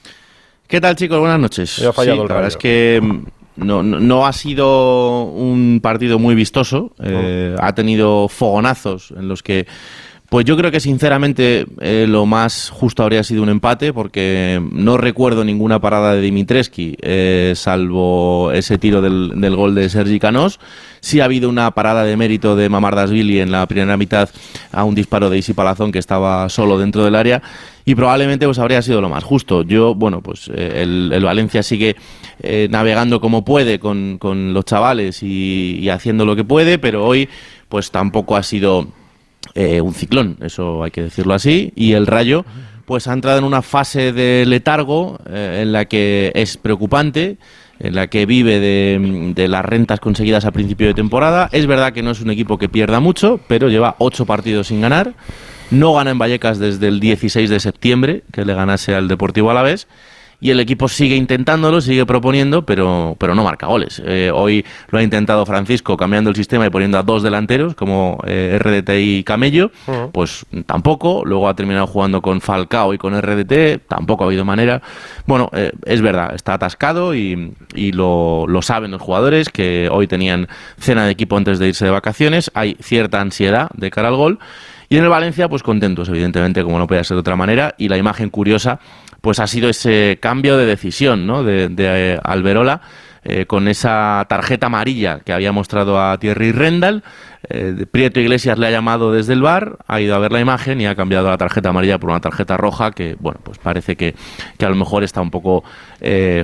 ¿Qué 0.67 0.81
tal, 0.81 0.97
chicos? 0.97 1.19
Buenas 1.19 1.41
noches. 1.41 1.75
Fallado 1.95 2.03
Sí, 2.03 2.11
el 2.11 2.17
la 2.17 2.23
verdad 2.23 2.37
Rayo. 2.37 2.47
es 2.49 2.57
que 2.57 3.01
mm, 3.03 3.23
no, 3.67 3.83
no- 3.83 4.27
ha 4.27 4.33
sido 4.33 5.25
un 5.25 5.81
partido 5.83 6.19
muy 6.19 6.35
vistoso. 6.35 6.93
eh, 7.03 7.55
Ha 7.59 7.75
tenido 7.75 8.29
fogonazos 8.29 9.13
en 9.17 9.27
los 9.29 9.43
que, 9.43 9.67
pues 10.29 10.45
yo 10.47 10.57
creo 10.57 10.71
que 10.71 10.79
sinceramente 10.79 11.67
eh, 11.81 12.07
lo 12.09 12.25
más 12.25 12.71
justo 12.71 13.03
habría 13.03 13.25
sido 13.25 13.43
un 13.43 13.49
empate, 13.49 13.93
porque 13.93 14.63
no 14.71 14.97
recuerdo 14.97 15.45
ninguna 15.45 15.81
parada 15.81 16.15
de 16.15 16.21
Dimitreski, 16.21 16.97
eh, 17.03 17.55
salvo 17.57 18.53
ese 18.53 18.79
tiro 18.79 19.01
del, 19.03 19.33
del 19.41 19.57
gol 19.57 19.75
de 19.75 19.89
Sergi 19.89 20.21
Canós. 20.21 20.61
Sí 21.01 21.19
ha 21.19 21.25
habido 21.25 21.49
una 21.49 21.71
parada 21.73 22.05
de 22.05 22.17
mérito 22.17 22.55
de 22.55 22.69
Mamardasvili 22.69 23.41
en 23.41 23.51
la 23.51 23.67
primera 23.67 23.97
mitad 23.97 24.29
a 24.71 24.85
un 24.85 24.95
disparo 24.95 25.31
de 25.31 25.39
Isi 25.39 25.53
Palazón 25.55 25.91
que 25.91 25.99
estaba 25.99 26.49
solo 26.49 26.79
dentro 26.79 27.03
del 27.05 27.17
área 27.17 27.43
y 27.91 27.95
probablemente 27.97 28.47
pues 28.47 28.59
habría 28.61 28.83
sido 28.83 29.01
lo 29.01 29.09
más 29.09 29.25
justo. 29.25 29.63
Yo, 29.63 29.95
bueno, 29.97 30.21
pues 30.21 30.49
eh, 30.55 30.83
el, 30.83 31.11
el 31.13 31.25
Valencia 31.25 31.63
sigue 31.63 31.97
eh, 32.41 32.69
navegando 32.71 33.21
como 33.21 33.45
puede 33.45 33.81
con, 33.81 34.19
con 34.19 34.55
los 34.55 34.65
chavales 34.65 35.23
y, 35.25 35.79
y 35.81 35.89
haciendo 35.89 36.25
lo 36.25 36.37
que 36.37 36.45
puede, 36.45 36.79
pero 36.79 37.05
hoy 37.05 37.29
pues 37.69 37.91
tampoco 37.91 38.37
ha 38.37 38.43
sido 38.45 38.87
eh, 39.55 39.81
un 39.81 39.93
ciclón, 39.93 40.37
eso 40.41 40.85
hay 40.85 40.93
que 40.93 41.03
decirlo 41.03 41.35
así, 41.35 41.73
y 41.75 41.93
el 41.93 42.07
Rayo 42.07 42.45
pues 42.85 43.09
ha 43.09 43.13
entrado 43.13 43.39
en 43.39 43.45
una 43.45 43.63
fase 43.63 44.13
de 44.13 44.45
letargo 44.47 45.19
eh, 45.29 45.61
en 45.63 45.73
la 45.73 45.87
que 45.87 46.31
es 46.35 46.57
preocupante, 46.57 47.39
en 47.79 47.95
la 47.95 48.07
que 48.09 48.27
vive 48.27 48.61
de, 48.61 49.33
de 49.35 49.49
las 49.49 49.65
rentas 49.65 50.01
conseguidas 50.01 50.45
a 50.45 50.51
principio 50.53 50.87
de 50.87 50.95
temporada. 50.95 51.49
Es 51.51 51.67
verdad 51.67 51.93
que 51.93 52.03
no 52.03 52.11
es 52.11 52.21
un 52.21 52.31
equipo 52.31 52.59
que 52.59 52.69
pierda 52.69 53.01
mucho, 53.01 53.41
pero 53.49 53.69
lleva 53.69 53.97
ocho 53.99 54.27
partidos 54.27 54.67
sin 54.67 54.81
ganar. 54.81 55.15
No 55.71 55.95
gana 55.95 56.11
en 56.11 56.19
Vallecas 56.19 56.59
desde 56.59 56.89
el 56.89 56.99
16 56.99 57.49
de 57.49 57.61
septiembre, 57.61 58.25
que 58.33 58.45
le 58.45 58.55
ganase 58.55 58.95
al 58.95 59.09
Deportivo 59.09 59.51
Alavés. 59.51 59.87
Y 60.43 60.51
el 60.51 60.59
equipo 60.59 60.89
sigue 60.89 61.17
intentándolo, 61.17 61.83
sigue 61.83 62.07
proponiendo, 62.07 62.65
pero, 62.65 63.15
pero 63.19 63.35
no 63.35 63.45
marca 63.45 63.67
goles. 63.67 64.01
Eh, 64.05 64.31
hoy 64.35 64.65
lo 64.89 64.99
ha 64.99 65.03
intentado 65.03 65.45
Francisco 65.45 65.99
cambiando 65.99 66.31
el 66.31 66.37
sistema 66.37 66.67
y 66.67 66.71
poniendo 66.71 66.99
a 66.99 67.03
dos 67.03 67.23
delanteros, 67.23 67.75
como 67.75 68.19
eh, 68.27 68.59
RDT 68.59 68.91
y 69.01 69.23
Camello. 69.23 69.71
Pues 70.13 70.47
tampoco. 70.65 71.25
Luego 71.27 71.47
ha 71.47 71.55
terminado 71.55 71.87
jugando 71.87 72.23
con 72.23 72.41
Falcao 72.41 72.95
y 72.95 72.99
con 72.99 73.21
RDT. 73.21 73.87
Tampoco 73.87 74.25
ha 74.25 74.29
habido 74.29 74.47
manera. 74.47 74.81
Bueno, 75.27 75.51
eh, 75.53 75.73
es 75.85 76.01
verdad, 76.01 76.35
está 76.35 76.55
atascado 76.55 77.15
y, 77.15 77.53
y 77.75 77.93
lo, 77.93 78.47
lo 78.49 78.63
saben 78.63 78.93
los 78.93 79.03
jugadores, 79.03 79.51
que 79.51 79.91
hoy 79.93 80.07
tenían 80.07 80.49
cena 80.79 81.05
de 81.05 81.11
equipo 81.11 81.37
antes 81.37 81.59
de 81.59 81.69
irse 81.69 81.85
de 81.85 81.91
vacaciones. 81.91 82.51
Hay 82.55 82.79
cierta 82.81 83.21
ansiedad 83.21 83.69
de 83.75 83.91
cara 83.91 84.09
al 84.09 84.17
gol. 84.17 84.39
Y 84.93 84.97
en 84.99 85.05
el 85.05 85.09
Valencia, 85.09 85.49
pues 85.49 85.63
contentos, 85.63 86.09
evidentemente, 86.09 86.65
como 86.65 86.77
no 86.77 86.89
podía 86.89 87.05
ser 87.05 87.15
de 87.15 87.21
otra 87.21 87.37
manera. 87.37 87.77
Y 87.79 87.89
la 87.89 87.97
imagen 87.97 88.29
curiosa, 88.29 88.81
pues 89.21 89.39
ha 89.39 89.47
sido 89.47 89.69
ese 89.69 90.19
cambio 90.21 90.57
de 90.57 90.67
decisión, 90.67 91.29
¿no? 91.29 91.45
De, 91.45 91.69
de, 91.69 92.15
eh, 92.15 92.19
Alberola. 92.25 92.81
eh, 93.23 93.47
con 93.47 93.69
esa 93.69 94.25
tarjeta 94.29 94.67
amarilla 94.67 95.21
que 95.21 95.33
había 95.33 95.53
mostrado 95.53 96.01
a 96.01 96.19
Thierry 96.19 96.53
Rendal. 96.53 97.05
Eh, 97.49 97.87
Prieto 97.91 98.19
Iglesias 98.19 98.59
le 98.59 98.67
ha 98.67 98.71
llamado 98.71 99.13
desde 99.13 99.35
el 99.35 99.43
bar, 99.43 99.79
ha 99.87 100.01
ido 100.01 100.15
a 100.15 100.19
ver 100.19 100.33
la 100.33 100.41
imagen 100.41 100.81
y 100.81 100.87
ha 100.87 100.95
cambiado 100.97 101.29
la 101.31 101.37
tarjeta 101.39 101.69
amarilla 101.69 101.99
por 101.99 102.11
una 102.11 102.21
tarjeta 102.21 102.57
roja 102.57 102.91
que, 102.91 103.17
bueno, 103.21 103.39
pues 103.45 103.59
parece 103.59 103.95
que, 103.95 104.15
que 104.59 104.65
a 104.65 104.71
lo 104.71 104.75
mejor 104.75 105.05
está 105.05 105.21
un 105.21 105.31
poco 105.31 105.63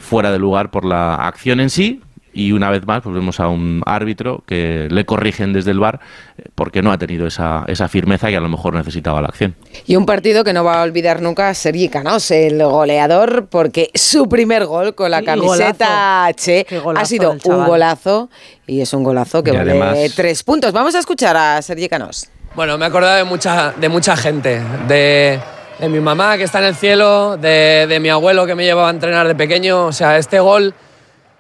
fuera 0.03 0.31
de 0.31 0.39
lugar 0.39 0.71
por 0.71 0.85
la 0.85 1.15
acción 1.15 1.61
en 1.61 1.71
sí. 1.71 2.03
Y 2.37 2.53
una 2.53 2.71
vez 2.71 2.87
más, 2.87 3.03
pues 3.03 3.15
vemos 3.15 3.41
a 3.41 3.49
un 3.49 3.83
árbitro 3.87 4.45
que 4.47 4.89
le 4.91 5.07
corrigen 5.07 5.55
desde 5.55 5.71
el 5.71 5.81
bar 5.81 6.01
eh, 6.37 6.43
porque 6.55 6.83
no 6.83 6.93
ha 6.93 6.99
tenido 6.99 7.27
esa, 7.27 7.65
esa 7.67 7.89
firmeza 7.89 8.29
que 8.29 8.37
a 8.37 8.41
lo 8.41 8.49
mejor 8.51 8.75
necesitaba 8.75 9.23
la 9.23 9.29
acción. 9.29 9.55
Y 9.87 9.97
un 9.97 10.05
partido 10.05 10.45
que 10.45 10.53
no 10.53 10.63
va 10.63 10.81
a 10.81 10.83
olvidar 10.83 11.23
nunca 11.23 11.53
Sergi 11.55 11.89
Canós, 11.89 12.31
el 12.31 12.63
goleador, 12.63 13.47
porque 13.51 13.91
su 13.95 14.29
primer 14.29 14.67
gol 14.67 14.95
con 14.95 15.11
la 15.11 15.23
Y 15.23 15.25
camiseta 15.25 16.27
H 16.27 16.67
ha 16.95 17.05
sido 17.07 17.33
un 17.33 17.65
golazo 17.67 18.29
y 18.67 18.81
es 18.83 18.93
un 18.93 19.03
golazo 19.03 19.43
que 19.43 19.51
Y 19.53 19.57
vale 19.57 19.71
además- 19.71 19.99
tres 20.15 20.43
puntos. 20.43 20.73
Vamos 20.73 20.95
a 20.95 20.99
escuchar 20.99 21.37
a 21.37 21.63
Sergi 21.63 21.89
Canós. 21.89 22.29
Bueno, 22.55 22.77
me 22.79 22.85
he 22.85 22.89
acordado 22.89 23.17
de 23.17 23.25
mucha, 23.25 23.73
de 23.73 23.89
mucha 23.89 24.17
gente, 24.17 24.61
de, 24.89 25.39
de 25.79 25.89
mi 25.89 26.01
mamá 26.01 26.37
que 26.37 26.45
está 26.45 26.59
en 26.59 26.67
el 26.67 26.75
cielo, 26.75 27.37
de, 27.37 27.87
de 27.89 28.01
mi 28.01 28.09
abuelo 28.09 28.47
que 28.47 28.55
me 28.55 28.65
llevaba 28.65 28.89
a 28.89 28.93
entrenar 28.93 29.27
de 29.27 29.35
pequeño. 29.35 29.87
O 29.87 29.93
sea, 29.93 30.17
este 30.19 30.41
gol, 30.41 30.75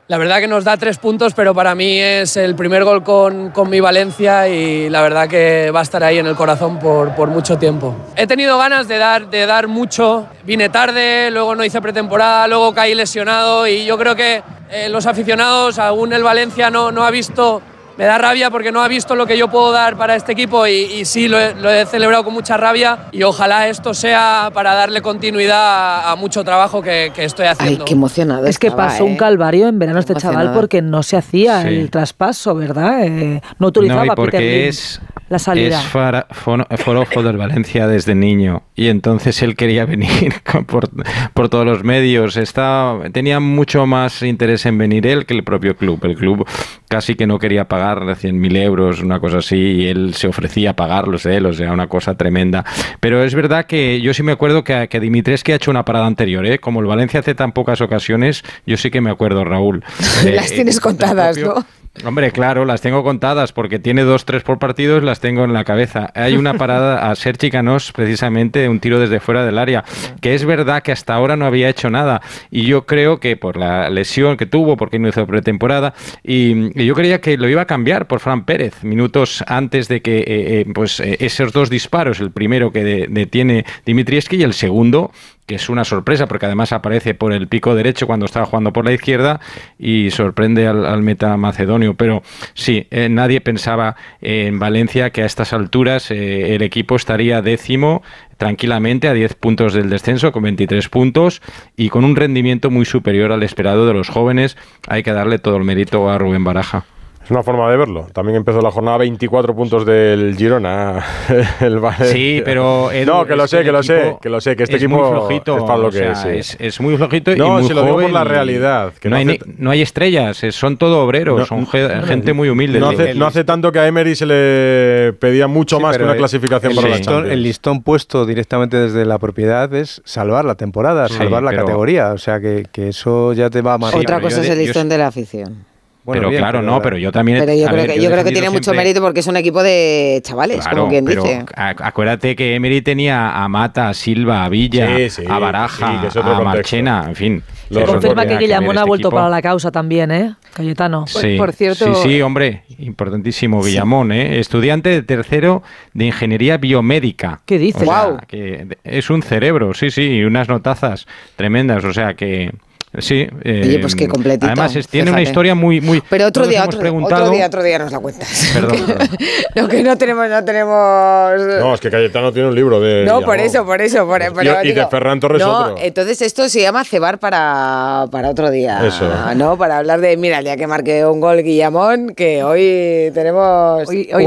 la 0.08 0.18
verdad 0.18 0.38
que 0.38 0.46
nos 0.46 0.62
da 0.62 0.76
tres 0.76 0.98
puntos, 0.98 1.34
pero 1.34 1.52
para 1.52 1.74
mí 1.74 1.98
es 1.98 2.36
el 2.36 2.54
primer 2.54 2.84
gol 2.84 3.02
con, 3.02 3.50
con 3.50 3.68
mi 3.68 3.80
Valencia 3.80 4.48
y 4.48 4.88
la 4.88 5.02
verdad 5.02 5.28
que 5.28 5.72
va 5.74 5.80
a 5.80 5.82
estar 5.82 6.04
ahí 6.04 6.18
en 6.18 6.26
el 6.26 6.36
corazón 6.36 6.78
por, 6.78 7.14
por 7.16 7.28
mucho 7.28 7.58
tiempo. 7.58 7.94
He 8.14 8.26
tenido 8.26 8.56
ganas 8.56 8.86
de 8.86 8.98
dar, 8.98 9.28
de 9.28 9.46
dar 9.46 9.66
mucho, 9.66 10.28
vine 10.44 10.68
tarde, 10.68 11.30
luego 11.32 11.56
no 11.56 11.64
hice 11.64 11.82
pretemporada, 11.82 12.46
luego 12.46 12.72
caí 12.72 12.94
lesionado 12.94 13.66
y 13.66 13.84
yo 13.84 13.98
creo 13.98 14.14
que 14.14 14.42
eh, 14.70 14.88
los 14.88 15.06
aficionados, 15.06 15.78
aún 15.80 16.12
el 16.12 16.22
Valencia 16.22 16.70
no, 16.70 16.92
no 16.92 17.04
ha 17.04 17.10
visto 17.10 17.60
me 17.96 18.04
da 18.04 18.18
rabia 18.18 18.50
porque 18.50 18.72
no 18.72 18.82
ha 18.82 18.88
visto 18.88 19.14
lo 19.14 19.26
que 19.26 19.38
yo 19.38 19.48
puedo 19.48 19.72
dar 19.72 19.96
para 19.96 20.14
este 20.16 20.32
equipo 20.32 20.66
y, 20.66 20.72
y 20.72 21.04
sí, 21.04 21.28
lo 21.28 21.38
he, 21.40 21.54
lo 21.54 21.70
he 21.70 21.86
celebrado 21.86 22.24
con 22.24 22.34
mucha 22.34 22.56
rabia 22.56 23.06
y 23.12 23.22
ojalá 23.22 23.68
esto 23.68 23.94
sea 23.94 24.50
para 24.52 24.74
darle 24.74 25.00
continuidad 25.02 25.58
a, 26.04 26.10
a 26.12 26.16
mucho 26.16 26.44
trabajo 26.44 26.82
que, 26.82 27.10
que 27.14 27.24
estoy 27.24 27.46
Ay, 27.46 27.52
haciendo. 27.58 27.84
qué 27.84 27.94
emocionado 27.94 28.46
Es 28.46 28.58
que 28.58 28.66
estaba, 28.68 28.88
pasó 28.88 29.04
un 29.04 29.12
¿eh? 29.12 29.16
calvario 29.16 29.68
en 29.68 29.78
verano 29.78 29.98
este 29.98 30.14
chaval 30.14 30.52
porque 30.52 30.82
no 30.82 31.02
se 31.02 31.16
hacía 31.16 31.62
Sí. 31.62 31.68
el 31.68 31.90
traspaso, 31.90 32.54
¿verdad? 32.54 33.04
Eh, 33.04 33.40
no 33.58 33.66
autorizaba 33.66 34.00
No, 34.00 34.04
y 34.06 34.08
Peter 34.10 34.16
porque 34.24 34.40
Lim 34.40 34.68
es, 34.68 35.00
la 35.28 35.38
salida. 35.38 35.80
es 35.80 35.84
fara- 35.86 36.26
fono- 36.30 36.66
forofo 36.78 37.22
del 37.22 37.36
Valencia 37.36 37.86
desde 37.88 38.14
niño 38.14 38.62
y 38.74 38.88
entonces 38.88 39.42
él 39.42 39.56
quería 39.56 39.84
venir 39.84 40.34
por, 40.66 40.88
por 41.34 41.48
todos 41.48 41.64
los 41.66 41.82
medios. 41.84 42.36
Está, 42.36 42.94
tenía 43.12 43.40
mucho 43.40 43.86
más 43.86 44.22
interés 44.22 44.66
en 44.66 44.78
venir 44.78 45.06
él 45.06 45.26
que 45.26 45.34
el 45.34 45.42
propio 45.44 45.76
club. 45.76 46.04
El 46.04 46.14
club 46.16 46.46
casi 46.88 47.14
que 47.16 47.26
no 47.26 47.38
quería 47.38 47.66
pagar 47.66 48.00
100.000 48.00 48.56
euros, 48.62 49.00
una 49.02 49.18
cosa 49.18 49.38
así, 49.38 49.56
y 49.56 49.86
él 49.88 50.14
se 50.14 50.28
ofrecía 50.28 50.70
a 50.70 50.76
pagarlos 50.76 51.26
él, 51.26 51.46
o 51.46 51.52
sea, 51.52 51.72
una 51.72 51.88
cosa 51.88 52.14
tremenda. 52.16 52.64
Pero 53.00 53.24
es 53.24 53.34
verdad 53.34 53.66
que 53.66 54.00
yo 54.00 54.14
sí 54.14 54.22
me 54.22 54.32
acuerdo 54.32 54.62
que, 54.62 54.86
que 54.88 55.00
Dimitrescu 55.00 55.52
ha 55.52 55.56
hecho 55.56 55.70
una 55.70 55.84
parada 55.84 56.06
anterior, 56.06 56.46
¿eh? 56.46 56.58
como 56.60 56.80
el 56.80 56.86
Valencia 56.86 57.20
hace 57.20 57.34
tan 57.34 57.50
pocas 57.52 57.80
ocasiones, 57.80 58.44
yo 58.66 58.76
sí 58.76 58.90
que 58.90 59.00
me 59.00 59.10
acuerdo, 59.10 59.44
Raúl. 59.44 59.82
Las 60.24 60.52
tienes 60.52 60.78
contadas, 60.80 61.36
propio- 61.36 61.54
¿no? 61.56 61.66
Hombre, 62.04 62.30
claro, 62.30 62.64
las 62.64 62.80
tengo 62.80 63.02
contadas 63.02 63.52
porque 63.52 63.78
tiene 63.78 64.02
dos, 64.02 64.24
tres 64.24 64.42
por 64.42 64.58
partidos, 64.58 65.02
las 65.02 65.20
tengo 65.20 65.44
en 65.44 65.52
la 65.52 65.64
cabeza. 65.64 66.10
Hay 66.14 66.36
una 66.36 66.54
parada 66.58 67.10
a 67.10 67.14
Sergi 67.16 67.50
Canós, 67.50 67.92
precisamente 67.92 68.68
un 68.68 68.80
tiro 68.80 69.00
desde 69.00 69.18
fuera 69.20 69.44
del 69.44 69.58
área, 69.58 69.84
que 70.20 70.34
es 70.34 70.44
verdad 70.44 70.82
que 70.82 70.92
hasta 70.92 71.14
ahora 71.14 71.36
no 71.36 71.46
había 71.46 71.68
hecho 71.68 71.90
nada. 71.90 72.20
Y 72.50 72.64
yo 72.66 72.86
creo 72.86 73.18
que 73.18 73.36
por 73.36 73.56
la 73.56 73.88
lesión 73.90 74.36
que 74.36 74.46
tuvo, 74.46 74.76
porque 74.76 74.98
no 74.98 75.08
hizo 75.08 75.26
pretemporada, 75.26 75.94
y, 76.22 76.80
y 76.80 76.86
yo 76.86 76.94
creía 76.94 77.20
que 77.20 77.36
lo 77.38 77.48
iba 77.48 77.62
a 77.62 77.66
cambiar 77.66 78.06
por 78.06 78.20
Fran 78.20 78.44
Pérez, 78.44 78.84
minutos 78.84 79.42
antes 79.46 79.88
de 79.88 80.02
que 80.02 80.18
eh, 80.18 80.24
eh, 80.26 80.66
pues 80.74 81.00
eh, 81.00 81.16
esos 81.20 81.52
dos 81.52 81.70
disparos, 81.70 82.20
el 82.20 82.30
primero 82.30 82.72
que 82.72 82.84
de- 82.84 83.06
detiene 83.08 83.64
Dimitrieski 83.84 84.36
y 84.36 84.42
el 84.42 84.54
segundo 84.54 85.10
que 85.46 85.54
es 85.54 85.68
una 85.68 85.84
sorpresa 85.84 86.26
porque 86.26 86.46
además 86.46 86.72
aparece 86.72 87.14
por 87.14 87.32
el 87.32 87.48
pico 87.48 87.74
derecho 87.74 88.06
cuando 88.06 88.26
estaba 88.26 88.46
jugando 88.46 88.72
por 88.72 88.84
la 88.84 88.92
izquierda 88.92 89.40
y 89.78 90.10
sorprende 90.10 90.66
al, 90.66 90.84
al 90.84 91.02
meta 91.02 91.36
macedonio. 91.36 91.94
Pero 91.94 92.22
sí, 92.54 92.86
eh, 92.90 93.08
nadie 93.08 93.40
pensaba 93.40 93.96
en 94.20 94.58
Valencia 94.58 95.10
que 95.10 95.22
a 95.22 95.26
estas 95.26 95.52
alturas 95.52 96.10
eh, 96.10 96.54
el 96.54 96.62
equipo 96.62 96.96
estaría 96.96 97.42
décimo 97.42 98.02
tranquilamente 98.36 99.08
a 99.08 99.14
10 99.14 99.34
puntos 99.34 99.72
del 99.72 99.88
descenso 99.88 100.32
con 100.32 100.42
23 100.42 100.88
puntos 100.88 101.40
y 101.76 101.88
con 101.88 102.04
un 102.04 102.16
rendimiento 102.16 102.70
muy 102.70 102.84
superior 102.84 103.32
al 103.32 103.42
esperado 103.42 103.86
de 103.86 103.94
los 103.94 104.08
jóvenes. 104.08 104.56
Hay 104.88 105.02
que 105.02 105.12
darle 105.12 105.38
todo 105.38 105.56
el 105.56 105.64
mérito 105.64 106.10
a 106.10 106.18
Rubén 106.18 106.44
Baraja. 106.44 106.84
Es 107.26 107.30
una 107.32 107.42
forma 107.42 107.68
de 107.68 107.76
verlo. 107.76 108.06
También 108.12 108.36
empezó 108.36 108.60
la 108.60 108.70
jornada 108.70 108.98
24 108.98 109.52
puntos 109.56 109.84
del 109.84 110.36
Girona. 110.36 111.04
el. 111.60 111.80
Sí, 112.04 112.40
pero 112.44 112.92
Edu, 112.92 113.12
no, 113.12 113.26
que 113.26 113.34
lo 113.34 113.48
sé, 113.48 113.64
que 113.64 113.72
lo 113.72 113.82
sé, 113.82 114.16
que 114.22 114.28
lo 114.28 114.40
sé, 114.40 114.54
que 114.54 114.62
este 114.62 114.76
es 114.76 114.82
equipo 114.84 115.00
muy 115.00 115.10
flojito, 115.10 115.56
es 115.58 115.64
para 115.64 115.76
lo 115.76 115.88
o 115.88 115.90
que 115.90 115.98
sea, 115.98 116.12
es, 116.12 116.18
sí. 116.20 116.28
es, 116.28 116.56
es 116.60 116.80
muy 116.80 116.96
flojito 116.96 117.32
y 117.32 117.36
No, 117.36 117.54
muy 117.58 117.64
si 117.64 117.74
lo 117.74 117.82
digo 117.82 118.00
por 118.00 118.12
la 118.12 118.20
y 118.20 118.24
realidad, 118.28 118.92
que 119.00 119.08
no, 119.10 119.16
no 119.16 119.18
hay, 119.18 119.26
hace- 119.36 119.40
ni- 119.44 119.54
no 119.58 119.70
hay 119.72 119.82
estrellas, 119.82 120.44
eh, 120.44 120.52
son 120.52 120.76
todo 120.76 121.02
obreros, 121.04 121.40
No, 121.40 121.46
son 121.46 121.66
ge- 121.66 121.88
gente 122.06 122.32
muy 122.32 122.48
humilde. 122.48 122.78
No 122.78 122.90
hace, 122.90 123.14
no 123.14 123.26
hace 123.26 123.42
tanto 123.42 123.72
que 123.72 123.80
a 123.80 123.88
Emery 123.88 124.14
se 124.14 124.26
le 124.26 125.12
pedía 125.14 125.48
mucho 125.48 125.78
Sí, 125.78 125.82
más 125.82 125.96
que 125.96 126.04
una 126.04 126.12
el- 126.12 126.18
clasificación 126.18 126.70
el 126.70 126.76
para 126.76 126.88
la 126.90 126.96
listón, 126.98 127.14
Champions. 127.14 127.32
el 127.34 127.42
listón 127.42 127.82
puesto 127.82 128.24
directamente 128.24 128.76
desde 128.76 129.04
la 129.04 129.18
propiedad 129.18 129.74
es 129.74 130.00
salvar 130.04 130.44
la 130.44 130.54
temporada, 130.54 131.08
Sí, 131.08 131.14
salvar 131.14 131.42
la 131.42 131.52
categoría. 131.56 132.12
O 132.12 132.18
sea 132.18 132.38
que, 132.38 132.66
que 132.70 132.90
eso 132.90 133.32
ya 133.32 133.50
te 133.50 133.62
va 133.62 133.74
a 133.74 133.78
marcar. 133.78 134.00
Otra 134.00 134.20
cosa 134.20 134.42
es 134.42 134.48
el 134.48 134.58
listón 134.60 134.88
de 134.88 134.98
la 134.98 135.08
afición. 135.08 135.64
Bueno, 136.06 136.20
pero 136.20 136.30
bien, 136.30 136.40
claro, 136.40 136.60
pero- 136.60 136.70
no, 136.72 136.80
pero 136.80 136.96
yo 136.98 137.12
también. 137.12 137.38
Pero 137.40 137.52
yo 137.52 137.66
creo 137.66 137.76
ver, 137.76 137.90
que, 137.94 138.00
yo 138.00 138.10
creo 138.10 138.24
que 138.24 138.30
tiene 138.32 138.48
mucho 138.48 138.72
mérito 138.72 139.00
porque 139.02 139.20
es 139.20 139.26
un 139.26 139.36
equipo 139.36 139.62
de 139.62 140.20
chavales, 140.24 140.60
Claro, 140.62 140.76
como 140.78 140.88
quien 140.90 141.04
pero 141.04 141.22
dice. 141.22 141.44
ac- 141.56 141.80
acuérdate 141.82 142.34
que 142.36 142.54
Emery 142.54 142.80
tenía 142.80 143.32
a 143.32 143.48
Mata, 143.48 143.88
a 143.88 143.94
Silva, 143.94 144.44
a 144.44 144.48
Villa, 144.48 144.96
Sí, 144.96 145.10
sí, 145.10 145.22
a 145.28 145.38
Baraja, 145.38 145.76
sí, 145.76 145.82
a 145.84 145.88
contexto. 146.22 146.44
Marchena, 146.44 147.04
en 147.08 147.14
fin. 147.16 147.42
Se 147.68 147.82
confirma 147.82 148.24
que 148.26 148.36
Guillamón 148.38 148.78
ha 148.78 148.82
este 148.82 148.88
vuelto 148.88 149.08
equipo. 149.08 149.16
para 149.16 149.28
la 149.28 149.42
causa 149.42 149.72
también, 149.72 150.12
¿eh? 150.12 150.34
Cayetano. 150.54 151.06
Sí, 151.08 151.34
por 151.36 151.52
cierto- 151.52 151.92
sí, 151.96 152.08
sí, 152.08 152.22
hombre, 152.22 152.62
importantísimo, 152.78 153.60
Guillamón, 153.60 154.12
¿eh? 154.12 154.38
estudiante 154.38 154.88
de 154.90 155.02
tercero 155.02 155.64
de 155.92 156.04
Ingeniería 156.06 156.58
Biomédica. 156.58 157.40
¿Qué 157.44 157.58
dices? 157.58 157.82
O 157.82 157.84
sea, 157.84 158.04
Guau. 158.04 158.18
que 158.28 158.68
es 158.84 159.10
un 159.10 159.22
cerebro, 159.22 159.74
sí, 159.74 159.90
sí, 159.90 160.02
y 160.02 160.22
unas 160.24 160.48
notazas 160.48 161.08
tremendas, 161.34 161.84
o 161.84 161.92
sea 161.92 162.14
que... 162.14 162.52
Sí, 162.98 163.26
eh, 163.44 163.62
Oye, 163.64 163.78
pues 163.80 163.94
qué 163.94 164.08
completito, 164.08 164.46
Además, 164.46 164.74
es- 164.74 164.88
tiene 164.88 165.10
una 165.10 165.20
historia 165.20 165.54
muy... 165.54 165.80
muy 165.82 166.02
Pero 166.08 166.26
otro 166.26 166.46
día, 166.46 166.58
hemos 166.60 166.68
otro, 166.68 166.80
preguntado- 166.80 167.24
otro 167.24 167.34
día, 167.34 167.46
otro 167.46 167.62
día 167.62 167.78
nos 167.78 167.92
la 167.92 167.98
cuentas. 167.98 168.50
Perdón, 168.54 168.76
perdón. 168.86 169.08
no, 169.54 169.68
que 169.68 169.82
no 169.82 169.98
tenemos, 169.98 170.28
no 170.30 170.44
tenemos. 170.44 171.40
No, 171.60 171.74
es 171.74 171.80
que 171.80 171.90
Cayetano 171.90 172.32
tiene 172.32 172.48
un 172.48 172.54
libro 172.54 172.80
de. 172.80 173.04
No, 173.04 173.20
por 173.20 173.38
eso, 173.38 173.66
por 173.66 173.82
eso. 173.82 174.06
Por, 174.06 174.22
pero 174.34 174.64
y 174.64 174.72
de 174.72 174.86
Ferran 174.86 175.20
Torres 175.20 175.42
no, 175.42 175.58
otro. 175.72 175.74
entonces 175.78 176.22
esto 176.22 176.48
se 176.48 176.62
llama 176.62 176.84
cebar 176.84 177.18
para, 177.18 178.06
para 178.10 178.30
otro 178.30 178.50
día. 178.50 178.86
Eso. 178.86 179.10
¿No? 179.36 179.58
Para 179.58 179.78
hablar 179.78 180.00
de, 180.00 180.16
mira, 180.16 180.38
el 180.38 180.44
día 180.44 180.56
que 180.56 180.66
marque 180.66 181.04
un 181.04 181.20
gol 181.20 181.42
Guillamón, 181.42 182.14
que 182.14 182.44
hoy 182.44 183.10
tenemos. 183.12 183.88
Hoy, 183.88 184.08
hoy 184.14 184.26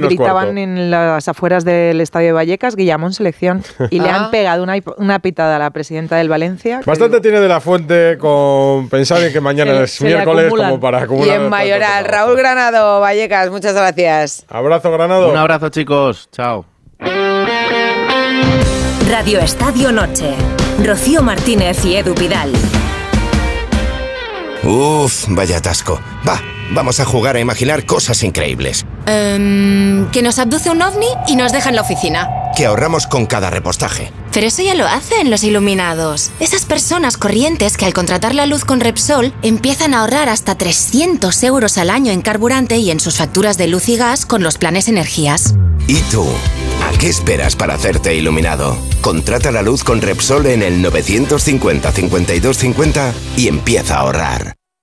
gritaban 0.00 0.56
en 0.58 0.90
las 0.90 1.28
afueras 1.28 1.64
del 1.64 2.00
estadio 2.00 2.28
de 2.28 2.32
Vallecas 2.32 2.76
Guillamón 2.76 3.12
selección 3.12 3.62
y 3.90 4.00
le 4.00 4.08
Ah. 4.08 4.24
han 4.26 4.30
pegado 4.30 4.62
una, 4.62 4.74
una 4.96 5.18
pitada 5.18 5.56
a 5.56 5.58
la 5.58 5.70
presidenta 5.70 6.16
del 6.16 6.28
Valencia. 6.28 6.80
que 6.82 6.90
Bastante 6.90 7.20
tiene 7.20 7.40
de 7.40 7.48
la 7.48 7.60
fuente 7.60 7.95
con 8.18 8.88
pensar 8.88 9.22
en 9.22 9.32
que 9.32 9.40
mañana 9.40 9.80
es 9.82 10.00
miércoles 10.00 10.50
como 10.50 10.78
para 10.80 11.00
Y 11.00 11.02
acumular. 11.04 11.36
en 11.40 11.48
Mayoral, 11.48 12.04
Raúl 12.04 12.36
Granado, 12.36 13.00
Vallecas, 13.00 13.50
muchas 13.50 13.74
gracias. 13.74 14.44
Abrazo, 14.48 14.90
Granado. 14.92 15.30
Un 15.30 15.36
abrazo, 15.36 15.68
chicos. 15.68 16.28
Chao. 16.32 16.64
Radio 19.10 19.38
Estadio 19.40 19.92
Noche. 19.92 20.34
Rocío 20.84 21.22
Martínez 21.22 21.84
y 21.84 21.96
Edu 21.96 22.14
Vidal. 22.14 22.52
Uf, 24.62 25.26
vaya 25.28 25.58
atasco. 25.58 26.00
Va, 26.28 26.40
vamos 26.70 27.00
a 27.00 27.04
jugar 27.04 27.36
a 27.36 27.40
imaginar 27.40 27.84
cosas 27.84 28.22
increíbles. 28.22 28.86
Em, 29.06 30.10
que 30.10 30.22
nos 30.22 30.38
abduce 30.38 30.70
un 30.70 30.82
ovni 30.82 31.06
y 31.26 31.36
nos 31.36 31.52
deja 31.52 31.70
en 31.70 31.76
la 31.76 31.82
oficina. 31.82 32.28
Que 32.56 32.66
ahorramos 32.66 33.06
con 33.06 33.26
cada 33.26 33.50
repostaje. 33.50 34.12
Pero 34.32 34.46
eso 34.48 34.62
ya 34.62 34.74
lo 34.74 34.86
hacen 34.86 35.30
los 35.30 35.44
iluminados. 35.44 36.30
Esas 36.40 36.64
personas 36.64 37.16
corrientes 37.16 37.76
que 37.76 37.84
al 37.84 37.94
contratar 37.94 38.34
la 38.34 38.46
luz 38.46 38.64
con 38.64 38.80
Repsol 38.80 39.32
empiezan 39.42 39.94
a 39.94 40.00
ahorrar 40.00 40.28
hasta 40.28 40.56
300 40.56 41.42
euros 41.44 41.78
al 41.78 41.90
año 41.90 42.12
en 42.12 42.22
carburante 42.22 42.76
y 42.76 42.90
en 42.90 43.00
sus 43.00 43.16
facturas 43.16 43.56
de 43.56 43.68
luz 43.68 43.88
y 43.88 43.96
gas 43.96 44.26
con 44.26 44.42
los 44.42 44.58
planes 44.58 44.88
energías. 44.88 45.54
¿Y 45.86 46.00
tú? 46.10 46.26
¿A 46.84 46.98
qué 46.98 47.08
esperas 47.08 47.56
para 47.56 47.74
hacerte 47.74 48.14
iluminado? 48.14 48.76
Contrata 49.00 49.50
la 49.50 49.62
luz 49.62 49.84
con 49.84 50.02
Repsol 50.02 50.46
en 50.46 50.62
el 50.62 50.82
950 50.82 51.92
52 51.92 52.58
50 52.58 53.14
y 53.36 53.48
empieza 53.48 53.96
a 53.96 54.00
ahorrar. 54.00 54.56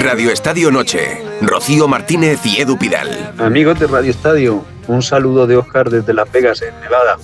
Radio 0.00 0.30
Estadio 0.30 0.70
Noche. 0.70 1.22
Rocío 1.40 1.88
Martínez 1.88 2.44
y 2.44 2.60
Edu 2.60 2.78
Pidal. 2.78 3.34
Amigos 3.38 3.78
de 3.80 3.86
Radio 3.86 4.10
Estadio, 4.10 4.64
un 4.86 5.02
saludo 5.02 5.46
de 5.46 5.56
Oscar 5.56 5.88
desde 5.88 6.12
Las 6.12 6.30
Vegas, 6.30 6.62
en 6.62 6.78
Nevada. 6.80 7.16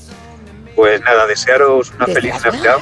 Pues 0.74 1.00
nada, 1.02 1.26
desearos 1.26 1.92
una 1.96 2.06
Desde 2.06 2.20
feliz 2.20 2.44
Navidad 2.44 2.78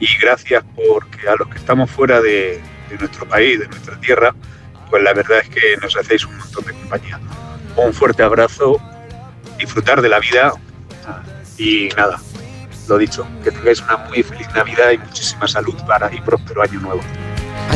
y 0.00 0.06
gracias 0.20 0.64
porque 0.74 1.28
a 1.28 1.36
los 1.36 1.48
que 1.48 1.58
estamos 1.58 1.90
fuera 1.90 2.20
de, 2.20 2.60
de 2.90 2.98
nuestro 2.98 3.26
país, 3.26 3.60
de 3.60 3.68
nuestra 3.68 3.98
tierra, 4.00 4.34
pues 4.90 5.02
la 5.02 5.12
verdad 5.12 5.38
es 5.38 5.48
que 5.48 5.76
nos 5.80 5.96
hacéis 5.96 6.24
un 6.26 6.36
montón 6.36 6.64
de 6.64 6.72
compañía. 6.72 7.20
Un 7.76 7.92
fuerte 7.92 8.22
abrazo, 8.22 8.80
disfrutar 9.58 10.02
de 10.02 10.08
la 10.08 10.18
vida 10.18 10.52
y 11.58 11.88
nada, 11.96 12.18
lo 12.88 12.98
dicho, 12.98 13.26
que 13.42 13.50
tengáis 13.50 13.80
una 13.82 13.96
muy 13.98 14.22
feliz 14.22 14.48
Navidad 14.54 14.90
y 14.92 14.98
muchísima 14.98 15.46
salud 15.46 15.74
para 15.86 16.12
y 16.14 16.20
próspero 16.20 16.62
año 16.62 16.80
nuevo. 16.80 17.02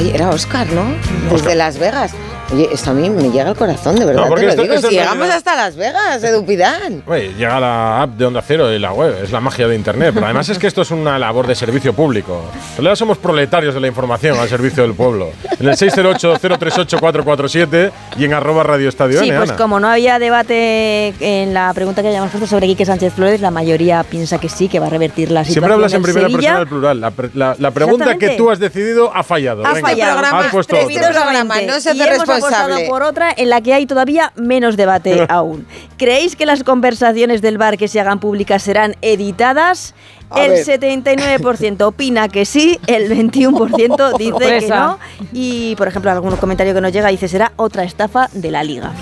Ay, 0.00 0.12
era 0.14 0.30
Oscar, 0.30 0.66
¿no? 0.72 0.94
Desde 1.30 1.54
Las 1.54 1.78
Vegas. 1.78 2.12
Oye, 2.52 2.68
esto 2.72 2.90
a 2.90 2.94
mí 2.94 3.08
me 3.08 3.30
llega 3.30 3.48
al 3.50 3.54
corazón, 3.56 3.94
de 3.96 4.04
verdad 4.04 4.22
No, 4.22 4.28
porque 4.28 4.40
te 4.40 4.46
lo 4.46 4.50
esto- 4.52 4.62
digo. 4.62 4.74
esto 4.74 4.88
Si 4.88 4.94
llegamos 4.96 5.30
hasta 5.30 5.54
Las 5.54 5.76
Vegas, 5.76 6.24
Edu 6.24 6.44
Pidal. 6.44 7.02
Oye, 7.06 7.32
llega 7.38 7.60
la 7.60 8.02
app 8.02 8.10
de 8.16 8.26
Onda 8.26 8.42
Cero 8.44 8.72
y 8.72 8.78
la 8.80 8.92
web, 8.92 9.14
es 9.22 9.30
la 9.30 9.38
magia 9.40 9.68
de 9.68 9.76
Internet. 9.76 10.10
Pero 10.14 10.26
además 10.26 10.48
es 10.48 10.58
que 10.58 10.66
esto 10.66 10.82
es 10.82 10.90
una 10.90 11.16
labor 11.18 11.46
de 11.46 11.54
servicio 11.54 11.92
público. 11.92 12.42
En 12.72 12.76
realidad 12.78 12.96
somos 12.96 13.18
proletarios 13.18 13.72
de 13.74 13.80
la 13.80 13.86
información 13.86 14.36
al 14.38 14.48
servicio 14.48 14.82
del 14.82 14.94
pueblo. 14.94 15.28
En 15.60 15.68
el 15.68 15.76
608-038-447 15.76 17.92
y 18.18 18.24
en 18.24 18.34
arroba 18.34 18.64
Radio 18.64 18.88
Estadio 18.88 19.20
Sí, 19.20 19.28
N, 19.28 19.36
pues 19.38 19.50
Ana. 19.50 19.58
como 19.58 19.78
no 19.78 19.88
había 19.88 20.18
debate 20.18 21.14
en 21.20 21.54
la 21.54 21.72
pregunta 21.74 22.02
que 22.02 22.08
habíamos 22.08 22.30
puesto 22.30 22.48
sobre 22.48 22.66
Quique 22.66 22.84
Sánchez 22.84 23.12
Flores, 23.14 23.40
la 23.40 23.50
mayoría 23.52 24.02
piensa 24.04 24.38
que 24.38 24.48
sí, 24.48 24.68
que 24.68 24.80
va 24.80 24.86
a 24.86 24.90
revertir 24.90 25.30
la 25.30 25.44
situación 25.44 25.52
Siempre 25.52 25.74
hablas 25.74 25.92
en 25.92 26.02
primera 26.02 26.26
Sevilla. 26.28 26.38
persona 26.40 26.58
del 26.58 26.68
plural. 26.68 27.00
La, 27.00 27.10
pre- 27.12 27.30
la- 27.34 27.54
la 27.58 27.70
pregunta 27.70 28.16
que 28.16 28.30
tú 28.30 28.50
has 28.50 28.58
decidido 28.58 29.12
ha 29.14 29.22
fallado. 29.22 29.64
Ha 29.64 29.74
Venga, 29.74 29.88
fallado. 29.88 30.18
Has 30.40 30.46
puesto 30.48 30.74
otra. 30.76 31.10
programa 31.12 31.60
no 31.62 31.78
se 31.80 31.90
hace 31.90 32.06
apostado 32.40 32.68
responsable. 32.68 32.88
por 32.88 33.02
otra 33.02 33.32
en 33.36 33.50
la 33.50 33.60
que 33.60 33.74
hay 33.74 33.86
todavía 33.86 34.32
menos 34.36 34.76
debate 34.76 35.26
aún. 35.28 35.66
¿Creéis 35.96 36.36
que 36.36 36.46
las 36.46 36.64
conversaciones 36.64 37.42
del 37.42 37.58
bar 37.58 37.78
que 37.78 37.88
se 37.88 38.00
hagan 38.00 38.20
públicas 38.20 38.62
serán 38.62 38.96
editadas? 39.02 39.94
A 40.30 40.44
el 40.44 40.52
ver. 40.52 40.64
79% 40.64 41.82
opina 41.86 42.28
que 42.28 42.44
sí, 42.44 42.78
el 42.86 43.10
21% 43.10 44.16
dice 44.16 44.60
que 44.60 44.68
no. 44.68 44.98
Y, 45.32 45.74
por 45.76 45.88
ejemplo, 45.88 46.10
algún 46.10 46.36
comentario 46.36 46.72
que 46.72 46.80
nos 46.80 46.92
llega 46.92 47.08
dice 47.08 47.28
será 47.28 47.52
otra 47.56 47.84
estafa 47.84 48.28
de 48.32 48.50
la 48.50 48.62
liga. 48.62 48.92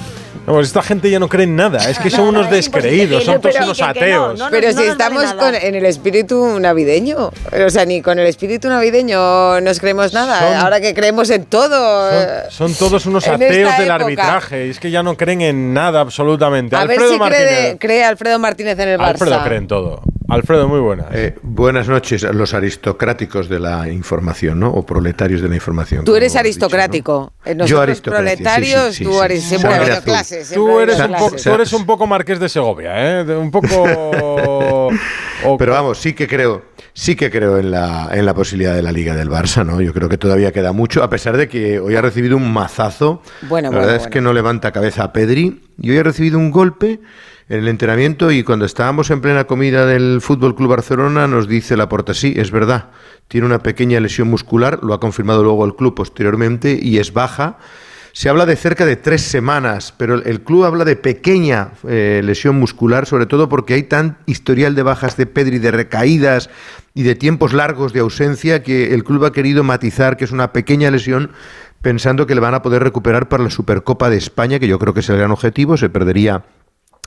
Vamos, 0.49 0.67
esta 0.67 0.83
gente 0.83 1.11
ya 1.11 1.19
no 1.19 1.29
cree 1.29 1.45
en 1.45 1.55
nada. 1.57 1.89
Es 1.91 1.99
que 1.99 2.11
son 2.11 2.29
unos 2.29 2.51
descreídos, 2.51 3.25
son 3.25 3.41
todos 3.41 3.55
unos 3.57 3.81
ateos. 3.83 4.41
Pero 4.51 4.73
si 4.73 4.83
estamos 4.85 5.33
con- 5.35 5.55
en 5.55 5.75
el 5.75 5.87
espíritu 5.87 6.59
navideño. 6.61 7.31
O 7.67 7.71
sea, 7.71 7.85
ni 7.85 8.03
con 8.03 8.19
el 8.19 8.27
espíritu 8.27 8.69
navideño 8.69 9.61
nos 9.61 9.79
creemos 9.81 10.13
nada. 10.13 10.39
Son- 10.41 10.57
Ahora 10.57 10.81
que 10.81 10.95
creemos 10.95 11.31
en 11.31 11.45
todo. 11.45 12.11
eh, 12.13 12.45
Son 12.51 12.75
todos 12.75 13.07
unos 13.07 13.27
ateos 13.29 13.77
del 13.77 13.87
época. 13.89 13.95
arbitraje. 13.95 14.67
Y 14.67 14.71
es 14.71 14.81
que 14.81 14.91
ya 14.91 15.03
no 15.03 15.17
creen 15.17 15.41
en 15.43 15.73
nada 15.75 16.01
absolutamente. 16.01 16.75
A 16.77 16.81
ver 16.85 16.93
Alfredo 16.93 17.13
si 17.13 17.19
Martínez. 17.19 17.49
cree, 17.49 17.79
cree 17.79 18.05
Alfredo 18.05 18.39
Martínez 18.39 18.79
en 18.79 18.89
el 18.89 18.99
Barça. 18.99 19.09
Alfredo 19.11 19.43
cree 19.45 19.59
en 19.59 19.67
todo. 19.69 20.03
Alfredo, 20.31 20.69
muy 20.69 20.81
buenas. 20.81 21.07
Eh, 21.13 21.37
buenas 21.43 21.89
noches 21.89 22.23
a 22.23 22.35
los 22.35 22.53
aristocráticos 22.53 23.49
de 23.49 23.59
la 23.61 23.89
información, 23.89 24.61
¿no? 24.61 24.69
O 24.71 24.85
proletarios 24.85 25.41
de 25.41 25.49
la 25.49 25.55
información. 25.55 26.05
Tú 26.05 26.17
eres 26.17 26.37
aristocrático. 26.37 27.33
Eh, 27.47 27.55
Nosotros 27.55 27.71
Yo 27.71 27.81
aristocracia, 27.81 28.35
proletarios, 28.35 28.95
sí, 28.95 28.99
sí, 28.99 29.05
tú 29.05 29.23
eres 29.23 29.43
sí. 29.43 29.49
siempre 29.49 29.71
Sangre 29.71 29.87
de 29.87 29.93
azul. 29.93 30.05
clase. 30.05 30.45
siempre 30.45 30.55
Tú 30.75 30.81
eres, 30.81 31.01
un 31.01 31.07
clase. 31.09 31.25
po- 31.31 31.37
tú 31.43 31.51
eres 31.55 31.73
un 31.73 31.87
poco 31.87 32.07
marqués 32.07 32.39
de 32.41 32.49
Segovia, 32.51 33.21
¿eh? 33.21 33.25
De- 33.25 33.37
Un 33.37 33.51
poco... 33.51 34.91
Pero 35.59 35.73
vamos, 35.73 35.99
sí 35.99 36.13
que 36.13 36.27
creo, 36.27 36.63
sí 36.93 37.15
que 37.17 37.31
creo 37.31 37.57
en 37.59 37.71
la, 37.71 38.11
en 38.13 38.27
la 38.27 38.35
posibilidad 38.35 38.75
de 38.75 38.83
la 38.83 38.93
Liga 38.93 39.15
del 39.17 39.31
Barça, 39.31 39.65
¿no? 39.65 39.81
Yo 39.81 39.95
creo 39.95 40.09
que 40.11 40.19
todavía 40.19 40.53
queda 40.53 40.73
mucho, 40.73 41.03
a 41.03 41.09
pesar 41.09 41.37
de 41.39 41.49
que 41.49 41.79
hoy 41.81 41.95
ha 41.97 42.03
recibido 42.03 42.37
un 42.37 42.53
mazazo. 42.53 43.23
Bueno, 43.43 43.71
la 43.71 43.77
bueno, 43.79 43.87
verdad 43.87 44.05
es 44.07 44.09
que 44.13 44.21
no 44.21 44.33
levanta 44.35 44.73
cabeza 44.73 45.05
a 45.05 45.13
Pedri. 45.15 45.63
Y 45.81 45.91
hoy 45.93 45.99
ha 45.99 46.03
recibido 46.03 46.39
un 46.39 46.51
golpe 46.51 47.01
en 47.49 47.61
el 47.61 47.69
entrenamiento 47.69 48.31
y 48.31 48.43
cuando 48.43 48.67
estábamos 48.67 49.11
en 49.11 49.21
plena 49.21 49.45
comida 49.45 49.87
del 49.87 50.21
Fútbol 50.21 50.55
Club 50.55 50.71
Barcelona 50.71 51.27
nos 51.27 51.49
dice 51.49 51.77
la 51.77 51.89
porta, 51.89 52.13
sí, 52.13 52.35
es 52.37 52.51
verdad, 52.51 52.91
tiene 53.27 53.47
una 53.47 53.63
pequeña 53.63 54.01
lesión 54.01 54.29
muscular, 54.29 54.81
lo 54.83 54.93
ha 54.93 55.01
confirmado 55.01 55.43
luego 55.43 55.65
el 55.65 55.75
club 55.75 55.95
posteriormente 55.95 56.79
y 56.81 56.99
es 56.99 57.13
baja. 57.13 57.59
Se 58.13 58.29
habla 58.29 58.47
de 58.47 58.57
cerca 58.57 58.85
de 58.85 58.97
tres 58.97 59.23
semanas, 59.23 59.95
pero 59.97 60.15
el- 60.15 60.41
club 60.43 60.65
habla 60.65 60.85
de 60.85 60.97
pequeña 60.97 61.71
eh, 61.87 62.21
lesión 62.25 62.57
muscular, 62.59 63.07
sobre 63.07 63.27
todo 63.27 63.49
porque 63.49 63.75
hay 63.75 63.85
tan 63.85 64.19
historial 64.27 64.75
de 64.75 64.83
bajas 64.83 65.17
de 65.17 65.27
Pedri, 65.27 65.59
de 65.59 65.71
recaídas 65.71 66.51
y 66.95 67.03
de 67.05 67.15
tiempos 67.15 67.53
largos 67.53 67.93
de 67.93 68.01
ausencia 68.01 68.63
que 68.63 68.93
el 68.93 69.05
club 69.05 69.25
ha 69.25 69.33
querido 69.33 69.63
matizar 69.63 70.17
que 70.17 70.25
es 70.25 70.33
una 70.33 70.53
pequeña 70.53 70.91
lesión 70.91 71.31
pensando 71.81 72.27
que 72.27 72.35
le 72.35 72.41
van 72.41 72.55
a 72.55 72.63
poder 72.63 72.83
recuperar 72.83 73.29
para 73.29 73.45
la 73.45 73.51
Supercopa 73.51 74.11
de 74.11 74.17
España, 74.17 74.59
que 74.59 74.67
yo 74.69 74.79
creo 74.81 74.93
que 74.95 75.01
es 75.01 75.09
el 75.11 75.17
gran 75.19 75.31
objetivo, 75.31 75.77
se 75.77 75.89
perdería 75.89 76.45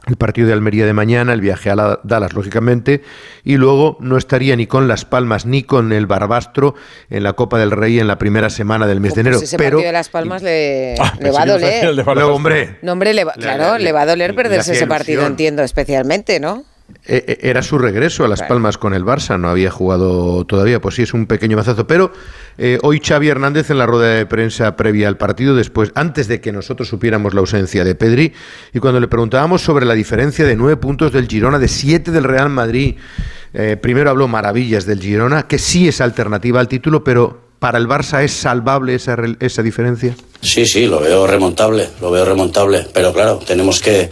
el 0.07 0.15
partido 0.15 0.47
de 0.47 0.53
Almería 0.53 0.85
de 0.85 0.93
mañana, 0.93 1.31
el 1.33 1.41
viaje 1.41 1.69
a 1.69 1.75
la- 1.75 1.99
Dallas, 2.03 2.33
lógicamente, 2.33 3.01
y 3.43 3.57
luego 3.57 3.97
no 3.99 4.17
estaría 4.17 4.55
ni 4.55 4.65
con 4.65 4.87
Las 4.87 5.05
Palmas 5.05 5.45
ni 5.45 5.63
con 5.63 5.93
el 5.93 6.07
Barbastro 6.07 6.73
en 7.09 7.23
la 7.23 7.33
Copa 7.33 7.59
del 7.59 7.71
Rey 7.71 7.99
en 7.99 8.07
la 8.07 8.17
primera 8.17 8.49
semana 8.49 8.87
del 8.87 8.99
mes 8.99 9.13
de 9.13 9.21
enero. 9.21 9.37
Pues 9.37 9.49
ese 9.49 9.57
pero 9.57 9.77
partido 9.77 9.87
de 9.87 9.93
Las 9.93 10.09
Palmas 10.09 10.41
le, 10.41 10.95
Ah, 10.99 11.13
le 11.19 11.31
va 11.31 11.43
a 11.43 11.45
doler. 11.45 11.93
Luego, 11.95 12.33
hombre, 12.33 12.77
No, 12.81 12.93
hombre, 12.93 13.13
le 13.13 13.23
va- 13.23 13.33
claro, 13.33 13.77
le- 13.77 13.83
le 13.83 13.91
va 13.91 14.01
a 14.01 14.05
doler 14.07 14.31
le- 14.31 14.35
perderse 14.35 14.73
ese 14.73 14.87
partido, 14.87 15.25
entiendo, 15.25 15.61
especialmente, 15.63 16.39
¿no? 16.39 16.63
Eh, 17.05 17.23
eh, 17.27 17.37
Era 17.41 17.63
su 17.63 17.77
regreso 17.77 18.23
a 18.23 18.27
Las. 18.27 18.41
Palmas 18.41 18.77
con 18.77 18.93
el 18.93 19.05
Barça, 19.05 19.39
no 19.39 19.49
había 19.49 19.71
jugado 19.71 20.43
todavía, 20.45 20.81
pues 20.81 20.95
sí, 20.95 21.03
es 21.03 21.13
un 21.13 21.25
pequeño 21.25 21.55
mazazo. 21.57 21.87
Pero 21.87 22.11
eh, 22.57 22.79
hoy 22.81 22.99
Xavi 22.99 23.29
Hernández 23.29 23.69
en 23.69 23.77
la 23.77 23.85
rueda 23.85 24.07
de 24.07 24.25
prensa 24.25 24.75
previa 24.75 25.07
al 25.07 25.15
partido, 25.15 25.55
después, 25.55 25.91
antes 25.95 26.27
de 26.27 26.41
que 26.41 26.51
nosotros 26.51 26.89
supiéramos 26.89 27.33
la 27.33 27.39
ausencia 27.39 27.83
de 27.83 27.95
Pedri, 27.95 28.33
y 28.73 28.79
cuando 28.79 28.99
le 28.99 29.07
preguntábamos 29.07 29.61
sobre 29.61 29.85
la 29.85 29.93
diferencia 29.93 30.45
de 30.45 30.55
nueve 30.55 30.77
puntos 30.77 31.13
del 31.13 31.27
Girona, 31.27 31.59
de 31.59 31.67
siete 31.67 32.11
del 32.11 32.23
Real 32.23 32.49
Madrid, 32.49 32.95
eh, 33.53 33.77
primero 33.81 34.09
habló 34.09 34.27
maravillas 34.27 34.85
del 34.85 34.99
Girona, 34.99 35.47
que 35.47 35.59
sí 35.59 35.87
es 35.87 36.01
alternativa 36.01 36.59
al 36.59 36.67
título, 36.67 37.03
pero 37.03 37.41
para 37.59 37.77
el 37.77 37.87
Barça 37.87 38.23
es 38.23 38.33
salvable 38.33 38.95
esa, 38.95 39.15
esa 39.39 39.61
diferencia. 39.61 40.15
Sí, 40.41 40.65
sí, 40.65 40.87
lo 40.87 40.99
veo 40.99 41.27
remontable, 41.27 41.89
lo 42.01 42.09
veo 42.09 42.25
remontable, 42.25 42.87
pero 42.93 43.13
claro, 43.13 43.39
tenemos 43.45 43.79
que 43.79 44.09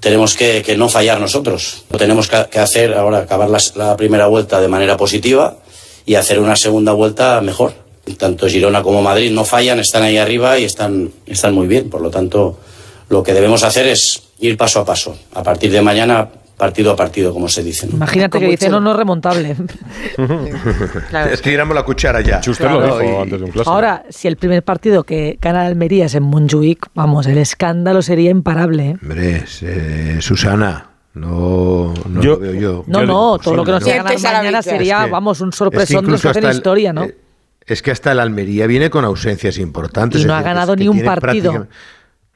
tenemos 0.00 0.34
que, 0.34 0.64
no 0.76 0.88
fallar 0.88 1.20
nosotros. 1.20 1.84
Lo 1.90 1.98
tenemos 1.98 2.28
que, 2.28 2.58
hacer 2.58 2.94
ahora, 2.94 3.18
acabar 3.18 3.48
las- 3.50 3.76
la, 3.76 3.96
primera 3.96 4.26
vuelta 4.26 4.60
de 4.60 4.68
manera 4.68 4.96
positiva 4.96 5.58
y 6.06 6.14
hacer 6.14 6.40
una 6.40 6.56
segunda 6.56 6.92
vuelta 6.92 7.40
mejor. 7.40 7.74
Tanto 8.18 8.48
Girona 8.48 8.82
como 8.82 9.02
Madrid 9.02 9.30
no 9.30 9.44
fallan, 9.44 9.78
están 9.78 10.02
ahí 10.02 10.16
arriba 10.16 10.58
y 10.58 10.64
están, 10.64 11.12
están 11.26 11.54
muy 11.54 11.66
bien. 11.68 11.90
Por 11.90 12.00
lo 12.00 12.10
tanto, 12.10 12.58
lo 13.08 13.22
que 13.22 13.34
debemos 13.34 13.62
hacer 13.62 13.86
es 13.86 14.22
ir 14.40 14.56
paso 14.56 14.80
a 14.80 14.84
paso. 14.84 15.16
A 15.34 15.42
partir 15.42 15.70
de 15.70 15.82
mañana, 15.82 16.28
partido 16.60 16.92
a 16.92 16.96
partido, 16.96 17.32
como 17.32 17.48
se 17.48 17.64
dice. 17.64 17.86
¿no? 17.88 17.94
Imagínate 17.94 18.38
que 18.38 18.46
dice, 18.46 18.68
no, 18.68 18.78
no, 18.78 18.94
remontable. 18.96 19.56
Estiramos 21.32 21.74
la 21.74 21.82
cuchara 21.82 22.20
ya. 22.20 22.40
Schuster 22.40 22.70
lo 22.70 22.98
dijo 22.98 23.22
antes 23.22 23.38
de 23.38 23.44
un 23.46 23.50
clásico. 23.50 23.70
Ahora, 23.72 24.04
si 24.10 24.28
el 24.28 24.36
primer 24.36 24.62
partido 24.62 25.02
que 25.04 25.38
gana 25.40 25.66
Almería 25.66 26.06
es 26.06 26.14
en 26.14 26.22
Montjuic, 26.22 26.86
vamos, 26.94 27.26
el 27.26 27.38
escándalo 27.38 28.02
sería 28.02 28.30
imparable. 28.30 28.90
¿eh? 28.90 28.96
Hombre, 29.02 29.36
es, 29.38 29.62
eh, 29.62 30.18
Susana, 30.20 30.90
no, 31.14 31.92
no 32.08 32.20
Yo- 32.20 32.32
lo 32.34 32.38
veo 32.38 32.54
yo. 32.54 32.84
No, 32.86 33.04
no, 33.04 33.38
todo 33.38 33.56
lo 33.56 33.64
que 33.64 33.72
nos 33.72 33.84
ganar 33.84 34.04
mañana 34.20 34.62
sería, 34.62 34.98
Es 35.00 35.04
que- 35.06 35.10
vamos, 35.10 35.40
un 35.40 35.48
es 35.48 35.54
que 35.54 35.58
sorpresón 35.58 35.96
de 36.04 36.10
incluso 36.10 36.22
que 36.22 36.38
hasta 36.38 36.50
el- 36.50 36.56
historia, 36.56 36.92
¿no? 36.92 37.04
eh, 37.04 37.16
Es 37.66 37.82
que 37.82 37.90
hasta 37.90 38.12
el 38.12 38.20
Almería 38.20 38.66
viene 38.66 38.90
con 38.90 39.04
ausencias 39.04 39.58
importantes. 39.58 40.20
Y 40.22 40.24
no 40.24 40.34
es 40.34 40.40
ha 40.40 40.42
ganado 40.42 40.72
es 40.74 40.78
que 40.78 40.84
ni 40.84 40.88
un 40.88 41.04
partido. 41.04 41.66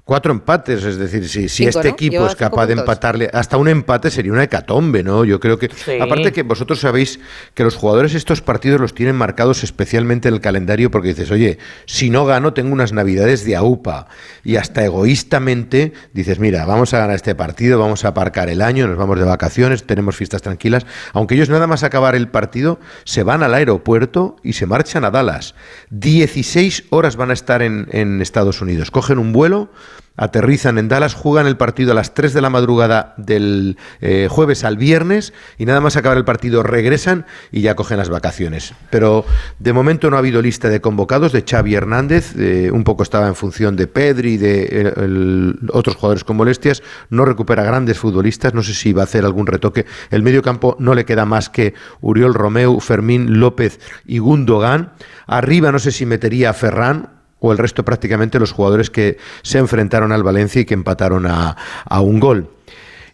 Cuatro 0.06 0.32
empates, 0.32 0.85
es 0.85 0.98
decir, 0.98 1.26
si, 1.26 1.48
si 1.48 1.64
Cinco, 1.64 1.78
este 1.78 1.89
¿no? 1.89 1.94
equipo 1.94 2.12
Lleva 2.12 2.26
es 2.26 2.36
capaz 2.36 2.66
de 2.66 2.74
empatarle, 2.74 3.31
hasta 3.32 3.56
un 3.56 3.68
empate 3.68 4.10
sería 4.10 4.32
una 4.32 4.43
hecatombe, 4.43 5.02
¿no? 5.02 5.24
Yo 5.24 5.40
creo 5.40 5.59
que, 5.59 5.70
Sí. 5.74 5.93
aparte 5.98 6.31
que 6.31 6.43
vosotros 6.43 6.78
sabéis 6.78 7.20
que 7.55 7.64
los 7.64 7.74
jugadores 7.74 8.12
estos 8.14 8.43
partidos 8.43 8.82
los 8.82 8.93
tienen 8.94 9.16
marcados 9.16 9.64
especialmente 9.64 10.28
en 10.28 10.35
el 10.35 10.43
calendario 10.43 10.90
porque 10.90 11.09
dices, 11.09 11.31
oye, 11.31 11.56
si 11.86 12.10
no 12.10 12.26
gano 12.26 12.52
tengo 12.52 12.70
unas 12.74 12.93
navidades 12.93 13.47
de 13.47 13.56
AUPA 13.56 14.06
y 14.44 14.56
hasta 14.56 14.85
egoístamente 14.85 15.94
dices, 16.12 16.39
mira, 16.39 16.66
vamos 16.66 16.93
a 16.93 16.98
ganar 16.98 17.16
este 17.16 17.35
partido, 17.35 17.78
vamos 17.78 18.05
a 18.05 18.09
aparcar 18.09 18.51
el 18.51 18.60
año, 18.60 18.86
nos 18.86 18.98
vamos 18.98 19.18
de 19.18 19.24
vacaciones, 19.24 19.85
tenemos 19.85 20.16
fiestas 20.16 20.43
tranquilas, 20.43 20.85
aunque 21.14 21.35
ellos 21.35 21.48
nada 21.48 21.66
más 21.66 21.82
acabar 21.82 22.14
el 22.14 22.28
partido 22.28 22.78
se 23.05 23.22
van 23.22 23.43
al 23.43 23.55
aeropuerto 23.55 24.36
y 24.43 24.52
se 24.52 24.66
marchan 24.66 25.06
a 25.06 25.10
Dallas. 25.10 25.55
16 25.89 26.85
horas 26.90 27.16
van 27.16 27.31
a 27.31 27.32
estar 27.32 27.62
en, 27.62 27.89
en 27.90 28.20
Estados 28.20 28.60
Unidos, 28.60 28.90
cogen 28.90 29.18
un 29.18 29.32
vuelo 29.32 29.70
aterrizan 30.16 30.78
en 30.78 30.88
Dallas, 30.88 31.14
juegan 31.14 31.46
el 31.46 31.56
partido 31.56 31.92
a 31.92 31.94
las 31.94 32.14
3 32.14 32.32
de 32.34 32.40
la 32.40 32.50
madrugada 32.50 33.14
del 33.16 33.76
eh, 34.00 34.28
jueves 34.30 34.64
al 34.64 34.76
viernes 34.76 35.32
y 35.58 35.66
nada 35.66 35.80
más 35.80 35.96
acabar 35.96 36.16
el 36.18 36.24
partido 36.24 36.62
regresan 36.62 37.26
y 37.50 37.62
ya 37.62 37.74
cogen 37.74 37.98
las 37.98 38.10
vacaciones. 38.10 38.74
Pero 38.90 39.24
de 39.58 39.72
momento 39.72 40.10
no 40.10 40.16
ha 40.16 40.20
habido 40.20 40.40
lista 40.40 40.68
de 40.68 40.80
convocados 40.80 41.32
de 41.32 41.44
Xavi 41.48 41.74
Hernández, 41.74 42.34
eh, 42.38 42.70
un 42.72 42.84
poco 42.84 43.02
estaba 43.02 43.26
en 43.26 43.34
función 43.34 43.76
de 43.76 43.86
Pedri 43.86 44.34
y 44.34 44.36
de 44.36 44.68
eh, 44.70 45.54
otros 45.72 45.96
jugadores 45.96 46.24
con 46.24 46.36
molestias, 46.36 46.82
no 47.10 47.24
recupera 47.24 47.64
grandes 47.64 47.98
futbolistas, 47.98 48.54
no 48.54 48.62
sé 48.62 48.74
si 48.74 48.92
va 48.92 49.02
a 49.02 49.04
hacer 49.04 49.24
algún 49.24 49.46
retoque. 49.46 49.86
El 50.10 50.22
medio 50.22 50.42
campo 50.42 50.76
no 50.78 50.94
le 50.94 51.04
queda 51.04 51.24
más 51.24 51.48
que 51.48 51.74
Uriol 52.00 52.34
Romeu, 52.34 52.78
Fermín 52.80 53.40
López 53.40 53.80
y 54.06 54.18
Gundogan. 54.18 54.92
Arriba 55.26 55.72
no 55.72 55.78
sé 55.78 55.90
si 55.90 56.06
metería 56.06 56.50
a 56.50 56.54
Ferran, 56.54 57.14
o 57.46 57.52
el 57.52 57.58
resto 57.58 57.84
prácticamente 57.84 58.38
los 58.38 58.52
jugadores 58.52 58.88
que 58.90 59.18
se 59.42 59.58
enfrentaron 59.58 60.12
al 60.12 60.22
Valencia 60.22 60.62
y 60.62 60.64
que 60.64 60.74
empataron 60.74 61.26
a, 61.26 61.56
a 61.84 62.00
un 62.00 62.18
gol. 62.20 62.48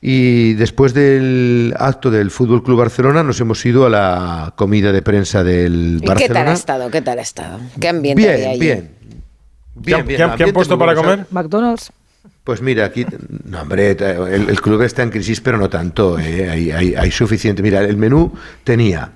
Y 0.00 0.54
después 0.54 0.94
del 0.94 1.74
acto 1.78 2.10
del 2.10 2.30
Fútbol 2.30 2.62
Club 2.62 2.78
Barcelona 2.78 3.22
nos 3.22 3.40
hemos 3.40 3.64
ido 3.66 3.84
a 3.86 3.90
la 3.90 4.54
comida 4.56 4.92
de 4.92 5.02
prensa 5.02 5.42
del 5.44 5.96
¿Y 5.96 6.00
qué 6.00 6.06
tal 6.06 6.10
ha 6.10 6.14
Barcelona. 6.14 6.52
estado? 6.52 6.90
¿Qué 6.90 7.02
tal 7.02 7.18
ha 7.18 7.22
estado? 7.22 7.58
¿Qué 7.78 7.88
ambiente 7.88 8.22
Bien, 8.22 8.34
había 8.34 8.50
allí? 8.50 8.60
bien. 8.60 8.90
¿Qué 9.84 9.94
han- 9.94 10.06
bien, 10.06 10.16
qué 10.16 10.22
han- 10.22 10.36
qué 10.36 10.44
han 10.44 10.52
puesto 10.52 10.78
para 10.78 10.94
comer? 10.94 11.26
McDonald's. 11.30 11.92
Pues 12.44 12.62
mira, 12.62 12.86
aquí, 12.86 13.04
no, 13.44 13.60
hombre, 13.62 13.90
el, 13.90 14.48
el 14.48 14.60
club 14.62 14.80
está 14.82 15.02
en 15.02 15.10
crisis, 15.10 15.40
pero 15.42 15.58
no 15.58 15.68
tanto, 15.68 16.18
¿eh? 16.18 16.48
hay, 16.48 16.70
hay- 16.70 16.94
hay 16.94 17.10
suficiente. 17.10 17.62
Mira, 17.62 17.80
el 17.80 17.96
menú 17.98 18.32
tenía 18.64 19.10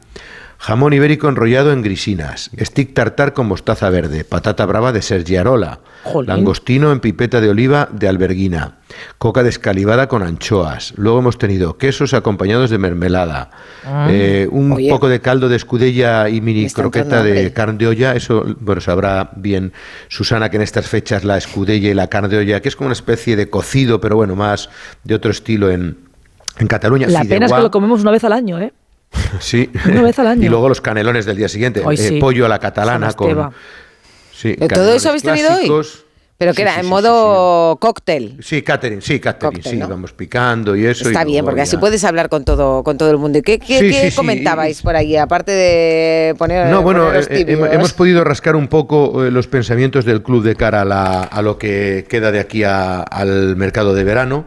jamón 0.66 0.94
ibérico 0.94 1.28
enrollado 1.28 1.72
en 1.72 1.82
grisinas, 1.82 2.50
stick 2.58 2.94
tartar 2.94 3.34
con 3.34 3.46
mostaza 3.46 3.90
verde, 3.90 4.24
patata 4.24 4.64
brava 4.64 4.92
de 4.92 5.02
Sergi 5.02 5.36
Arola, 5.36 5.80
Jolín. 6.04 6.28
langostino 6.28 6.90
en 6.90 7.00
pipeta 7.00 7.42
de 7.42 7.50
oliva 7.50 7.86
de 7.92 8.08
Alberguina, 8.08 8.78
coca 9.18 9.42
descalivada 9.42 10.08
con 10.08 10.22
anchoas. 10.22 10.94
Luego 10.96 11.18
hemos 11.18 11.36
tenido 11.36 11.76
quesos 11.76 12.14
acompañados 12.14 12.70
de 12.70 12.78
mermelada, 12.78 13.50
Ah. 13.84 14.08
eh, 14.10 14.48
un 14.50 14.72
Oye. 14.72 14.88
poco 14.88 15.10
de 15.10 15.20
caldo 15.20 15.50
de 15.50 15.56
escudella 15.56 16.30
y 16.30 16.40
mini 16.40 16.70
croqueta 16.70 17.22
de 17.22 17.30
hambre. 17.30 17.52
carne 17.52 17.76
de 17.78 17.86
olla. 17.86 18.14
Eso, 18.14 18.44
bueno, 18.60 18.80
sabrá 18.80 19.32
bien 19.36 19.74
Susana 20.08 20.48
que 20.48 20.56
en 20.56 20.62
estas 20.62 20.88
fechas 20.88 21.24
la 21.24 21.36
escudella 21.36 21.90
y 21.90 21.94
la 21.94 22.06
carne 22.06 22.30
de 22.30 22.38
olla, 22.38 22.60
que 22.62 22.68
es 22.70 22.76
como 22.76 22.86
una 22.86 22.94
especie 22.94 23.36
de 23.36 23.50
cocido, 23.50 24.00
pero 24.00 24.16
bueno, 24.16 24.34
más 24.34 24.70
de 25.04 25.14
otro 25.14 25.30
estilo 25.30 25.70
en, 25.70 25.98
en 26.58 26.66
Cataluña. 26.68 27.06
La 27.08 27.22
pena 27.24 27.44
es 27.44 27.52
que 27.52 27.60
lo 27.60 27.70
comemos 27.70 28.00
una 28.00 28.12
vez 28.12 28.24
al 28.24 28.32
año, 28.32 28.58
¿eh? 28.58 28.72
Sí. 29.40 29.70
Una 29.90 30.02
vez 30.02 30.18
al 30.18 30.26
año. 30.28 30.42
Y 30.44 30.48
luego 30.48 30.68
los 30.68 30.80
canelones 30.80 31.26
del 31.26 31.36
día 31.36 31.48
siguiente. 31.48 31.82
Hoy 31.84 31.96
eh, 31.98 32.18
pollo 32.20 32.46
a 32.46 32.48
la 32.48 32.58
catalana 32.58 33.12
con. 33.12 33.52
Sí, 34.32 34.54
¿De 34.56 34.68
todo 34.68 34.94
eso 34.94 35.08
habéis 35.08 35.22
tenido 35.22 35.50
hoy? 35.54 35.70
Pero 36.36 36.50
Sí, 36.52 36.56
que 36.56 36.62
era 36.62 36.72
sí, 36.74 36.80
en 36.80 36.84
sí, 36.86 36.90
modo 36.90 37.76
cóctel. 37.76 38.36
Sí, 38.42 38.62
catering, 38.62 39.00
sí, 39.00 39.20
catering, 39.20 39.54
Cóctel, 39.54 39.72
sí, 39.72 39.78
¿no? 39.78 39.86
vamos 39.86 40.12
picando 40.12 40.74
y 40.74 40.84
eso. 40.84 41.04
y 41.04 41.12
Está 41.12 41.24
bien, 41.24 41.44
porque 41.44 41.60
así 41.60 41.76
puedes 41.76 42.02
hablar 42.02 42.28
con 42.28 42.44
todo, 42.44 42.82
con 42.82 42.98
todo 42.98 43.08
el 43.12 43.18
mundo. 43.18 43.38
¿Y 43.38 43.42
qué, 43.42 43.60
qué- 43.60 43.78
Sí, 43.78 43.88
qué 43.88 44.00
sí, 44.06 44.10
sí, 44.10 44.16
comentabais 44.16 44.82
por 44.82 44.96
ahí? 44.96 45.16
Aparte 45.16 45.52
de 45.52 46.34
poner. 46.36 46.66
No, 46.72 46.82
bueno, 46.82 47.14
eh, 47.14 47.24
eh, 47.30 47.68
hemos 47.72 47.92
podido 47.92 48.24
rascar 48.24 48.56
un 48.56 48.66
poco 48.66 49.24
eh, 49.24 49.30
los 49.30 49.46
pensamientos 49.46 50.04
del 50.04 50.24
club 50.24 50.42
de 50.42 50.56
cara 50.56 50.80
a, 50.80 50.84
la- 50.84 51.22
a 51.22 51.40
lo 51.40 51.56
que 51.56 52.04
queda 52.08 52.32
de 52.32 52.40
aquí 52.40 52.64
a- 52.64 53.02
al 53.02 53.54
mercado 53.54 53.94
de 53.94 54.02
verano. 54.02 54.44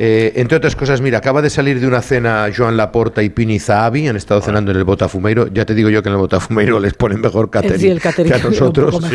Eh, 0.00 0.34
entre 0.40 0.56
otras 0.56 0.76
cosas, 0.76 1.00
mira, 1.00 1.18
acaba 1.18 1.42
de 1.42 1.50
salir 1.50 1.80
de 1.80 1.86
una 1.88 2.00
cena 2.02 2.46
Joan 2.56 2.76
Laporta 2.76 3.20
y 3.24 3.30
Pini 3.30 3.58
Zahavi, 3.58 4.06
han 4.06 4.14
estado 4.16 4.40
cenando 4.40 4.70
en 4.70 4.76
el 4.76 4.84
Botafumeiro. 4.84 5.48
Ya 5.48 5.64
te 5.64 5.74
digo 5.74 5.90
yo 5.90 6.04
que 6.04 6.08
en 6.08 6.12
el 6.14 6.20
Botafumeiro 6.20 6.78
les 6.78 6.94
ponen 6.94 7.20
mejor 7.20 7.50
catering, 7.50 7.80
Sí, 7.80 7.88
el 7.88 8.00
catering 8.00 8.30
que 8.32 8.38
a 8.38 8.44
nosotros. 8.44 9.00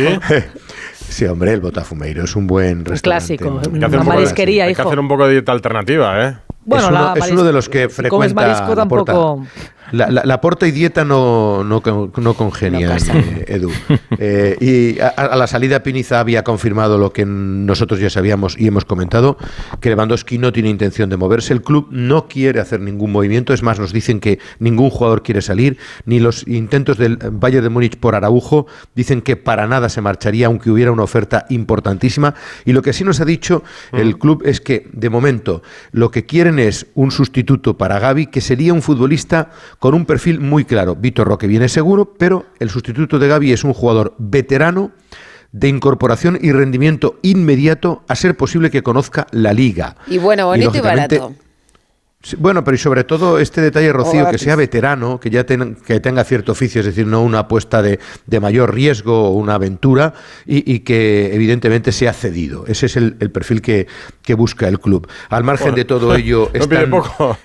Sí, 1.08 1.26
hombre, 1.26 1.54
el 1.54 1.62
Botafumeiro 1.62 2.24
es 2.24 2.36
un 2.36 2.48
buen 2.48 2.80
restaurante. 2.86 3.02
clásico, 3.04 3.46
¿no? 3.46 3.52
un 3.52 3.60
Hay 3.60 3.62
que 3.62 3.68
hacer 3.70 3.72
un 3.72 3.78
Una 3.78 3.88
poco 3.88 4.04
de- 4.04 4.10
marisquería, 4.18 4.66
Hay 4.66 4.76
que 4.76 4.82
hacer 4.82 5.00
un 5.00 5.08
poco 5.08 5.26
de 5.28 5.32
dieta 5.34 5.52
alternativa, 5.52 6.28
¿eh? 6.28 6.38
Bueno, 6.66 6.86
es, 6.86 6.90
uno, 6.92 7.14
la 7.16 7.26
es 7.26 7.32
uno 7.32 7.44
de 7.44 7.54
los 7.54 7.70
que 7.70 7.80
si 7.82 7.84
comes 7.84 7.96
frecuenta 8.32 8.36
marisco 8.42 8.76
tampoco... 8.76 9.46
La, 9.94 10.10
la- 10.10 10.24
la 10.26 10.42
porta 10.42 10.68
y 10.68 10.72
dieta 10.72 11.06
no, 11.06 11.64
no, 11.64 11.82
no 12.18 12.34
congenian, 12.34 12.98
eh, 13.14 13.46
Edu. 13.48 13.70
Eh, 14.18 14.58
y 14.60 15.00
a, 15.00 15.08
a 15.10 15.36
la 15.36 15.46
salida 15.46 15.84
Piniza 15.84 16.20
había 16.20 16.44
confirmado 16.44 16.98
lo 16.98 17.14
que 17.14 17.26
nosotros 17.28 18.00
ya 18.00 18.10
sabíamos 18.10 18.58
y 18.60 18.66
hemos 18.68 18.86
comentado, 18.86 19.38
que 19.80 19.90
Lewandowski 19.90 20.40
no 20.40 20.52
tiene 20.52 20.70
intención 20.70 21.10
de 21.12 21.18
moverse. 21.18 21.54
El 21.54 21.62
club 21.62 21.88
no 21.92 22.28
quiere 22.28 22.60
hacer 22.60 22.80
ningún 22.80 23.12
movimiento. 23.12 23.54
Es 23.54 23.62
más, 23.62 23.80
nos 23.80 23.94
dicen 23.94 24.20
que 24.20 24.40
ningún 24.58 24.90
jugador 24.90 25.22
quiere 25.22 25.42
salir, 25.44 25.78
ni 26.06 26.20
los 26.20 26.48
intentos 26.48 26.98
del 26.98 27.18
Bayern 27.18 27.64
de 27.64 27.70
Múnich 27.70 27.98
por 27.98 28.16
Araujo 28.16 28.66
dicen 28.96 29.22
que 29.22 29.38
para 29.38 29.68
nada 29.68 29.90
se 29.90 30.02
marcharía, 30.02 30.48
aunque 30.48 30.72
hubiera 30.72 30.92
una 30.92 31.04
oferta 31.04 31.46
importantísima. 31.50 32.34
Y 32.66 32.74
lo 32.74 32.82
que 32.82 32.94
sí 32.94 33.04
nos 33.04 33.20
ha 33.22 33.26
dicho 33.26 33.64
el 33.92 34.18
club 34.18 34.42
es 34.44 34.60
que, 34.60 34.88
de 34.92 35.10
momento, 35.12 35.62
lo 35.92 36.10
que 36.10 36.26
quieren 36.26 36.58
es 36.58 36.88
un 36.96 37.12
sustituto 37.12 37.78
para 37.78 38.00
Gaby, 38.00 38.26
que 38.26 38.42
sería 38.42 38.74
un 38.74 38.82
futbolista 38.82 39.52
con 39.84 39.96
un 39.96 40.06
perfil 40.06 40.40
muy 40.40 40.64
claro. 40.64 40.96
Víctor 40.96 41.28
Roque 41.28 41.46
viene 41.46 41.68
seguro, 41.68 42.14
pero 42.18 42.46
el 42.60 42.70
sustituto 42.70 43.20
de 43.20 43.28
Gaby 43.28 43.52
es 43.52 43.66
un 43.66 43.74
jugador 43.74 44.16
veterano 44.18 44.92
de 45.52 45.68
incorporación 45.68 46.40
y 46.42 46.54
rendimiento 46.54 47.20
inmediato, 47.22 48.02
a 48.08 48.16
ser 48.16 48.38
posible 48.38 48.72
que 48.72 48.82
conozca 48.82 49.28
la 49.32 49.52
liga. 49.52 49.98
Y 50.08 50.20
bueno, 50.20 50.46
bonito 50.46 50.70
y, 50.70 50.74
lógicamente, 50.78 51.20
barato. 51.20 51.43
Sí, 52.26 52.38
Bueno, 52.40 52.64
pero 52.64 52.76
y 52.76 52.78
sobre 52.78 53.04
todo 53.04 53.38
este 53.38 53.60
detalle, 53.60 53.92
Rocío, 53.92 54.30
que 54.30 54.38
sea 54.38 54.56
veterano, 54.56 55.20
que 55.20 55.30
ya 55.30 55.46
ten- 55.46 55.76
que 55.76 56.00
tenga 56.00 56.24
cierto 56.24 56.54
oficio, 56.54 56.80
es 56.80 56.86
decir, 56.86 57.06
no 57.06 57.22
una 57.22 57.40
apuesta 57.40 57.82
de, 57.82 58.00
de 58.28 58.40
mayor 58.40 58.74
riesgo 58.74 59.26
o 59.26 59.32
una 59.32 59.56
aventura, 59.56 60.14
y, 60.46 60.72
y 60.74 60.80
que 60.80 61.36
evidentemente 61.36 61.92
sea 61.92 62.14
cedido. 62.14 62.64
Ese 62.66 62.86
es 62.86 62.96
el, 62.96 63.18
el 63.20 63.30
perfil 63.30 63.62
que, 63.62 63.88
que 64.22 64.36
busca 64.36 64.70
el 64.70 64.80
club. 64.80 65.06
Al 65.30 65.44
margen 65.44 65.66
Bueno, 65.72 65.76
de 65.78 65.86
todo 65.86 66.16
ello, 66.16 66.50
no 66.54 66.66
pide 66.68 66.84
están- 66.84 66.90
poco. 66.92 67.38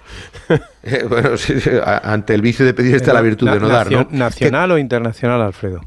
Eh, 0.85 1.05
bueno, 1.07 1.37
sí, 1.37 1.61
sí, 1.61 1.69
a- 1.85 1.99
ante 2.13 2.33
el 2.35 2.41
vicio 2.41 2.65
de 2.65 2.73
pedir 2.73 2.95
está 2.95 3.13
la 3.13 3.21
virtud 3.21 3.51
de 3.51 3.61
no 3.61 3.69
dar, 3.69 3.91
¿no? 3.91 4.05
Nacio- 4.05 4.17
¿Nacional 4.17 4.71
o 4.71 4.79
internacional, 4.79 5.43
Alfredo? 5.43 5.81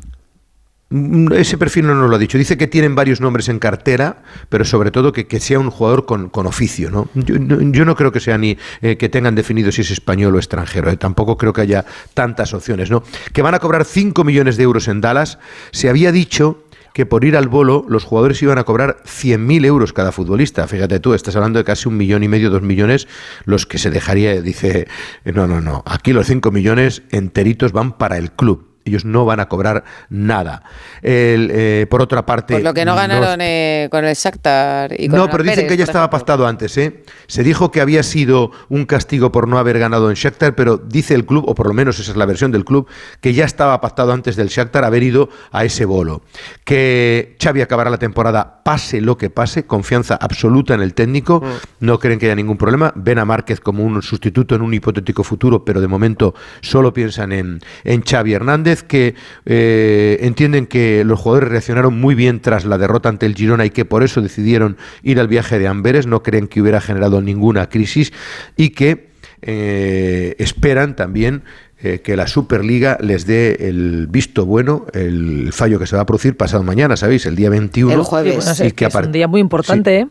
Mm, 0.91 1.31
Ese 1.33 1.57
perfil 1.57 1.87
no 1.87 1.95
nos 1.95 2.09
lo 2.09 2.15
ha 2.17 2.19
dicho. 2.19 2.37
Dice 2.37 2.57
que 2.57 2.67
tienen 2.67 2.95
varios 2.95 3.21
nombres 3.21 3.49
en 3.49 3.59
cartera, 3.59 4.23
pero 4.49 4.65
sobre 4.65 4.91
todo 4.91 5.13
que, 5.13 5.39
sea 5.39 5.57
un 5.57 5.71
jugador 5.71 6.05
con, 6.05 6.29
con 6.29 6.45
oficio. 6.45 6.91
¿no? 6.91 7.09
Yo, 7.15 7.85
no, 7.85 7.95
creo 7.95 8.11
que 8.11 8.19
sea 8.19 8.37
ni 8.37 8.57
eh, 8.81 8.97
que 8.97 9.09
tengan 9.09 9.33
definido 9.33 9.71
si 9.71 9.81
es 9.81 9.91
español 9.91 10.35
o 10.35 10.37
extranjero. 10.37 10.91
eh. 10.91 10.97
Tampoco 10.97 11.37
creo 11.37 11.53
que 11.53 11.61
haya 11.61 11.85
tantas 12.13 12.53
opciones. 12.53 12.91
¿no? 12.91 13.03
Que 13.33 13.41
van 13.41 13.55
a 13.55 13.59
cobrar 13.59 13.85
5 13.85 14.23
millones 14.23 14.57
de 14.57 14.63
euros 14.63 14.87
en 14.89 15.01
Dallas. 15.01 15.39
Se 15.71 15.89
había 15.89 16.11
dicho 16.11 16.65
que 16.93 17.05
por 17.05 17.23
ir 17.23 17.37
al 17.37 17.47
bolo 17.47 17.85
los 17.87 18.03
jugadores 18.03 18.41
iban 18.41 18.57
a 18.57 18.65
cobrar 18.65 18.97
100.000 19.05 19.65
euros 19.65 19.93
cada 19.93 20.11
futbolista. 20.11 20.67
Fíjate 20.67 20.99
tú, 20.99 21.13
estás 21.13 21.37
hablando 21.37 21.57
de 21.57 21.63
casi 21.63 21.87
un 21.87 21.95
millón 21.95 22.23
y 22.23 22.27
medio, 22.27 22.49
dos 22.49 22.63
millones, 22.63 23.07
los 23.45 23.65
que 23.65 23.77
se 23.77 23.89
dejaría, 23.89 24.41
dice, 24.41 24.89
no, 25.23 25.47
no, 25.47 25.61
no, 25.61 25.83
aquí 25.85 26.11
los 26.11 26.27
5 26.27 26.51
millones 26.51 27.03
enteritos 27.11 27.71
van 27.71 27.97
para 27.97 28.17
el 28.17 28.31
club. 28.33 28.70
Ellos 28.85 29.05
no 29.05 29.25
van 29.25 29.39
a 29.39 29.47
cobrar 29.47 29.83
nada. 30.09 30.63
El, 31.01 31.49
eh, 31.53 31.87
por 31.89 32.01
otra 32.01 32.25
parte... 32.25 32.55
Por 32.55 32.63
lo 32.63 32.73
que 32.73 32.85
no 32.85 32.91
no- 32.91 32.97
ganaron 33.01 33.39
eh, 33.41 33.87
con 33.91 34.05
el 34.05 34.15
Shakhtar 34.15 34.99
y 34.99 35.07
con 35.07 35.19
no, 35.19 35.29
pero 35.29 35.43
dicen 35.43 35.55
Pérez, 35.59 35.69
que 35.71 35.77
ya 35.77 35.83
estaba 35.83 36.09
pactado 36.09 36.47
antes, 36.47 36.77
¿eh? 36.77 37.03
Se 37.27 37.43
dijo 37.43 37.71
que 37.71 37.81
había 37.81 38.03
sido 38.03 38.51
un 38.69 38.85
castigo 38.85 39.31
por 39.31 39.47
no 39.47 39.57
haber 39.57 39.79
ganado 39.79 40.09
en 40.09 40.15
Shakhtar, 40.15 40.55
pero 40.55 40.77
dice 40.77 41.13
el 41.13 41.25
club, 41.25 41.45
o 41.47 41.55
por 41.55 41.67
lo 41.67 41.73
menos 41.73 41.99
esa 41.99 42.11
es 42.11 42.17
la 42.17 42.25
versión 42.25 42.51
del 42.51 42.65
club, 42.65 42.87
que 43.21 43.33
ya 43.33 43.45
estaba 43.45 43.79
pactado 43.81 44.13
antes 44.13 44.35
del 44.35 44.47
Shakhtar 44.47 44.83
haber 44.83 45.03
ido 45.03 45.29
a 45.51 45.63
ese 45.65 45.85
bolo. 45.85 46.23
Que 46.63 47.35
Xavi 47.41 47.61
acabará 47.61 47.89
la 47.89 47.97
temporada 47.97 48.61
pase 48.63 49.01
lo 49.01 49.17
que 49.17 49.29
pase, 49.29 49.65
confianza 49.65 50.15
absoluta 50.15 50.73
en 50.73 50.81
el 50.81 50.93
técnico, 50.93 51.43
no 51.79 51.99
creen 51.99 52.19
que 52.19 52.27
haya 52.27 52.35
ningún 52.35 52.57
problema, 52.57 52.93
ven 52.95 53.19
a 53.19 53.25
Márquez 53.25 53.59
como 53.59 53.83
un 53.83 54.01
sustituto 54.01 54.55
en 54.55 54.61
un 54.61 54.73
hipotético 54.73 55.23
futuro, 55.23 55.65
pero 55.65 55.81
de 55.81 55.87
momento 55.87 56.33
solo 56.61 56.93
piensan 56.93 57.31
en, 57.31 57.59
en 57.83 58.01
Xavi 58.03 58.33
Hernández, 58.33 58.70
que 58.83 59.15
eh, 59.45 60.17
entienden 60.21 60.67
que 60.67 61.03
los 61.03 61.19
jugadores 61.19 61.49
reaccionaron 61.49 61.99
muy 61.99 62.15
bien 62.15 62.39
tras 62.39 62.65
la 62.65 62.77
derrota 62.77 63.09
ante 63.09 63.25
el 63.25 63.35
Girona 63.35 63.65
y 63.65 63.69
que 63.69 63.85
por 63.85 64.03
eso 64.03 64.21
decidieron 64.21 64.77
ir 65.03 65.19
al 65.19 65.27
viaje 65.27 65.59
de 65.59 65.67
Amberes, 65.67 66.07
no 66.07 66.23
creen 66.23 66.47
que 66.47 66.61
hubiera 66.61 66.81
generado 66.81 67.21
ninguna 67.21 67.69
crisis 67.69 68.13
y 68.55 68.69
que 68.69 69.11
eh, 69.41 70.35
esperan 70.39 70.95
también 70.95 71.43
eh, 71.83 72.01
que 72.03 72.15
la 72.15 72.27
Superliga 72.27 72.97
les 73.01 73.25
dé 73.25 73.67
el 73.67 74.07
visto 74.07 74.45
bueno, 74.45 74.85
el 74.93 75.51
fallo 75.51 75.79
que 75.79 75.87
se 75.87 75.95
va 75.95 76.03
a 76.03 76.05
producir 76.05 76.37
pasado 76.37 76.61
mañana, 76.63 76.95
¿sabéis? 76.95 77.25
El 77.25 77.35
día 77.35 77.49
21. 77.49 77.91
El 77.91 78.03
jueves. 78.03 78.33
Sí, 78.33 78.39
bueno, 78.39 78.63
y 78.63 78.67
es, 78.67 78.73
que 78.73 78.85
a 78.85 78.87
es 78.89 78.95
un 78.95 79.11
día 79.11 79.27
muy 79.27 79.41
importante, 79.41 79.99
¿eh? 79.99 80.07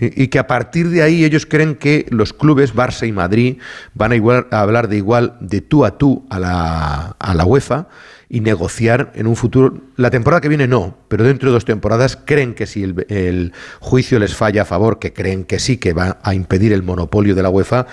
Y 0.00 0.28
que 0.28 0.38
a 0.38 0.46
partir 0.46 0.88
de 0.88 1.02
ahí 1.02 1.24
ellos 1.24 1.46
creen 1.46 1.74
que 1.74 2.06
los 2.10 2.32
clubes 2.32 2.74
Barça 2.74 3.06
y 3.06 3.12
Madrid 3.12 3.58
van 3.94 4.12
a, 4.12 4.16
igual- 4.16 4.46
a 4.50 4.60
hablar 4.60 4.88
de 4.88 4.96
igual 4.96 5.36
de 5.40 5.60
tú 5.60 5.84
a 5.84 5.98
tú 5.98 6.26
a 6.30 6.38
la, 6.40 7.16
a 7.18 7.34
la 7.34 7.44
UEFA 7.44 7.88
y 8.28 8.40
negociar 8.40 9.12
en 9.14 9.26
un 9.26 9.36
futuro. 9.36 9.74
La 9.96 10.10
temporada 10.10 10.40
que 10.40 10.48
viene 10.48 10.66
no, 10.66 10.96
pero 11.08 11.22
dentro 11.24 11.50
de 11.50 11.54
dos 11.54 11.64
temporadas 11.64 12.16
creen 12.24 12.54
que 12.54 12.66
si 12.66 12.82
el 12.82 13.52
juicio 13.80 14.18
les 14.18 14.34
falla 14.34 14.62
a 14.62 14.64
favor, 14.64 14.98
que 14.98 15.12
creen 15.12 15.44
que 15.44 15.58
sí, 15.58 15.76
que 15.76 15.92
va 15.92 16.18
a 16.22 16.34
impedir 16.34 16.72
el 16.72 16.82
monopolio 16.82 17.34
de 17.34 17.42
la 17.42 17.50
UEFA, 17.50 17.86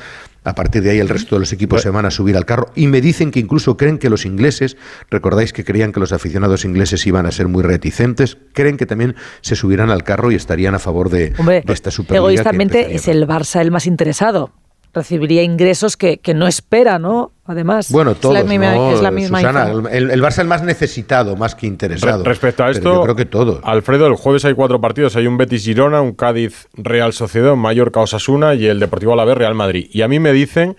a 0.43 0.55
partir 0.55 0.81
de 0.81 0.91
ahí 0.91 0.99
el 0.99 1.09
resto 1.09 1.35
de 1.35 1.41
los 1.41 1.53
equipos 1.53 1.81
se 1.81 1.89
van 1.89 2.05
a 2.05 2.11
subir 2.11 2.35
al 2.35 2.45
carro 2.45 2.72
y 2.76 2.88
me 2.88 3.01
dicen 3.01 3.31
que 3.31 3.39
incluso 3.39 3.77
creen 3.77 3.97
que 3.97 4.09
los 4.09 4.26
ingleses, 4.26 4.77
recordáis 5.09 5.53
que 5.53 5.63
creían 5.63 5.91
que 5.91 5.99
los 5.99 6.11
aficionados 6.11 6.65
ingleses 6.65 7.05
iban 7.05 7.26
a 7.26 7.31
ser 7.31 7.47
muy 7.47 7.63
reticentes, 7.63 8.38
creen 8.53 8.77
que 8.77 8.85
también 8.85 9.15
se 9.41 9.55
subirán 9.55 9.89
al 9.89 10.03
carro 10.03 10.31
y 10.31 10.35
estarían 10.35 10.73
a 10.73 10.80
favor 10.80 11.09
de, 11.09 11.34
Hombre, 11.38 11.63
de 11.65 11.73
esta 11.73 11.91
Superliga. 11.91 12.19
egoístamente 12.19 12.95
es 12.95 13.07
el 13.07 13.27
Barça 13.27 13.61
el 13.61 13.72
más 13.72 13.85
interesado. 13.85 14.51
Recibiría 14.93 15.41
ingresos 15.41 15.95
que, 15.95 16.18
que 16.18 16.34
no 16.34 16.47
espera, 16.47 16.99
¿no? 16.99 17.31
Además, 17.45 17.91
Bueno, 17.91 18.13
todos, 18.15 18.35
es 18.35 18.43
la 18.43 18.49
misma, 18.49 18.76
¿no? 18.76 18.91
es 18.93 19.01
la 19.01 19.11
misma 19.11 19.39
Susana, 19.39 19.72
info. 19.72 19.88
el, 19.89 20.11
el 20.11 20.22
Barça 20.22 20.39
el 20.39 20.47
más 20.47 20.63
necesitado, 20.63 21.38
más 21.38 21.55
que 21.55 21.65
interesado. 21.68 22.23
Re- 22.23 22.30
respecto 22.30 22.63
a 22.65 22.72
esto, 22.72 22.95
yo 22.95 23.03
creo 23.03 23.15
que 23.15 23.26
todos. 23.26 23.59
Alfredo, 23.63 24.07
el 24.07 24.15
jueves 24.15 24.43
hay 24.43 24.53
cuatro 24.53 24.81
partidos. 24.81 25.15
Hay 25.15 25.27
un 25.27 25.38
Betis 25.38 25.63
Girona, 25.63 26.01
un 26.01 26.11
Cádiz 26.13 26.68
Real 26.73 27.13
Sociedad, 27.13 27.53
un 27.53 27.59
Mallorca 27.59 28.01
Osasuna 28.01 28.53
y 28.55 28.65
el 28.68 28.80
Deportivo 28.81 29.13
Alavés 29.13 29.38
Real 29.38 29.55
Madrid. 29.55 29.88
Y 29.91 30.01
a 30.01 30.07
mí 30.09 30.19
me 30.19 30.34
dicen 30.34 30.76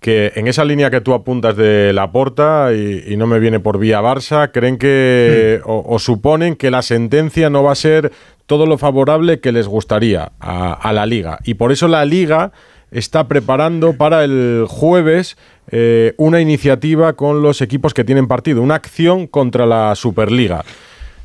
que 0.00 0.32
en 0.34 0.48
esa 0.48 0.64
línea 0.64 0.90
que 0.90 1.00
tú 1.00 1.14
apuntas 1.14 1.56
de 1.56 1.92
la 1.92 2.10
porta 2.12 2.70
y, 2.74 3.04
y 3.06 3.16
no 3.16 3.26
me 3.26 3.38
viene 3.38 3.58
por 3.60 3.78
vía 3.78 4.02
Barça, 4.02 4.50
creen 4.52 4.78
que 4.78 5.60
Hmm. 5.64 5.70
o, 5.70 5.84
o 5.94 5.98
suponen 6.00 6.56
que 6.56 6.70
la 6.72 6.82
sentencia 6.82 7.50
no 7.50 7.62
va 7.62 7.72
a 7.72 7.76
ser 7.76 8.12
todo 8.46 8.66
lo 8.66 8.76
favorable 8.78 9.40
que 9.40 9.52
les 9.52 9.66
gustaría 9.68 10.32
a, 10.40 10.72
a 10.74 10.92
la 10.92 11.06
liga. 11.06 11.38
Y 11.44 11.54
por 11.54 11.72
eso 11.72 11.88
la 11.88 12.04
liga 12.04 12.52
está 12.94 13.28
preparando 13.28 13.94
para 13.94 14.24
el 14.24 14.64
jueves 14.68 15.36
eh, 15.70 16.14
una 16.16 16.40
iniciativa 16.40 17.14
con 17.14 17.42
los 17.42 17.60
equipos 17.60 17.92
que 17.92 18.04
tienen 18.04 18.28
partido, 18.28 18.62
una 18.62 18.76
acción 18.76 19.26
contra 19.26 19.66
la 19.66 19.94
Superliga. 19.96 20.64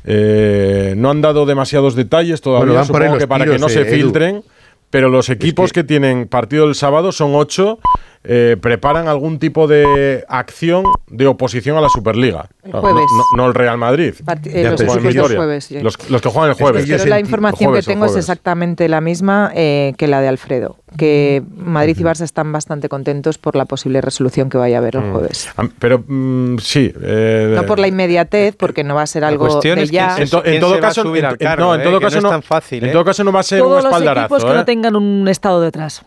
Eh, 0.04 0.94
no 0.96 1.10
han 1.10 1.20
dado 1.20 1.46
demasiados 1.46 1.94
detalles 1.94 2.40
todavía, 2.40 2.72
Bueno, 2.72 2.84
supongo 2.84 3.18
que 3.18 3.28
para 3.28 3.44
tiros, 3.44 3.56
que 3.56 3.60
no 3.60 3.66
eh, 3.68 3.70
se 3.70 3.80
Edu. 3.82 3.94
filtren, 3.94 4.42
pero 4.90 5.08
los 5.08 5.28
equipos 5.30 5.72
que... 5.72 5.84
tienen 5.84 6.26
partido 6.26 6.64
el 6.66 6.74
sábado 6.74 7.12
son 7.12 7.34
ocho, 7.34 7.78
eh, 8.22 8.56
preparan 8.60 9.08
algún 9.08 9.38
tipo 9.38 9.66
de 9.66 10.24
acción 10.28 10.84
de 11.08 11.26
oposición 11.26 11.76
a 11.78 11.80
la 11.80 11.88
Superliga. 11.88 12.50
El 12.62 12.72
No, 12.72 12.80
jueves. 12.82 13.04
No, 13.16 13.36
no 13.42 13.46
el 13.48 13.54
Real 13.54 13.78
Madrid. 13.78 14.14
Eh, 14.44 14.64
los 14.78 15.02
Vitoria. 15.02 15.36
jueves, 15.38 15.64
sí. 15.64 15.80
Los, 15.80 16.10
los 16.10 16.20
que 16.20 16.28
juegan 16.28 16.50
el 16.50 16.56
jueves. 16.56 16.84
Pero 16.86 17.06
la 17.06 17.18
información 17.18 17.70
Jueves, 17.70 17.86
que 17.86 17.92
tengo 17.94 18.04
es 18.06 18.16
exactamente 18.16 18.88
la 18.88 19.00
misma 19.00 19.50
eh, 19.54 19.94
que 19.96 20.06
la 20.06 20.20
de 20.20 20.28
Alfredo, 20.28 20.76
que 20.98 21.42
Madrid 21.56 21.96
y 21.98 22.02
Barça 22.02 22.22
están 22.22 22.52
bastante 22.52 22.90
contentos 22.90 23.38
por 23.38 23.56
la 23.56 23.64
posible 23.64 24.02
resolución 24.02 24.50
que 24.50 24.58
vaya 24.58 24.76
a 24.76 24.80
haber 24.80 24.96
el 24.96 25.02
Mm. 25.04 25.12
jueves. 25.12 25.48
Pero 25.78 26.04
mm, 26.06 26.58
sí. 26.58 26.92
eh, 27.02 27.54
No 27.56 27.64
por 27.64 27.78
la 27.78 27.88
inmediatez, 27.88 28.54
porque 28.54 28.84
no 28.84 28.94
va 28.96 29.02
a 29.02 29.06
ser 29.06 29.24
algo 29.24 29.60
de 29.60 29.86
ya. 29.86 30.16
En, 30.18 30.28
to- 30.28 30.38
en 30.38 30.42
¿Quién 30.44 30.60
todo 30.60 30.74
se 30.74 30.80
va 30.80 30.86
a 30.86 30.90
caso, 30.90 31.04
no, 31.04 31.74
en 31.74 31.80
eh? 31.80 31.84
todo 31.84 31.98
Que 31.98 32.04
caso 32.04 32.16
no 32.16 32.22
no, 32.22 32.28
es 32.28 32.32
tan 32.34 32.42
fácil, 32.42 32.84
en 32.84 32.90
eh? 32.90 32.92
todo 32.92 33.04
caso 33.04 33.24
no 33.24 33.32
va 33.32 33.40
a 33.40 33.44
ser 33.44 33.60
Todos 33.60 33.70
un 33.70 33.76
los 33.76 33.84
espaldarazo. 33.86 34.26
equipos 34.36 34.44
que 34.44 34.54
no 34.56 34.60
¿eh? 34.60 34.64
tengan 34.64 34.96
un 34.96 35.26
estado 35.28 35.60
detrás. 35.62 36.02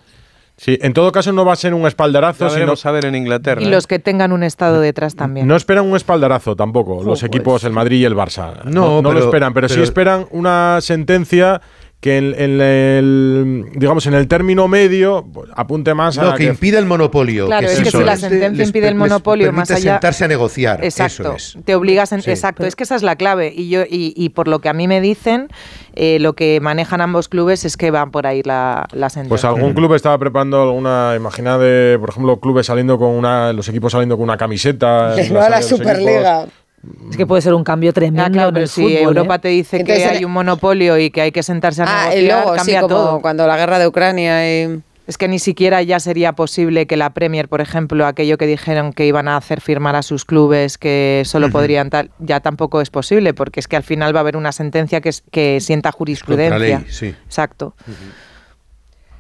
Sí, 0.56 0.78
en 0.82 0.94
todo 0.94 1.12
caso 1.12 1.32
no 1.34 1.46
va 1.46 1.54
a 1.54 1.56
ser 1.56 1.74
un 1.74 1.88
espaldarazo, 1.88 2.48
Ya 2.48 2.54
sino 2.56 2.74
a 2.84 2.92
ver 2.92 3.06
en 3.06 3.16
Inglaterra. 3.16 3.62
Y 3.62 3.66
¿eh? 3.66 3.70
los 3.72 3.88
que 3.88 3.98
tengan 4.00 4.32
un 4.32 4.44
estado 4.44 4.82
detrás 4.82 5.16
también. 5.16 5.48
no 5.48 5.56
esperan 5.56 5.86
un 5.90 5.96
espaldarazo 5.96 6.56
tampoco 6.56 6.98
los 6.98 7.06
pues. 7.20 7.24
equipos, 7.24 7.64
el 7.64 7.74
Madrid 7.74 8.02
y 8.02 8.06
el 8.06 8.16
Barça. 8.16 8.64
No, 8.66 9.02
no, 9.02 9.02
lo 9.02 9.10
pero- 9.10 9.26
esperan, 9.26 9.54
pero, 9.54 9.68
sí 9.68 9.82
esperan 9.82 10.28
una 10.32 10.80
sentencia 10.82 11.62
que 12.04 12.18
en, 12.18 12.36
en 12.38 12.60
el 12.62 13.66
digamos 13.76 14.06
en 14.08 14.14
el 14.14 14.28
término 14.28 14.68
medio 14.68 15.26
pues, 15.34 15.50
apunte 15.56 15.94
más 15.94 16.18
a 16.18 16.24
No, 16.24 16.36
que 16.36 16.44
impida 16.44 16.78
el 16.80 16.86
monopolio. 16.86 17.46
Claro, 17.46 17.66
que 17.66 17.74
es 17.74 17.80
que 17.82 17.92
si 17.92 18.04
la 18.04 18.18
sentencia 18.18 18.50
les 18.50 18.68
impide 18.68 18.90
el 18.90 18.94
per- 18.96 19.02
les 19.02 19.10
monopolio 19.10 19.54
más 19.54 19.72
allá. 19.72 19.94
sentarse 19.94 20.26
a 20.26 20.28
negociar. 20.28 20.84
Exacto, 20.84 21.34
Eso 21.36 21.58
es. 21.60 21.64
te 21.64 21.76
obligas 21.76 22.12
en, 22.12 22.22
Sí. 22.22 22.30
exacto, 22.30 22.66
es 22.66 22.76
que 22.76 22.84
esa 22.84 22.96
es 22.98 23.04
la 23.04 23.16
clave 23.16 23.54
y 23.56 23.70
yo 23.70 23.84
y, 23.84 24.14
y 24.18 24.30
por 24.30 24.50
lo 24.50 24.60
que 24.60 24.68
a 24.68 24.74
mí 24.74 24.86
me 24.88 25.00
dicen, 25.00 25.48
eh, 25.96 26.20
lo 26.20 26.34
que 26.34 26.60
manejan 26.62 27.00
ambos 27.00 27.30
clubes 27.30 27.64
es 27.64 27.78
que 27.78 27.90
van 27.90 28.12
por 28.12 28.28
ahí 28.28 28.42
la, 28.44 28.86
la 28.92 29.10
sentencia. 29.10 29.30
Pues 29.30 29.46
algún 29.46 29.74
club 29.74 29.94
estaba 29.94 30.18
preparando 30.18 30.62
alguna, 30.62 31.14
imagina 31.16 31.58
de, 31.58 31.98
por 32.02 32.10
ejemplo, 32.10 32.38
clubes 32.42 32.66
saliendo 32.66 33.00
con 33.00 33.12
una, 33.12 33.54
los 33.54 33.70
equipos 33.70 33.94
saliendo 33.94 34.18
con 34.18 34.26
una 34.26 34.36
camiseta. 34.38 35.14
Que 35.16 35.30
no 35.30 35.40
la 35.40 35.58
los 35.58 35.66
Superliga. 35.68 36.42
equipos. 36.42 36.63
Es 37.10 37.16
que 37.18 37.26
puede 37.26 37.42
ser 37.42 37.54
un 37.54 37.64
cambio 37.64 37.94
tremendo 37.94 38.24
Ah, 38.24 38.30
claro, 38.30 38.48
en 38.50 38.54
pero 38.56 38.64
el 38.64 38.70
si 38.70 38.82
fútbol, 38.82 38.98
Europa 39.18 39.36
¿eh? 39.36 39.40
te 39.40 39.48
dice 39.50 39.78
Entonces, 39.78 40.04
que 40.04 40.10
hay 40.18 40.26
un 40.26 40.32
monopolio 40.32 40.98
y 40.98 41.12
que 41.12 41.22
hay 41.22 41.32
que 41.32 41.42
sentarse 41.44 41.82
a 41.84 41.86
Ah, 41.88 42.06
y 42.16 42.24
negociar, 42.24 42.38
luego, 42.44 42.52
sí, 42.54 42.58
cambia 42.58 42.82
como 42.82 42.96
todo. 42.96 43.22
cuando 43.22 43.48
la 43.48 43.56
guerra 43.58 43.80
de 43.80 43.88
Ucrania 43.88 44.64
y... 44.64 44.82
Es 45.06 45.18
que 45.18 45.28
ni 45.28 45.38
siquiera 45.38 45.82
ya 45.82 46.00
sería 46.00 46.32
posible 46.32 46.88
que 46.88 46.96
la 46.96 47.10
Premier, 47.10 47.50
por 47.50 47.60
ejemplo, 47.60 48.06
aquello 48.06 48.38
que 48.38 48.48
dijeron 48.48 48.94
que 48.94 49.06
iban 49.06 49.28
a 49.28 49.36
hacer 49.36 49.60
firmar 49.60 49.98
a 49.98 50.02
sus 50.02 50.24
clubes, 50.24 50.78
que 50.78 51.24
solo 51.26 51.48
Ujú. 51.48 51.54
podrían 51.54 51.90
tal, 51.90 52.10
ya 52.20 52.40
tampoco 52.40 52.80
es 52.80 52.90
posible, 52.90 53.34
porque 53.34 53.60
es 53.60 53.68
que 53.68 53.76
al 53.76 53.84
final 53.84 54.16
va 54.16 54.20
a 54.20 54.22
haber 54.22 54.38
una 54.38 54.54
sentencia 54.54 55.02
que, 55.02 55.10
es- 55.10 55.24
que 55.30 55.60
sienta 55.60 55.92
jurisprudencia. 55.92 56.80
ley, 56.80 56.86
sí. 56.90 57.14
Exacto. 57.26 57.76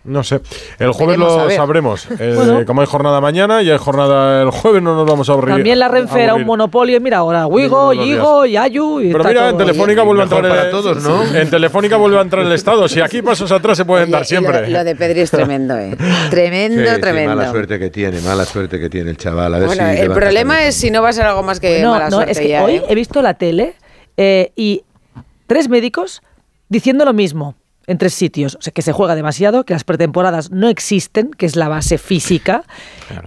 No 0.05 0.21
sé. 0.21 0.41
El 0.79 0.91
jueves 0.91 1.17
Veremos, 1.17 1.43
lo 1.45 1.49
sabremos. 1.51 2.07
Eh, 2.19 2.33
Bueno. 2.35 2.65
Como 2.65 2.81
hay 2.81 2.87
jornada 2.87 3.21
mañana 3.21 3.61
y 3.61 3.69
hay 3.71 3.77
jornada 3.77 4.41
el 4.41 4.49
jueves, 4.51 4.81
no 4.83 4.95
nos 4.95 5.05
vamos 5.07 5.29
a 5.29 5.31
aburrir. 5.31 5.55
También 5.55 5.79
la 5.79 5.87
Renfe 5.87 6.21
era 6.23 6.35
un 6.35 6.45
monopolio. 6.45 6.99
Mira 6.99 7.19
ahora, 7.19 7.47
Wigo, 7.47 7.93
Yigo, 7.93 8.45
Yayu. 8.45 8.99
y 9.01 9.11
Pero 9.13 9.23
mira, 9.23 9.49
en 9.49 9.57
Telefónica 9.57 10.03
vuelve 10.03 10.21
a 10.21 10.23
entrar 10.25 10.41
para 10.47 10.63
el- 10.65 10.71
todos, 10.71 11.01
¿no? 11.01 11.23
En 11.35 11.49
Telefónica 11.49 11.95
vuelve 11.97 12.17
a 12.17 12.21
entrar 12.21 12.45
el 12.45 12.51
Estado. 12.51 12.87
Si 12.89 12.99
aquí 12.99 13.21
pasos 13.21 13.51
atrás 13.51 13.77
se 13.77 13.85
pueden 13.85 14.11
dar 14.11 14.23
Y 14.23 14.25
siempre. 14.25 14.67
Lo, 14.67 14.79
lo 14.79 14.83
de 14.83 14.95
Pedri 14.95 15.21
es 15.21 15.31
tremendo, 15.31 15.77
¿eh? 15.77 15.95
Tremendo, 16.29 16.83
Sí, 16.83 16.95
sí, 16.95 17.01
tremendo. 17.01 17.35
mala 17.35 17.49
suerte 17.51 17.79
que 17.79 17.89
tiene, 17.89 18.19
mala 18.21 18.45
suerte 18.45 18.79
que 18.79 18.89
tiene 18.89 19.11
el 19.11 19.17
chaval. 19.17 19.53
A 19.53 19.59
ver 19.59 19.67
Bueno, 19.67 19.83
si 19.93 19.99
el 20.01 20.11
problema 20.11 20.63
es 20.65 20.75
si 20.75 20.91
no 20.91 21.01
va 21.01 21.09
a 21.09 21.13
ser 21.13 21.25
algo 21.25 21.43
más 21.43 21.59
que 21.61 21.81
No, 21.81 21.91
mala 21.91 22.09
no, 22.09 22.17
suerte 22.17 22.31
es 22.33 22.39
que 22.39 22.49
ya, 22.49 22.63
hoy 22.63 22.75
¿eh? 22.75 22.83
he 22.89 22.95
visto 22.95 23.21
la 23.21 23.35
tele 23.35 23.75
eh, 24.17 24.51
y 24.55 24.83
tres 25.47 25.69
médicos 25.69 26.21
diciendo 26.69 27.05
lo 27.05 27.13
mismo 27.13 27.55
en 27.87 27.97
tres 27.97 28.13
sitios. 28.13 28.55
O 28.55 28.61
sea, 28.61 28.71
que 28.71 28.81
se 28.81 28.91
juega 28.93 29.15
demasiado, 29.15 29.65
que 29.65 29.73
las 29.73 29.83
pretemporadas 29.83 30.51
no 30.51 30.69
existen, 30.69 31.31
que 31.31 31.45
es 31.45 31.55
la 31.55 31.67
base 31.67 31.97
física, 31.97 32.63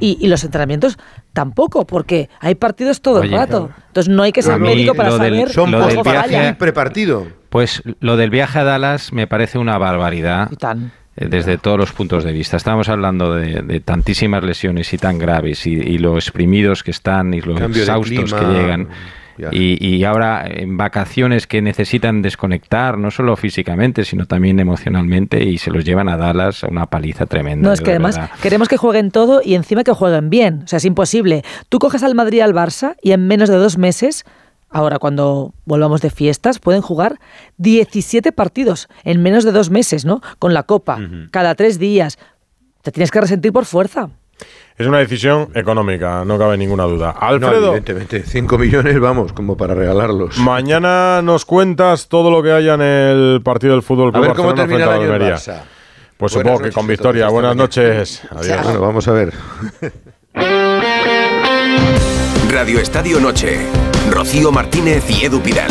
y, 0.01 0.17
y 0.21 0.29
los 0.29 0.45
entrenamientos 0.45 0.99
tampoco, 1.33 1.87
porque 1.87 2.31
hay 2.41 2.55
partidos 2.55 3.01
todo 3.03 3.23
el 3.23 3.31
rato. 3.31 3.67
claro. 3.69 3.83
Entonces 3.89 4.13
no 4.15 4.23
hay 4.23 4.33
que 4.33 4.43
ser 4.43 4.59
médico 4.59 4.95
para 4.95 5.11
del- 5.11 5.19
saber 5.19 5.51
Son 5.51 5.71
lo 5.71 5.87
del 5.87 5.97
cómo 5.97 6.11
viaje- 6.11 6.29
falla. 6.35 6.59
prepartido. 6.59 7.27
Pues 7.51 7.83
lo 8.01 8.17
del 8.17 8.31
viaje 8.31 8.59
a 8.59 8.65
Dallas 8.65 9.13
me 9.13 9.27
parece 9.27 9.59
una 9.59 9.79
barbaridad. 9.79 10.51
Tan. 10.59 10.93
eh, 11.17 11.29
Desde 11.29 11.57
todos 11.59 11.79
los 11.79 11.93
puntos 11.93 12.25
de 12.25 12.33
vista. 12.33 12.57
Estamos 12.57 12.89
hablando 12.89 13.35
de, 13.35 13.63
de 13.63 13.81
tantísimas 13.81 14.43
lesiones 14.45 14.93
y 14.93 14.99
tan 14.99 15.19
graves 15.19 15.67
y, 15.67 15.73
y 15.73 15.99
lo 15.99 16.17
exprimidos 16.17 16.83
que 16.83 16.91
están 16.91 17.33
y 17.35 17.41
los 17.41 17.59
Cambio 17.59 17.83
exhaustos 17.83 18.35
que 18.35 18.45
llegan. 18.47 18.89
Y, 19.51 19.85
y 19.85 20.05
ahora 20.05 20.45
en 20.47 20.77
vacaciones 20.77 21.47
que 21.47 21.63
necesitan 21.63 22.23
desconectar, 22.23 22.99
no 22.99 23.11
solo 23.11 23.37
físicamente, 23.37 24.05
sino 24.05 24.27
también 24.27 24.61
emocionalmente, 24.61 25.45
y 25.45 25.59
se 25.59 25.71
los 25.71 25.85
llevan 25.85 26.09
a 26.09 26.17
Dallas 26.17 26.65
a 26.65 26.69
una 26.69 26.87
paliza 26.87 27.27
tremenda. 27.27 27.69
No, 27.69 27.73
es 27.73 27.81
que 27.81 27.91
además 27.91 28.17
verdad. 28.17 28.31
queremos 28.43 28.69
que 28.69 28.77
jueguen 28.77 29.11
todo 29.11 29.41
y 29.45 29.55
encima 29.55 29.85
que 29.85 29.93
jueguen 29.93 30.31
bien. 30.31 30.63
O 30.65 30.67
sea, 30.69 30.79
es 30.79 30.85
imposible. 30.85 31.43
Tú 31.69 31.79
coges 31.79 32.03
al 32.03 32.15
Madrid 32.15 32.39
y 32.39 32.41
al 32.41 32.55
Barça 32.55 32.97
y 33.03 33.13
en 33.13 33.27
menos 33.27 33.49
de 33.49 33.57
dos 33.57 33.79
meses, 33.79 34.25
ahora 34.71 34.99
cuando 34.99 35.55
volvamos 35.65 36.01
de 36.01 36.11
fiestas, 36.11 36.59
pueden 36.59 36.83
jugar 36.83 37.19
17 37.59 38.33
partidos 38.33 38.89
en 39.05 39.23
menos 39.23 39.45
de 39.45 39.53
dos 39.53 39.71
meses, 39.71 40.05
¿no? 40.05 40.21
Con 40.39 40.55
la 40.55 40.65
Copa, 40.65 40.99
cada 41.31 41.55
tres 41.55 41.79
días. 41.79 42.19
Te 42.83 42.93
tienes 42.93 43.11
que 43.11 43.21
resentir 43.21 43.53
por 43.53 43.65
fuerza. 43.65 44.11
Es 44.79 44.87
una 44.87 44.99
decisión 44.99 45.49
económica, 45.55 46.23
no 46.27 46.39
cabe 46.39 46.59
ninguna 46.59 46.85
duda. 46.85 47.15
No, 47.19 47.27
Alfredo, 47.27 47.69
evidentemente, 47.69 48.23
5 48.23 48.59
millones, 48.59 49.01
vamos, 49.01 49.33
como 49.33 49.57
para 49.57 49.75
regalarlos. 49.75 50.37
mañana 50.37 51.23
nos 51.23 51.47
cuentas 51.47 52.09
todo 52.09 52.31
lo 52.31 52.43
que 52.43 52.53
haya 52.53 52.75
en 52.75 52.83
el 52.83 53.41
partido 53.43 53.73
del 53.73 53.83
Fútbol 53.83 54.11
A 54.15 54.21
ver 54.21 54.35
cómo 54.35 54.55
termina 54.55 54.85
el 54.85 54.89
frente 54.91 55.05
año 55.07 55.15
el. 55.15 55.35
Barça. 55.35 55.63
Pues 56.19 56.35
Buenas 56.35 56.53
supongo 56.53 56.69
que 56.69 56.73
con 56.73 56.87
victoria. 56.87 57.29
Buenas 57.29 57.57
noches. 57.57 58.23
Adiós. 58.31 58.63
Bueno, 58.65 58.81
vamos 58.81 59.09
a 59.09 59.13
ver. 59.13 59.33
Radio 62.51 62.79
Estadio 62.79 63.19
Noche. 63.21 63.67
Rocío 64.11 64.53
Martínez 64.53 65.05
y 65.11 65.25
Edu 65.25 65.41
Pidal. 65.41 65.71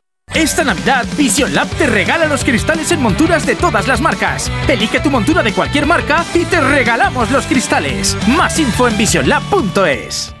Esta 0.33 0.63
Navidad, 0.63 1.05
Vision 1.17 1.53
Lab 1.53 1.67
te 1.77 1.87
regala 1.87 2.25
los 2.25 2.43
cristales 2.45 2.91
en 2.91 3.01
monturas 3.01 3.45
de 3.45 3.55
todas 3.55 3.87
las 3.87 3.99
marcas. 3.99 4.49
Elige 4.67 5.01
tu 5.01 5.11
montura 5.11 5.43
de 5.43 5.53
cualquier 5.53 5.85
marca 5.85 6.25
y 6.33 6.45
te 6.45 6.61
regalamos 6.61 7.31
los 7.31 7.45
cristales. 7.45 8.17
Más 8.27 8.57
info 8.57 8.87
en 8.87 8.97
visionlab.es. 8.97 10.40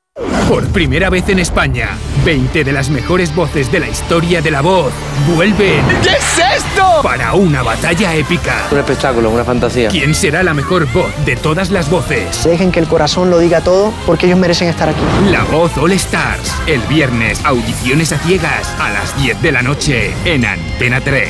Por 0.51 0.67
primera 0.67 1.09
vez 1.09 1.29
en 1.29 1.39
España, 1.39 1.97
20 2.25 2.65
de 2.65 2.73
las 2.73 2.89
mejores 2.89 3.33
voces 3.33 3.71
de 3.71 3.79
la 3.79 3.87
historia 3.87 4.41
de 4.41 4.51
la 4.51 4.59
voz 4.59 4.91
vuelven. 5.33 5.81
¿Qué 6.03 6.09
es 6.09 6.57
esto? 6.57 7.01
Para 7.01 7.33
una 7.33 7.63
batalla 7.63 8.13
épica. 8.15 8.67
Un 8.69 8.79
espectáculo, 8.79 9.29
una 9.29 9.45
fantasía. 9.45 9.87
¿Quién 9.87 10.13
será 10.13 10.43
la 10.43 10.53
mejor 10.53 10.91
voz 10.91 11.09
de 11.25 11.37
todas 11.37 11.71
las 11.71 11.89
voces? 11.89 12.43
Dejen 12.43 12.73
que 12.73 12.81
el 12.81 12.87
corazón 12.87 13.29
lo 13.29 13.39
diga 13.39 13.61
todo 13.61 13.93
porque 14.05 14.25
ellos 14.25 14.37
merecen 14.37 14.67
estar 14.67 14.89
aquí. 14.89 14.99
La 15.31 15.45
voz 15.45 15.77
All 15.77 15.93
Stars. 15.93 16.53
El 16.67 16.81
viernes, 16.81 17.39
audiciones 17.45 18.11
a 18.11 18.17
ciegas 18.17 18.75
a 18.79 18.89
las 18.89 19.17
10 19.23 19.41
de 19.41 19.51
la 19.53 19.61
noche 19.61 20.13
en 20.25 20.43
Antena 20.45 20.99
3. 20.99 21.29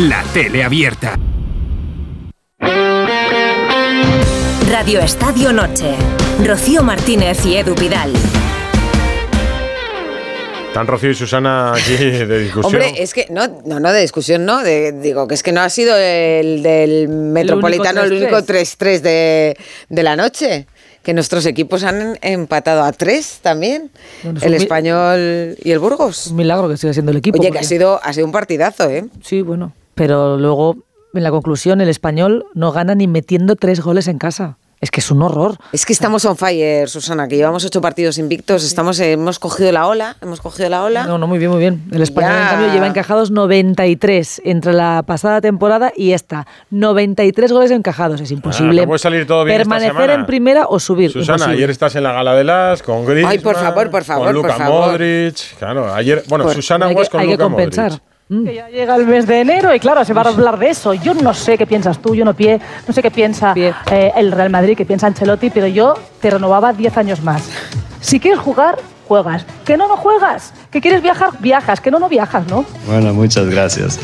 La 0.00 0.22
tele 0.34 0.62
abierta. 0.62 1.14
Radio 4.70 5.00
Estadio 5.00 5.54
Noche. 5.54 5.96
Rocío 6.44 6.82
Martínez 6.82 7.44
y 7.44 7.56
Edu 7.56 7.74
Pidal. 7.74 8.12
Están 10.68 10.86
Rocío 10.86 11.10
y 11.10 11.14
Susana 11.14 11.72
aquí 11.72 11.96
de 11.96 12.38
discusión. 12.38 12.82
Hombre, 12.82 13.02
es 13.02 13.12
que 13.12 13.26
no, 13.30 13.48
no, 13.66 13.80
no 13.80 13.92
de 13.92 14.00
discusión, 14.00 14.44
no. 14.44 14.62
De, 14.62 14.92
digo 14.92 15.26
que 15.26 15.34
es 15.34 15.42
que 15.42 15.50
no 15.50 15.60
ha 15.60 15.68
sido 15.68 15.96
el 15.96 16.62
del 16.62 17.08
Metropolitano 17.08 18.02
el 18.02 18.12
único 18.12 18.36
3-3 18.36 19.00
de, 19.00 19.56
de 19.88 20.02
la 20.02 20.16
noche. 20.16 20.66
Que 21.02 21.14
nuestros 21.14 21.46
equipos 21.46 21.84
han 21.84 22.18
empatado 22.20 22.82
a 22.82 22.92
tres 22.92 23.38
también. 23.40 23.90
Bueno, 24.22 24.40
el 24.42 24.54
español 24.54 25.56
y 25.62 25.70
el 25.70 25.78
Burgos. 25.78 26.28
Un 26.28 26.36
milagro 26.36 26.68
que 26.68 26.76
siga 26.76 26.92
siendo 26.92 27.12
el 27.12 27.18
equipo. 27.18 27.38
Oye, 27.38 27.50
que 27.50 27.58
ha 27.58 27.62
sido, 27.62 27.98
ha 28.02 28.12
sido 28.12 28.26
un 28.26 28.32
partidazo, 28.32 28.90
¿eh? 28.90 29.06
Sí, 29.22 29.40
bueno. 29.40 29.72
Pero 29.94 30.36
luego, 30.36 30.76
en 31.14 31.22
la 31.22 31.30
conclusión, 31.30 31.80
el 31.80 31.88
español 31.88 32.44
no 32.54 32.72
gana 32.72 32.94
ni 32.94 33.06
metiendo 33.06 33.56
tres 33.56 33.80
goles 33.80 34.06
en 34.06 34.18
casa. 34.18 34.58
Es 34.80 34.92
que 34.92 35.00
es 35.00 35.10
un 35.10 35.20
horror. 35.22 35.56
Es 35.72 35.84
que 35.84 35.92
estamos 35.92 36.24
on 36.24 36.36
fire, 36.36 36.88
Susana, 36.88 37.26
que 37.26 37.36
llevamos 37.36 37.64
ocho 37.64 37.80
partidos 37.80 38.16
invictos, 38.16 38.62
estamos, 38.64 39.00
eh, 39.00 39.12
hemos 39.12 39.40
cogido 39.40 39.72
la 39.72 39.88
ola, 39.88 40.16
hemos 40.22 40.40
cogido 40.40 40.68
la 40.68 40.84
ola. 40.84 41.04
No, 41.04 41.18
no, 41.18 41.26
muy 41.26 41.38
bien, 41.40 41.50
muy 41.50 41.58
bien. 41.58 41.82
El 41.90 42.00
español, 42.02 42.30
Ya. 42.32 42.42
en 42.44 42.48
cambio, 42.50 42.72
lleva 42.72 42.86
encajados 42.86 43.32
93 43.32 44.40
entre 44.44 44.72
la 44.72 45.02
pasada 45.04 45.40
temporada 45.40 45.92
y 45.96 46.12
esta. 46.12 46.46
93 46.70 47.50
goles 47.52 47.70
encajados. 47.72 48.20
Es 48.20 48.30
imposible 48.30 48.82
Ah, 48.82 48.84
no 48.84 48.88
puede 48.88 48.98
salir 49.00 49.26
todo 49.26 49.44
bien 49.44 49.56
permanecer 49.58 50.10
en 50.10 50.26
primera 50.26 50.66
o 50.68 50.78
subir. 50.78 51.10
Susana, 51.10 51.34
Imposible. 51.38 51.56
ayer 51.56 51.70
estás 51.70 51.96
en 51.96 52.04
la 52.04 52.12
gala 52.12 52.34
de 52.34 52.44
las 52.44 52.82
con 52.82 53.04
Griezmann, 53.04 53.32
Ay, 53.32 53.38
por 53.40 53.56
favor, 53.56 53.90
por 53.90 54.04
favor, 54.04 54.26
con 54.26 54.34
Luka 54.34 54.48
por 54.48 54.58
favor. 54.58 54.90
Modric. 54.92 55.56
Claro, 55.58 55.92
ayer, 55.92 56.22
bueno, 56.28 56.44
Por- 56.44 56.54
Susana 56.54 56.86
hay 56.86 56.94
Guas 56.94 57.08
que- 57.08 57.12
con 57.12 57.20
hay 57.20 57.28
que 57.28 57.38
compensar. 57.38 57.90
Modric. 57.90 58.07
Mm. 58.30 58.44
ya 58.44 58.68
llega 58.68 58.94
el 58.96 59.06
mes 59.06 59.26
de 59.26 59.40
enero 59.40 59.74
y 59.74 59.80
claro, 59.80 60.04
se 60.04 60.12
va 60.12 60.20
a 60.20 60.28
hablar 60.28 60.58
de 60.58 60.68
eso. 60.70 60.92
Yo 60.92 61.14
no 61.14 61.32
sé 61.32 61.56
qué 61.56 61.66
piensas 61.66 61.98
tú, 61.98 62.14
yo 62.14 62.24
no, 62.24 62.34
pie, 62.34 62.60
no 62.86 62.92
sé 62.92 63.00
qué 63.00 63.10
piensa 63.10 63.54
eh, 63.56 64.12
el 64.16 64.32
Real 64.32 64.50
Madrid, 64.50 64.76
qué 64.76 64.84
piensa 64.84 65.06
Ancelotti, 65.06 65.48
pero 65.48 65.66
yo 65.66 65.94
te 66.20 66.28
renovaba 66.28 66.72
10 66.74 66.96
años 66.98 67.22
más. 67.22 67.48
Si 68.00 68.20
quieres 68.20 68.38
jugar, 68.38 68.76
juegas. 69.06 69.46
Que 69.64 69.78
no, 69.78 69.88
no 69.88 69.96
juegas. 69.96 70.52
Que 70.70 70.80
quieres 70.80 71.02
viajar, 71.02 71.30
viajas. 71.40 71.80
Que 71.80 71.90
no, 71.90 71.98
no 71.98 72.08
viajas, 72.08 72.46
¿no? 72.48 72.66
Bueno, 72.86 73.14
muchas 73.14 73.48
gracias. 73.48 73.98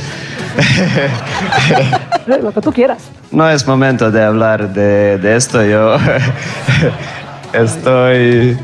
Lo 2.27 2.53
que 2.53 2.61
tú 2.63 2.73
quieras. 2.73 3.03
No 3.31 3.49
es 3.51 3.67
momento 3.67 4.11
de 4.11 4.23
hablar 4.23 4.73
de, 4.73 5.19
de 5.19 5.37
esto. 5.37 5.63
Yo 5.65 5.97
estoy 7.53 8.57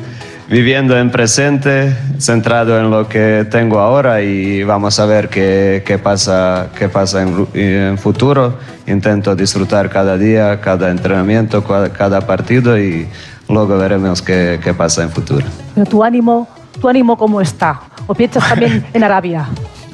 viviendo 0.51 0.98
en 0.98 1.10
presente, 1.10 1.97
centrado 2.18 2.77
en 2.81 2.90
lo 2.90 3.09
que 3.09 3.47
tengo 3.48 3.78
ahora 3.78 4.20
y 4.20 4.64
vamos 4.64 4.98
a 4.98 5.06
ver 5.06 5.28
qué, 5.28 5.85
qué 5.86 5.97
pasa, 5.97 6.70
qué 6.77 6.89
pasa 6.89 7.22
en, 7.22 7.47
en 7.55 7.97
futuro. 7.98 8.59
Intento 8.89 9.36
disfrutar 9.36 9.89
cada 9.89 10.18
día, 10.18 10.60
cada 10.60 10.90
entrenamiento, 10.90 11.62
cada 11.64 12.20
partido 12.22 12.77
y 12.77 13.06
luego 13.48 13.78
veremos 13.78 14.20
qué, 14.22 14.59
qué 14.62 14.74
pasa 14.74 15.05
en 15.05 15.10
futuro. 15.10 15.47
Pero 15.72 15.86
tu 15.86 16.02
ánimo, 16.02 16.48
tu 16.81 16.89
ánimo 16.89 17.16
cómo 17.16 17.40
está. 17.40 17.81
o 18.09 18.14
piensas 18.14 18.48
también 18.48 18.85
en 18.93 19.05
Arabia? 19.05 19.47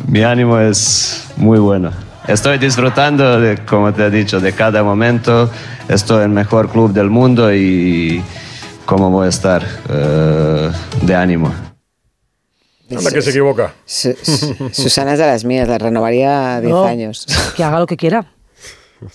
Mi 0.08 0.22
ánimo 0.22 0.58
es 0.58 1.28
muy 1.36 1.58
bueno. 1.58 1.90
Estoy 2.26 2.56
disfrutando, 2.56 3.38
de, 3.38 3.58
como 3.58 3.92
te 3.92 4.06
he 4.06 4.10
dicho, 4.10 4.40
de 4.40 4.52
cada 4.52 4.82
momento. 4.82 5.50
Estoy 5.86 6.24
en 6.24 6.30
el 6.30 6.30
mejor 6.30 6.70
club 6.70 6.92
del 6.94 7.10
mundo 7.10 7.54
y 7.54 8.22
cómo 8.86 9.10
voy 9.10 9.26
a 9.26 9.28
estar 9.28 9.62
eh, 9.90 10.70
de 11.02 11.14
ánimo. 11.14 11.52
Anda, 12.90 13.10
que 13.10 13.20
se 13.22 13.30
equivoca. 13.30 13.74
Su- 13.84 14.14
su- 14.14 14.68
Susana 14.72 15.14
es 15.14 15.18
de 15.18 15.26
las 15.26 15.44
mías, 15.44 15.68
la 15.68 15.78
renovaría 15.78 16.60
10 16.60 16.72
No, 16.72 16.84
años. 16.84 17.26
Que 17.56 17.64
haga 17.64 17.80
lo 17.80 17.86
que 17.86 17.96
quiera. 17.96 18.26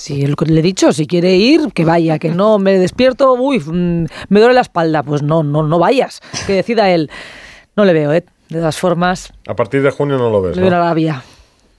Que 0.05 0.27
le 0.45 0.59
he 0.59 0.63
dicho, 0.63 0.91
si 0.93 1.07
quiere 1.07 1.35
ir, 1.35 1.71
que 1.73 1.85
vaya, 1.85 2.19
que 2.19 2.29
no 2.29 2.59
me 2.59 2.77
despierto, 2.77 3.33
uy, 3.33 3.59
mm, 3.59 4.05
me 4.29 4.39
duele 4.39 4.53
la 4.53 4.61
espalda, 4.61 5.01
pues 5.03 5.23
no, 5.23 5.41
no, 5.41 5.63
no 5.63 5.79
vayas, 5.79 6.21
que 6.45 6.53
decida 6.53 6.89
él. 6.91 7.09
No 7.75 7.85
le 7.85 7.93
veo, 7.93 8.13
¿eh? 8.13 8.23
De 8.49 8.59
todas 8.59 8.77
formas, 8.77 9.33
A 9.47 9.55
partir 9.55 9.81
de 9.81 9.89
junio 9.89 10.17
no 10.17 10.29
lo 10.29 10.41
ves. 10.41 10.55
le 10.57 10.61
veo 10.61 10.67
en. 10.69 10.73
Arabia. 10.75 11.23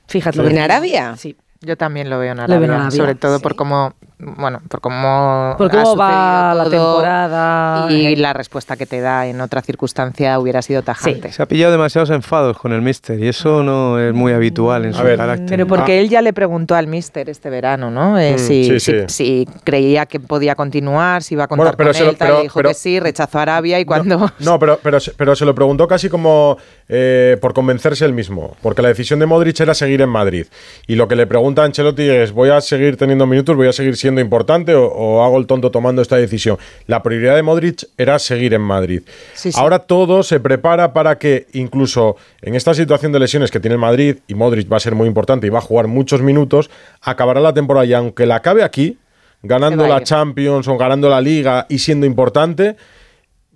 Fíjate. 0.09 0.41
¿En. 0.41 0.59
Arabia? 0.59 1.15
Sí. 1.17 1.37
Yo 1.61 1.77
también 1.77 2.11
lo 2.11 2.19
veo 2.19 2.33
en 2.33 2.39
Lo 2.39 2.47
veo 2.47 2.57
Arabia, 2.57 2.67
en 2.67 2.73
Arabia, 2.73 2.97
sobre 2.97 3.15
todo 3.15 3.39
por 3.39 3.55
cómo, 3.55 3.95
bueno, 4.25 4.61
por 4.69 4.81
cómo, 4.81 5.55
Por 5.59 5.71
cómo 5.71 5.97
va 5.97 6.55
la 6.55 6.65
temporada. 6.71 7.87
y 7.91 8.15
la 8.17 8.33
respuesta 8.33 8.77
que 8.77 8.87
te 8.87 9.01
da 9.01 9.27
en 9.27 9.41
otra 9.41 9.63
circunstancia 9.63 10.39
hubiera 10.39 10.63
sido 10.63 10.83
tajante. 10.83 11.33
Se 11.33 11.43
ha 11.43 11.47
pillado 11.47 11.73
demasiados 11.73 12.11
enfados 12.11 12.57
con 12.57 12.73
el 12.73 12.83
Mister 12.83 13.19
y 13.19 13.29
eso 13.29 13.63
no 13.63 13.99
es 13.99 14.15
muy 14.15 14.33
habitual 14.33 14.85
en 14.85 14.95
su 14.95 15.03
carácter. 15.03 15.47
Pero 15.49 15.67
porque 15.67 16.01
él 16.01 16.09
ya 16.09 16.23
le 16.23 16.33
preguntó 16.33 16.75
al 16.75 16.87
mister 16.87 17.29
este 17.29 17.51
verano, 17.51 17.91
¿no? 17.91 18.19
Eh, 18.19 18.35
Mm, 18.35 18.39
si, 18.39 18.65
sí, 18.65 18.81
si- 18.81 18.93
sí. 18.93 18.99
si 19.09 19.49
creía 19.65 20.07
que 20.07 20.21
podía 20.21 20.55
continuar, 20.55 21.23
si 21.23 21.35
iba 21.35 21.45
a 21.45 21.49
contar 21.49 21.75
Bueno, 21.75 21.77
pero 21.77 21.89
con 21.91 21.95
se 21.95 22.05
lo- 22.05 22.11
él, 22.11 22.17
pero- 22.19 22.39
y 22.41 22.43
dijo 22.45 22.55
pero- 22.61 22.69
que 22.71 22.75
sí, 22.75 23.01
rechazó 23.01 23.39
a 23.39 23.43
Arabia 23.43 23.81
y 23.81 23.85
cuando... 23.85 24.31
No, 24.39 24.59
pero, 24.61 24.79
pero, 24.83 25.01
se- 25.01 25.13
pero 25.17 25.35
se 25.35 25.45
lo 25.45 25.55
preguntó 25.55 25.89
casi 25.89 26.09
como 26.09 26.57
eh, 26.89 27.37
por 27.41 27.55
convencerse 27.55 28.05
él 28.05 28.13
mismo, 28.13 28.57
porque 28.63 28.83
la 28.83 28.89
decisión 28.89 29.19
de 29.19 29.27
Modric 29.27 29.59
era 29.61 29.75
seguir 29.75 30.01
en 30.03 30.09
Madrid. 30.11 30.47
Y 30.87 30.95
lo 30.97 31.09
que 31.09 31.17
le 31.17 31.27
pregunta 31.27 31.63
a 31.63 31.65
Ancelotti 31.65 32.09
es, 32.09 32.33
¿voy 32.33 32.51
a 32.51 32.61
seguir 32.61 32.97
teniendo 32.97 33.27
minutos? 33.27 33.57
¿Voy 33.57 33.67
a 33.69 33.73
seguir 33.73 33.97
siendo 33.97 34.12
importante 34.21 34.75
o, 34.75 34.87
o 34.87 35.25
hago 35.25 35.39
el 35.39 35.47
tonto 35.47 35.71
tomando 35.71 36.03
esta 36.03 36.17
decisión? 36.17 36.59
La 36.87 37.03
prioridad 37.03 37.35
de 37.35 37.43
Modric 37.43 37.89
era 37.97 38.19
seguir 38.19 38.55
en 38.55 38.61
Madrid. 38.61 39.03
Sí, 39.35 39.53
sí. 39.53 39.59
Ahora 39.59 39.81
todo 39.81 40.23
se 40.23 40.41
prepara 40.41 40.93
para 40.93 41.19
que 41.19 41.47
incluso 41.53 42.17
en 42.41 42.55
esta 42.55 42.75
situación 42.75 43.13
de 43.13 43.21
lesiones 43.21 43.51
que 43.51 43.61
tiene 43.61 43.75
el 43.75 43.81
Madrid, 43.81 44.19
y 44.27 44.35
Modric 44.35 44.71
va 44.71 44.77
a 44.77 44.81
ser 44.81 44.95
muy 44.95 45.09
importante 45.09 45.47
y 45.47 45.51
va 45.51 45.59
a 45.59 45.63
jugar 45.63 45.87
muchos 45.87 46.23
minutos, 46.23 46.71
acabará 47.01 47.41
la 47.41 47.55
temporada 47.55 47.87
y 47.87 47.95
aunque 47.95 48.27
la 48.27 48.37
acabe 48.37 48.63
aquí, 48.63 48.99
ganando 49.43 49.87
la. 49.87 50.03
Champions 50.03 50.69
o 50.69 50.77
ganando 50.77 51.09
la 51.09 51.21
Liga 51.21 51.67
y 51.69 51.79
siendo 51.79 52.07
importante, 52.07 52.77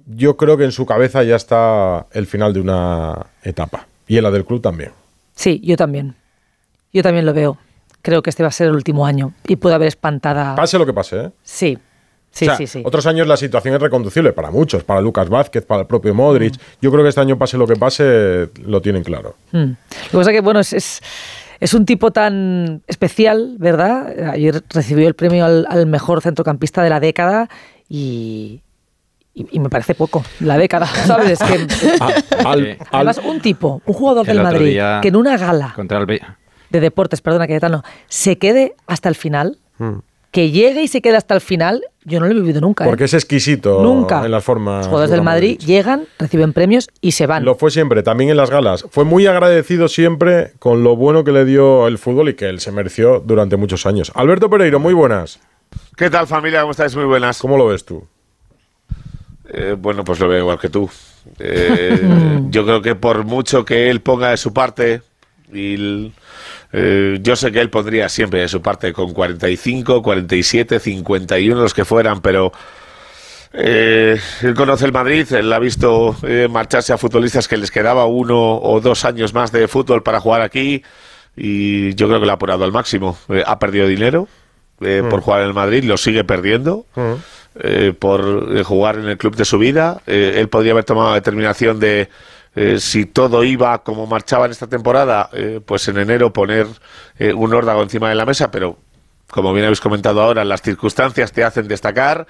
yo 0.06 0.36
creo 0.36 0.56
que 0.56 0.64
en 0.64 0.72
su 0.72 0.86
cabeza 0.86 1.22
ya 1.24 1.36
está 1.36 2.06
el 2.12 2.26
final 2.26 2.52
de 2.52 2.60
una 2.60 3.26
etapa. 3.42 3.86
Y 4.06 4.16
en 4.16 4.22
la 4.22 4.30
del 4.30 4.44
club 4.44 4.62
también. 4.62 4.92
Sí, 5.34 5.60
yo 5.64 5.76
también. 5.76 6.14
Yo 6.92 7.02
también 7.02 7.26
lo 7.26 7.34
veo. 7.34 7.58
Creo 8.06 8.22
que 8.22 8.30
este 8.30 8.44
va 8.44 8.50
a 8.50 8.52
ser 8.52 8.68
el 8.68 8.74
último 8.76 9.04
año 9.04 9.32
y 9.48 9.56
puede 9.56 9.74
haber 9.74 9.88
espantada. 9.88 10.54
Pase 10.54 10.78
lo 10.78 10.86
que 10.86 10.92
pase, 10.92 11.16
¿eh? 11.22 11.30
Sí, 11.42 11.76
sí, 12.30 12.44
O 12.44 12.48
sea, 12.50 12.56
sí, 12.56 12.68
sí. 12.68 12.82
Otros 12.84 13.04
años 13.06 13.26
la 13.26 13.36
situación 13.36 13.74
es 13.74 13.80
reconducible 13.82 14.32
para 14.32 14.52
muchos, 14.52 14.84
para 14.84 15.00
Lucas 15.00 15.28
Vázquez, 15.28 15.64
para 15.66 15.80
el 15.80 15.86
propio 15.88 16.14
Modric. 16.14 16.54
Yo 16.80 16.92
creo 16.92 17.02
que 17.02 17.08
este 17.08 17.20
año, 17.20 17.36
pase 17.36 17.58
lo 17.58 17.66
que 17.66 17.74
pase, 17.74 18.48
lo 18.64 18.80
tienen 18.80 19.02
claro. 19.02 19.34
Mm. 19.50 19.58
Lo 19.64 20.10
que 20.12 20.16
pasa 20.18 20.30
que, 20.30 20.40
bueno, 20.40 20.60
es, 20.60 20.72
es, 20.72 21.00
es 21.58 21.74
un 21.74 21.84
tipo 21.84 22.12
tan 22.12 22.82
especial, 22.86 23.56
¿verdad? 23.58 24.30
Ayer 24.30 24.62
recibió 24.70 25.08
el 25.08 25.14
premio 25.14 25.44
al, 25.44 25.66
al 25.68 25.86
mejor 25.86 26.22
centrocampista 26.22 26.84
de 26.84 26.90
la 26.90 27.00
década 27.00 27.48
y, 27.88 28.60
y, 29.34 29.48
y 29.50 29.58
me 29.58 29.68
parece 29.68 29.96
poco, 29.96 30.22
la 30.38 30.56
década, 30.58 30.86
¿sabes? 31.06 31.40
Es 31.40 31.42
que, 31.42 31.66
al- 32.44 32.78
además, 32.92 33.18
un 33.24 33.40
tipo, 33.40 33.82
un 33.84 33.94
jugador 33.94 34.28
El 34.28 34.36
del 34.36 34.44
Madrid, 34.44 34.66
día- 34.74 35.00
que 35.02 35.08
en 35.08 35.16
una 35.16 35.36
gala 35.36 35.72
Contra 35.74 35.98
el 35.98 36.06
de 36.76 36.80
deportes, 36.80 37.20
perdona, 37.20 37.46
Cayetano, 37.46 37.82
se 38.08 38.38
quede 38.38 38.74
hasta 38.86 39.08
el 39.08 39.14
final, 39.14 39.58
Mm. 39.78 39.98
que 40.30 40.50
llegue 40.50 40.82
y 40.82 40.88
se 40.88 41.00
quede 41.00 41.16
hasta 41.16 41.34
el 41.34 41.40
final, 41.40 41.82
yo 42.04 42.20
no 42.20 42.26
lo 42.26 42.32
he 42.32 42.34
vivido 42.34 42.60
nunca. 42.60 42.84
¿eh? 42.84 42.86
Porque 42.86 43.04
es 43.04 43.14
exquisito 43.14 43.82
Nunca. 43.82 44.24
en 44.24 44.30
las 44.30 44.44
formas. 44.44 44.78
Los 44.78 44.86
jugadores 44.88 45.10
del 45.10 45.22
Madrid 45.22 45.58
llegan, 45.58 46.04
reciben 46.18 46.52
premios 46.52 46.88
y 47.00 47.12
se 47.12 47.26
van. 47.26 47.44
Lo 47.44 47.54
fue 47.54 47.70
siempre, 47.70 48.02
también 48.02 48.30
en 48.30 48.36
las 48.36 48.50
galas. 48.50 48.84
Fue 48.90 49.04
muy 49.04 49.26
agradecido 49.26 49.88
siempre 49.88 50.52
con 50.58 50.82
lo 50.84 50.94
bueno 50.94 51.24
que 51.24 51.32
le 51.32 51.44
dio 51.46 51.86
el 51.88 51.96
fútbol 51.98 52.28
y 52.28 52.34
que 52.34 52.48
él 52.50 52.60
se 52.60 52.70
mereció 52.70 53.20
durante 53.20 53.56
muchos 53.56 53.86
años. 53.86 54.12
Alberto 54.14 54.50
Pereiro, 54.50 54.78
muy 54.78 54.92
buenas. 54.94 55.40
¿Qué 55.96 56.10
tal 56.10 56.26
familia? 56.26 56.60
¿Cómo 56.60 56.72
estáis? 56.72 56.94
Muy 56.94 57.06
buenas. 57.06 57.38
¿Cómo 57.40 57.56
lo 57.56 57.66
ves 57.68 57.84
tú? 57.84 58.06
Eh, 59.48 59.74
bueno, 59.78 60.04
pues 60.04 60.18
lo 60.20 60.28
veo 60.28 60.40
igual 60.40 60.58
que 60.58 60.68
tú. 60.68 60.88
Eh, 61.40 62.40
yo 62.50 62.64
creo 62.64 62.80
que 62.80 62.94
por 62.94 63.24
mucho 63.24 63.64
que 63.64 63.90
él 63.90 64.00
ponga 64.00 64.30
de 64.30 64.36
su 64.36 64.52
parte, 64.52 65.02
y 65.52 65.74
el- 65.74 66.12
eh, 66.72 67.18
yo 67.20 67.36
sé 67.36 67.52
que 67.52 67.60
él 67.60 67.70
pondría 67.70 68.08
siempre 68.08 68.40
de 68.40 68.48
su 68.48 68.60
parte 68.62 68.92
con 68.92 69.12
45, 69.12 70.02
47, 70.02 70.78
51, 70.80 71.60
los 71.60 71.74
que 71.74 71.84
fueran, 71.84 72.20
pero 72.20 72.52
eh, 73.52 74.18
él 74.42 74.54
conoce 74.54 74.84
el 74.84 74.92
Madrid, 74.92 75.32
él 75.32 75.52
ha 75.52 75.58
visto 75.58 76.16
eh, 76.22 76.48
marcharse 76.50 76.92
a 76.92 76.98
futbolistas 76.98 77.48
que 77.48 77.56
les 77.56 77.70
quedaba 77.70 78.04
uno 78.06 78.58
o 78.58 78.80
dos 78.80 79.04
años 79.04 79.32
más 79.32 79.52
de 79.52 79.66
fútbol 79.68 80.02
para 80.02 80.20
jugar 80.20 80.42
aquí 80.42 80.82
y 81.36 81.94
yo 81.94 82.08
creo 82.08 82.20
que 82.20 82.26
lo 82.26 82.32
ha 82.32 82.36
apurado 82.36 82.64
al 82.64 82.72
máximo. 82.72 83.16
Eh, 83.28 83.42
ha 83.46 83.58
perdido 83.58 83.86
dinero 83.86 84.28
eh, 84.80 85.00
Mm. 85.02 85.08
por 85.08 85.20
jugar 85.20 85.40
en 85.42 85.48
el 85.48 85.54
Madrid, 85.54 85.84
lo 85.84 85.96
sigue 85.96 86.24
perdiendo 86.24 86.84
eh, 87.62 87.94
por 87.98 88.62
jugar 88.64 88.96
en 88.96 89.08
el 89.08 89.16
club 89.16 89.36
de 89.36 89.44
su 89.46 89.58
vida. 89.58 90.02
Él 90.06 90.48
podría 90.48 90.72
haber 90.72 90.84
tomado 90.84 91.10
la 91.10 91.14
determinación 91.14 91.80
de, 91.80 92.10
eh, 92.56 92.80
si 92.80 93.04
todo 93.04 93.44
iba 93.44 93.82
como 93.82 94.06
marchaba 94.06 94.46
en 94.46 94.50
esta 94.50 94.66
temporada, 94.66 95.28
eh, 95.34 95.60
pues 95.64 95.86
en 95.88 95.98
enero 95.98 96.32
poner 96.32 96.66
eh, 97.18 97.34
un 97.34 97.52
órdago 97.52 97.82
encima 97.82 98.08
de 98.08 98.14
la 98.14 98.24
mesa, 98.24 98.50
pero 98.50 98.78
como 99.28 99.52
bien 99.52 99.66
habéis 99.66 99.82
comentado 99.82 100.22
ahora, 100.22 100.42
las 100.42 100.62
circunstancias 100.62 101.32
te 101.32 101.44
hacen 101.44 101.68
destacar, 101.68 102.26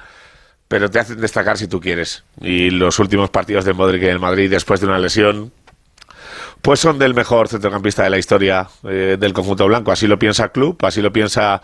pero 0.67 0.91
te 0.91 0.99
hacen 0.99 1.21
destacar 1.21 1.57
si 1.59 1.69
tú 1.69 1.81
quieres. 1.81 2.25
Y 2.41 2.71
los 2.71 2.99
últimos 2.99 3.31
partidos 3.31 3.65
de 3.65 3.73
Modric 3.73 4.03
en 4.03 4.11
el 4.11 4.19
Madrid 4.19 4.51
después 4.51 4.81
de 4.81 4.87
una 4.87 4.99
lesión, 4.99 5.53
pues 6.61 6.81
son 6.81 6.99
del 6.99 7.15
mejor 7.15 7.47
centrocampista 7.47 8.03
de 8.03 8.11
la 8.11 8.19
historia 8.19 8.69
eh, 8.83 9.17
del 9.21 9.33
conjunto 9.33 9.65
blanco. 9.69 9.93
Así 9.93 10.09
lo 10.09 10.19
piensa 10.19 10.49
club, 10.49 10.77
así 10.83 11.01
lo 11.03 11.13
piensa 11.13 11.63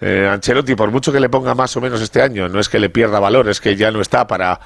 Ancelotti, 0.00 0.76
por 0.76 0.90
mucho 0.90 1.12
que 1.12 1.18
le 1.18 1.30
ponga 1.30 1.54
más 1.54 1.76
o 1.76 1.80
menos 1.80 2.00
este 2.00 2.22
año. 2.22 2.48
No 2.48 2.60
es 2.60 2.68
que 2.68 2.78
le 2.78 2.90
pierda 2.90 3.18
valor, 3.18 3.48
es 3.48 3.60
que 3.60 3.74
ya 3.74 3.90
no 3.90 4.00
está 4.00 4.26
para, 4.26 4.60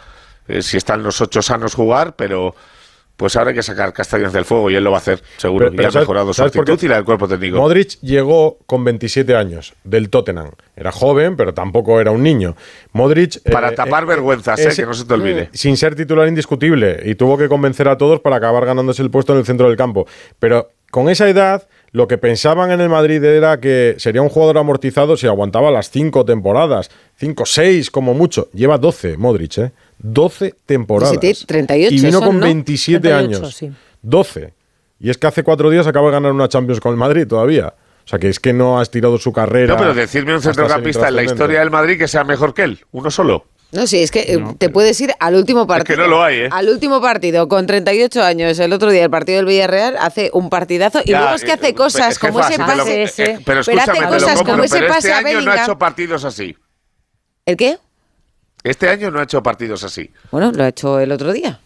si 0.60 0.76
están 0.76 1.02
los 1.02 1.20
ocho 1.20 1.42
sanos, 1.42 1.74
jugar, 1.74 2.16
pero 2.16 2.54
pues 3.18 3.36
ahora 3.36 3.50
hay 3.50 3.56
que 3.56 3.62
sacar 3.62 3.92
castañas 3.92 4.32
del 4.32 4.46
fuego 4.46 4.70
y 4.70 4.76
él 4.76 4.84
lo 4.84 4.90
va 4.92 4.96
a 4.96 5.00
hacer, 5.00 5.20
seguro. 5.36 5.70
Pero- 5.70 5.82
y 5.82 5.84
ha 5.84 5.90
¿sabes- 5.90 6.04
mejorado 6.04 6.32
su 6.32 6.42
actitud 6.42 6.78
y 6.82 6.88
la 6.88 6.94
del 6.94 7.04
cuerpo 7.04 7.28
técnico. 7.28 7.58
Modric 7.58 7.98
llegó 8.00 8.58
con 8.66 8.84
27 8.84 9.34
años 9.36 9.74
del 9.84 10.08
Tottenham. 10.08 10.52
Era 10.76 10.92
joven, 10.92 11.36
pero 11.36 11.52
tampoco 11.52 12.00
era 12.00 12.12
un 12.12 12.22
niño. 12.22 12.56
Modric. 12.92 13.42
Para 13.50 13.74
tapar 13.74 14.06
vergüenzas, 14.06 14.58
eh, 14.60 14.68
ese- 14.68 14.82
que 14.82 14.86
no 14.86 14.94
se 14.94 15.04
te 15.04 15.14
olvide. 15.14 15.50
Sin 15.52 15.76
ser 15.76 15.94
titular 15.96 16.28
indiscutible. 16.28 17.00
Y 17.04 17.16
tuvo 17.16 17.36
que 17.36 17.48
convencer 17.48 17.88
a 17.88 17.98
todos 17.98 18.20
para 18.20 18.36
acabar 18.36 18.64
ganándose 18.64 19.02
el 19.02 19.10
puesto 19.10 19.32
en 19.32 19.40
el 19.40 19.44
centro 19.44 19.66
del 19.66 19.76
campo. 19.76 20.06
Pero 20.38 20.70
con 20.90 21.08
esa 21.08 21.28
edad, 21.28 21.66
lo 21.90 22.06
que 22.06 22.18
pensaban 22.18 22.70
en 22.70 22.80
el 22.80 22.88
Madrid 22.88 23.22
era 23.24 23.58
que 23.60 23.96
sería 23.98 24.22
un 24.22 24.28
jugador 24.28 24.58
amortizado 24.58 25.16
si 25.16 25.26
aguantaba 25.26 25.70
las 25.70 25.90
cinco 25.90 26.24
temporadas. 26.24 26.90
Cinco, 27.16 27.44
seis, 27.46 27.90
como 27.90 28.14
mucho. 28.14 28.48
Lleva 28.54 28.78
12, 28.78 29.16
Modric, 29.16 29.58
¿eh? 29.58 29.72
12 29.98 30.54
temporadas. 30.66 31.18
Sí, 31.20 31.34
sí, 31.34 31.46
38 31.46 31.94
Y 31.94 32.00
vino 32.00 32.18
son, 32.18 32.26
con 32.28 32.40
¿no? 32.40 32.44
27 32.46 33.00
38, 33.08 33.36
años. 33.38 33.54
sí. 33.56 33.70
12. 34.02 34.54
Y 35.00 35.10
es 35.10 35.18
que 35.18 35.26
hace 35.26 35.42
cuatro 35.42 35.70
días 35.70 35.86
acaba 35.86 36.06
de 36.06 36.12
ganar 36.12 36.32
una 36.32 36.48
Champions 36.48 36.80
con 36.80 36.92
el 36.92 36.96
Madrid 36.98 37.26
todavía. 37.26 37.74
O 38.04 38.08
sea 38.08 38.18
que 38.18 38.28
es 38.28 38.40
que 38.40 38.52
no 38.52 38.78
ha 38.80 38.82
estirado 38.82 39.18
su 39.18 39.32
carrera. 39.32 39.74
No, 39.74 39.78
pero 39.80 39.94
decirme 39.94 40.34
un 40.34 40.40
centrocampista 40.42 41.08
en 41.08 41.16
la 41.16 41.22
historia 41.24 41.60
del 41.60 41.70
Madrid 41.70 41.98
que 41.98 42.08
sea 42.08 42.24
mejor 42.24 42.54
que 42.54 42.62
él, 42.62 42.80
uno 42.92 43.10
solo. 43.10 43.44
No, 43.70 43.86
sí, 43.86 44.02
es 44.02 44.10
que 44.10 44.20
eh, 44.20 44.42
te 44.56 44.70
puedes 44.70 44.98
ir 45.02 45.12
al 45.20 45.34
último 45.34 45.66
partido. 45.66 45.94
que 45.94 46.00
no 46.00 46.08
lo 46.08 46.22
hay, 46.22 46.36
¿eh? 46.38 46.48
Al 46.50 46.70
último 46.70 47.02
partido, 47.02 47.48
con 47.48 47.66
38 47.66 48.22
años, 48.22 48.58
el 48.60 48.72
otro 48.72 48.90
día, 48.90 49.04
el 49.04 49.10
partido 49.10 49.36
del 49.36 49.44
Villarreal, 49.44 49.98
hace 50.00 50.30
un 50.32 50.48
partidazo. 50.48 51.00
Y 51.04 51.10
Ya, 51.10 51.18
luego 51.20 51.34
es 51.34 51.44
que 51.44 51.50
eh, 51.50 51.54
hace 51.54 51.74
cosas 51.74 52.12
es 52.12 52.18
que 52.18 52.28
como 52.28 52.40
ese 52.40 52.56
lo- 52.56 52.64
pase. 52.66 53.02
eh, 53.02 53.10
eh, 53.18 53.38
pero 53.44 53.60
pero 53.66 53.80
hace 53.82 54.00
lo 54.00 54.08
cosas 54.08 54.34
compro, 54.36 54.52
como 54.54 54.64
ese 54.64 54.78
pero 54.78 54.88
pase 54.88 55.08
este 55.08 55.12
a 55.12 55.18
año 55.18 55.40
no 55.42 55.52
ha 55.52 55.62
hecho 55.62 55.76
partidos 55.78 56.24
así. 56.24 56.56
¿El 57.44 57.56
qué? 57.58 57.76
Este 58.62 58.88
año 58.88 59.10
no 59.10 59.20
ha 59.20 59.22
hecho 59.24 59.42
partidos 59.42 59.84
así. 59.84 60.10
Bueno, 60.30 60.52
lo 60.52 60.64
ha 60.64 60.68
hecho 60.68 60.98
el 61.00 61.12
otro 61.12 61.32
día. 61.32 61.60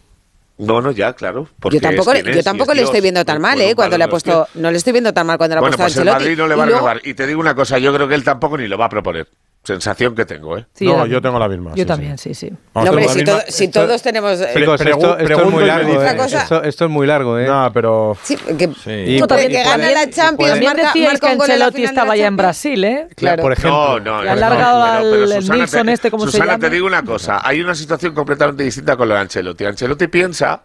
No, 0.59 0.81
no, 0.81 0.91
ya, 0.91 1.13
claro. 1.13 1.49
Yo 1.71 1.81
tampoco, 1.81 2.11
es 2.11 2.17
le- 2.19 2.23
quien 2.23 2.33
yo 2.35 2.39
es 2.39 2.43
y 2.45 2.49
tampoco 2.49 2.71
es 2.71 2.77
le 2.77 2.83
estoy 2.83 3.01
viendo 3.01 3.25
tan 3.25 3.41
mal, 3.41 3.59
¿eh? 3.59 3.73
Cuando 3.75 3.97
le 3.97 4.03
ha 4.03 4.07
puesto. 4.07 4.47
No 4.53 4.69
le 4.71 4.77
estoy 4.77 4.93
viendo 4.93 5.11
tan 5.13 5.25
mal 5.25 5.37
cuando 5.37 5.55
le 5.55 5.57
ha 5.57 5.61
Bueno, 5.61 5.75
puesto 5.77 5.83
pues 5.95 5.97
el 5.97 6.07
Ancelotti. 6.07 6.23
Madrid 6.25 6.37
no 6.37 6.47
le 6.47 6.53
Y 6.53 6.57
va 6.57 6.63
a 6.63 6.65
luego- 6.67 6.79
renovar. 6.87 7.01
Y 7.07 7.13
te 7.15 7.25
digo 7.27 7.39
una 7.41 7.55
cosa, 7.55 7.79
yo 7.79 7.93
creo 7.93 8.07
que 8.07 8.13
él 8.15 8.23
tampoco 8.23 8.57
ni 8.57 8.67
lo 8.67 8.77
va 8.77 8.85
a 8.85 8.89
proponer. 8.89 9.27
Sensación 9.63 10.13
que 10.13 10.25
tengo, 10.25 10.57
¿eh? 10.57 10.65
Sí, 10.73 10.85
no, 10.85 11.05
yo 11.05 11.13
yo 11.13 11.21
tengo 11.21 11.39
la 11.39 11.47
misma. 11.47 11.69
Yo 11.71 11.83
sí, 11.83 11.85
también, 11.85 12.17
sí, 12.17 12.33
sí. 12.33 12.51
No, 12.75 12.81
hombre, 12.81 13.07
si, 13.07 13.23
todo- 13.23 13.39
Esto- 13.47 13.69
todos 13.71 14.01
tenemos. 14.01 14.41
eh, 14.41 14.49
Chicos, 14.53 14.81
esto, 14.81 15.17
esto 15.17 15.41
es 15.45 15.49
muy 15.51 15.63
largo. 15.63 16.01
¿eh? 16.03 16.17
Esto, 16.25 16.63
esto 16.63 16.85
es 16.85 16.91
muy 16.91 17.07
largo, 17.07 17.39
¿eh? 17.39 17.47
No, 17.47 17.71
pero. 17.73 18.17
Sí, 18.23 18.35
que, 18.35 18.65
Y 19.07 19.21
puede- 19.23 19.47
que 19.47 19.63
gana 19.63 19.89
la 19.91 20.09
Champions, 20.09 20.51
También 20.51 20.73
marca, 20.73 20.87
decíais 20.87 21.07
marca 21.13 21.27
que 21.27 21.33
Ancelotti 21.43 21.83
estaba 21.85 22.15
ya 22.17 22.27
en. 22.27 22.35
Brasil, 22.35 22.83
¿eh? 22.83 23.07
Claro. 23.15 23.41
Por 23.41 23.53
ejemplo. 23.53 23.71
No, 23.71 23.99
no, 24.01 24.23
Le 24.23 24.29
han 24.31 24.35
no, 24.35 24.41
largado 24.41 24.83
pero- 24.83 24.95
al- 24.97 25.11
pero 25.29 25.41
Susana, 25.41 25.55
Nilsson 25.59 25.89
este, 25.89 26.11
¿cómo 26.11 26.25
se 26.25 26.31
Susana, 26.31 26.51
llama? 26.53 26.59
te 26.61 26.69
digo 26.69 26.85
una 26.87 27.03
cosa. 27.03 27.39
Hay 27.47 27.61
una 27.61 27.73
situación 27.73 28.13
completamente 28.13 28.63
distinta 28.63 28.97
con 28.97 29.07
lo 29.07 29.15
de 29.15 29.21
Ancelotti. 29.21 29.63
Ancelotti 29.63 30.07
piensa 30.07 30.63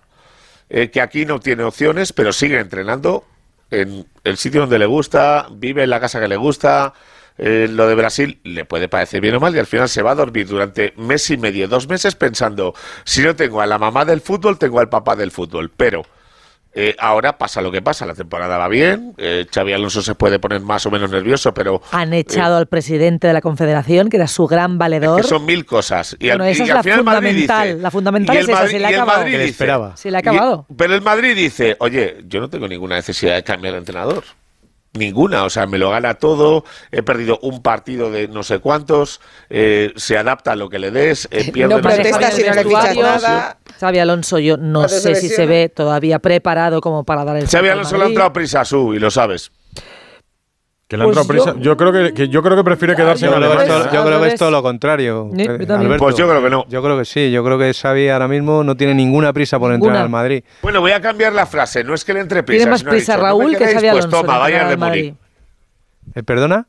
eh, 0.71 0.91
que 0.91 1.01
aquí 1.01 1.25
no 1.25 1.39
tiene 1.39 1.63
opciones, 1.63 2.13
pero 2.13 2.33
sigue 2.33 2.59
entrenando 2.59 3.25
en 3.71 4.07
el 4.25 4.37
sitio 4.39 4.63
donde 4.63 4.79
le 4.81 4.87
gusta, 4.87 5.47
vive 5.53 5.85
en 5.85 5.91
la 5.91 6.01
casa 6.01 6.19
que 6.21 6.27
le 6.27 6.37
gusta. 6.37 6.93
Eh, 7.39 7.69
lo 7.71 7.87
de 7.87 7.95
Brasil 7.95 8.41
le 8.43 8.65
puede 8.65 8.89
parecer 8.89 9.21
bien 9.21 9.37
o 9.37 9.41
mal 9.41 9.55
y 9.55 9.61
al 9.61 9.67
final 9.67 9.89
se 9.89 10.03
va 10.03 10.11
a 10.11 10.15
dormir 10.17 10.49
durante 10.49 10.93
mes 10.97 11.31
y 11.31 11.37
medio, 11.37 11.69
dos 11.69 11.89
meses 11.89 12.17
pensando, 12.17 12.75
si 13.05 13.23
no 13.23 13.37
tengo 13.37 13.61
a 13.61 13.67
la 13.67 13.79
mamá 13.79 14.05
del 14.05 14.21
fútbol, 14.21 14.59
tengo 14.59 14.81
al 14.81 14.89
papá 14.89 15.15
del 15.15 15.31
fútbol. 15.31 15.71
Pero 15.77 16.03
eh, 16.75 16.95
ahora 16.99 17.39
pasa 17.39 17.63
lo 17.63 17.71
que 17.73 17.81
pasa, 17.81 18.07
la 18.07 18.15
temporada 18.15 18.59
va 18.59 18.67
bien, 18.69 19.15
eh, 19.19 19.47
Xavi 19.53 19.73
Alonso 19.73 20.03
se 20.03 20.15
puede 20.17 20.39
poner 20.39 20.61
más 20.61 20.85
o 20.87 20.91
menos 20.91 21.11
nervioso, 21.11 21.55
pero 21.55 21.81
Han 21.93 22.13
echado 22.13 22.57
al 22.57 22.67
presidente 22.67 23.27
de 23.29 23.33
la 23.33 23.41
Confederación, 23.41 24.11
que 24.11 24.17
era 24.17 24.27
su 24.27 24.47
gran 24.49 24.77
valedor. 24.79 25.23
que 25.23 25.27
son 25.27 25.45
mil 25.47 25.65
cosas. 25.65 26.17
Y, 26.19 26.27
Bueno, 26.29 26.43
al, 26.45 26.51
esa 26.51 26.63
y 26.63 26.67
es 26.67 26.71
al 26.71 26.77
la 26.77 26.83
final 26.83 27.05
Madrid 27.05 27.19
fundamental. 27.31 27.69
dice- 27.69 27.83
La 27.83 27.91
fundamental 27.93 28.37
es 28.37 28.49
esa, 28.49 28.67
se 28.69 28.79
le 28.81 28.85
ha 28.87 28.89
acabado. 28.91 29.25
Dice- 29.25 29.45
esperaba. 29.45 29.97
Se 29.97 30.11
le 30.11 30.17
ha 30.17 30.21
y- 30.21 30.23
acabado. 30.23 30.67
pero 30.77 30.95
el 30.95 31.03
Madrid 31.03 31.35
dice, 31.37 31.77
oye, 31.79 32.17
yo 32.29 32.41
no 32.41 32.51
tengo 32.51 32.67
ninguna 32.69 32.97
necesidad 32.97 33.37
de 33.37 33.45
cambiar 33.45 33.73
de 33.75 33.79
entrenador. 33.79 34.25
Ninguna, 34.95 35.45
o 35.45 35.51
sea, 35.51 35.67
me 35.67 35.79
lo 35.79 35.91
gana 35.91 36.15
todo, 36.15 36.65
he 36.91 37.03
perdido 37.03 37.39
un 37.43 37.63
partido 37.63 38.11
de 38.11 38.27
no 38.27 38.43
sé 38.43 38.59
cuántos, 38.59 39.21
eh, 39.51 39.93
se 39.97 40.17
adapta 40.17 40.53
a 40.53 40.57
lo 40.57 40.71
que 40.71 40.79
le 40.79 40.91
des, 40.91 41.29
eh, 41.31 41.51
pierde 41.53 41.75
No 41.75 41.91
sé 41.91 41.97
protesta 41.97 42.31
si 42.31 42.43
no 42.43 42.55
le 42.55 42.65
fichas 42.65 42.97
nada. 42.97 43.59
Xavi 43.79 43.99
Alonso, 43.99 44.39
yo 44.39 44.57
no 44.57 44.89
sé 44.89 45.15
si 45.15 45.29
se 45.29 45.47
ve 45.47 45.69
todavía 45.69 46.19
preparado 46.19 46.81
como 46.81 47.05
para 47.05 47.25
dar 47.25 47.37
el 47.37 47.47
Xavi 47.47 47.69
Alonso 47.69 47.99
le 47.99 48.05
ha 48.05 48.09
entrado 48.09 48.33
prisa 48.33 48.63
a 48.63 48.65
su, 48.65 48.95
y 48.95 48.99
lo 48.99 49.11
sabes. 49.11 49.53
Que 50.89 50.97
le 50.97 51.05
Pues 51.05 51.17
yo- 51.17 51.27
prisa. 51.27 51.55
Yo, 51.59 51.77
creo 51.77 51.93
que, 51.93 52.15
que 52.15 52.29
yo 52.31 52.43
creo 52.43 52.57
que 52.57 52.65
prefiere 52.65 52.97
quedarse 52.97 53.27
Yo 53.27 53.33
en 53.33 53.37
creo, 53.39 53.51
que 53.51 53.57
Alemania. 53.59 53.85
esto- 53.85 53.95
yo 53.95 54.05
creo 54.07 54.21
que 54.23 54.29
es 54.29 54.35
todo 54.39 54.51
lo 54.51 54.63
contrario. 54.63 55.31
Sí, 55.37 55.45
yo 55.45 55.53
eh. 55.53 55.97
Pues 55.99 56.17
yo 56.17 56.27
creo 56.27 56.43
que 56.43 56.49
no. 56.49 56.67
Yo 56.69 56.83
creo 56.83 56.97
que 56.99 57.05
sí. 57.05 57.31
Yo 57.31 57.45
creo 57.45 57.59
que 57.59 57.75
Xavi 57.75 58.09
ahora 58.09 58.27
mismo 58.27 58.65
no 58.65 58.75
tiene 58.75 58.95
ninguna 58.95 59.35
prisa 59.35 59.59
por 59.59 59.71
entrar 59.73 59.93
Ninguna. 59.93 60.03
al 60.05 60.09
Madrid. 60.09 60.45
Bueno, 60.63 60.81
voy 60.81 60.93
a 60.93 61.01
cambiar 61.03 61.35
la 61.35 61.45
frase, 61.45 61.85
no 61.85 61.93
es 61.93 62.05
que 62.07 62.15
le 62.15 62.21
entre 62.21 62.43
prisa. 62.43 62.61
Tiene 62.61 62.71
más 62.71 62.83
prisa 62.85 63.13
dicho, 63.13 63.23
¿no 63.23 63.23
me 63.23 63.29
Raúl 63.45 63.57
que? 63.59 63.65
Xavi 63.67 63.75
Pues 63.75 63.85
Alonso. 64.05 64.09
toma, 64.11 64.33
de 64.35 64.39
Bayern 64.41 64.63
entrenar 64.63 64.71
de. 64.71 64.77
Madrid. 64.79 65.15
¿Eh, 66.15 66.23
¿Perdona? 66.23 66.67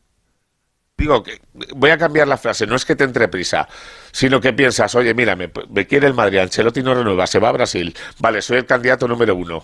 Digo 0.98 1.24
que 1.24 1.40
voy 1.78 1.92
a 1.92 1.98
cambiar 1.98 2.28
la 2.28 2.36
frase, 2.36 2.68
no 2.68 2.76
es 2.76 2.84
que 2.84 2.94
te 2.98 3.06
entre 3.06 3.30
prisa, 3.30 3.70
sino 4.12 4.42
que 4.42 4.52
piensas, 4.52 4.94
oye, 4.96 5.14
mira, 5.14 5.34
me, 5.38 5.50
me 5.70 5.88
quiere 5.88 6.08
el 6.08 6.14
Madrid, 6.14 6.40
Ancelotti 6.40 6.84
no 6.84 6.94
renueva, 6.94 7.26
se 7.26 7.40
va 7.40 7.48
a 7.48 7.52
Brasil, 7.54 7.96
vale, 8.20 8.42
soy 8.42 8.58
el 8.58 8.66
candidato 8.66 9.08
número 9.08 9.34
uno. 9.34 9.64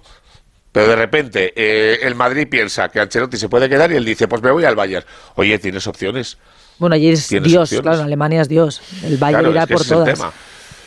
Pero 0.76 0.88
de 0.90 0.96
repente 0.98 1.54
eh, 1.56 2.00
el 2.04 2.16
Madrid 2.16 2.48
piensa 2.50 2.90
que 2.90 3.00
Ancelotti 3.00 3.38
se 3.38 3.48
puede 3.48 3.70
quedar 3.70 3.92
y 3.94 3.96
él 3.96 4.04
dice, 4.04 4.28
pues 4.28 4.42
me 4.44 4.52
voy 4.52 4.66
al 4.66 4.76
Bayern. 4.76 5.06
Oye, 5.36 5.58
tienes 5.58 5.88
opciones. 5.88 6.38
Bueno, 6.78 6.96
allí 6.96 7.10
es 7.12 7.30
Dios, 7.30 7.44
opciones. 7.70 7.82
claro, 7.82 8.00
en 8.00 8.04
Alemania 8.04 8.42
es 8.42 8.50
Dios. 8.50 8.82
El 9.04 9.16
Bayern 9.18 9.40
Claro, 9.44 9.52
irá 9.52 9.62
es 9.64 9.68
que 9.70 9.74
por 9.76 9.82
ese 9.84 9.94
es 9.94 10.00
el 10.00 10.04
todas. 10.04 10.20
tema. 10.20 10.34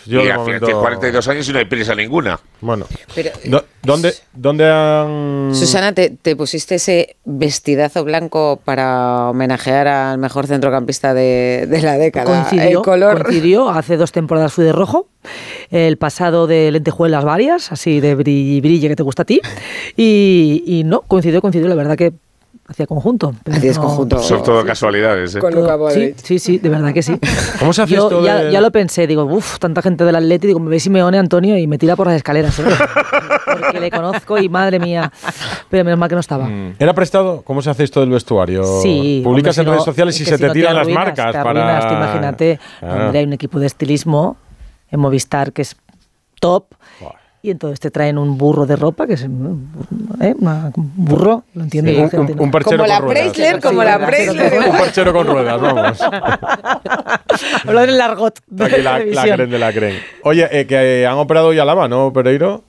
Yo 0.08 0.20
y 0.22 0.24
de 0.24 0.32
al 0.32 0.38
final 0.38 0.46
momento- 0.46 0.66
tiene 0.66 0.80
42 0.80 1.28
años 1.28 1.48
y 1.48 1.52
no 1.52 1.58
hay 1.58 1.64
prisa 1.66 1.94
ninguna. 1.94 2.40
Bueno, 2.60 2.86
Pero, 3.14 3.30
Do- 3.44 3.64
¿dónde, 3.82 4.14
¿dónde 4.32 4.64
han...? 4.68 5.50
Susana, 5.54 5.92
¿te, 5.92 6.10
te 6.10 6.34
pusiste 6.34 6.76
ese 6.76 7.16
vestidazo 7.24 8.04
blanco 8.04 8.60
para 8.64 9.28
homenajear 9.30 9.86
al 9.86 10.18
mejor 10.18 10.46
centrocampista 10.46 11.12
de, 11.14 11.66
de 11.68 11.82
la 11.82 11.98
década. 11.98 12.24
Coincidió, 12.48 12.78
el 12.78 12.84
color. 12.84 13.22
coincidió, 13.24 13.68
hace 13.68 13.96
dos 13.96 14.10
temporadas 14.12 14.52
fui 14.52 14.64
de 14.64 14.72
rojo, 14.72 15.08
el 15.70 15.98
pasado 15.98 16.46
de 16.46 16.70
lentejuelas 16.72 17.24
varias, 17.24 17.70
así 17.70 18.00
de 18.00 18.14
brille, 18.14 18.60
brille 18.60 18.88
que 18.88 18.96
te 18.96 19.02
gusta 19.02 19.22
a 19.22 19.26
ti, 19.26 19.40
y, 19.96 20.62
y 20.66 20.84
no, 20.84 21.02
coincidió, 21.02 21.40
coincidió, 21.42 21.68
la 21.68 21.74
verdad 21.74 21.96
que 21.96 22.12
hacía 22.68 22.86
conjunto. 22.86 23.32
Hacías 23.50 23.76
no- 23.76 23.82
conjunto. 23.84 24.18
Son 24.22 24.42
todo 24.42 24.64
casualidades. 24.64 25.34
¿eh? 25.34 25.38
Con 25.40 25.52
Sí, 25.90 26.14
sí, 26.22 26.38
sí, 26.38 26.58
de 26.58 26.68
verdad 26.68 26.92
que 26.92 27.02
sí. 27.02 27.18
¿Cómo 27.58 27.72
se 27.72 27.82
hace 27.82 27.94
Yo 27.94 28.04
esto 28.04 28.22
ya, 28.22 28.36
de- 28.44 28.52
ya 28.52 28.60
lo 28.60 28.70
pensé, 28.70 29.06
digo, 29.06 29.24
uff, 29.24 29.58
tanta 29.58 29.80
gente 29.82 30.04
del 30.04 30.14
Atleti, 30.14 30.46
digo, 30.46 30.60
me 30.60 30.68
ve 30.70 30.78
Simeone, 30.78 31.18
Antonio, 31.18 31.56
y 31.56 31.66
me 31.66 31.78
tira 31.78 31.96
por 31.96 32.06
las 32.06 32.16
escaleras, 32.16 32.58
¿eh? 32.58 32.64
porque 33.60 33.80
le 33.80 33.90
conozco 33.90 34.38
y 34.38 34.48
madre 34.48 34.78
mía, 34.78 35.10
pero 35.70 35.84
menos 35.84 35.98
mal 35.98 36.08
que 36.08 36.14
no 36.14 36.20
estaba. 36.20 36.44
Mm. 36.46 36.74
¿Era 36.78 36.92
prestado? 36.94 37.42
¿Cómo 37.42 37.62
se 37.62 37.70
hace 37.70 37.84
esto 37.84 38.00
del 38.00 38.10
vestuario? 38.10 38.62
Sí, 38.82 39.22
Publicas 39.24 39.56
hombre, 39.58 39.62
en 39.62 39.64
si 39.64 39.70
redes 39.70 39.78
no- 39.80 39.84
sociales 39.84 40.20
y 40.20 40.24
se 40.24 40.36
si 40.36 40.40
te 40.42 40.46
no 40.48 40.52
tiran 40.52 40.74
las 40.74 40.82
arruinas, 40.82 41.04
marcas 41.06 41.26
te 41.32 41.38
para. 41.38 41.50
arruinas, 41.50 41.88
tú 41.88 41.94
imagínate, 41.94 42.60
Claro. 42.80 43.04
hombre, 43.04 43.18
hay 43.20 43.24
un 43.24 43.32
equipo 43.32 43.58
de 43.58 43.66
estilismo 43.66 44.36
en 44.90 45.00
Movistar 45.00 45.52
que 45.52 45.62
es 45.62 45.74
top. 46.40 46.66
Y 47.40 47.50
entonces 47.50 47.78
te 47.78 47.90
traen 47.92 48.18
un 48.18 48.36
burro 48.36 48.66
de 48.66 48.74
ropa, 48.74 49.06
que 49.06 49.12
es 49.14 49.22
¿eh? 49.22 49.26
Una- 49.28 50.72
un 50.74 50.92
burro, 50.96 51.44
lo 51.54 51.62
entiende 51.62 51.92
Sí, 51.92 51.96
la 51.96 52.02
un, 52.02 52.10
gente, 52.10 52.32
un- 52.32 52.50
Como 52.50 52.86
la 52.86 52.98
ruedas. 52.98 53.22
Preisler, 53.32 53.60
como 53.60 53.84
la 53.84 54.04
Preisler. 54.04 54.58
Un 54.68 54.76
perchero 54.76 55.12
con 55.12 55.26
ruedas, 55.26 55.60
vamos. 55.60 55.98
Hablo 57.64 57.80
del 57.80 57.96
largot 57.98 58.38
de 58.46 58.64
Aquí 58.64 58.82
la, 58.82 58.92
la 58.92 58.98
televisión. 58.98 59.36
creen 59.36 59.50
de 59.50 59.58
la 59.58 59.72
creen. 59.72 60.02
Oye, 60.24 60.48
eh, 60.60 60.66
que 60.66 61.02
eh, 61.02 61.06
han 61.06 61.18
operado 61.18 61.52
ya 61.52 61.64
Lama, 61.64 61.86
¿no, 61.88 62.12
Pereiro? 62.12 62.64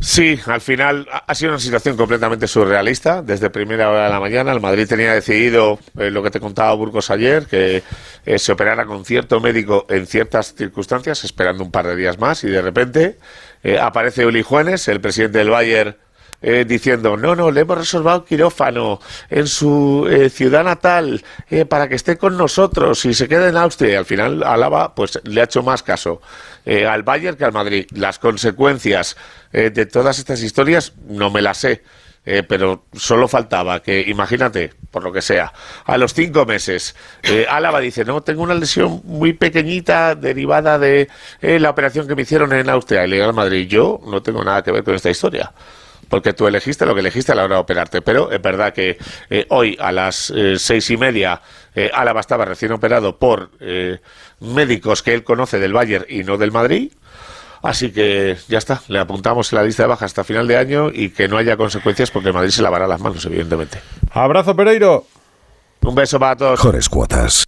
Sí, 0.00 0.38
al 0.46 0.60
final 0.60 1.08
ha- 1.10 1.24
ha 1.26 1.34
sido 1.34 1.50
una 1.52 1.58
situación 1.58 1.96
completamente 1.96 2.46
surrealista. 2.46 3.20
Desde 3.20 3.50
primera 3.50 3.90
hora 3.90 4.04
de 4.04 4.10
la 4.10 4.20
mañana, 4.20 4.52
el 4.52 4.60
Madrid 4.60 4.86
tenía 4.86 5.12
decidido 5.12 5.78
eh, 5.98 6.10
lo 6.10 6.22
que 6.22 6.30
te 6.30 6.38
contaba 6.38 6.72
Burgos 6.74 7.10
ayer, 7.10 7.46
que 7.46 7.82
eh, 8.24 8.38
se 8.38 8.52
operara 8.52 8.86
con 8.86 9.04
cierto 9.04 9.40
médico 9.40 9.86
en 9.88 10.06
ciertas 10.06 10.54
circunstancias, 10.54 11.24
esperando 11.24 11.64
un 11.64 11.72
par 11.72 11.86
de 11.88 11.96
días 11.96 12.16
más, 12.18 12.44
y 12.44 12.48
de 12.48 12.62
repente 12.62 13.18
eh, 13.62 13.78
aparece 13.78 14.26
Uli 14.26 14.42
Juanes, 14.42 14.88
el 14.88 15.00
presidente 15.00 15.38
del 15.38 15.50
Bayern, 15.50 15.96
eh, 16.40 16.64
diciendo, 16.66 17.16
no, 17.16 17.34
no, 17.34 17.50
le 17.50 17.62
hemos 17.62 17.78
reservado 17.78 18.24
quirófano 18.24 19.00
en 19.28 19.46
su 19.48 20.06
eh, 20.08 20.30
ciudad 20.30 20.62
natal 20.62 21.24
eh, 21.50 21.64
para 21.64 21.88
que 21.88 21.96
esté 21.96 22.16
con 22.16 22.36
nosotros 22.36 23.04
y 23.04 23.14
se 23.14 23.28
quede 23.28 23.48
en 23.48 23.56
Austria. 23.56 23.92
Y 23.92 23.96
al 23.96 24.04
final 24.04 24.42
Álava 24.44 24.94
pues, 24.94 25.20
le 25.24 25.40
ha 25.40 25.44
hecho 25.44 25.62
más 25.62 25.82
caso 25.82 26.20
eh, 26.64 26.86
al 26.86 27.02
Bayern 27.02 27.36
que 27.36 27.44
al 27.44 27.52
Madrid. 27.52 27.86
Las 27.92 28.18
consecuencias 28.18 29.16
eh, 29.52 29.70
de 29.70 29.86
todas 29.86 30.18
estas 30.18 30.42
historias 30.42 30.92
no 31.08 31.30
me 31.30 31.42
las 31.42 31.58
sé. 31.58 31.82
Eh, 32.24 32.42
pero 32.42 32.84
solo 32.92 33.28
faltaba 33.28 33.80
que, 33.82 34.00
imagínate, 34.00 34.72
por 34.90 35.02
lo 35.02 35.12
que 35.12 35.22
sea, 35.22 35.52
a 35.84 35.96
los 35.96 36.14
cinco 36.14 36.46
meses, 36.46 36.94
eh, 37.22 37.46
Álava 37.48 37.80
dice, 37.80 38.04
no, 38.04 38.22
tengo 38.22 38.42
una 38.42 38.54
lesión 38.54 39.00
muy 39.04 39.32
pequeñita 39.32 40.14
derivada 40.14 40.78
de 40.78 41.08
eh, 41.40 41.58
la 41.58 41.70
operación 41.70 42.06
que 42.06 42.14
me 42.14 42.22
hicieron 42.22 42.52
en 42.52 42.68
Austria. 42.68 43.04
Y 43.04 43.08
le 43.08 43.16
digo 43.16 43.28
al 43.28 43.34
Madrid, 43.34 43.66
yo 43.68 44.00
no 44.06 44.22
tengo 44.22 44.44
nada 44.44 44.62
que 44.62 44.72
ver 44.72 44.84
con 44.84 44.94
esta 44.94 45.10
historia 45.10 45.52
porque 46.08 46.32
tú 46.32 46.46
elegiste 46.46 46.86
lo 46.86 46.94
que 46.94 47.00
elegiste 47.00 47.32
a 47.32 47.34
la 47.34 47.44
hora 47.44 47.56
de 47.56 47.60
operarte. 47.60 48.02
Pero 48.02 48.30
es 48.30 48.40
verdad 48.40 48.72
que 48.72 48.98
eh, 49.30 49.46
hoy 49.50 49.76
a 49.80 49.92
las 49.92 50.30
eh, 50.34 50.58
seis 50.58 50.90
y 50.90 50.96
media 50.96 51.40
eh, 51.74 51.90
estaba 52.18 52.44
recién 52.44 52.72
operado 52.72 53.18
por 53.18 53.50
médicos 54.40 55.02
que 55.02 55.14
él 55.14 55.24
conoce 55.24 55.58
del 55.58 55.72
Bayern 55.72 56.06
y 56.08 56.24
no 56.24 56.36
del 56.36 56.52
Madrid. 56.52 56.92
Así 57.62 57.90
que 57.90 58.36
ya 58.48 58.58
está, 58.58 58.82
le 58.88 58.98
apuntamos 58.98 59.52
en 59.52 59.58
la 59.58 59.64
lista 59.64 59.82
de 59.82 59.88
bajas 59.88 60.06
hasta 60.06 60.24
final 60.24 60.46
de 60.46 60.56
año 60.56 60.90
y 60.92 61.10
que 61.10 61.28
no 61.28 61.36
haya 61.36 61.56
consecuencias 61.56 62.10
porque 62.10 62.32
Madrid 62.32 62.50
se 62.50 62.62
lavará 62.62 62.86
las 62.86 63.00
manos, 63.00 63.24
evidentemente. 63.24 63.80
Abrazo, 64.12 64.54
Pereiro. 64.54 65.06
Un 65.82 65.94
beso 65.94 66.18
para 66.18 66.36
todos. 66.36 66.58
Mejores 66.58 66.88
cuotas. 66.88 67.44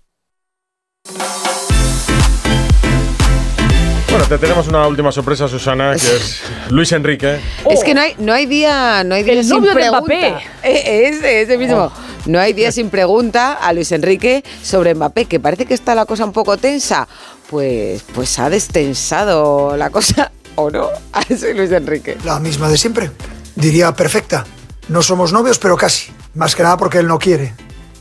Bueno, 4.20 4.36
te 4.36 4.46
tenemos 4.46 4.68
una 4.68 4.86
última 4.86 5.10
sorpresa, 5.10 5.48
Susana, 5.48 5.92
que 5.92 6.14
es 6.14 6.42
Luis 6.68 6.92
Enrique. 6.92 7.40
Es 7.70 7.82
que 7.82 7.94
no 7.94 8.02
hay, 8.02 8.14
no 8.18 8.34
hay 8.34 8.44
día, 8.44 9.02
no 9.02 9.14
hay 9.14 9.22
día 9.22 9.32
El 9.32 9.44
sin 9.44 9.56
novio 9.56 9.74
de. 9.74 9.88
Mbappé. 9.88 10.28
Eh, 10.62 11.08
Ese, 11.08 11.40
ese 11.40 11.56
mismo. 11.56 11.90
No 12.26 12.38
hay 12.38 12.52
día 12.52 12.70
sin 12.70 12.90
pregunta 12.90 13.54
a 13.54 13.72
Luis 13.72 13.90
Enrique 13.92 14.44
sobre 14.62 14.94
Mbappé, 14.94 15.24
que 15.24 15.40
parece 15.40 15.64
que 15.64 15.72
está 15.72 15.94
la 15.94 16.04
cosa 16.04 16.26
un 16.26 16.34
poco 16.34 16.58
tensa. 16.58 17.08
Pues, 17.48 18.02
pues 18.12 18.38
ha 18.38 18.50
destensado 18.50 19.74
la 19.78 19.88
cosa, 19.88 20.30
¿o 20.54 20.70
no? 20.70 20.90
A 21.14 21.22
ese 21.26 21.54
Luis 21.54 21.72
Enrique. 21.72 22.18
La 22.22 22.38
misma 22.40 22.68
de 22.68 22.76
siempre. 22.76 23.10
Diría 23.54 23.94
perfecta. 23.94 24.44
No 24.88 25.00
somos 25.00 25.32
novios, 25.32 25.58
pero 25.58 25.78
casi. 25.78 26.12
Más 26.34 26.54
que 26.54 26.62
nada 26.62 26.76
porque 26.76 26.98
él 26.98 27.06
no 27.06 27.18
quiere. 27.18 27.54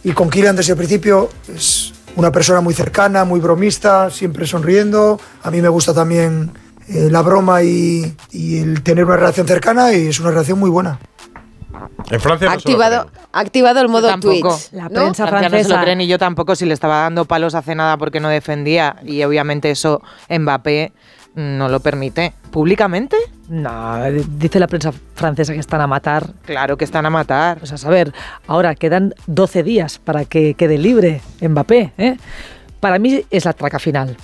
Y 0.04 0.12
con 0.12 0.30
Kylian 0.30 0.58
desde 0.58 0.74
el 0.74 0.78
principio 0.78 1.30
es 1.48 1.94
una 2.20 2.32
persona 2.32 2.60
muy 2.60 2.74
cercana, 2.74 3.24
muy 3.24 3.40
bromista, 3.40 4.10
siempre 4.10 4.46
sonriendo. 4.46 5.20
A 5.42 5.50
mí 5.52 5.62
me 5.62 5.70
gusta 5.70 5.94
también 5.94 6.52
eh, 6.90 7.08
la 7.10 7.22
broma 7.22 7.64
y, 7.64 8.14
y 8.32 8.60
el 8.60 8.84
tener 8.84 9.06
una 9.06 9.16
relación 9.16 9.48
cercana 9.48 9.94
y 9.94 10.08
es 10.08 10.20
una 10.20 10.32
relación 10.32 10.60
muy 10.60 10.70
buena. 10.70 11.00
En 12.10 12.20
Francia 12.20 12.52
Ha 12.52 12.56
no 12.56 12.60
se 12.60 12.68
lo 12.68 12.74
activado, 12.74 13.12
activado 13.32 13.82
el 13.82 13.88
modo 13.88 14.20
tweets. 14.20 14.70
La 14.74 14.84
¿no? 14.84 14.90
prensa 14.90 15.28
Francia 15.28 15.50
no 15.50 15.58
se 15.58 15.64
lo 15.64 15.70
francesa. 15.70 15.82
creen 15.82 16.02
y 16.02 16.08
yo 16.08 16.18
tampoco 16.18 16.56
si 16.56 16.66
le 16.66 16.74
estaba 16.74 17.02
dando 17.02 17.24
palos 17.26 17.56
hace 17.56 17.74
nada 17.74 17.98
porque 17.98 18.20
no 18.20 18.28
defendía 18.28 18.98
y 19.04 19.24
obviamente 19.24 19.72
eso 19.72 20.02
Mbappé 20.30 20.92
no 21.36 21.70
lo 21.70 21.80
permite 21.80 22.34
públicamente. 22.52 23.16
No, 23.50 24.00
dice 24.38 24.60
la 24.60 24.68
prensa 24.68 24.92
francesa 25.16 25.54
que 25.54 25.60
están 25.60 25.82
a 25.82 25.88
matar. 25.88 26.28
Claro 26.46 26.78
que 26.78 26.86
están 26.86 27.06
a 27.06 27.10
matar. 27.10 27.58
Pues 27.58 27.72
a 27.74 27.78
saber, 27.78 28.14
ahora 28.48 28.76
quedan 28.76 29.14
12 29.28 29.64
días 29.64 29.98
para 30.00 30.26
que 30.26 30.54
quede 30.54 30.78
libre 30.78 31.22
Mbappé. 31.42 31.92
¿eh? 31.98 32.18
Para 32.80 33.00
mí 33.00 33.24
es 33.30 33.46
la 33.46 33.54
traca 33.54 33.80
final. 33.80 34.16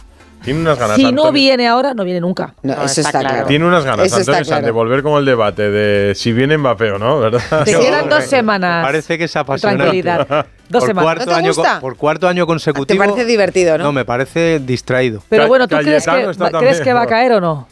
Tiene 0.43 0.59
unas 0.59 0.77
ganas. 0.77 0.95
Si 0.97 1.11
no 1.11 1.31
viene 1.31 1.67
ahora, 1.67 1.95
no 1.95 2.03
viene 2.03 2.21
nunca. 2.21 2.53
No, 2.61 2.75
No, 2.75 2.83
eso 2.83 3.01
está 3.01 3.09
está, 3.09 3.19
claro. 3.21 3.33
claro. 3.33 3.47
Tiene 3.47 3.65
unas 3.65 3.83
ganas, 3.83 4.05
Eso 4.05 4.17
Antonio 4.17 4.61
de 4.61 4.69
volver 4.71 5.01
con 5.01 5.17
el 5.17 5.25
debate 5.25 5.71
de 5.71 6.13
si 6.13 6.33
viene 6.33 6.55
Mbappé 6.59 6.91
o 6.91 6.99
no, 6.99 7.19
¿verdad? 7.19 7.63
Te 7.65 7.71
quedan 7.79 8.07
dos 8.09 8.25
semanas. 8.25 8.85
Parece 8.85 9.17
que 9.17 9.23
es 9.23 9.33
de 9.33 9.39
apasionante. 9.39 9.83
Tranquilidad. 10.01 10.45
Dos 10.69 10.81
por 10.81 10.87
semanas. 10.87 11.03
Cuarto 11.03 11.25
¿No 11.25 11.31
te 11.31 11.37
año, 11.39 11.47
gusta? 11.47 11.79
por 11.79 11.97
cuarto 11.97 12.27
año 12.27 12.45
consecutivo. 12.45 13.01
Te 13.03 13.07
parece 13.09 13.25
divertido, 13.25 13.75
¿no? 13.79 13.85
No, 13.85 13.91
me 13.91 14.05
parece 14.05 14.59
distraído. 14.59 15.23
Pero 15.29 15.47
bueno, 15.47 15.67
¿tú 15.67 15.77
crees 15.77 16.05
que, 16.05 16.11
va- 16.11 16.33
también, 16.33 16.59
crees 16.59 16.81
que 16.81 16.93
va 16.93 17.01
a 17.01 17.07
caer 17.07 17.31
o 17.33 17.41
no? 17.41 17.67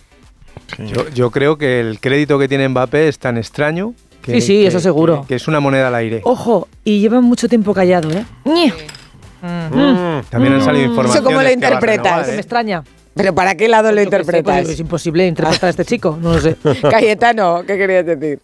Yo, 0.79 1.09
yo 1.09 1.31
creo 1.31 1.57
que 1.57 1.79
el 1.79 1.99
crédito 1.99 2.37
que 2.39 2.47
tiene 2.47 2.67
Mbappé 2.69 3.07
es 3.07 3.19
tan 3.19 3.37
extraño 3.37 3.93
que, 4.21 4.33
Sí, 4.35 4.41
sí, 4.41 4.53
que- 4.61 4.67
eso 4.67 4.79
seguro. 4.79 5.21
Que, 5.21 5.27
que 5.29 5.35
es 5.35 5.47
una 5.47 5.59
moneda 5.59 5.87
al 5.89 5.95
aire. 5.95 6.21
Ojo, 6.23 6.67
y 6.83 6.99
lleva 7.01 7.19
mucho 7.21 7.47
tiempo 7.49 7.73
callado, 7.73 8.09
¿eh? 8.11 8.25
Mm. 8.45 10.21
También 10.29 10.53
han 10.53 10.63
salido 10.63 10.85
informaciones. 10.85 11.15
¿Eso 11.15 11.23
cómo 11.23 11.41
lo 11.41 11.51
interpretas? 11.51 12.29
¿eh? 12.29 12.31
me 12.31 12.37
extraña. 12.37 12.83
¿Pero 13.13 13.35
para 13.35 13.55
qué 13.55 13.67
lado 13.67 13.91
lo 13.91 14.01
Yo 14.01 14.09
qué 14.09 14.09
sé, 14.09 14.15
interpretas? 14.21 14.61
pues 14.61 14.69
es 14.73 14.79
imposible 14.79 15.27
interpretar 15.27 15.67
a 15.67 15.69
este 15.69 15.85
chico, 15.85 16.17
no 16.19 16.33
lo 16.33 16.41
sé. 16.41 16.55
Cayetano, 16.89 17.63
¿qué 17.67 17.77
querías 17.77 18.05
decir? 18.05 18.39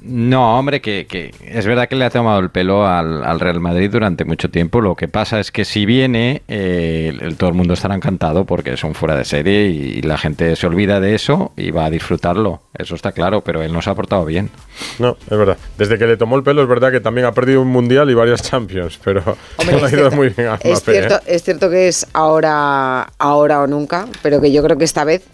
No, 0.00 0.58
hombre, 0.58 0.80
que, 0.80 1.06
que 1.08 1.32
es 1.44 1.66
verdad 1.66 1.88
que 1.88 1.96
le 1.96 2.04
ha 2.04 2.10
tomado 2.10 2.38
el 2.38 2.50
pelo 2.50 2.86
al, 2.86 3.24
al 3.24 3.40
Real 3.40 3.58
Madrid 3.60 3.90
durante 3.90 4.24
mucho 4.24 4.48
tiempo. 4.50 4.80
Lo 4.80 4.94
que 4.94 5.08
pasa 5.08 5.40
es 5.40 5.50
que 5.50 5.64
si 5.64 5.86
viene, 5.86 6.42
eh, 6.48 7.12
el- 7.20 7.36
todo 7.36 7.50
el 7.50 7.56
mundo 7.56 7.74
estará 7.74 7.94
encantado 7.94 8.44
porque 8.44 8.76
son 8.76 8.94
fuera 8.94 9.16
de 9.16 9.24
serie 9.24 9.66
y, 9.66 10.02
la 10.02 10.16
gente 10.16 10.54
se 10.56 10.66
olvida 10.66 11.00
de 11.00 11.14
eso 11.14 11.52
y 11.56 11.70
va 11.72 11.86
a 11.86 11.90
disfrutarlo. 11.90 12.62
Eso 12.74 12.94
está 12.94 13.12
claro, 13.12 13.42
pero 13.42 13.62
él 13.62 13.72
no 13.72 13.82
se 13.82 13.90
ha 13.90 13.94
portado 13.94 14.24
bien. 14.24 14.50
No, 14.98 15.16
es 15.30 15.36
verdad. 15.36 15.56
Desde 15.76 15.98
que 15.98 16.06
le 16.06 16.16
tomó 16.16 16.36
el 16.36 16.42
pelo 16.44 16.62
es 16.62 16.68
verdad 16.68 16.90
que 16.92 17.00
también 17.00 17.26
ha 17.26 17.32
perdido 17.32 17.60
un 17.62 17.68
mundial 17.68 18.08
y 18.10 18.14
varias 18.14 18.42
Champions, 18.42 18.98
pero 19.02 19.22
no 19.66 19.78
le 19.78 19.84
ha 19.86 19.90
ido 19.90 20.10
muy 20.12 20.28
bien 20.30 20.48
a 20.48 20.54
Es 20.54 20.64
Mbappé, 20.82 20.92
cierto, 20.92 21.14
¿eh? 21.16 21.22
es 21.26 21.42
cierto 21.42 21.68
que 21.70 21.88
es 21.88 22.06
ahora, 22.12 23.10
ahora 23.18 23.60
o 23.62 23.66
nunca, 23.66 24.06
pero 24.22 24.40
que 24.40 24.52
yo 24.52 24.62
creo 24.62 24.78
que 24.78 24.84
esta 24.84 25.04
vez 25.04 25.24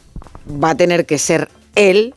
va 0.48 0.70
a 0.70 0.74
tener 0.76 1.06
que 1.06 1.18
ser 1.18 1.48
él 1.74 2.14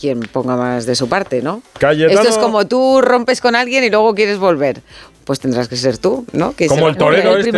quien 0.00 0.20
ponga 0.20 0.56
más 0.56 0.86
de 0.86 0.94
su 0.94 1.08
parte, 1.08 1.42
¿no? 1.42 1.62
Cayetano- 1.78 2.20
Esto 2.20 2.28
es 2.28 2.38
como 2.38 2.66
tú 2.66 3.00
rompes 3.02 3.40
con 3.40 3.54
alguien 3.54 3.84
y 3.84 3.90
luego 3.90 4.14
quieres 4.14 4.38
volver. 4.38 4.80
Pues 5.24 5.38
tendrás 5.38 5.68
que 5.68 5.76
ser 5.76 5.98
tú, 5.98 6.24
¿no? 6.32 6.56
Que 6.56 6.66
Como 6.66 6.86
se- 6.86 6.90
el 6.90 6.96
torero 6.96 7.36
este. 7.36 7.50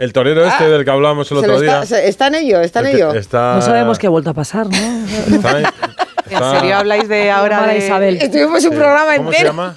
El 0.00 0.12
torero 0.12 0.44
este 0.44 0.64
Ah, 0.64 0.68
del 0.68 0.84
que 0.84 0.90
hablábamos 0.90 1.30
el 1.30 1.38
se 1.38 1.44
otro 1.44 1.60
día. 1.60 1.82
está, 1.82 1.86
se- 1.86 2.08
está 2.08 2.26
en 2.26 2.34
ello, 2.34 2.60
está 2.60 2.80
en 2.80 2.86
El 2.86 2.96
ello. 2.96 3.14
está- 3.14 3.54
No 3.54 3.62
sabemos 3.62 3.98
qué 3.98 4.06
ha 4.08 4.10
vuelto 4.10 4.30
a 4.30 4.34
pasar, 4.34 4.66
¿no? 4.66 4.76
está- 5.36 5.58
¿En 5.60 5.64
está- 6.32 6.58
serio 6.58 6.76
habláis 6.76 7.08
de 7.08 7.30
ahora 7.30 7.66
de 7.66 7.78
Isabel. 7.78 8.18
Estuvimos 8.20 8.64
un 8.64 8.74
programa 8.74 9.16
¿Cómo 9.16 9.30
se 9.30 9.36
entero. 9.38 9.50
llama? 9.54 9.76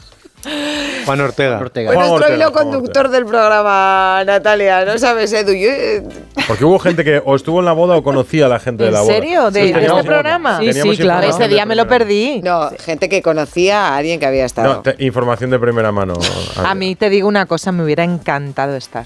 Juan 1.06 1.22
Ortega. 1.22 1.60
Fue 1.60 1.96
nuestro 1.96 2.34
hilo 2.36 2.52
conductor 2.52 3.10
del 3.10 3.26
programa, 3.26 4.24
Natalia. 4.26 4.86
¿No 4.86 4.98
sabes, 4.98 5.34
Edu? 5.34 5.52
Yo, 5.54 5.70
eh, 5.70 6.04
Porque 6.48 6.66
hubo 6.66 6.80
gente 6.80 7.04
que 7.04 7.22
o 7.26 7.36
estuvo 7.36 7.60
en 7.60 7.66
la 7.66 7.74
boda 7.74 7.98
o 7.98 8.04
conocía 8.04 8.46
a 8.46 8.50
la 8.50 8.60
gente 8.60 8.84
de 8.86 8.92
la 8.92 9.00
¿En 9.00 9.06
boda. 9.06 9.16
serio? 9.16 9.52
¿De, 9.52 9.62
Sí, 9.64 9.74
este 9.76 10.04
programa? 10.04 10.60
teníamos 10.60 11.00
información 11.00 11.30
Ese 11.32 11.44
de 11.44 11.48
día 11.50 11.66
me 11.66 11.76
lo 11.76 11.88
perdí. 11.88 12.42
No, 12.42 12.70
gente 12.84 13.10
que 13.10 13.22
conocía 13.22 13.88
a 13.90 13.98
alguien 13.98 14.20
que 14.20 14.26
había 14.26 14.46
estado. 14.46 14.76
No, 14.76 14.82
te- 14.82 14.96
información 15.00 15.50
de 15.50 15.60
primera 15.60 15.92
mano. 15.92 16.14
A 16.64 16.74
mí 16.76 16.96
te 16.96 17.10
digo 17.10 17.28
una 17.28 17.46
cosa, 17.46 17.72
me 17.72 17.84
hubiera 17.84 18.04
encantado 18.04 18.76
estar. 18.76 19.06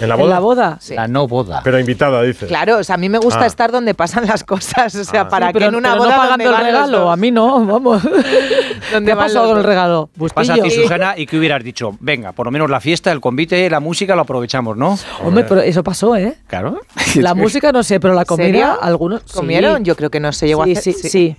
¿En 0.00 0.08
la 0.08 0.16
boda? 0.16 0.38
boda? 0.40 0.78
Sí. 0.80 0.94
La 0.94 1.06
no 1.06 1.28
boda. 1.28 1.60
Pero 1.62 1.78
invitada, 1.78 2.22
dices. 2.22 2.48
Claro, 2.48 2.78
o 2.78 2.84
sea, 2.84 2.94
a 2.94 2.98
mí 2.98 3.08
me 3.08 3.18
gusta 3.18 3.42
Ah. 3.42 3.46
estar 3.46 3.70
donde 3.70 3.94
pasan 3.94 4.26
las 4.26 4.42
cosas. 4.44 4.94
O 4.94 5.04
sea, 5.04 5.28
para 5.28 5.48
Sí, 5.48 5.52
que 5.52 5.58
pero, 5.58 5.68
en 5.70 5.74
una 5.76 5.90
pero 5.92 6.04
boda 6.04 6.16
no 6.16 6.22
pagando 6.22 6.50
el 6.50 6.56
regalo, 6.64 7.10
a 7.10 7.16
mí 7.16 7.30
no, 7.30 7.64
vamos. 7.66 8.02
¿Dónde 8.92 9.06
¿Qué 9.06 9.12
ha 9.12 9.16
pasado 9.16 9.48
con 9.48 9.58
el 9.58 9.64
regalo? 9.64 10.08
Pasa 10.34 10.54
a 10.54 10.56
ti. 10.58 10.70
Susana, 10.70 11.14
y 11.16 11.26
que 11.26 11.38
hubieras 11.38 11.62
dicho, 11.62 11.96
venga, 12.00 12.32
por 12.32 12.46
lo 12.46 12.52
menos 12.52 12.70
la 12.70 12.80
fiesta, 12.80 13.12
el 13.12 13.20
convite, 13.20 13.68
la 13.68 13.80
música 13.80 14.14
lo 14.16 14.22
aprovechamos, 14.22 14.76
¿no? 14.76 14.98
Hombre, 15.24 15.44
pero 15.44 15.60
eso 15.60 15.82
pasó, 15.84 16.16
¿eh? 16.16 16.36
Claro. 16.46 16.80
La 17.16 17.34
música 17.36 17.70
no 17.72 17.82
sé, 17.82 18.00
pero 18.00 18.14
la 18.14 18.24
comida, 18.24 18.78
algunos. 18.80 19.22
¿Comieron? 19.32 19.78
sí. 19.78 19.82
Yo 19.84 19.96
creo 19.96 20.10
que 20.10 20.20
no 20.20 20.32
se 20.32 20.46
llegó 20.46 20.64
Sí, 20.64 20.74
a 20.74 20.78
hacer. 20.78 20.94
sí, 20.94 21.08
sí. 21.10 21.36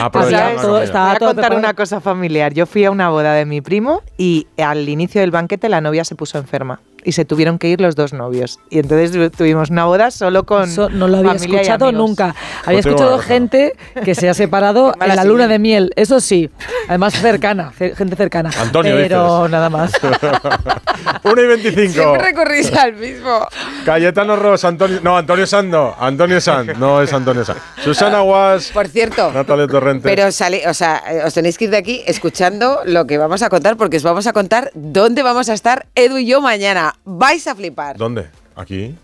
Aprovechamos 0.00 0.56
la 0.56 0.62
todo 0.62 0.72
Voy 0.72 0.86
a 0.86 1.18
todo 1.18 1.28
contar 1.34 1.54
una 1.54 1.74
cosa 1.74 2.00
familiar. 2.00 2.54
Yo 2.54 2.64
fui 2.66 2.84
a 2.86 2.90
una 2.90 3.10
boda 3.10 3.34
de 3.34 3.44
mi 3.44 3.60
primo 3.60 4.02
y 4.16 4.46
al 4.56 4.88
inicio 4.88 5.20
del 5.20 5.30
banquete 5.30 5.68
la 5.68 5.80
novia 5.82 6.04
se 6.04 6.14
puso 6.14 6.38
enferma 6.38 6.80
y 7.06 7.12
se 7.12 7.24
tuvieron 7.24 7.58
que 7.58 7.68
ir 7.68 7.80
los 7.80 7.94
dos 7.96 8.12
novios. 8.12 8.58
Y 8.68 8.80
entonces 8.80 9.30
tuvimos 9.32 9.70
una 9.70 9.84
boda 9.86 10.10
solo 10.10 10.44
con 10.44 10.64
Eso 10.64 10.90
no 10.90 11.08
lo 11.08 11.18
había 11.18 11.34
familia 11.34 11.60
escuchado 11.60 11.92
nunca. 11.92 12.34
Había 12.66 12.82
tengo 12.82 12.96
escuchado 12.96 13.18
gente 13.20 13.72
que 14.04 14.14
se 14.14 14.28
ha 14.28 14.34
separado 14.42 14.92
en 15.00 15.14
la 15.16 15.24
luna 15.24 15.46
de 15.48 15.58
miel, 15.58 15.92
eso 15.96 16.20
sí. 16.20 16.50
Además 16.88 17.14
cercana, 17.14 17.72
ce- 17.78 17.94
gente 17.94 18.16
cercana. 18.16 18.50
Antonio, 18.60 18.94
Pero 18.96 19.36
dices. 19.38 19.50
nada 19.52 19.70
más. 19.70 19.92
1 21.22 21.42
y 21.42 21.46
25. 21.46 21.92
Siempre 21.92 22.22
recurrís 22.22 22.72
al 22.74 22.94
mismo. 22.94 23.46
Cayetano 23.84 24.36
Ross, 24.36 24.64
Antonio. 24.64 25.00
No, 25.02 25.16
Antonio 25.16 25.46
Sando. 25.46 25.94
Antonio 25.98 26.40
Sand. 26.40 26.76
No 26.78 27.00
es 27.02 27.12
Antonio 27.12 27.44
Sand. 27.44 27.58
Susana 27.82 28.20
Guas. 28.20 28.70
Por 28.72 28.88
cierto, 28.88 29.30
Natalia 29.32 29.66
Torrente. 29.68 30.02
pero 30.08 30.30
sale, 30.32 30.66
o 30.68 30.74
sea, 30.74 31.02
eh, 31.08 31.22
os 31.24 31.34
tenéis 31.34 31.56
que 31.58 31.64
ir 31.66 31.70
de 31.70 31.76
aquí 31.76 32.02
escuchando 32.06 32.80
lo 32.84 33.06
que 33.06 33.18
vamos 33.18 33.42
a 33.42 33.48
contar, 33.48 33.76
porque 33.76 33.98
os 33.98 34.02
vamos 34.02 34.26
a 34.26 34.32
contar 34.32 34.70
dónde 34.74 35.22
vamos 35.22 35.48
a 35.48 35.54
estar 35.54 35.86
Edu 35.94 36.18
y 36.18 36.26
yo 36.26 36.40
mañana. 36.40 36.94
Vais 37.04 37.46
a 37.46 37.54
flipar. 37.54 37.96
¿Dónde? 37.96 38.28
¿Aquí? 38.56 38.94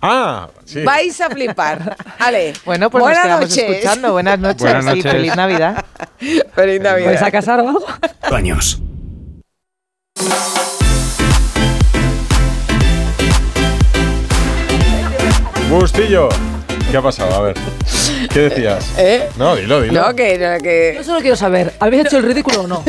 Ah, 0.00 0.48
sí. 0.64 0.82
Vais 0.84 1.20
a 1.20 1.28
flipar. 1.28 1.96
Ale, 2.18 2.52
Bueno, 2.64 2.88
pues 2.90 3.02
buenas 3.02 3.18
nos 3.24 3.26
quedamos 3.26 3.50
noches. 3.50 3.70
escuchando. 3.70 4.12
Buenas 4.12 4.38
noches. 4.38 4.62
Buenas 4.62 4.84
y 4.84 4.88
noches. 4.88 5.12
feliz 5.12 5.36
Navidad. 5.36 5.84
Feliz 6.54 6.80
Navidad. 6.80 7.06
¿Vais 7.08 7.22
a 7.22 7.30
casar 7.30 7.60
o 7.60 7.68
algo? 7.68 7.86
Años. 8.30 8.80
Bustillo. 15.70 16.28
¿Qué 16.90 16.96
ha 16.96 17.02
pasado? 17.02 17.34
A 17.34 17.40
ver. 17.42 17.56
¿Qué 18.32 18.40
decías? 18.40 18.92
¿Eh? 18.98 19.28
No, 19.36 19.54
dilo, 19.56 19.82
dilo. 19.82 20.00
No, 20.08 20.14
que, 20.16 20.38
no, 20.38 20.62
que- 20.62 20.94
Yo 20.96 21.04
solo 21.04 21.20
quiero 21.20 21.36
saber, 21.36 21.74
¿habéis 21.80 22.06
hecho 22.06 22.18
el 22.18 22.22
ridículo 22.24 22.62
o 22.62 22.66
no? 22.66 22.82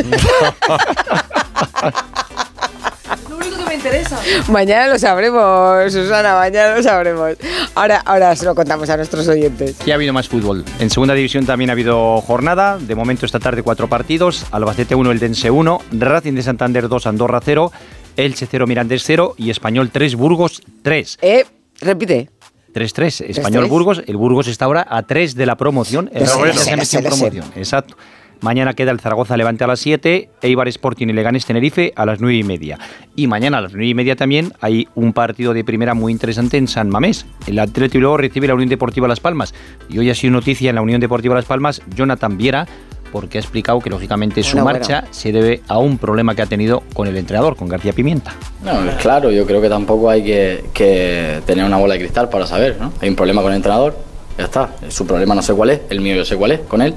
Me 3.70 3.76
interesa. 3.76 4.20
Mañana 4.50 4.88
lo 4.88 4.98
sabremos, 4.98 5.94
Susana, 5.94 6.34
mañana 6.34 6.76
lo 6.76 6.82
sabremos. 6.82 7.38
Ahora, 7.76 8.02
ahora 8.04 8.36
se 8.36 8.46
lo 8.46 8.56
contamos 8.56 8.90
a 8.90 8.98
nuestros 8.98 9.28
oyentes. 9.28 9.78
Ya 9.86 9.94
ha 9.94 9.96
habido 9.96 10.12
más 10.12 10.28
fútbol. 10.28 10.66
En 10.80 10.90
segunda 10.90 11.14
división 11.14 11.46
también 11.46 11.70
ha 11.70 11.74
habido 11.74 12.20
jornada. 12.22 12.80
De 12.80 12.96
momento 12.96 13.28
esta 13.28 13.40
tarde 13.40 13.62
cuatro 13.62 13.88
partidos. 13.88 14.48
Albacete 14.50 14.96
1, 14.96 15.12
Eldense 15.12 15.52
1, 15.52 15.82
Racing 15.91 16.34
de 16.34 16.41
Santander 16.41 16.90
2, 16.90 17.06
Andorra 17.06 17.41
0, 17.46 17.72
Elche 18.18 18.48
0, 18.50 18.66
Mirandés 18.66 19.04
0 19.06 19.36
y 19.38 19.52
Español 19.52 19.91
3, 19.91 20.16
Burgos 20.16 20.64
3. 20.82 21.20
Eh, 21.22 21.46
repite. 21.82 22.32
3-3. 22.74 23.30
Español 23.30 23.66
3-3. 23.66 23.70
Burgos. 23.70 24.02
El 24.08 24.18
Burgos 24.18 24.48
está 24.48 24.66
ahora 24.66 24.88
a 24.90 25.04
3 25.04 25.36
de 25.36 25.46
la 25.46 25.58
promoción. 25.58 26.10
En 26.12 26.26
sé. 26.26 27.04
promoción. 27.04 27.46
Exacto. 27.56 27.96
Mañana 28.41 28.74
queda 28.74 28.91
el 28.91 28.99
Zaragoza 29.02 29.36
Levante 29.36 29.66
a 29.66 29.68
las 29.68 29.80
7, 29.82 30.30
Eibar 30.41 30.68
Sporting 30.70 31.07
y 31.07 31.14
Leganés 31.14 31.45
Tenerife 31.45 31.91
a 31.95 32.06
las 32.06 32.22
9 32.22 32.38
y 32.38 32.44
media. 32.44 32.80
Y 33.16 33.28
mañana 33.28 33.57
a 33.57 33.61
las 33.61 33.74
9 33.74 33.86
y 33.88 33.94
media 33.94 34.16
también 34.16 34.53
hay 34.61 34.88
un 34.95 35.11
partido 35.11 35.53
de 35.53 35.64
primera 35.66 35.94
muy 35.94 36.14
interesante 36.14 36.57
en 36.57 36.68
San 36.70 36.90
Mamés. 36.90 37.26
El 37.48 37.60
Atlético 37.60 37.99
luego 37.99 38.18
recibe 38.18 38.48
la 38.48 38.53
Unión 38.53 38.70
Deportiva 38.70 39.07
Las 39.10 39.20
Palmas. 39.20 39.53
Y 39.90 39.99
hoy 39.99 40.10
ha 40.10 40.16
sido 40.16 40.32
noticia 40.32 40.70
en 40.70 40.76
la 40.76 40.82
Unión 40.82 41.02
Deportiva 41.02 41.36
Las 41.36 41.45
Palmas 41.45 41.82
Jonathan 41.94 42.38
Viera, 42.38 42.66
porque 43.11 43.40
ha 43.40 43.41
explicado 43.41 43.80
que 43.82 43.90
lógicamente 43.90 44.41
su 44.44 44.52
Bueno, 44.52 44.66
bueno. 44.66 44.80
marcha 44.80 45.03
se 45.11 45.32
debe 45.34 45.61
a 45.68 45.80
un 45.80 45.98
problema 45.98 46.34
que 46.36 46.44
ha 46.44 46.45
tenido 46.45 46.84
con 46.94 47.07
el 47.07 47.18
entrenador, 47.18 47.56
con 47.57 47.68
García 47.68 47.91
Pimienta. 47.91 48.34
No, 48.64 48.86
es 48.88 48.95
claro, 48.98 49.32
yo 49.32 49.45
creo 49.48 49.61
que 49.61 49.68
tampoco 49.68 50.10
hay 50.10 50.24
que, 50.24 50.64
que 50.74 51.41
tener 51.45 51.66
una 51.66 51.78
bola 51.78 51.95
de 51.95 52.02
cristal 52.02 52.30
para 52.30 52.45
saber, 52.45 52.78
¿no? 52.80 52.94
Hay 53.02 53.10
un 53.10 53.16
problema 53.16 53.41
con 53.41 53.52
el 53.52 53.57
entrenador, 53.57 53.98
ya 54.40 54.45
está. 54.45 54.70
Su 54.90 55.06
problema 55.06 55.36
no 55.36 55.41
sé 55.44 55.53
cuál 55.53 55.70
es, 55.70 55.82
el 55.90 56.02
mío 56.02 56.16
yo 56.16 56.26
sé 56.26 56.36
cuál 56.36 56.52
es 56.53 56.61
con 56.61 56.82
él, 56.82 56.95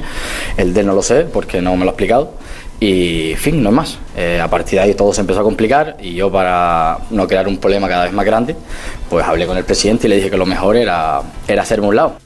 el 0.56 0.72
de 0.72 0.80
él 0.80 0.86
no 0.86 0.94
lo 0.94 1.02
sé 1.02 1.26
porque 1.32 1.60
no 1.60 1.76
me 1.76 1.84
lo 1.84 1.90
ha 1.90 1.92
explicado. 1.92 2.32
Y, 2.80 3.34
fin, 3.36 3.62
no 3.62 3.68
es 3.70 3.74
más. 3.76 3.98
Eh, 4.16 4.40
a 4.42 4.48
partir 4.48 4.78
de 4.78 4.84
ahí 4.86 4.94
todo 4.94 5.12
se 5.14 5.20
empezó 5.20 5.38
a 5.40 5.42
complicar 5.44 5.96
y 6.00 6.14
yo 6.14 6.32
para 6.32 6.98
no 7.10 7.28
crear 7.28 7.46
un 7.46 7.58
problema 7.58 7.88
cada 7.88 8.04
vez 8.04 8.12
más 8.12 8.24
grande, 8.24 8.56
pues 9.08 9.24
hablé 9.24 9.46
con 9.46 9.56
el 9.56 9.64
presidente 9.64 10.06
y 10.08 10.10
le 10.10 10.16
dije 10.16 10.30
que 10.30 10.36
lo 10.36 10.46
mejor 10.46 10.76
era, 10.76 11.22
era 11.46 11.62
hacerme 11.62 11.86
un 11.86 11.94
lado. 11.96 12.16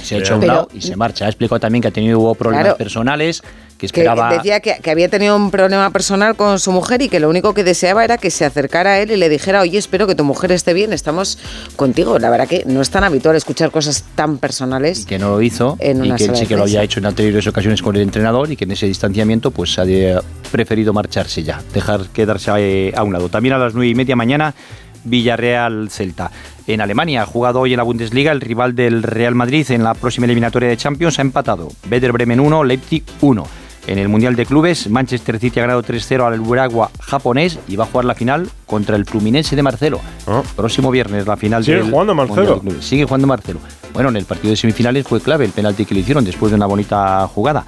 Se 0.00 0.14
ha 0.14 0.18
hecho 0.18 0.34
a 0.34 0.38
un 0.38 0.46
lado 0.46 0.68
y 0.72 0.80
se 0.82 0.94
marcha. 0.96 1.24
Ha 1.26 1.28
explicado 1.28 1.58
también 1.60 1.82
que 1.82 1.88
ha 1.88 1.90
tenido 1.90 2.34
problemas 2.34 2.64
Claro. 2.64 2.78
personales, 2.78 3.42
que 3.88 3.94
Que 3.94 4.00
esperaba... 4.02 4.32
decía 4.34 4.60
que, 4.60 4.76
que 4.82 4.90
había 4.90 5.08
tenido 5.08 5.36
un 5.36 5.50
problema 5.50 5.90
personal 5.90 6.36
con 6.36 6.58
su 6.58 6.72
mujer 6.72 7.02
y 7.02 7.08
que 7.08 7.20
lo 7.20 7.28
único 7.28 7.52
que 7.54 7.64
deseaba 7.64 8.04
era 8.04 8.16
que 8.18 8.30
se 8.30 8.44
acercara 8.44 8.92
a 8.92 8.98
él 9.00 9.10
y 9.10 9.16
le 9.16 9.28
dijera, 9.28 9.60
oye, 9.60 9.78
espero 9.78 10.06
que 10.06 10.14
tu 10.14 10.24
mujer 10.24 10.52
esté 10.52 10.72
bien, 10.72 10.92
estamos 10.92 11.38
contigo. 11.76 12.18
La 12.18 12.30
verdad 12.30 12.46
que 12.48 12.62
no 12.66 12.80
es 12.80 12.90
tan 12.90 13.04
habitual 13.04 13.36
escuchar 13.36 13.70
cosas 13.70 14.04
tan 14.14 14.38
personales. 14.38 15.04
que 15.06 15.18
no 15.18 15.30
lo 15.30 15.42
hizo 15.42 15.76
En 15.80 16.04
y 16.04 16.14
que 16.14 16.24
él 16.24 16.36
sí 16.36 16.46
que 16.46 16.56
lo 16.56 16.62
había 16.62 16.82
hecho 16.82 17.00
en 17.00 17.06
anteriores 17.06 17.46
ocasiones 17.46 17.82
con 17.82 17.96
el 17.96 18.02
entrenador 18.02 18.50
y 18.50 18.56
que 18.56 18.64
en 18.64 18.70
ese 18.72 18.86
distanciamiento 18.86 19.50
pues 19.50 19.78
ha 19.78 19.84
de- 19.84 20.20
preferido 20.50 20.92
marcharse 20.92 21.42
ya, 21.42 21.60
dejar 21.74 22.06
quedarse 22.12 22.50
eh, 22.58 22.92
a 22.96 23.02
un 23.02 23.12
lado. 23.12 23.28
También 23.28 23.54
a 23.54 23.58
las 23.58 23.74
nueve 23.74 23.88
y 23.88 23.94
media 23.94 24.14
mañana 24.16 24.54
Villarreal 25.04 25.88
Celta. 25.90 26.30
En 26.66 26.80
Alemania 26.80 27.22
ha 27.22 27.26
jugado 27.26 27.60
hoy 27.60 27.72
en 27.72 27.78
la 27.78 27.82
Bundesliga 27.82 28.30
el 28.32 28.40
rival 28.40 28.74
del 28.74 29.02
Real 29.02 29.34
Madrid 29.34 29.68
en 29.70 29.82
la 29.82 29.94
próxima 29.94 30.26
eliminatoria 30.26 30.68
de 30.68 30.76
Champions 30.76 31.18
ha 31.18 31.22
empatado. 31.22 31.68
Werder 31.90 32.12
Bremen 32.12 32.38
1, 32.40 32.64
Leipzig 32.64 33.02
1. 33.20 33.46
En 33.86 33.98
el 33.98 34.08
Mundial 34.08 34.36
de 34.36 34.46
Clubes, 34.46 34.88
Manchester 34.88 35.38
City 35.40 35.58
ha 35.58 35.62
ganado 35.62 35.82
3-0 35.82 36.24
al 36.24 36.40
Uragua 36.40 36.90
japonés 37.00 37.58
y 37.66 37.74
va 37.76 37.84
a 37.84 37.86
jugar 37.88 38.04
la 38.04 38.14
final 38.14 38.48
contra 38.66 38.94
el 38.94 39.04
Fluminense 39.04 39.56
de 39.56 39.62
Marcelo. 39.62 40.00
Próximo 40.54 40.90
viernes 40.90 41.26
la 41.26 41.36
final 41.36 41.62
Ah. 41.62 41.64
¿Sigue 41.64 41.78
del 41.78 41.90
jugando 41.90 42.14
Marcelo? 42.14 42.56
Mundial 42.58 42.76
de. 42.76 42.82
Sigue 42.82 43.04
jugando 43.04 43.26
Marcelo. 43.26 43.58
Bueno, 43.92 44.10
en 44.10 44.16
el 44.16 44.24
partido 44.24 44.50
de 44.50 44.56
semifinales 44.56 45.06
fue 45.06 45.20
clave 45.20 45.44
el 45.44 45.50
penalti 45.50 45.84
que 45.84 45.94
le 45.94 46.00
hicieron 46.00 46.24
después 46.24 46.50
de 46.52 46.56
una 46.56 46.66
bonita 46.66 47.26
jugada. 47.26 47.64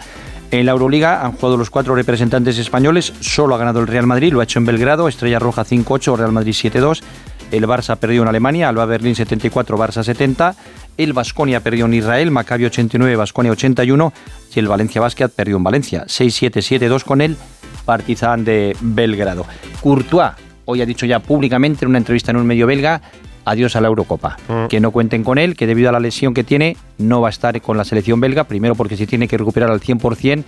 En 0.51 0.67
la 0.67 0.73
Euroliga 0.73 1.25
han 1.25 1.33
jugado 1.33 1.57
los 1.57 1.69
cuatro 1.69 1.97
representantes 1.97 2.59
españoles, 2.59 3.13
solo 3.19 3.57
ha 3.57 3.59
ganado 3.59 3.81
el 3.81 3.89
Real 3.89 4.07
Madrid, 4.07 4.33
lo 4.33 4.39
ha 4.39 4.45
hecho 4.45 4.61
en 4.61 4.67
Belgrado, 4.67 5.09
Estrella 5.09 5.41
Roja 5.41 5.65
5-8, 5.65 6.17
Real 6.17 6.31
Madrid 6.31 6.53
7-2. 6.53 7.03
El 7.51 7.67
Barça 7.67 7.97
perdió 7.97 8.23
en 8.23 8.29
Alemania, 8.29 8.69
Alba 8.69 8.85
Berlín 8.87 9.15
74, 9.15 9.77
Barça 9.77 10.03
70, 10.03 10.55
el 10.97 11.13
Vasconia 11.13 11.61
perdió 11.61 11.87
en 11.87 11.95
Israel, 11.95 12.31
Maccabi 12.31 12.65
89, 12.67 13.17
Vasconia 13.17 13.53
81 13.53 14.13
y 14.55 14.59
el 14.59 14.69
Valencia 14.69 15.01
Basket 15.01 15.29
perdió 15.29 15.57
en 15.57 15.65
Valencia 15.65 16.05
6-7-7-2 16.07 17.05
con 17.05 17.21
el 17.21 17.37
Partizan 17.85 18.45
de 18.45 18.77
Belgrado. 18.81 19.47
Courtois 19.81 20.33
hoy 20.67 20.83
ha 20.83 20.87
dicho 20.87 21.07
ya 21.07 21.21
públicamente 21.21 21.85
en 21.85 21.91
una 21.91 21.99
entrevista 21.99 22.31
en 22.31 22.39
un 22.39 22.47
medio 22.47 22.67
belga 22.67 23.01
adiós 23.45 23.77
a 23.77 23.81
la 23.81 23.89
Eurocopa. 23.89 24.37
Mm. 24.49 24.67
Que 24.69 24.81
no 24.81 24.91
cuenten 24.91 25.25
con 25.25 25.39
él, 25.39 25.57
que 25.57 25.67
debido 25.67 25.89
a 25.89 25.93
la 25.93 26.01
lesión 26.01 26.35
que 26.35 26.45
tiene 26.45 26.77
no 26.99 27.21
va 27.21 27.29
a 27.29 27.31
estar 27.31 27.61
con 27.61 27.77
la 27.77 27.85
selección 27.85 28.21
belga, 28.21 28.45
primero 28.45 28.75
porque 28.75 28.97
se 28.97 29.07
tiene 29.07 29.29
que 29.29 29.37
recuperar 29.37 29.71
al 29.71 29.81
100% 29.81 30.45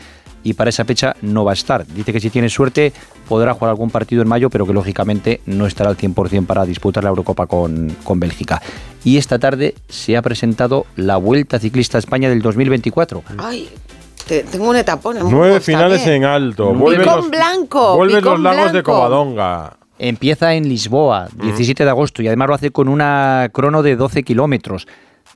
y 0.47 0.55
para 0.55 0.70
esa 0.70 0.85
fecha 0.85 1.16
no 1.23 1.44
va 1.44 1.51
a 1.51 1.55
estar. 1.55 1.85
Dice 1.86 2.12
que 2.12 2.20
si 2.20 2.31
tiene 2.31 2.48
suerte 2.48 2.93
podrá 3.28 3.52
jugar 3.55 3.70
algún 3.70 3.90
partido 3.90 4.23
en 4.23 4.28
mayo, 4.28 4.48
pero 4.51 4.64
que 4.66 4.73
lógicamente 4.73 5.40
no 5.47 5.66
estará 5.66 5.90
al 5.90 5.97
100% 5.97 6.47
para 6.47 6.64
disputar 6.64 7.02
la 7.02 7.10
Eurocopa 7.10 7.47
con, 7.47 7.97
con 8.05 8.20
Bélgica. 8.20 8.62
Y 9.02 9.16
esta 9.16 9.39
tarde 9.39 9.74
se 9.89 10.16
ha 10.16 10.23
presentado 10.23 10.86
la 10.97 11.16
Vuelta 11.16 11.59
Ciclista 11.59 11.98
a 11.98 12.01
España 12.01 12.28
del 12.28 12.43
2024. 12.43 13.23
Ay, 13.39 13.68
te- 14.27 14.44
tengo 14.44 14.68
un 14.70 14.77
etapón. 14.77 15.16
en 15.18 15.31
Nueve 15.31 15.60
finales 15.60 15.98
también. 16.02 16.23
en 16.23 16.28
alto. 16.28 16.73
Vuelven 16.74 17.06
los, 17.06 17.31
blanco. 17.31 17.97
vuelven 17.97 18.24
los 18.24 18.40
lagos 18.40 18.73
de. 18.73 18.82
Covadonga. 18.82 19.77
Empieza 19.98 20.55
en 20.55 20.68
Lisboa, 20.68 21.28
17 21.40 21.82
de 21.85 21.90
agosto, 21.90 22.23
y 22.23 22.27
además 22.27 22.48
lo 22.48 22.55
hace 22.55 22.70
con 22.70 22.86
una 22.89 23.48
crono 23.52 23.82
de 23.82 23.97
12 23.97 24.23
kilómetros. 24.24 24.86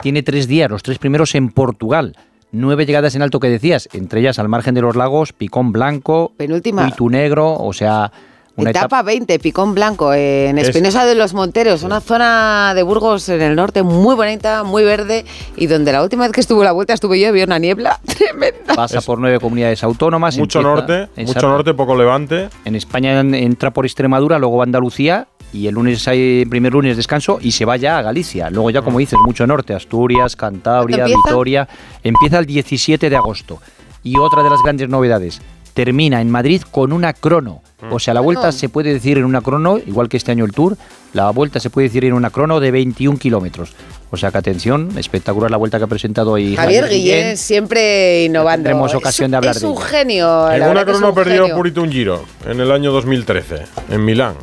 Tiene 0.03 0.23
tres 0.23 0.47
días, 0.47 0.71
los 0.71 0.83
tres 0.83 0.99
primeros 0.99 1.35
en 1.35 1.49
Portugal. 1.51 2.15
Nueve 2.53 2.85
llegadas 2.87 3.15
en 3.15 3.23
alto 3.23 3.39
que 3.39 3.49
decías, 3.49 3.89
entre 3.93 4.21
ellas 4.21 4.39
al 4.41 4.49
margen 4.49 4.75
de 4.75 4.81
los 4.83 4.97
lagos, 4.97 5.33
Picón 5.33 5.71
Blanco, 5.73 6.33
Penúltima. 6.37 6.85
Huitu 6.85 7.09
Negro, 7.09 7.55
o 7.55 7.73
sea, 7.73 8.11
una 8.57 8.71
Etapa, 8.71 8.87
etapa... 8.87 9.03
20, 9.05 9.39
Picón 9.39 9.75
Blanco, 9.75 10.13
en 10.13 10.59
Es- 10.59 10.69
Espinosa 10.69 11.07
de 11.07 11.15
los 11.15 11.33
Monteros, 11.33 11.85
una 11.85 12.01
zona 12.01 12.73
de 12.75 12.83
Burgos 12.83 13.29
en 13.29 13.41
el 13.41 13.55
norte 13.55 13.85
muy 13.85 14.17
bonita, 14.17 14.65
muy 14.65 14.83
verde, 14.83 15.25
y 15.57 15.69
donde 15.69 15.93
la 15.93 16.03
última 16.03 16.25
vez 16.25 16.33
que 16.33 16.41
estuvo 16.41 16.65
la 16.65 16.73
vuelta 16.73 16.93
estuve 16.93 17.21
yo 17.21 17.27
y 17.27 17.29
había 17.29 17.45
una 17.45 17.61
niebla 17.61 18.01
tremenda. 18.05 18.75
Pasa 18.75 19.01
por 19.01 19.21
nueve 19.21 19.39
comunidades 19.39 19.85
autónomas. 19.85 20.37
Mucho 20.37 20.59
empieza- 20.59 20.77
norte, 20.99 21.23
mucho 21.25 21.49
norte, 21.49 21.73
poco 21.75 21.97
levante. 21.97 22.49
En 22.65 22.75
España 22.75 23.21
en- 23.21 23.35
entra 23.37 23.71
por 23.71 23.87
Extremadura, 23.87 24.41
luego 24.41 24.61
Andalucía 24.63 25.29
y 25.53 25.67
el 25.67 25.75
lunes 25.75 26.07
hay 26.09 26.45
primer 26.47 26.73
lunes 26.73 26.97
descanso 26.97 27.39
y 27.41 27.53
se 27.53 27.65
va 27.65 27.77
ya 27.77 27.99
a 27.99 28.03
Galicia. 28.03 28.51
Luego 28.51 28.71
ya, 28.71 28.83
como 28.83 28.99
dices, 28.99 29.19
mucho 29.25 29.47
norte, 29.47 29.75
Asturias, 29.75 30.37
Cantabria. 30.37 31.07
Vitoria. 31.07 31.69
Empieza 32.03 32.39
el 32.39 32.47
17 32.47 33.11
de 33.11 33.17
agosto. 33.17 33.59
Y 34.03 34.17
otra 34.19 34.43
de 34.43 34.51
las 34.51 34.61
grandes 34.63 34.89
novedades, 34.89 35.41
termina 35.75 36.21
en 36.21 36.31
Madrid 36.31 36.63
con 36.71 36.93
una 36.93 37.13
crono. 37.13 37.63
O 37.91 37.99
sea, 37.99 38.13
la 38.13 38.21
vuelta 38.21 38.53
se 38.53 38.69
puede 38.69 38.93
decir 38.93 39.17
en 39.17 39.25
una 39.25 39.41
crono, 39.41 39.79
igual 39.79 40.09
que 40.11 40.19
este 40.19 40.31
año 40.33 40.45
el 40.45 40.53
Tour, 40.53 40.77
la 41.15 41.31
vuelta 41.31 41.61
se 41.61 41.71
puede 41.71 41.89
decir 41.89 42.05
en 42.05 42.13
una 42.13 42.29
crono 42.31 42.61
de 42.61 42.71
21 42.71 43.19
kilómetros. 43.19 43.73
O 44.11 44.17
sea 44.19 44.31
que 44.31 44.39
atención, 44.39 44.91
espectacular 44.99 45.51
la 45.51 45.57
vuelta 45.57 45.79
que 45.79 45.85
ha 45.85 45.87
presentado 45.87 46.33
hoy 46.33 46.57
Javier 46.57 46.89
Guillén 46.89 47.37
siempre 47.39 48.25
innovando. 48.25 48.65
tendremos 48.65 48.91
Es 48.91 48.97
ocasión 48.97 49.27
un- 49.27 49.31
de 49.31 49.37
hablar 49.39 49.55
es 49.57 49.63
de 49.63 49.69
un 49.69 49.79
genio. 49.79 50.51
En 50.51 50.63
una 50.65 50.81
es 50.81 50.87
crono 50.87 51.15
perdió. 51.15 51.55
Purito 51.55 51.83
un 51.83 51.91
Giro 51.91 52.23
en 52.47 52.61
el 52.61 52.71
año 52.71 52.93
2013, 52.93 53.63
en 53.91 54.05
Milán. 54.05 54.35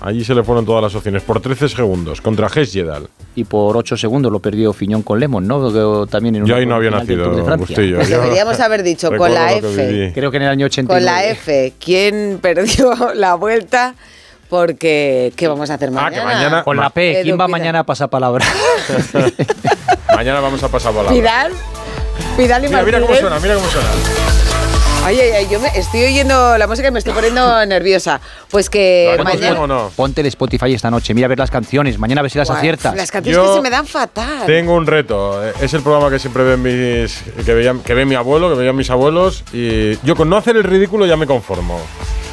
Allí 0.00 0.24
se 0.24 0.34
le 0.34 0.42
fueron 0.42 0.66
todas 0.66 0.82
las 0.82 0.94
opciones, 0.94 1.22
por 1.22 1.40
13 1.40 1.68
segundos, 1.68 2.20
contra 2.20 2.48
Hesjedal. 2.48 3.08
Y 3.36 3.44
por 3.44 3.76
8 3.76 3.96
segundos 3.96 4.30
lo 4.30 4.40
perdió 4.40 4.72
Fiñón 4.72 5.02
con 5.02 5.18
Lemon, 5.18 5.46
¿no? 5.46 6.06
También 6.06 6.36
en 6.36 6.44
Yo 6.46 6.56
ahí 6.56 6.66
no 6.66 6.74
había 6.74 6.90
nacido. 6.90 7.30
Bustillo. 7.56 7.96
Pues 7.96 8.08
deberíamos 8.10 8.58
haber 8.60 8.82
dicho 8.82 9.10
con 9.16 9.32
la 9.32 9.52
F. 9.54 10.12
Creo 10.14 10.30
que 10.30 10.36
en 10.36 10.42
el 10.42 10.48
año 10.50 10.66
89. 10.66 10.98
Con 11.00 11.04
la 11.04 11.24
F, 11.30 11.72
¿quién 11.82 12.38
perdió 12.42 12.92
la 13.14 13.34
vuelta? 13.34 13.94
Porque, 14.50 15.32
¿qué 15.36 15.48
vamos 15.48 15.70
a 15.70 15.74
hacer 15.74 15.90
mañana? 15.90 16.16
que 16.16 16.22
mañana- 16.24 16.64
Con 16.64 16.76
la 16.76 16.90
P, 16.90 17.20
¿quién 17.22 17.34
va 17.36 17.46
Pidal. 17.46 17.50
mañana 17.60 17.78
a 17.80 17.84
pasar 17.84 18.10
palabra? 18.10 18.44
Mañana 20.14 20.40
vamos 20.40 20.62
a 20.62 20.68
pasar 20.68 20.92
palabra. 20.92 21.12
Pidal. 21.12 21.52
Pidal 22.36 22.64
y 22.64 22.68
Mira, 22.68 22.82
mira 22.84 23.00
cómo 23.00 23.14
suena, 23.14 23.40
mira 23.40 23.54
cómo 23.54 23.66
suena. 23.68 23.88
Ay, 25.06 25.20
ay, 25.20 25.30
ay, 25.32 25.48
yo 25.50 25.60
me 25.60 25.68
estoy 25.76 26.02
oyendo 26.04 26.56
la 26.56 26.66
música 26.66 26.88
y 26.88 26.90
me 26.90 26.98
estoy 26.98 27.12
poniendo 27.12 27.66
nerviosa. 27.66 28.20
Pues 28.50 28.70
que 28.70 29.14
mañana... 29.22 29.66
no? 29.66 29.90
Ponte 29.94 30.22
el 30.22 30.26
Spotify 30.28 30.72
esta 30.72 30.90
noche, 30.90 31.12
mira 31.12 31.26
a 31.26 31.28
ver 31.28 31.38
las 31.38 31.50
canciones, 31.50 31.98
mañana 31.98 32.20
a 32.20 32.22
ver 32.22 32.30
si 32.30 32.38
las 32.38 32.48
Guau, 32.48 32.58
aciertas. 32.58 32.96
Las 32.96 33.10
canciones 33.10 33.36
Yo 33.36 33.48
que 33.50 33.56
se 33.56 33.62
me 33.62 33.68
dan 33.70 33.86
fatal. 33.86 34.46
Tengo 34.46 34.74
un 34.74 34.86
reto. 34.86 35.44
Es 35.60 35.74
el 35.74 35.82
programa 35.82 36.08
que 36.10 36.18
siempre 36.18 36.42
ven 36.44 36.62
mis. 36.62 37.22
que, 37.44 37.52
veía- 37.54 37.74
que 37.84 37.92
ve 37.92 38.06
mi 38.06 38.14
abuelo, 38.14 38.48
que 38.48 38.54
veían 38.56 38.74
mis 38.76 38.88
abuelos. 38.88 39.44
Y 39.52 39.98
yo 40.06 40.16
con 40.16 40.30
no 40.30 40.38
hacer 40.38 40.56
el 40.56 40.64
ridículo 40.64 41.04
ya 41.04 41.16
me 41.18 41.26
conformo. 41.26 41.76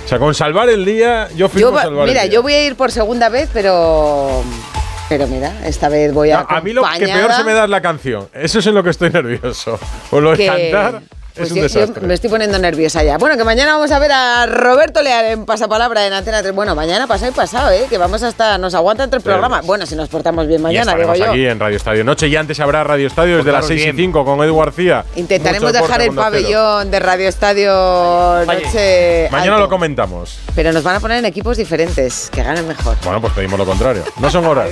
O 0.05 0.07
sea, 0.07 0.17
con 0.17 0.33
salvar 0.33 0.69
el 0.69 0.85
día, 0.85 1.27
yo 1.31 1.35
Yo 1.47 1.49
firmo 1.49 1.71
va- 1.73 1.81
salvar 1.83 2.07
mira, 2.07 2.23
el 2.23 2.29
día. 2.29 2.35
yo 2.37 2.41
voy 2.41 2.53
a 2.53 2.65
ir 2.65 2.75
por 2.77 2.91
segunda 2.91 3.27
vez, 3.27 3.49
pero... 3.53 4.43
Pero 5.09 5.27
mira, 5.27 5.53
esta 5.65 5.89
vez 5.89 6.13
voy 6.13 6.31
a... 6.31 6.39
No, 6.43 6.45
a 6.55 6.61
mí 6.61 6.71
lo 6.71 6.83
que 6.83 7.05
peor 7.05 7.33
se 7.33 7.43
me 7.43 7.51
da 7.53 7.65
es 7.65 7.69
la 7.69 7.81
canción. 7.81 8.29
Eso 8.33 8.59
es 8.59 8.67
en 8.67 8.75
lo 8.75 8.81
que 8.83 8.91
estoy 8.91 9.09
nervioso. 9.09 9.77
O 10.11 10.21
lo 10.21 10.31
de 10.31 10.37
que- 10.37 10.45
cantar 10.71 11.01
pues 11.35 11.47
es 11.47 11.51
un 11.51 11.57
yo- 11.57 11.67
yo 11.67 11.79
desastre. 11.79 12.07
me 12.07 12.13
estoy 12.13 12.29
poniendo 12.29 12.57
nerviosa 12.59 13.03
ya. 13.03 13.17
Bueno, 13.17 13.37
que 13.37 13.43
mañana 13.43 13.73
vamos 13.75 13.91
a 13.91 13.99
ver 13.99 14.11
a 14.11 14.45
Roberto 14.45 15.01
Leal 15.01 15.25
en 15.25 15.45
Pasapalabra 15.45 16.05
en 16.05 16.13
Antena 16.13 16.41
3. 16.41 16.53
Bueno, 16.53 16.75
mañana 16.75 17.07
pasado 17.07 17.31
y 17.31 17.33
pasado, 17.35 17.71
¿eh? 17.71 17.85
Que 17.89 17.97
vamos 17.97 18.23
hasta... 18.23 18.57
Nos 18.57 18.73
aguanta 18.75 19.03
entre 19.03 19.17
el 19.17 19.23
programa. 19.23 19.61
Bueno, 19.61 19.85
si 19.85 19.95
nos 19.95 20.09
portamos 20.09 20.47
bien 20.47 20.61
mañana, 20.61 20.95
digo 20.95 21.15
yo. 21.15 21.29
aquí 21.31 21.45
en 21.45 21.59
Radio 21.59 21.77
Estadio 21.77 22.03
Noche 22.03 22.27
y 22.27 22.35
antes 22.35 22.59
habrá 22.59 22.83
Radio 22.83 23.07
Estadio 23.07 23.37
desde 23.37 23.51
las 23.51 23.61
Portaros 23.61 23.67
6 23.67 23.81
y 23.81 23.83
bien. 23.91 23.95
5 24.13 24.25
con 24.25 24.43
Edu 24.43 24.57
García. 24.57 25.05
Intentaremos 25.15 25.71
Mucho 25.71 25.83
dejar 25.83 26.01
el 26.01 26.09
Cero. 26.09 26.21
pabellón 26.21 26.91
de 26.91 26.99
Radio 26.99 27.27
Estadio 27.29 28.45
Noche 28.45 29.27
Mañana 29.31 29.53
alto. 29.53 29.61
lo 29.65 29.69
comentamos. 29.69 30.39
Pero 30.55 30.71
nos 30.71 30.83
van 30.83 30.95
a 30.97 30.99
poner 30.99 31.17
en 31.19 31.25
equipos 31.25 31.57
diferentes, 31.57 32.29
que 32.31 32.43
ganen 32.43 32.67
mejor. 32.67 32.97
Bueno, 33.03 33.21
pues 33.21 33.33
pedimos 33.33 33.57
lo 33.59 33.65
contrario. 33.65 34.03
No 34.19 34.29
son 34.29 34.45
horas. 34.45 34.67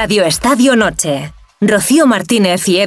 Radio 0.00 0.22
Estadio 0.22 0.76
Noche. 0.76 1.32
Rocío 1.60 2.06
Martínez 2.06 2.68
y 2.68 2.78
Edu 2.78 2.86